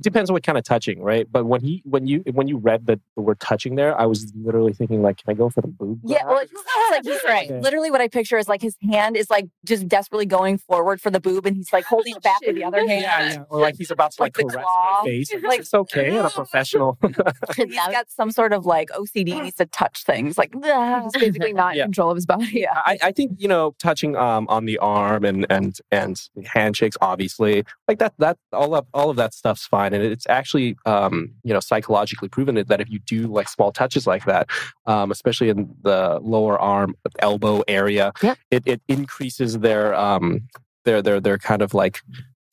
Depends 0.00 0.30
on 0.30 0.34
what 0.34 0.42
kind 0.42 0.58
of 0.58 0.64
touching, 0.64 1.02
right? 1.02 1.26
But 1.30 1.46
when 1.46 1.60
he 1.60 1.82
when 1.84 2.06
you 2.06 2.22
when 2.32 2.48
you 2.48 2.58
read 2.58 2.86
the, 2.86 3.00
the 3.16 3.22
word 3.22 3.40
touching 3.40 3.76
there, 3.76 3.98
I 4.00 4.06
was 4.06 4.32
literally 4.36 4.72
thinking 4.72 5.02
like, 5.02 5.18
can 5.18 5.30
I 5.30 5.34
go 5.34 5.48
for 5.50 5.60
the 5.60 5.68
boob? 5.68 6.00
yeah, 6.04 6.24
well, 6.26 6.38
it's 6.38 6.52
like 6.90 7.04
he's 7.04 7.20
right. 7.28 7.50
Okay. 7.50 7.60
Literally, 7.60 7.90
what 7.90 8.00
I 8.00 8.08
picture 8.08 8.36
is 8.38 8.48
like 8.48 8.62
his 8.62 8.76
hand 8.90 9.16
is 9.16 9.30
like 9.30 9.46
just 9.64 9.86
desperately 9.88 10.26
going 10.26 10.58
forward 10.58 11.00
for 11.00 11.10
the 11.10 11.20
boob, 11.20 11.46
and 11.46 11.56
he's 11.56 11.72
like 11.72 11.84
holding 11.88 12.14
it 12.16 12.22
back 12.22 12.40
with 12.46 12.56
the 12.56 12.64
other 12.64 12.78
hand. 12.80 13.02
yeah, 13.02 13.32
yeah. 13.34 13.42
Or 13.48 13.60
like 13.60 13.76
he's 13.76 13.90
about 13.90 14.12
to 14.12 14.22
like, 14.22 14.36
Like 14.36 14.48
caress 14.48 14.64
claw. 14.64 15.00
my 15.02 15.08
face. 15.08 15.32
Like, 15.32 15.42
Like- 15.44 15.60
it's 15.60 15.74
okay 15.74 16.18
at 16.18 16.24
a 16.26 16.30
professional. 16.30 16.98
And 17.02 17.16
he's 17.56 17.74
got 17.76 18.10
some 18.10 18.30
sort 18.30 18.52
of 18.52 18.66
like 18.66 18.90
OCD. 18.90 19.28
He 19.28 19.40
needs 19.40 19.56
to 19.56 19.66
touch 19.66 20.04
things. 20.04 20.36
Like, 20.38 20.52
He's 20.54 21.12
basically 21.12 21.52
not 21.52 21.74
Yeah. 21.76 21.82
in 21.82 21.86
control 21.88 22.10
of 22.10 22.16
his 22.16 22.26
body. 22.26 22.50
Yeah. 22.52 22.80
I, 22.84 22.98
I 23.02 23.12
think 23.12 23.32
you 23.38 23.48
know 23.48 23.74
touching 23.78 24.16
um 24.16 24.46
on 24.48 24.64
the 24.64 24.78
arm 24.78 25.24
and 25.24 25.46
and 25.50 25.78
and 25.90 26.20
handshakes 26.46 26.96
obviously 27.00 27.64
like 27.88 27.98
that 27.98 28.14
that 28.18 28.38
all 28.52 28.74
of 28.74 28.86
all 28.94 29.10
of 29.10 29.16
that 29.16 29.34
stuff's 29.34 29.66
fine 29.66 29.83
and 29.92 30.02
it's 30.02 30.26
actually 30.28 30.76
um 30.86 31.30
you 31.42 31.52
know 31.52 31.60
psychologically 31.60 32.28
proven 32.28 32.54
that 32.54 32.80
if 32.80 32.88
you 32.88 32.98
do 33.00 33.26
like 33.26 33.48
small 33.48 33.72
touches 33.72 34.06
like 34.06 34.24
that 34.24 34.48
um 34.86 35.10
especially 35.10 35.48
in 35.48 35.74
the 35.82 36.18
lower 36.22 36.58
arm 36.58 36.94
elbow 37.18 37.62
area 37.68 38.12
Yep. 38.22 38.38
it 38.50 38.62
it 38.66 38.80
increases 38.88 39.58
their 39.58 39.94
um 39.94 40.48
their 40.84 41.02
their 41.02 41.20
their 41.20 41.38
kind 41.38 41.62
of 41.62 41.74
like 41.74 42.00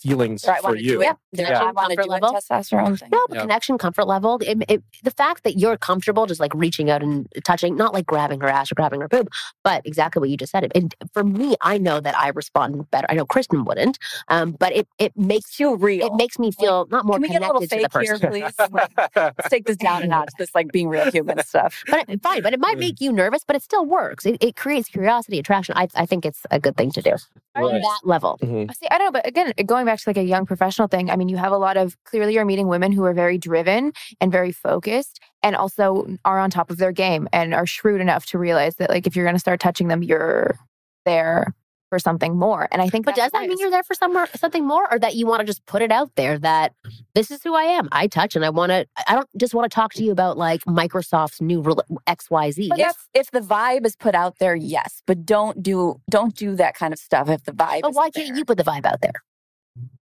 feelings 0.01 0.45
I 0.45 0.59
for 0.59 0.75
you 0.75 0.97
do. 0.97 1.03
Yeah, 1.03 1.13
Yeah, 1.31 1.43
connection, 1.45 1.67
I 1.67 1.71
want 1.71 1.89
to 1.91 1.95
comfort 1.95 2.09
level. 2.11 2.33
testosterone 2.33 2.99
thing. 2.99 3.09
No, 3.11 3.19
the 3.29 3.35
Yeah. 3.35 3.41
connection, 3.41 3.77
comfort 3.77 4.05
level. 4.07 4.39
It, 4.41 4.63
it, 4.67 4.83
the 5.03 5.11
fact 5.11 5.43
that 5.43 5.57
you're 5.59 5.77
comfortable 5.77 6.25
just 6.25 6.39
like 6.39 6.53
reaching 6.55 6.89
out 6.89 7.01
and 7.03 7.27
touching, 7.45 7.75
not 7.75 7.93
like 7.93 8.05
grabbing 8.05 8.41
her 8.41 8.47
ass 8.47 8.71
or 8.71 8.75
grabbing 8.75 9.01
her 9.01 9.07
boob, 9.07 9.29
but 9.63 9.81
exactly 9.85 10.19
what 10.19 10.29
you 10.29 10.37
just 10.37 10.51
said. 10.51 10.71
And 10.75 10.93
for 11.13 11.23
me, 11.23 11.55
I 11.61 11.77
know 11.77 11.99
that 11.99 12.17
I 12.17 12.29
respond 12.29 12.89
better. 12.91 13.07
I 13.09 13.13
know 13.13 13.25
Kristen 13.25 13.63
wouldn't, 13.65 13.97
um, 14.27 14.51
but 14.53 14.73
it 14.75 14.87
it 14.99 15.15
makes 15.15 15.59
you 15.59 15.75
real. 15.75 16.05
it 16.07 16.13
makes 16.15 16.39
me 16.39 16.51
feel 16.51 16.87
not 16.89 17.05
more 17.05 17.15
Can 17.15 17.21
we 17.23 17.27
get 17.29 17.41
a 17.41 17.45
little 17.45 17.61
connected 17.67 17.75
to 17.77 17.81
the 17.83 17.89
fake 17.89 18.09
person. 18.09 18.31
here, 18.33 18.49
please? 18.49 18.69
Let's 19.15 19.49
take 19.49 19.65
this 19.65 19.77
down 19.77 20.03
a 20.03 20.07
notch. 20.15 20.29
This 20.37 20.53
like 20.55 20.71
being 20.71 20.87
real 20.89 21.09
human 21.11 21.43
stuff. 21.43 21.83
But 21.87 22.05
it, 22.09 22.21
fine, 22.23 22.41
but 22.41 22.53
it 22.53 22.59
might 22.59 22.77
make 22.79 23.01
you 23.01 23.11
nervous, 23.11 23.43
but 23.45 23.55
it 23.55 23.63
still 23.63 23.85
works. 23.85 24.25
It, 24.25 24.37
it 24.41 24.55
creates 24.55 24.87
curiosity, 24.89 25.39
attraction. 25.39 25.75
I, 25.77 25.87
I 25.95 26.05
think 26.05 26.25
it's 26.25 26.41
a 26.51 26.59
good 26.59 26.75
thing 26.77 26.91
to 26.91 27.01
do 27.01 27.11
on 27.55 27.73
that 27.73 27.99
level. 28.03 28.37
Mhm. 28.41 28.73
See, 28.75 28.87
I 28.89 28.97
don't 28.97 29.07
know, 29.07 29.11
but 29.11 29.27
again, 29.27 29.51
going 29.65 29.85
back 29.85 29.90
to 29.99 30.09
like 30.09 30.17
a 30.17 30.23
young 30.23 30.45
professional 30.45 30.87
thing, 30.87 31.09
I 31.09 31.15
mean, 31.15 31.29
you 31.29 31.37
have 31.37 31.51
a 31.51 31.57
lot 31.57 31.77
of 31.77 31.95
clearly 32.05 32.33
you're 32.33 32.45
meeting 32.45 32.67
women 32.67 32.91
who 32.91 33.03
are 33.03 33.13
very 33.13 33.37
driven 33.37 33.93
and 34.19 34.31
very 34.31 34.51
focused 34.51 35.19
and 35.43 35.55
also 35.55 36.07
are 36.25 36.39
on 36.39 36.49
top 36.49 36.71
of 36.71 36.77
their 36.77 36.91
game 36.91 37.27
and 37.31 37.53
are 37.53 37.65
shrewd 37.65 38.01
enough 38.01 38.25
to 38.27 38.37
realize 38.37 38.75
that 38.75 38.89
like 38.89 39.05
if 39.07 39.15
you're 39.15 39.25
going 39.25 39.35
to 39.35 39.39
start 39.39 39.59
touching 39.59 39.87
them, 39.87 40.03
you're 40.03 40.57
there 41.05 41.53
for 41.91 41.99
something 41.99 42.37
more. 42.37 42.69
And 42.71 42.81
I 42.81 42.87
think 42.87 43.05
But 43.05 43.15
does 43.15 43.31
that 43.31 43.47
mean 43.47 43.59
you're 43.59 43.69
there 43.69 43.83
for 43.83 43.93
somewhere, 43.93 44.27
something 44.35 44.65
more, 44.65 44.87
or 44.91 44.97
that 44.99 45.15
you 45.15 45.27
want 45.27 45.41
to 45.41 45.45
just 45.45 45.65
put 45.65 45.81
it 45.81 45.91
out 45.91 46.09
there 46.15 46.39
that 46.39 46.73
this 47.13 47.29
is 47.29 47.43
who 47.43 47.53
I 47.53 47.63
am? 47.63 47.89
I 47.91 48.07
touch, 48.07 48.35
and 48.35 48.45
I 48.45 48.49
want 48.49 48.69
to. 48.69 48.87
I 49.07 49.13
don't 49.13 49.27
just 49.37 49.53
want 49.53 49.69
to 49.69 49.75
talk 49.75 49.93
to 49.95 50.03
you 50.03 50.11
about 50.11 50.37
like 50.37 50.63
Microsoft's 50.63 51.41
new 51.41 51.61
rel- 51.61 51.83
X 52.07 52.31
Y 52.31 52.51
Z. 52.51 52.69
But 52.69 52.79
if 52.79 53.09
if 53.13 53.31
the 53.31 53.41
vibe 53.41 53.85
is 53.85 53.97
put 53.97 54.15
out 54.15 54.39
there, 54.39 54.55
yes. 54.55 55.03
But 55.05 55.25
don't 55.25 55.61
do 55.61 55.99
don't 56.09 56.33
do 56.33 56.55
that 56.55 56.75
kind 56.75 56.93
of 56.93 56.99
stuff 56.99 57.27
if 57.27 57.43
the 57.43 57.51
vibe. 57.51 57.81
But 57.81 57.89
isn't 57.89 57.95
why 57.95 58.09
can't 58.09 58.37
you 58.37 58.45
put 58.45 58.57
the 58.57 58.63
vibe 58.63 58.85
out 58.85 59.01
there? 59.01 59.21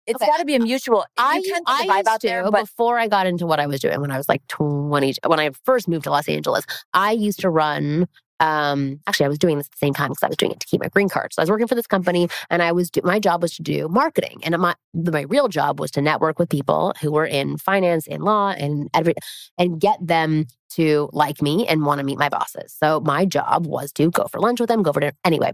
It's 0.05 0.21
Okay. 0.21 0.29
got 0.29 0.37
to 0.37 0.45
be 0.45 0.55
a 0.55 0.59
mutual. 0.59 1.05
I, 1.17 1.37
you 1.37 1.53
put 1.53 1.65
the 1.65 1.83
vibe 1.85 1.97
used 1.97 2.07
out 2.07 2.21
to, 2.21 2.27
there, 2.27 2.43
but 2.51 2.61
before 2.61 2.99
I 2.99 3.07
got 3.07 3.25
into 3.27 3.45
what 3.45 3.59
I 3.59 3.67
was 3.67 3.79
doing 3.79 4.01
when 4.01 4.11
I 4.11 4.17
was 4.17 4.27
like 4.27 4.45
20, 4.47 5.15
when 5.25 5.39
I 5.39 5.51
first 5.63 5.87
moved 5.87 6.03
to 6.05 6.11
Los 6.11 6.27
Angeles, 6.27 6.65
I 6.93 7.11
used 7.11 7.39
to 7.41 7.49
run. 7.49 8.07
Um, 8.39 8.99
actually, 9.07 9.27
I 9.27 9.29
was 9.29 9.37
doing 9.37 9.57
this 9.57 9.67
at 9.67 9.71
the 9.71 9.77
same 9.77 9.93
time 9.93 10.09
because 10.09 10.23
I 10.23 10.27
was 10.27 10.35
doing 10.35 10.51
it 10.51 10.59
to 10.59 10.67
keep 10.67 10.81
my 10.81 10.89
green 10.89 11.07
card. 11.07 11.33
So 11.33 11.41
I 11.41 11.43
was 11.43 11.49
working 11.49 11.67
for 11.67 11.75
this 11.75 11.87
company, 11.87 12.27
and 12.49 12.61
I 12.61 12.73
was 12.73 12.89
do, 12.89 12.99
my 13.03 13.17
job 13.19 13.41
was 13.41 13.55
to 13.55 13.61
do 13.63 13.87
marketing, 13.87 14.39
and 14.43 14.57
my 14.57 14.75
my 14.93 15.21
real 15.21 15.47
job 15.47 15.79
was 15.79 15.91
to 15.91 16.01
network 16.01 16.39
with 16.39 16.49
people 16.49 16.93
who 17.01 17.11
were 17.11 17.25
in 17.25 17.57
finance, 17.57 18.05
in 18.05 18.21
law, 18.21 18.49
and 18.51 18.89
every, 18.93 19.13
and 19.57 19.79
get 19.79 19.97
them 20.05 20.45
to 20.75 21.09
like 21.13 21.41
me 21.41 21.67
and 21.67 21.85
want 21.85 21.99
to 21.99 22.05
meet 22.05 22.17
my 22.17 22.29
bosses. 22.29 22.75
So 22.77 22.99
my 23.01 23.25
job 23.25 23.65
was 23.65 23.91
to 23.93 24.09
go 24.11 24.25
for 24.25 24.39
lunch 24.39 24.59
with 24.59 24.69
them, 24.69 24.83
go 24.83 24.93
for 24.93 24.99
dinner. 24.99 25.13
Anyway, 25.23 25.53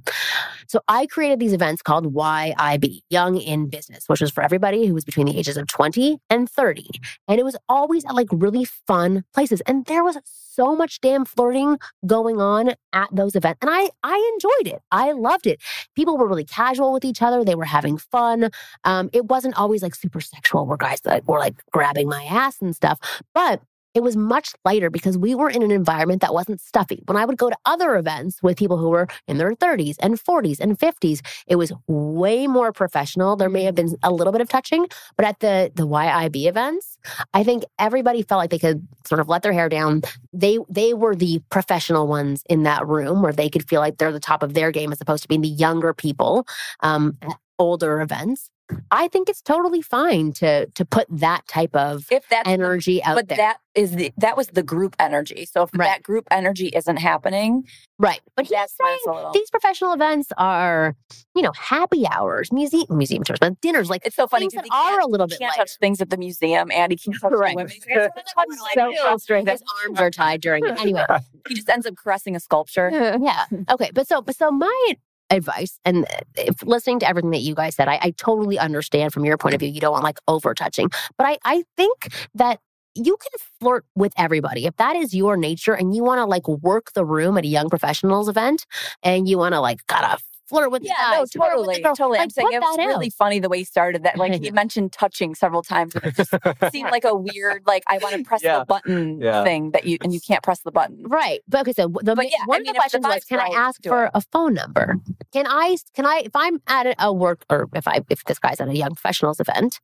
so 0.68 0.82
I 0.88 1.06
created 1.08 1.40
these 1.40 1.54
events 1.54 1.82
called 1.82 2.14
YIB, 2.14 3.02
Young 3.10 3.38
in 3.38 3.70
Business, 3.70 4.06
which 4.08 4.22
was 4.22 4.32
for 4.32 4.44
everybody 4.44 4.86
who 4.86 4.94
was 4.94 5.06
between 5.06 5.28
the 5.28 5.38
ages 5.38 5.58
of 5.58 5.68
20 5.68 6.20
and 6.30 6.50
30. 6.50 6.90
And 7.28 7.40
it 7.40 7.44
was 7.44 7.56
always 7.68 8.06
at 8.06 8.16
like 8.16 8.28
really 8.32 8.66
fun 8.66 9.24
places. 9.34 9.62
And 9.62 9.86
there 9.86 10.04
was 10.04 10.18
so 10.26 10.76
much 10.76 11.00
damn 11.00 11.24
flirting 11.24 11.78
going 12.06 12.42
on 12.42 12.74
at 12.92 13.10
those 13.14 13.36
events. 13.36 13.60
And 13.62 13.70
I 13.72 13.90
I 14.04 14.32
enjoyed 14.34 14.74
it. 14.74 14.82
I 14.92 15.14
loved 15.14 15.48
it. 15.48 15.62
People 15.96 16.18
were 16.18 16.28
really 16.28 16.44
casual 16.44 16.92
with 16.92 17.06
each 17.06 17.22
other. 17.22 17.46
They 17.46 17.56
were 17.56 17.66
having 17.66 17.98
fun. 17.98 18.50
Um, 18.84 19.10
it 19.14 19.26
wasn't 19.26 19.58
always 19.58 19.82
like 19.82 19.96
super 19.96 20.20
sexual 20.20 20.66
where 20.66 20.78
guys 20.78 21.00
like 21.06 21.28
were 21.28 21.40
like 21.40 21.56
grabbing 21.72 22.10
my 22.10 22.24
ass 22.26 22.58
and 22.62 22.76
stuff. 22.76 23.00
But 23.34 23.62
it 23.94 24.04
was 24.04 24.16
much 24.16 24.54
lighter 24.66 24.90
because 24.90 25.18
we 25.18 25.36
were 25.36 25.50
in 25.50 25.64
an 25.64 25.72
environment 25.72 26.22
that 26.22 26.34
wasn't 26.34 26.62
stuffy. 26.62 27.04
When 27.06 27.18
I 27.18 27.26
would 27.26 27.38
go 27.38 27.50
to 27.50 27.58
other 27.66 27.96
events 27.96 28.42
with 28.44 28.58
people 28.58 28.78
who 28.78 28.90
were 28.90 29.08
in 29.28 29.38
their 29.38 29.54
30s 29.54 29.96
and 30.00 30.16
40s 30.16 30.60
and 30.60 30.78
50s, 30.78 31.22
it 31.48 31.56
was 31.56 31.74
way 31.88 32.48
more 32.48 32.72
professional. 32.72 33.36
There 33.36 33.50
may 33.50 33.64
have 33.64 33.76
been 33.76 33.96
a 34.04 34.12
little 34.12 34.32
bit 34.32 34.42
of 34.42 34.50
touching, 34.50 34.88
but 35.16 35.26
at 35.26 35.40
the 35.40 35.72
the 35.76 35.88
YIB 35.88 36.48
events, 36.48 36.98
I 37.34 37.44
think 37.44 37.64
everybody 37.78 38.22
felt 38.22 38.40
like 38.40 38.52
they 38.52 38.60
could 38.60 38.88
sort 39.08 39.20
of 39.20 39.28
let 39.28 39.42
their 39.42 39.54
hair 39.54 39.70
down. 39.70 40.02
They 40.34 40.60
they 40.70 40.94
were 40.94 41.16
the 41.16 41.42
professional 41.50 42.08
ones 42.08 42.44
in 42.50 42.64
that 42.64 42.88
room 42.88 43.22
where 43.22 43.34
they 43.34 43.50
could 43.50 43.68
feel 43.68 43.82
like 43.82 43.98
they're 43.98 44.12
the 44.12 44.20
top 44.20 44.44
of 44.44 44.54
their 44.54 44.72
game 44.72 44.92
as 44.92 45.02
opposed 45.02 45.24
to 45.24 45.28
being 45.28 45.42
the 45.42 45.48
younger 45.48 45.94
people 45.94 46.46
um, 46.82 47.18
at 47.22 47.38
older 47.58 48.02
events. 48.02 48.50
I 48.92 49.08
think 49.08 49.30
it's 49.30 49.42
totally 49.42 49.82
fine 49.82 50.32
to 50.34 50.66
to 50.68 50.86
put 50.86 51.08
that 51.10 51.48
type 51.48 51.76
of 51.76 52.06
if 52.12 52.28
that's 52.30 52.46
the- 52.46 52.52
energy 52.52 53.04
out 53.04 53.16
but 53.16 53.28
there. 53.28 53.38
that 53.38 53.58
is 53.76 53.92
the 53.92 54.12
that 54.18 54.36
was 54.38 54.48
the 54.48 54.64
group 54.64 54.96
energy. 55.00 55.46
So 55.46 55.64
if 55.64 55.70
Right. 55.74 55.86
that 55.88 56.04
group 56.04 56.28
energy 56.32 56.68
isn't 56.68 56.98
happening, 56.98 57.64
right. 57.98 58.20
But 58.36 58.46
he's 58.48 58.58
saying 58.58 59.00
little. 59.06 59.32
these 59.32 59.50
professional 59.50 59.94
events 59.94 60.30
are, 60.38 60.96
you 61.36 61.42
know, 61.42 61.52
happy 61.54 62.06
hours, 62.08 62.52
museum 62.52 62.86
museum 62.90 63.24
tours, 63.24 63.40
but 63.40 63.60
dinners, 63.62 63.90
like 63.90 64.02
It's 64.06 64.16
so 64.16 64.28
funny 64.28 64.48
that 64.54 64.66
are 64.72 65.00
a 65.00 65.06
little 65.08 65.28
he 65.28 65.32
bit 65.32 65.40
can't 65.40 65.52
lighter. 65.52 65.62
touch 65.62 65.78
things 65.80 66.02
at 66.02 66.10
the 66.10 66.18
museum, 66.18 66.72
and 66.72 66.92
he 66.92 66.98
can't 66.98 67.18
touch 67.22 67.32
Right. 67.32 67.56
women. 67.56 67.72
He's 67.72 67.86
like, 67.88 67.98
"I 67.98 68.22
just 68.22 68.36
wanna 68.36 68.56
touch 68.58 68.76
so 68.98 69.02
frustrating. 69.04 69.48
His 69.48 69.64
arms 69.86 70.00
are 70.00 70.12
tied 70.12 70.42
during 70.42 70.66
it. 70.66 70.80
Anyway, 70.80 71.06
He 71.48 71.56
just 71.56 71.70
ends 71.70 71.86
up 71.86 71.96
caressing 71.96 72.36
a 72.36 72.40
sculpture. 72.40 72.90
yeah. 73.22 73.46
Okay. 73.72 73.92
But 73.94 74.08
so, 74.08 74.22
but 74.22 74.36
so 74.36 74.52
my 74.52 74.96
advice, 75.30 75.80
and 75.86 76.06
uh, 76.06 76.22
if 76.38 76.64
listening 76.64 77.00
to 77.00 77.08
everything 77.08 77.32
that 77.32 77.42
you 77.42 77.56
guys 77.56 77.76
said, 77.76 77.88
I, 77.88 78.00
I 78.02 78.12
totally 78.12 78.60
understand 78.60 79.14
from 79.14 79.26
your 79.26 79.38
point 79.38 79.56
of 79.56 79.60
view. 79.60 79.70
You 79.70 79.82
don't 79.82 79.92
want 79.92 80.04
like 80.04 80.20
over 80.28 80.54
touching, 80.54 80.90
but 81.18 81.28
I, 81.28 81.38
I 81.46 81.64
think 81.78 82.10
that 82.36 82.60
you 82.96 83.18
can 83.18 83.40
flirt 83.62 83.86
with 83.96 84.12
everybody 84.18 84.66
if 84.66 84.76
that 84.78 84.96
is 84.96 85.14
your 85.14 85.38
nature 85.38 85.74
and 85.74 85.96
you 85.96 86.04
want 86.04 86.20
to 86.20 86.26
like 86.26 86.48
work 86.48 86.92
the 86.94 87.06
room 87.06 87.38
at 87.38 87.46
a 87.46 87.48
young 87.48 87.70
professionals 87.70 88.28
event 88.28 88.66
and 89.04 89.30
you 89.30 89.38
want 89.38 89.54
to 89.54 89.62
like 89.62 89.86
gotta 89.88 90.18
flirt 90.50 90.72
with 90.72 90.82
the 90.82 90.90
Yeah, 90.90 90.96
guys, 90.98 91.36
no, 91.36 91.42
flirt 91.46 91.58
with 91.58 91.66
the 91.68 91.72
totally, 91.74 91.82
girls, 91.84 91.98
totally. 91.98 92.20
I'm 92.20 92.30
saying 92.30 92.50
it 92.52 92.60
was 92.62 92.78
that 92.78 92.86
really 92.86 93.08
out. 93.08 93.14
funny 93.14 93.40
the 93.40 93.50
way 93.50 93.60
he 93.60 93.64
started 93.64 94.04
that. 94.04 94.18
Like 94.18 94.34
he 94.34 94.52
mentioned 94.64 94.92
touching 94.92 95.36
several 95.36 95.62
times, 95.62 95.96
and 95.96 96.06
it 96.06 96.16
just 96.16 96.34
seemed 96.72 96.92
like 96.92 97.04
a 97.06 97.16
weird, 97.16 97.64
like 97.68 97.84
I 97.88 97.98
want 98.00 98.16
to 98.16 98.24
press 98.24 98.44
Yeah. 98.44 98.60
the 98.60 98.66
button 98.66 99.22
Yeah. 99.22 99.44
thing 99.44 99.72
that 99.72 99.86
you 99.86 99.98
and 100.02 100.14
you 100.14 100.20
can't 100.20 100.44
press 100.44 100.62
the 100.62 100.72
button. 100.72 101.04
Right. 101.08 101.42
But 101.48 101.62
okay, 101.62 101.74
so 101.74 101.88
the, 102.02 102.16
But 102.16 102.26
yeah, 102.32 102.38
one 102.46 102.58
I 102.58 102.60
of 102.60 102.64
the 102.66 102.70
if 102.70 102.74
the 102.74 102.80
questions 102.80 103.06
was, 103.06 103.16
vibe's 103.16 103.26
can 103.26 103.40
I 103.40 103.48
ask 103.56 103.84
for 103.86 104.06
it. 104.06 104.12
a 104.14 104.22
phone 104.32 104.54
number? 104.54 104.96
Can 105.32 105.46
I, 105.48 105.78
can 105.94 106.06
I, 106.06 106.24
if 106.26 106.36
I'm 106.36 106.62
at 106.68 106.96
a 107.00 107.14
work 107.14 107.46
or 107.50 107.68
if 107.76 107.88
I, 107.88 108.02
if 108.10 108.24
this 108.26 108.40
guy's 108.40 108.60
at 108.60 108.68
a 108.68 108.76
young 108.76 108.96
professionals 108.96 109.40
event 109.40 109.80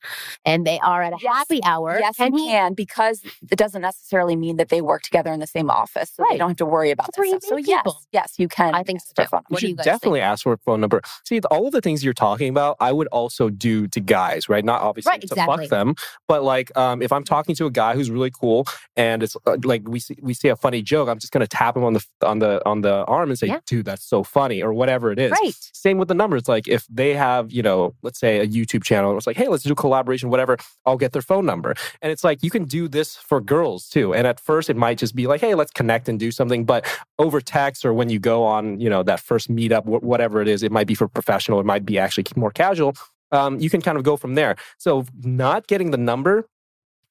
and 0.45 0.65
they 0.65 0.79
are 0.79 1.03
at 1.03 1.13
a 1.13 1.17
Yes. 1.21 1.33
happy 1.33 1.63
hour, 1.63 1.97
Yes, 1.99 2.15
can 2.17 2.33
you 2.33 2.43
he? 2.45 2.49
can 2.49 2.73
because 2.73 3.21
it 3.51 3.57
doesn't 3.57 3.81
necessarily 3.81 4.35
mean 4.35 4.57
that 4.57 4.69
they 4.69 4.81
work 4.81 5.01
together 5.03 5.31
in 5.31 5.39
the 5.39 5.47
same 5.47 5.69
office, 5.69 6.11
so 6.15 6.23
Right. 6.23 6.33
they 6.33 6.37
don't 6.37 6.49
have 6.49 6.57
to 6.57 6.65
worry 6.65 6.91
about 6.91 7.07
That's 7.07 7.17
where 7.19 7.31
that. 7.31 7.43
So 7.43 7.55
meet 7.55 7.67
yes, 7.67 7.85
yes, 8.11 8.33
you 8.37 8.47
can. 8.47 8.73
I 8.75 8.83
think 8.83 8.97
ask 8.99 9.15
so 9.15 9.25
for 9.25 9.41
You 9.49 9.57
should 9.57 9.69
you 9.69 9.75
guys 9.75 9.85
definitely 9.85 10.21
ask 10.21 10.43
for 10.43 10.54
phone 10.57 10.81
number. 10.81 11.01
See, 11.25 11.39
all 11.51 11.65
of 11.67 11.71
the 11.73 11.81
things 11.81 12.03
you're 12.03 12.13
talking 12.13 12.49
about, 12.49 12.77
I 12.79 12.91
would 12.91 13.07
also 13.07 13.49
do 13.49 13.87
to 13.87 13.99
guys, 13.99 14.49
right? 14.49 14.63
Not 14.63 14.81
obviously 14.81 15.11
Right, 15.11 15.21
to 15.21 15.25
exactly. 15.27 15.65
fuck 15.65 15.69
them, 15.69 15.95
but 16.27 16.43
like 16.43 16.75
um, 16.77 17.01
if 17.01 17.11
I'm 17.11 17.23
talking 17.23 17.55
to 17.55 17.65
a 17.65 17.71
guy 17.71 17.93
who's 17.95 18.09
really 18.09 18.31
cool 18.31 18.65
and 18.95 19.23
it's 19.23 19.35
uh, 19.45 19.57
like 19.63 19.87
we 19.87 19.99
see 19.99 20.17
we 20.21 20.33
see 20.33 20.47
a 20.49 20.55
funny 20.55 20.81
joke, 20.81 21.09
I'm 21.09 21.19
just 21.19 21.31
gonna 21.33 21.47
tap 21.47 21.75
him 21.77 21.83
on 21.83 21.93
the 21.93 22.05
on 22.23 22.39
the 22.39 22.61
on 22.65 22.81
the 22.81 23.03
arm 23.05 23.29
and 23.29 23.37
say, 23.37 23.47
Yeah. 23.47 23.59
"Dude, 23.65 23.85
that's 23.85 24.03
so 24.05 24.23
funny," 24.23 24.61
or 24.63 24.73
whatever 24.73 25.11
it 25.11 25.19
is. 25.19 25.31
Right. 25.31 25.53
Same 25.73 25.97
with 25.97 26.07
the 26.07 26.13
numbers. 26.13 26.47
Like 26.47 26.67
if 26.67 26.85
they 26.89 27.13
have, 27.13 27.51
you 27.51 27.61
know, 27.61 27.93
let's 28.01 28.19
say 28.19 28.39
a 28.39 28.47
YouTube 28.47 28.83
channel, 28.83 29.15
it's 29.17 29.27
like, 29.27 29.37
hey, 29.37 29.47
let's 29.47 29.63
do 29.63 29.75
collaboration, 29.75 30.29
whatever. 30.29 30.57
I'll 30.85 30.97
get 30.97 31.11
their 31.11 31.21
phone 31.21 31.45
number. 31.45 31.75
And 32.01 32.11
it's 32.11 32.23
like 32.23 32.43
you 32.43 32.49
can 32.49 32.65
do 32.65 32.87
this 32.87 33.15
for 33.15 33.41
girls 33.41 33.87
too. 33.87 34.13
And 34.13 34.25
at 34.27 34.39
first 34.39 34.69
it 34.69 34.75
might 34.77 34.97
just 34.97 35.15
be 35.15 35.27
like, 35.27 35.41
hey, 35.41 35.55
let's 35.55 35.71
connect 35.71 36.09
and 36.09 36.19
do 36.19 36.31
something. 36.31 36.65
But 36.65 36.85
over 37.19 37.39
text 37.41 37.85
or 37.85 37.93
when 37.93 38.09
you 38.09 38.19
go 38.19 38.43
on, 38.43 38.79
you 38.79 38.89
know, 38.89 39.03
that 39.03 39.19
first 39.19 39.49
meetup, 39.49 39.83
wh- 39.83 40.03
whatever 40.03 40.41
it 40.47 40.51
is, 40.51 40.63
it 40.63 40.71
might 40.71 40.87
be 40.87 40.95
for 40.95 41.07
professional, 41.07 41.59
it 41.59 41.65
might 41.65 41.85
be 41.85 41.97
actually 41.99 42.25
more 42.35 42.51
casual. 42.51 42.95
Um, 43.31 43.59
you 43.59 43.69
can 43.69 43.81
kind 43.81 43.97
of 43.97 44.03
go 44.03 44.15
from 44.17 44.35
there. 44.35 44.55
So 44.77 45.05
not 45.23 45.67
getting 45.67 45.91
the 45.91 45.97
number, 45.97 46.47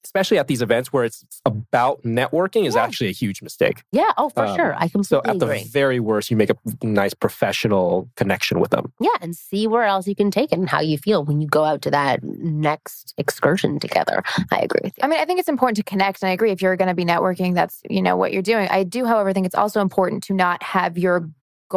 especially 0.05 0.39
at 0.39 0.47
these 0.49 0.61
events 0.63 0.93
where 0.93 1.05
it's 1.05 1.25
about 1.45 2.03
networking, 2.03 2.67
is 2.67 2.75
Yeah. 2.75 2.85
actually 2.85 3.09
a 3.09 3.13
huge 3.13 3.43
mistake. 3.43 3.83
Yeah. 3.91 4.13
Oh, 4.17 4.29
for 4.29 4.45
Um, 4.47 4.55
sure. 4.57 4.75
I 4.75 4.89
completely 4.89 5.05
So 5.05 5.23
at 5.25 5.39
the 5.39 5.47
agree. 5.47 5.65
very 5.65 5.99
worst, 6.01 6.31
you 6.31 6.37
make 6.37 6.51
a 6.51 6.57
nice 6.87 7.15
professional 7.15 8.09
connection 8.17 8.61
with 8.61 8.71
them. 8.71 8.93
yeah. 9.01 9.11
And 9.21 9.35
see 9.35 9.67
where 9.67 9.85
else 9.85 10.07
you 10.07 10.15
can 10.15 10.31
take 10.31 10.53
it 10.53 10.59
and 10.59 10.69
how 10.69 10.81
you 10.81 10.99
feel 10.99 11.25
when 11.25 11.41
you 11.41 11.49
go 11.49 11.65
out 11.65 11.83
to 11.83 11.91
that 11.91 12.23
next 12.23 13.15
excursion 13.19 13.79
together. 13.81 14.23
I 14.53 14.59
agree 14.61 14.81
with 14.85 14.93
you. 14.97 15.03
I 15.05 15.09
mean, 15.09 15.21
I 15.21 15.25
think 15.25 15.41
it's 15.41 15.49
important 15.49 15.77
to 15.79 15.83
connect, 15.83 16.23
and 16.23 16.29
I 16.31 16.33
agree. 16.33 16.51
If 16.53 16.63
you're 16.63 16.77
going 16.77 16.89
to 16.89 16.95
be 16.95 17.05
networking, 17.05 17.55
that's 17.55 17.81
you 17.91 18.03
know 18.03 18.17
what 18.17 18.33
you're 18.33 18.43
doing. 18.43 18.69
I 18.71 18.85
do, 18.85 19.05
however, 19.07 19.33
think 19.33 19.47
it's 19.47 19.55
also 19.55 19.81
important 19.81 20.23
to 20.25 20.35
not 20.35 20.63
have 20.63 20.97
your 20.99 21.29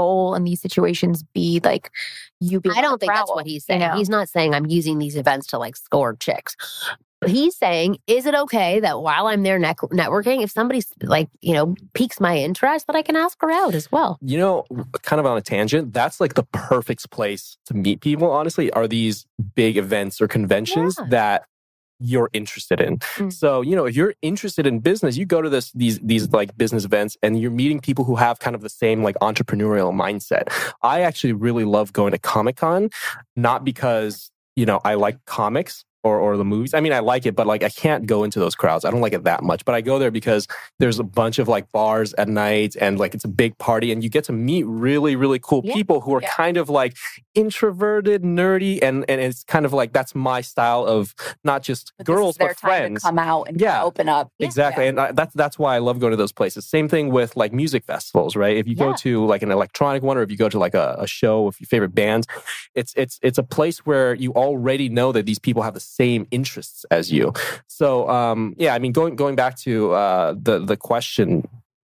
goal 0.02 0.36
in 0.36 0.44
these 0.44 0.62
situations 0.62 1.24
be 1.34 1.60
like 1.64 1.90
you. 2.40 2.60
Be 2.62 2.70
I 2.76 2.82
don't 2.82 3.00
think 3.00 3.12
that's 3.14 3.30
what 3.38 3.46
he's 3.48 3.66
saying. 3.66 3.82
know? 3.82 3.96
He's 3.98 4.10
not 4.10 4.30
saying 4.30 4.54
I'm 4.54 4.68
using 4.80 5.00
these 5.00 5.16
events 5.16 5.48
to 5.48 5.58
like 5.58 5.76
score 5.76 6.16
chicks. 6.16 6.56
He's 7.26 7.56
saying, 7.58 7.98
is 8.06 8.28
it 8.28 8.36
okay 8.36 8.80
that 8.80 9.02
while 9.02 9.26
I'm 9.26 9.42
there 9.42 9.58
net- 9.58 9.78
networking, 10.02 10.44
if 10.44 10.52
somebody's 10.52 10.88
like, 11.02 11.28
you 11.42 11.54
know, 11.56 11.74
piques 11.96 12.20
my 12.20 12.38
interest, 12.38 12.86
that 12.86 12.96
I 12.96 13.02
can 13.02 13.16
ask 13.16 13.42
her 13.42 13.52
out 13.52 13.74
as 13.74 13.92
well? 13.92 14.20
You 14.22 14.38
know, 14.38 14.66
kind 15.02 15.20
of 15.20 15.26
on 15.26 15.36
a 15.36 15.42
tangent, 15.42 15.94
that's 15.94 16.22
like 16.22 16.36
the 16.36 16.44
perfect 16.54 17.10
place 17.10 17.58
to 17.66 17.74
meet 17.74 18.02
people, 18.02 18.30
honestly, 18.30 18.70
are 18.74 18.88
these 18.88 19.26
big 19.56 19.78
events 19.78 20.22
or 20.22 20.28
conventions 20.28 20.96
Yeah. 21.00 21.06
that 21.10 21.46
you're 22.00 22.30
interested 22.34 22.80
in. 22.80 22.98
Mm. 22.98 23.34
So, 23.34 23.62
you 23.62 23.76
know, 23.76 23.86
if 23.86 23.96
you're 23.96 24.14
interested 24.22 24.68
in 24.68 24.80
business, 24.80 25.18
you 25.18 25.26
go 25.26 25.42
to 25.42 25.50
this 25.50 25.72
these 25.72 26.00
these 26.00 26.30
like 26.30 26.58
business 26.58 26.86
events 26.86 27.18
and 27.24 27.40
you're 27.40 27.52
meeting 27.52 27.80
people 27.80 28.06
who 28.06 28.16
have 28.16 28.40
kind 28.40 28.56
of 28.56 28.62
the 28.62 28.70
same 28.70 29.04
like 29.04 29.16
entrepreneurial 29.20 29.94
mindset. 29.94 30.52
I 30.82 31.02
actually 31.02 31.34
really 31.34 31.66
love 31.66 31.94
going 31.94 32.12
to 32.12 32.18
Comic-Con, 32.18 32.90
not 33.36 33.64
because, 33.64 34.32
you 34.56 34.66
know, 34.66 34.80
I 34.84 34.96
like 34.96 35.24
comics 35.26 35.84
or, 36.08 36.20
or 36.20 36.38
the 36.38 36.46
movies. 36.46 36.74
I 36.74 36.80
mean, 36.80 36.94
I 36.94 37.00
like 37.00 37.26
it, 37.26 37.36
but 37.36 37.46
like 37.48 37.64
I 37.64 37.70
can't 37.70 38.06
go 38.06 38.24
into 38.24 38.40
those 38.40 38.56
crowds. 38.56 38.86
I 38.86 38.92
don't 38.92 39.02
like 39.02 39.14
it 39.14 39.24
that 39.26 39.44
much. 39.44 39.66
But 39.66 39.76
I 39.76 39.82
go 39.82 40.00
there 40.00 40.12
because 40.12 40.48
there's 40.80 41.00
a 41.00 41.04
bunch 41.04 41.40
of 41.40 41.48
like 41.48 41.72
bars 41.72 42.14
at 42.14 42.28
night 42.28 42.76
and 42.80 42.98
like 43.00 43.14
it's 43.14 43.26
a 43.26 43.28
big 43.30 43.58
party 43.58 43.92
and 43.92 44.04
you 44.04 44.10
get 44.10 44.24
to 44.26 44.32
meet 44.34 44.64
really, 44.66 45.16
really 45.16 45.40
cool 45.40 45.62
Yeah. 45.64 45.74
people 45.74 46.02
who 46.02 46.16
are 46.16 46.22
Yeah. 46.22 46.32
kind 46.32 46.58
of 46.58 46.70
like 46.70 46.96
introverted, 47.36 48.24
nerdy, 48.24 48.80
and 48.82 49.06
and 49.08 49.22
it's 49.22 49.44
kind 49.44 49.66
of 49.66 49.74
like 49.74 49.94
that's 49.94 50.14
my 50.16 50.42
style 50.42 50.86
of 50.86 51.14
not 51.44 51.64
just 51.64 51.94
But 51.98 52.08
girls 52.08 52.36
their 52.38 52.50
but 52.50 52.58
time 52.58 52.70
friends. 52.70 53.02
to 53.02 53.08
come 53.08 53.20
out 53.20 53.44
and 53.48 53.60
Yeah. 53.62 53.84
open 53.84 54.10
up. 54.10 54.32
Exactly, 54.40 54.88
and 54.88 55.00
I, 55.00 55.12
that's 55.12 55.34
that's 55.34 55.58
why 55.60 55.76
I 55.76 55.80
love 55.80 56.00
going 56.00 56.12
to 56.12 56.18
those 56.18 56.32
places. 56.32 56.66
Same 56.68 56.88
thing 56.90 57.10
with 57.12 57.36
like 57.38 57.54
music 57.54 57.86
festivals, 57.86 58.36
right? 58.36 58.58
If 58.58 58.68
you 58.68 58.76
go 58.76 58.94
to 58.94 59.26
like 59.26 59.42
an 59.44 59.52
electronic 59.52 60.04
one, 60.04 60.18
or 60.18 60.22
if 60.24 60.32
you 60.32 60.38
go 60.38 60.50
to 60.50 60.60
like 60.60 60.74
a, 60.74 60.96
a 61.00 61.08
show 61.08 61.44
with 61.44 61.60
your 61.62 61.68
favorite 61.68 61.94
bands, 61.96 62.28
it's 62.76 62.94
it's 62.96 63.20
it's 63.22 63.38
a 63.38 63.44
place 63.44 63.80
where 63.86 64.14
you 64.16 64.32
already 64.34 64.90
know 64.90 65.12
that 65.12 65.26
these 65.26 65.40
people 65.40 65.62
have 65.64 65.74
the 65.74 65.80
same 65.98 66.28
interests 66.32 66.86
as 66.92 67.12
you. 67.12 67.34
So 67.68 68.10
um, 68.10 68.56
yeah, 68.58 68.74
I 68.76 68.80
mean, 68.80 68.92
going 68.92 69.16
going 69.16 69.36
back 69.36 69.58
to 69.60 69.92
uh, 69.94 70.36
the 70.38 70.60
the 70.60 70.78
question. 70.78 71.48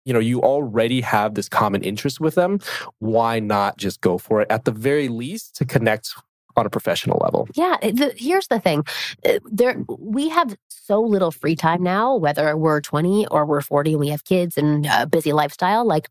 You 0.06 0.12
know, 0.12 0.20
you 0.20 0.42
already 0.42 1.00
have 1.00 1.36
this 1.36 1.48
common 1.48 1.82
interest 1.82 2.20
with 2.20 2.36
them. 2.36 2.60
Why 3.00 3.40
not 3.40 3.78
just 3.78 4.02
go 4.02 4.18
for 4.18 4.42
it? 4.42 4.52
At 4.52 4.66
the 4.66 4.72
very 4.72 5.08
least, 5.08 5.56
to 5.56 5.66
connect 5.66 6.14
on 6.56 6.66
a 6.66 6.70
professional 6.70 7.20
level. 7.24 7.48
Yeah. 7.56 7.78
The, 7.82 8.14
here's 8.18 8.48
the 8.48 8.60
thing 8.60 8.84
Uh, 9.26 9.40
there, 9.46 9.78
we 9.88 10.30
have 10.30 10.56
so 10.68 11.02
little 11.02 11.32
free 11.32 11.56
time 11.56 11.82
now, 11.82 12.16
whether 12.16 12.56
we're 12.58 12.82
20 12.82 13.28
or 13.28 13.46
we're 13.46 13.62
40 13.62 13.92
and 13.94 14.00
we 14.00 14.10
have 14.10 14.24
kids 14.26 14.58
and 14.58 14.86
a 14.86 15.08
busy 15.08 15.34
lifestyle. 15.34 15.86
Like, 15.86 16.10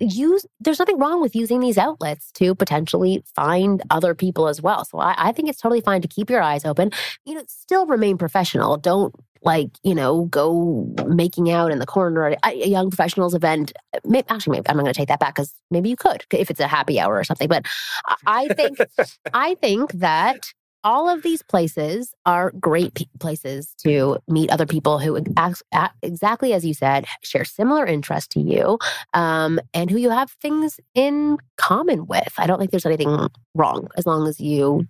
use 0.00 0.46
there's 0.60 0.78
nothing 0.78 0.98
wrong 0.98 1.20
with 1.20 1.34
using 1.36 1.60
these 1.60 1.78
outlets 1.78 2.32
to 2.32 2.54
potentially 2.54 3.22
find 3.34 3.82
other 3.90 4.14
people 4.14 4.48
as 4.48 4.60
well. 4.60 4.84
So 4.84 4.98
I, 4.98 5.14
I 5.16 5.32
think 5.32 5.48
it's 5.48 5.60
totally 5.60 5.80
fine 5.80 6.02
to 6.02 6.08
keep 6.08 6.30
your 6.30 6.42
eyes 6.42 6.64
open. 6.64 6.90
You 7.24 7.34
know, 7.34 7.42
still 7.46 7.86
remain 7.86 8.18
professional. 8.18 8.76
Don't 8.76 9.14
like 9.42 9.70
you 9.82 9.94
know 9.94 10.26
go 10.26 10.86
making 11.06 11.50
out 11.50 11.70
in 11.72 11.78
the 11.78 11.86
corner 11.86 12.26
at 12.26 12.38
a 12.44 12.68
young 12.68 12.90
professionals 12.90 13.34
event 13.34 13.72
maybe, 14.04 14.28
actually 14.28 14.52
maybe 14.58 14.68
i'm 14.68 14.76
not 14.76 14.82
going 14.82 14.92
to 14.92 14.98
take 14.98 15.08
that 15.08 15.18
back 15.18 15.34
because 15.34 15.54
maybe 15.70 15.88
you 15.88 15.96
could 15.96 16.22
if 16.32 16.50
it's 16.50 16.60
a 16.60 16.66
happy 16.68 17.00
hour 17.00 17.16
or 17.16 17.24
something 17.24 17.48
but 17.48 17.64
I- 18.06 18.16
i 18.26 18.48
think 18.48 18.78
i 19.32 19.54
think 19.54 19.92
that 19.92 20.52
all 20.82 21.08
of 21.08 21.22
these 21.22 21.42
places 21.42 22.14
are 22.24 22.52
great 22.52 22.94
pe- 22.94 23.04
places 23.18 23.74
to 23.78 24.18
meet 24.28 24.50
other 24.50 24.66
people 24.66 24.98
who 24.98 25.18
ex- 25.36 25.62
exactly 26.02 26.52
as 26.52 26.64
you 26.64 26.74
said 26.74 27.06
share 27.22 27.44
similar 27.44 27.86
interests 27.86 28.28
to 28.28 28.40
you 28.40 28.78
um, 29.14 29.60
and 29.74 29.90
who 29.90 29.98
you 29.98 30.10
have 30.10 30.30
things 30.42 30.80
in 30.94 31.38
common 31.56 32.06
with 32.06 32.32
i 32.38 32.46
don't 32.46 32.58
think 32.58 32.70
there's 32.70 32.86
anything 32.86 33.28
wrong 33.54 33.88
as 33.96 34.06
long 34.06 34.26
as 34.26 34.40
you 34.40 34.86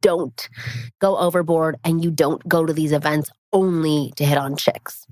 don't 0.00 0.48
go 1.00 1.16
overboard 1.18 1.76
and 1.84 2.02
you 2.04 2.10
don't 2.10 2.46
go 2.48 2.64
to 2.64 2.72
these 2.72 2.92
events 2.92 3.30
only 3.52 4.12
to 4.16 4.24
hit 4.24 4.38
on 4.38 4.56
chicks 4.56 5.06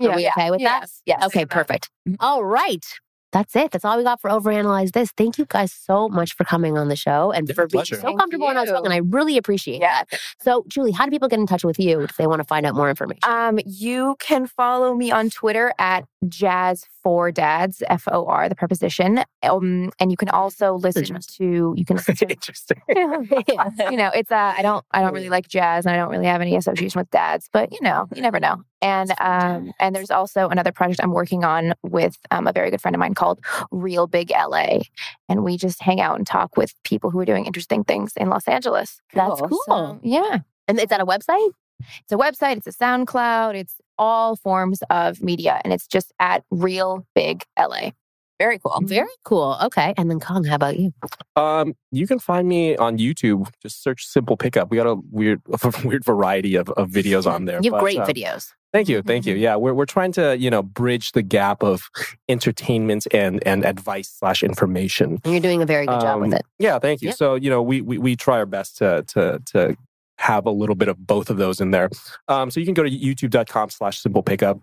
are 0.00 0.14
we 0.16 0.28
okay 0.28 0.50
with 0.50 0.60
that 0.60 0.82
Yes. 0.82 1.02
Yes. 1.06 1.24
Okay, 1.24 1.44
perfect. 1.44 1.90
All 2.20 2.44
right. 2.44 2.84
That's 3.32 3.54
it. 3.56 3.70
That's 3.72 3.84
all 3.84 3.98
we 3.98 4.04
got 4.04 4.20
for 4.20 4.30
Overanalyze 4.30 4.92
This. 4.92 5.10
Thank 5.16 5.36
you 5.36 5.44
guys 5.46 5.70
so 5.72 6.08
much 6.08 6.34
for 6.34 6.44
coming 6.44 6.78
on 6.78 6.88
the 6.88 6.96
show 6.96 7.30
and 7.30 7.46
Yeah, 7.46 7.54
for 7.54 7.66
being 7.66 7.80
pleasure. 7.80 7.96
so 7.96 8.02
Thank 8.02 8.18
comfortable 8.18 8.46
when 8.46 8.56
I 8.56 8.60
was 8.62 8.70
you. 8.70 8.74
talking. 8.76 8.90
I 8.92 8.98
really 8.98 9.36
appreciate 9.36 9.80
Yeah. 9.82 10.02
that. 10.10 10.20
So, 10.40 10.64
Julie, 10.66 10.92
how 10.92 11.04
do 11.04 11.10
people 11.10 11.28
get 11.28 11.38
in 11.38 11.46
touch 11.46 11.62
with 11.62 11.78
you 11.78 12.00
if 12.00 12.16
they 12.16 12.26
want 12.26 12.40
to 12.40 12.44
find 12.44 12.64
out 12.64 12.74
more 12.74 12.88
information? 12.88 13.20
Um, 13.24 13.58
you 13.66 14.16
can 14.18 14.46
follow 14.46 14.94
me 14.94 15.10
on 15.10 15.28
Twitter 15.28 15.72
at 15.78 16.04
Jazz 16.26 16.86
for 17.02 17.30
Dads, 17.30 17.82
F 17.88 18.04
O 18.10 18.24
R, 18.26 18.48
the 18.48 18.54
preposition. 18.54 19.22
Um, 19.42 19.90
and 20.00 20.10
you 20.10 20.16
can 20.16 20.30
also 20.30 20.74
listen 20.74 21.18
to 21.20 21.74
you 21.76 21.84
can 21.84 21.96
listen 21.96 22.16
to 22.16 22.28
Interesting. 22.30 22.80
you 22.88 23.96
know, 23.96 24.10
it's 24.14 24.32
uh, 24.32 24.54
I 24.56 24.62
don't 24.62 24.84
I 24.92 25.02
don't 25.02 25.12
really 25.12 25.28
like 25.28 25.48
jazz 25.48 25.84
and 25.86 25.94
I 25.94 25.98
don't 25.98 26.10
really 26.10 26.26
have 26.26 26.40
any 26.40 26.56
association 26.56 26.98
with 26.98 27.10
dads, 27.10 27.48
but 27.52 27.70
you 27.72 27.78
know, 27.82 28.08
you 28.14 28.22
never 28.22 28.40
know. 28.40 28.62
And 28.80 29.12
um 29.20 29.72
and 29.80 29.94
there's 29.94 30.10
also 30.10 30.48
another 30.48 30.72
project 30.72 31.00
I'm 31.02 31.12
working 31.12 31.44
on 31.44 31.74
with 31.82 32.16
um, 32.30 32.46
a 32.46 32.52
very 32.52 32.70
good 32.70 32.80
friend 32.80 32.94
of 32.94 33.00
mine 33.00 33.14
called 33.14 33.40
Real 33.70 34.06
Big 34.06 34.30
LA. 34.30 34.80
And 35.28 35.44
we 35.44 35.56
just 35.56 35.82
hang 35.82 36.00
out 36.00 36.16
and 36.16 36.26
talk 36.26 36.56
with 36.56 36.74
people 36.84 37.10
who 37.10 37.18
are 37.18 37.24
doing 37.24 37.46
interesting 37.46 37.84
things 37.84 38.12
in 38.16 38.28
Los 38.28 38.46
Angeles. 38.46 39.00
That's 39.14 39.40
Cool. 39.40 39.48
cool. 39.48 39.60
So, 39.66 40.00
yeah. 40.02 40.38
and 40.68 40.78
is 40.78 40.86
that 40.86 41.00
a 41.00 41.06
website? 41.06 41.50
It's 41.80 42.12
a 42.12 42.16
website, 42.16 42.56
it's 42.56 42.66
a 42.66 42.72
SoundCloud, 42.72 43.54
it's 43.54 43.76
all 43.98 44.34
forms 44.36 44.82
of 44.90 45.22
media, 45.22 45.60
and 45.64 45.72
it's 45.72 45.86
just 45.86 46.12
at 46.18 46.42
Real 46.50 47.06
Big 47.14 47.44
LA. 47.58 47.90
Very 48.38 48.58
cool. 48.60 48.78
Very 48.84 49.08
cool. 49.24 49.56
Okay. 49.64 49.94
And 49.96 50.08
then, 50.08 50.20
Kong, 50.20 50.44
how 50.44 50.54
about 50.54 50.78
you? 50.78 50.92
Um, 51.34 51.74
you 51.90 52.06
can 52.06 52.20
find 52.20 52.46
me 52.46 52.76
on 52.76 52.96
YouTube. 52.96 53.48
Just 53.60 53.82
search 53.82 54.06
"simple 54.06 54.36
pickup." 54.36 54.70
We 54.70 54.76
got 54.76 54.86
a 54.86 54.96
weird, 55.10 55.42
a 55.62 55.72
weird 55.84 56.04
variety 56.04 56.54
of, 56.54 56.68
of 56.70 56.88
videos 56.88 57.28
on 57.30 57.46
there. 57.46 57.58
You 57.60 57.72
have 57.72 57.80
but, 57.80 57.82
great 57.82 57.98
uh, 57.98 58.06
videos. 58.06 58.52
Thank 58.72 58.88
you, 58.88 59.00
thank 59.02 59.24
you. 59.24 59.34
Yeah, 59.34 59.56
we're 59.56 59.72
we're 59.72 59.86
trying 59.86 60.12
to 60.12 60.36
you 60.36 60.50
know 60.50 60.62
bridge 60.62 61.12
the 61.12 61.22
gap 61.22 61.62
of 61.62 61.88
entertainment 62.28 63.06
and 63.12 63.42
and 63.46 63.64
advice 63.64 64.10
slash 64.10 64.42
information. 64.42 65.18
And 65.24 65.32
you're 65.32 65.40
doing 65.40 65.62
a 65.62 65.66
very 65.66 65.86
good 65.86 66.00
job 66.00 66.20
with 66.20 66.28
Um, 66.28 66.34
it. 66.34 66.46
Yeah, 66.58 66.78
thank 66.78 67.00
you. 67.00 67.08
Yeah. 67.08 67.14
So 67.14 67.34
you 67.34 67.48
know 67.50 67.62
we, 67.62 67.80
we 67.80 67.98
we 67.98 68.16
try 68.16 68.36
our 68.38 68.46
best 68.46 68.76
to 68.78 69.04
to 69.08 69.40
to 69.52 69.76
have 70.18 70.46
a 70.46 70.50
little 70.50 70.74
bit 70.74 70.88
of 70.88 71.06
both 71.06 71.30
of 71.30 71.36
those 71.36 71.60
in 71.60 71.70
there. 71.70 71.88
Um, 72.26 72.50
so 72.50 72.58
you 72.58 72.66
can 72.66 72.74
go 72.74 72.82
to 72.82 72.90
youtube.com 72.90 73.70
slash 73.70 74.00
simple 74.00 74.20
pickup 74.22 74.58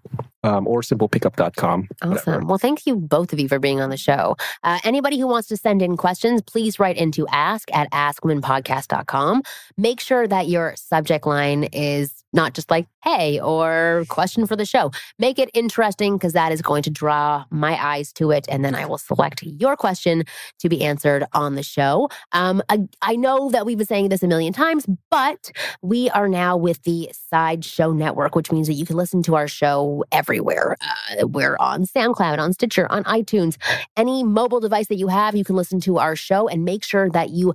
um, 0.45 0.67
or 0.67 0.81
simplepickup.com. 0.81 1.87
whatever. 2.01 2.19
Awesome. 2.19 2.47
Well, 2.47 2.57
thank 2.57 2.85
you 2.85 2.95
both 2.95 3.33
of 3.33 3.39
you 3.39 3.47
for 3.47 3.59
being 3.59 3.81
on 3.81 3.89
the 3.89 3.97
show. 3.97 4.37
Uh, 4.63 4.79
anybody 4.83 5.19
who 5.19 5.27
wants 5.27 5.47
to 5.49 5.57
send 5.57 5.81
in 5.81 5.97
questions, 5.97 6.41
please 6.41 6.79
write 6.79 6.97
into 6.97 7.27
ask 7.27 7.73
at 7.73 7.91
askwomenpodcast.com. 7.91 9.41
Make 9.77 9.99
sure 9.99 10.27
that 10.27 10.47
your 10.47 10.75
subject 10.75 11.25
line 11.25 11.65
is 11.65 12.23
not 12.35 12.53
just 12.53 12.69
like, 12.69 12.85
hey, 13.03 13.39
or 13.39 14.03
question 14.09 14.45
for 14.45 14.55
the 14.55 14.65
show. 14.65 14.91
Make 15.17 15.39
it 15.39 15.49
interesting 15.53 16.17
because 16.17 16.33
that 16.33 16.51
is 16.51 16.61
going 16.61 16.83
to 16.83 16.89
draw 16.89 17.45
my 17.49 17.81
eyes 17.83 18.11
to 18.13 18.31
it. 18.31 18.45
And 18.49 18.63
then 18.63 18.75
I 18.75 18.85
will 18.85 18.97
select 18.97 19.41
your 19.41 19.75
question 19.77 20.25
to 20.59 20.69
be 20.69 20.83
answered 20.83 21.23
on 21.33 21.55
the 21.55 21.63
show. 21.63 22.09
Um, 22.33 22.61
I, 22.69 22.79
I 23.01 23.15
know 23.15 23.49
that 23.51 23.65
we've 23.65 23.77
been 23.77 23.87
saying 23.87 24.09
this 24.09 24.21
a 24.21 24.27
million 24.27 24.53
times, 24.53 24.85
but 25.09 25.51
we 25.81 26.09
are 26.09 26.27
now 26.27 26.57
with 26.57 26.83
the 26.83 27.09
Sideshow 27.13 27.93
Network, 27.93 28.35
which 28.35 28.51
means 28.51 28.67
that 28.67 28.73
you 28.73 28.85
can 28.85 28.97
listen 28.97 29.23
to 29.23 29.35
our 29.35 29.47
show 29.47 30.03
everywhere. 30.35 30.75
Uh, 30.81 31.27
we're 31.27 31.55
on 31.61 31.85
SoundCloud, 31.85 32.39
on 32.39 32.51
Stitcher, 32.51 32.91
on 32.91 33.05
iTunes. 33.05 33.55
Any 33.95 34.21
mobile 34.23 34.59
device 34.59 34.87
that 34.87 34.95
you 34.97 35.07
have, 35.07 35.33
you 35.33 35.45
can 35.45 35.55
listen 35.55 35.79
to 35.81 35.97
our 35.97 36.15
show 36.17 36.49
and 36.49 36.65
make 36.65 36.83
sure 36.83 37.09
that 37.11 37.29
you 37.29 37.53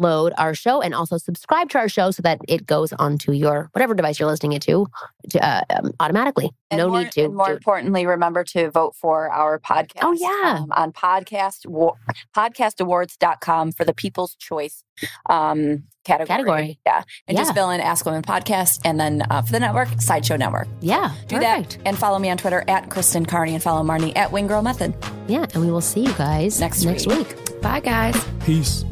download 0.00 0.32
our 0.38 0.54
show 0.54 0.80
and 0.80 0.94
also 0.94 1.16
subscribe 1.18 1.68
to 1.70 1.78
our 1.78 1.88
show 1.88 2.10
so 2.10 2.22
that 2.22 2.38
it 2.48 2.66
goes 2.66 2.92
onto 2.94 3.32
your 3.32 3.68
whatever 3.72 3.94
device 3.94 4.18
you're 4.18 4.28
listening 4.28 4.52
it 4.52 4.62
to, 4.62 4.86
to 5.30 5.44
uh, 5.46 5.62
um, 5.78 5.92
automatically. 6.00 6.50
And 6.70 6.78
no 6.78 6.88
more, 6.88 7.02
need 7.02 7.12
to. 7.12 7.24
And 7.24 7.34
more 7.34 7.52
importantly, 7.52 8.06
remember 8.06 8.44
to 8.44 8.70
vote 8.70 8.94
for 8.94 9.30
our 9.30 9.58
podcast. 9.58 10.00
Oh, 10.02 10.12
yeah. 10.12 10.58
um, 10.60 10.72
on 10.72 10.92
podcast 10.92 11.66
wa- 11.66 11.94
podcastawards.com 12.36 13.72
for 13.72 13.84
the 13.84 13.94
People's 13.94 14.34
Choice 14.36 14.84
um, 15.28 15.84
category. 16.04 16.26
Category. 16.28 16.80
Yeah, 16.86 17.02
and 17.26 17.36
Yeah. 17.36 17.42
just 17.44 17.54
fill 17.54 17.70
in 17.70 17.80
Ask 17.80 18.04
Women 18.06 18.22
Podcast, 18.22 18.80
and 18.84 19.00
then 19.00 19.22
uh, 19.30 19.42
for 19.42 19.52
the 19.52 19.60
network, 19.60 19.88
Sideshow 20.00 20.36
Network. 20.36 20.68
Yeah. 20.80 21.12
Do 21.28 21.36
perfect. 21.36 21.78
that, 21.78 21.88
and 21.88 21.98
follow 21.98 22.18
me 22.18 22.30
on 22.30 22.36
Twitter 22.36 22.64
at 22.68 22.90
Kristen 22.90 23.26
Carney, 23.26 23.54
and 23.54 23.62
follow 23.62 23.82
Marni 23.82 24.12
at 24.16 24.30
Wing 24.30 24.46
Girl 24.46 24.62
Method. 24.62 24.94
Yeah. 25.26 25.46
And 25.54 25.64
we 25.64 25.70
will 25.70 25.80
see 25.80 26.00
you 26.04 26.12
guys 26.14 26.60
Next 26.60 26.84
next 26.84 27.06
week. 27.06 27.28
week. 27.28 27.62
Bye 27.62 27.80
guys. 27.80 28.16
Peace. 28.44 28.84